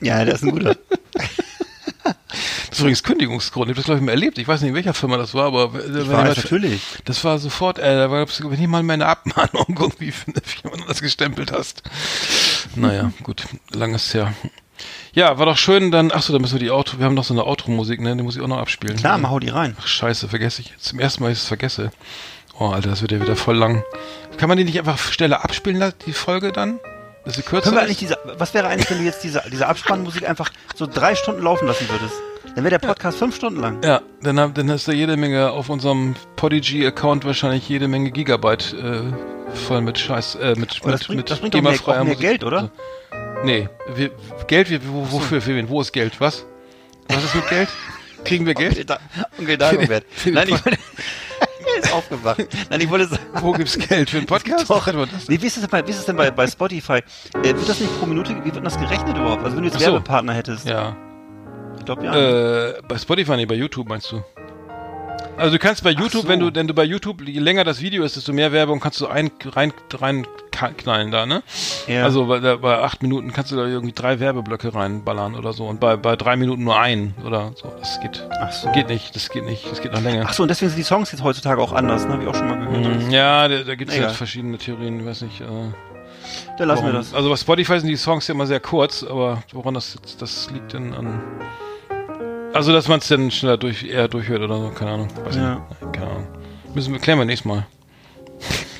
Ja, 0.00 0.24
der 0.24 0.34
ist 0.34 0.44
ein 0.44 0.50
guter. 0.50 0.76
Das 2.04 2.72
ist 2.72 2.80
übrigens 2.80 3.02
Kündigungsgrund. 3.02 3.66
Ich 3.66 3.70
habe 3.70 3.76
das, 3.76 3.84
glaube 3.86 3.98
ich, 4.00 4.04
mal 4.04 4.12
erlebt. 4.12 4.38
Ich 4.38 4.46
weiß 4.46 4.60
nicht, 4.60 4.68
in 4.68 4.74
welcher 4.74 4.94
Firma 4.94 5.16
das 5.16 5.34
war, 5.34 5.46
aber 5.46 5.72
wenn 5.72 6.08
weiß, 6.08 6.36
natürlich. 6.36 6.82
Das 7.04 7.24
war 7.24 7.38
sofort, 7.38 7.78
äh, 7.78 7.96
da 7.96 8.10
war, 8.10 8.26
wenn 8.28 8.60
ich 8.60 8.68
mal 8.68 8.82
meine 8.82 9.06
Abmahnung 9.06 9.76
irgendwie 9.80 10.12
eine 10.26 10.42
Firma 10.42 10.84
das 10.86 11.00
gestempelt 11.00 11.52
hast. 11.52 11.82
Naja, 12.74 13.12
gut, 13.22 13.44
langes 13.70 14.12
her. 14.14 14.34
Ja, 15.16 15.38
war 15.38 15.46
doch 15.46 15.56
schön, 15.56 15.90
dann, 15.90 16.12
ach 16.12 16.20
so, 16.20 16.34
da 16.34 16.38
müssen 16.38 16.56
wir 16.56 16.60
die 16.60 16.70
Auto, 16.70 16.98
wir 16.98 17.06
haben 17.06 17.14
noch 17.14 17.24
so 17.24 17.32
eine 17.32 17.46
Outro-Musik, 17.46 18.02
ne, 18.02 18.14
die 18.14 18.22
muss 18.22 18.36
ich 18.36 18.42
auch 18.42 18.48
noch 18.48 18.58
abspielen. 18.58 18.98
Klar, 18.98 19.16
mal 19.16 19.30
hau 19.30 19.38
die 19.38 19.48
rein. 19.48 19.74
Ach, 19.80 19.86
scheiße, 19.86 20.28
vergesse 20.28 20.60
ich. 20.60 20.76
Zum 20.76 21.00
ersten 21.00 21.22
Mal, 21.22 21.32
ich 21.32 21.38
es 21.38 21.46
vergesse. 21.46 21.90
Oh, 22.58 22.66
Alter, 22.66 22.90
das 22.90 23.00
wird 23.00 23.12
ja 23.12 23.20
wieder 23.22 23.34
voll 23.34 23.56
lang. 23.56 23.82
Kann 24.36 24.50
man 24.50 24.58
die 24.58 24.64
nicht 24.64 24.78
einfach 24.78 24.98
schneller 24.98 25.42
abspielen 25.42 25.78
lassen, 25.78 25.94
die 26.04 26.12
Folge 26.12 26.52
dann? 26.52 26.80
Dass 27.24 27.36
sie 27.36 27.42
kürzer 27.42 27.62
Können 27.62 27.76
wir 27.76 27.82
eigentlich 27.84 27.96
diese, 27.96 28.18
was 28.36 28.52
wäre 28.52 28.68
eigentlich, 28.68 28.90
wenn 28.90 28.98
du 28.98 29.04
jetzt 29.04 29.24
diese, 29.24 29.42
diese 29.50 29.66
Abspannmusik 29.66 30.28
einfach 30.28 30.50
so 30.74 30.86
drei 30.86 31.14
Stunden 31.14 31.42
laufen 31.42 31.66
lassen 31.66 31.88
würdest? 31.88 32.14
Dann 32.54 32.64
wäre 32.64 32.78
der 32.78 32.86
Podcast 32.86 33.16
fünf 33.16 33.36
Stunden 33.36 33.60
lang. 33.60 33.82
Ja, 33.82 34.02
dann, 34.20 34.36
dann 34.36 34.68
ist 34.68 34.86
da 34.86 34.92
jede 34.92 35.16
Menge 35.16 35.50
auf 35.50 35.70
unserem 35.70 36.14
Podigy-Account 36.36 37.24
wahrscheinlich 37.24 37.66
jede 37.70 37.88
Menge 37.88 38.10
Gigabyte 38.10 38.74
äh, 38.74 39.00
voll 39.54 39.80
mit 39.80 39.98
Scheiß, 39.98 40.34
äh, 40.34 40.54
mit, 40.56 40.76
Aber 40.82 40.90
mit, 40.90 41.00
das 41.00 41.06
bringt, 41.06 41.16
mit 41.16 41.30
das 41.30 41.38
bringt 41.38 41.56
auch 41.56 41.62
mehr, 41.62 41.72
mehr 41.72 42.04
Musik. 42.04 42.20
Geld, 42.20 42.44
oder? 42.44 42.58
Also, 42.58 42.70
nee, 43.44 43.68
wir, 43.94 44.10
Geld, 44.46 44.70
wir, 44.70 44.80
wo, 44.86 45.10
wofür, 45.10 45.40
für 45.40 45.54
wen? 45.54 45.68
Wo 45.68 45.80
ist 45.80 45.92
Geld? 45.92 46.20
Was? 46.20 46.44
Was 47.08 47.24
ist 47.24 47.34
mit 47.34 47.48
Geld? 47.48 47.68
Kriegen 48.24 48.46
wir 48.46 48.56
Onkel, 48.56 48.74
Geld? 48.74 48.90
da 48.90 48.98
Onkel 49.38 49.56
Dagobert. 49.56 50.04
Für 50.10 50.30
den 50.30 50.34
Nein, 50.34 50.48
ich 50.48 50.64
wollte... 50.64 50.78
er 51.76 51.82
ist 51.82 51.92
aufgewacht. 51.92 52.46
Nein, 52.70 52.80
ich 52.80 52.90
wollte 52.90 53.06
sagen... 53.06 53.22
Wo 53.40 53.52
gibt's 53.52 53.78
Geld 53.78 54.10
für 54.10 54.18
einen 54.18 54.26
Podcast? 54.26 54.68
Doch. 54.68 54.86
Nee, 55.28 55.40
wie 55.40 55.46
ist 55.46 55.56
das 55.56 55.62
denn 55.62 55.70
bei, 55.70 55.86
wie 55.86 55.90
ist 55.90 56.06
denn 56.06 56.16
bei, 56.16 56.30
bei 56.30 56.46
Spotify? 56.46 56.94
Äh, 56.94 57.02
wird 57.42 57.68
das 57.68 57.80
nicht 57.80 57.96
pro 57.98 58.06
Minute, 58.06 58.34
wie 58.40 58.44
wird 58.44 58.56
denn 58.56 58.64
das 58.64 58.78
gerechnet 58.78 59.16
überhaupt? 59.16 59.44
Also 59.44 59.56
wenn 59.56 59.62
du 59.62 59.68
jetzt 59.68 59.78
so. 59.78 59.92
Werbepartner 59.92 60.34
hättest. 60.34 60.66
Ja. 60.66 60.96
Ich 61.78 61.84
glaube 61.84 62.04
ja. 62.04 62.68
Äh, 62.68 62.82
bei 62.88 62.98
Spotify, 62.98 63.36
nee, 63.36 63.46
bei 63.46 63.54
YouTube 63.54 63.88
meinst 63.88 64.10
du? 64.10 64.22
Also 65.38 65.52
du 65.52 65.58
kannst 65.58 65.84
bei 65.84 65.90
YouTube, 65.90 66.22
so. 66.22 66.28
wenn 66.28 66.40
du, 66.40 66.54
wenn 66.54 66.66
du 66.66 66.72
bei 66.72 66.84
YouTube, 66.84 67.20
je 67.26 67.40
länger 67.40 67.62
das 67.62 67.82
Video 67.82 68.04
ist, 68.04 68.16
desto 68.16 68.32
mehr 68.32 68.52
Werbung 68.52 68.80
kannst 68.80 69.00
du 69.02 69.06
ein, 69.06 69.30
rein, 69.44 69.72
rein 69.92 70.26
knallen 70.78 71.10
da, 71.10 71.26
ne? 71.26 71.42
ja. 71.86 72.04
Also 72.04 72.24
bei, 72.26 72.38
da- 72.40 72.56
bei 72.56 72.78
acht 72.78 73.02
Minuten 73.02 73.32
kannst 73.34 73.52
du 73.52 73.56
da 73.56 73.66
irgendwie 73.66 73.92
drei 73.92 74.18
Werbeblöcke 74.18 74.74
reinballern 74.74 75.34
oder 75.34 75.52
so 75.52 75.66
und 75.66 75.78
bei, 75.78 75.96
bei 75.96 76.16
drei 76.16 76.36
Minuten 76.36 76.64
nur 76.64 76.80
einen 76.80 77.14
oder 77.26 77.52
so. 77.54 77.70
Das 77.78 78.00
geht, 78.00 78.26
Ach 78.40 78.50
so. 78.50 78.72
geht 78.72 78.88
nicht, 78.88 79.14
das 79.14 79.28
geht 79.28 79.44
nicht, 79.44 79.70
das 79.70 79.82
geht 79.82 79.92
noch 79.92 80.00
länger. 80.00 80.24
Ach 80.26 80.32
so, 80.32 80.42
und 80.42 80.48
deswegen 80.48 80.70
sind 80.70 80.78
die 80.78 80.84
Songs 80.84 81.12
jetzt 81.12 81.22
heutzutage 81.22 81.60
auch 81.60 81.74
anders, 81.74 82.06
ne? 82.06 82.14
Habe 82.14 82.22
ich 82.22 82.28
auch 82.30 82.34
schon 82.34 82.48
mal 82.48 82.58
gehört. 82.58 83.06
Mm, 83.06 83.10
Ja, 83.10 83.46
da, 83.48 83.58
da 83.62 83.74
gibt 83.74 83.90
es 83.90 83.96
Egal. 83.98 84.08
halt 84.08 84.16
verschiedene 84.16 84.56
Theorien, 84.56 85.00
ich 85.00 85.04
weiß 85.06 85.20
nicht. 85.20 85.42
Äh, 85.42 85.44
Dann 85.44 86.68
lassen 86.68 86.80
warum. 86.80 86.84
wir 86.86 86.92
das. 86.94 87.12
Also 87.12 87.28
bei 87.28 87.36
Spotify 87.36 87.78
sind 87.78 87.88
die 87.90 87.96
Songs 87.96 88.26
ja 88.26 88.34
immer 88.34 88.46
sehr 88.46 88.60
kurz, 88.60 89.02
aber 89.04 89.42
woran 89.52 89.74
das 89.74 89.92
jetzt, 89.92 90.22
das 90.22 90.50
liegt 90.50 90.72
denn 90.72 90.94
an. 90.94 91.20
Also 92.56 92.72
dass 92.72 92.88
man 92.88 92.98
es 93.00 93.08
dann 93.08 93.30
schneller 93.30 93.56
durch, 93.56 93.84
eher 93.84 94.08
durchhört 94.08 94.42
oder 94.42 94.58
so, 94.58 94.70
keine 94.70 94.92
Ahnung. 94.92 95.08
Weiß 95.24 95.36
Ja. 95.36 95.54
nicht. 95.80 95.92
Keine 95.92 96.06
Ahnung. 96.10 96.26
Müssen 96.74 96.92
wir 96.92 97.00
klären 97.00 97.18
wir 97.18 97.24
nächstes 97.24 97.46
Mal. 97.46 97.66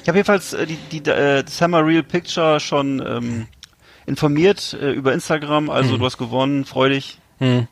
Ich 0.03 0.09
habe 0.09 0.19
jedenfalls 0.19 0.53
äh, 0.53 0.67
die, 0.67 0.77
die 0.93 1.09
äh, 1.11 1.45
Summer 1.49 1.85
Real 1.85 2.03
Picture 2.03 2.61
schon 2.61 3.03
ähm, 3.07 3.47
informiert 4.07 4.77
äh, 4.81 4.93
über 4.93 5.13
Instagram. 5.13 5.71
Also 5.71 5.95
Mhm. 5.95 5.99
du 5.99 6.05
hast 6.07 6.19
gewonnen, 6.19 6.65
freu 6.65 6.89
dich. 6.91 7.19
Hm. 7.39 7.67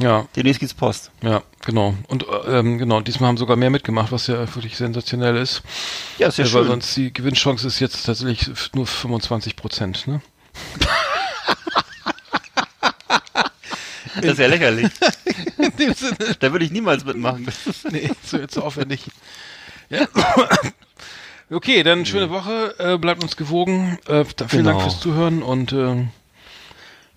Ja, 0.00 0.26
Demnächst 0.36 0.60
geht's 0.60 0.74
Post. 0.74 1.10
ja, 1.22 1.42
genau. 1.66 1.92
Und 2.06 2.24
äh, 2.28 2.58
ähm, 2.60 2.78
genau, 2.78 3.00
diesmal 3.00 3.28
haben 3.28 3.36
sogar 3.36 3.56
mehr 3.56 3.70
mitgemacht, 3.70 4.12
was 4.12 4.28
ja 4.28 4.38
wirklich 4.54 4.76
sensationell 4.76 5.36
ist. 5.36 5.62
Ja, 6.18 6.28
ist 6.28 6.38
ja 6.38 6.44
Äh, 6.44 6.52
weil 6.54 6.60
schön. 6.62 6.66
sonst 6.70 6.96
die 6.96 7.12
Gewinnchance 7.12 7.66
ist 7.66 7.80
jetzt 7.80 8.06
tatsächlich 8.06 8.48
nur 8.74 8.86
25 8.86 9.56
Prozent, 9.56 10.06
ne? 10.06 10.20
Das 14.20 14.32
ist 14.32 14.38
ja 14.38 14.46
lächerlich. 14.46 14.88
In 15.58 15.76
dem 15.76 15.94
Sinne. 15.94 16.16
da 16.40 16.52
würde 16.52 16.64
ich 16.64 16.70
niemals 16.70 17.04
mitmachen. 17.04 17.46
Nee, 17.90 18.10
so 18.24 18.38
jetzt 18.38 18.56
aufwendig. 18.58 19.04
Ja. 19.90 20.06
Okay, 21.50 21.82
dann 21.82 22.04
schöne 22.04 22.28
Woche, 22.30 22.74
äh, 22.78 22.98
bleibt 22.98 23.22
uns 23.22 23.36
gewogen. 23.36 23.98
Äh, 24.06 24.24
da, 24.36 24.48
vielen 24.48 24.64
Genau. 24.64 24.70
Dank 24.78 24.82
fürs 24.82 25.00
Zuhören 25.00 25.42
und, 25.42 25.72
äh, 25.72 26.04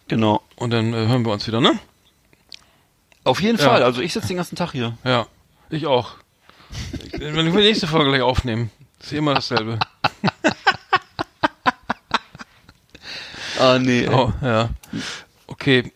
genau. 0.08 0.42
und 0.56 0.70
dann 0.72 0.94
äh, 0.94 1.08
hören 1.08 1.26
wir 1.26 1.34
uns 1.34 1.46
wieder, 1.48 1.60
ne? 1.60 1.78
Auf 3.24 3.42
jeden 3.42 3.58
Ja. 3.58 3.66
Fall. 3.70 3.84
Also 3.84 4.02
ich 4.02 4.14
sitze 4.14 4.30
den 4.30 4.38
ganzen 4.38 4.56
Tag 4.56 4.72
hier. 4.72 4.98
Ja, 5.04 5.28
ich 5.70 5.86
auch. 5.86 6.14
Wenn 7.12 7.36
wir 7.36 7.44
die 7.44 7.68
nächste 7.68 7.88
Folge 7.88 8.10
gleich 8.10 8.22
aufnehmen, 8.22 8.72
ist 9.02 9.12
immer 9.14 9.34
dasselbe. 9.34 9.78
Ah, 13.60 13.78
nee. 13.78 14.08
Oh, 14.08 14.34
ja. 14.42 14.70
Okay. 15.46 15.92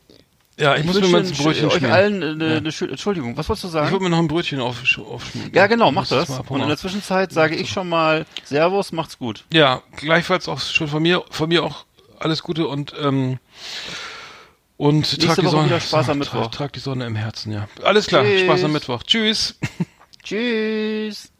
Ja, 0.58 0.76
ich, 0.78 0.86
muss 0.86 1.00
mir 1.00 1.08
mal 1.10 1.22
ein 1.26 1.32
Brötchen 1.32 1.70
euch 1.70 1.84
allen 1.92 2.22
äh, 2.22 2.26
eine, 2.28 2.46
Ja. 2.52 2.58
eine 2.58 2.92
Entschuldigung. 2.92 3.36
Was 3.36 3.50
wolltest 3.50 3.66
du 3.66 3.68
Ich 3.68 3.74
sagen? 3.74 3.92
würde 3.92 4.04
mir 4.06 4.10
noch 4.10 4.20
ein 4.20 4.28
Brötchen 4.28 4.62
auf, 4.62 4.78
aufschmieren. 5.00 5.52
Ja, 5.54 5.68
genau, 5.68 5.92
mach 5.92 6.08
das. 6.08 6.30
mal 6.30 6.42
Und 6.48 6.62
in 6.62 6.68
der 6.68 6.78
Zwischenzeit 6.78 7.34
sage 7.34 7.56
ich 7.56 7.70
schon 7.70 7.90
mal 7.90 8.26
Servus, 8.46 8.92
macht's 8.94 9.18
gut. 9.20 9.44
Ja, 9.52 9.82
gleichfalls 9.98 10.48
auch 10.48 10.62
schon 10.62 10.88
von 10.88 11.04
mir, 11.04 11.24
von 11.30 11.50
mir 11.50 11.64
auch 11.64 11.86
alles 12.20 12.42
Gute 12.42 12.68
und 12.68 12.94
ähm, 13.02 13.40
und 14.78 14.98
Nächste 14.98 15.18
trag 15.20 15.36
die 15.40 15.48
Sonne, 15.48 15.66
wieder 15.68 15.80
Spaß 15.80 16.10
am 16.10 16.20
trag, 16.22 16.34
Mittwoch. 16.34 16.52
Trag 16.52 16.74
die 16.74 16.80
Sonne 16.80 17.06
im 17.06 17.16
Herzen, 17.16 17.52
ja. 17.52 17.68
Alles 17.84 18.08
klar, 18.08 18.24
Tschüss. 18.24 18.42
Spaß 18.42 18.64
am 18.64 18.72
Mittwoch. 18.72 19.04
Tschüss. 19.04 19.60
Tschüss. 20.24 21.32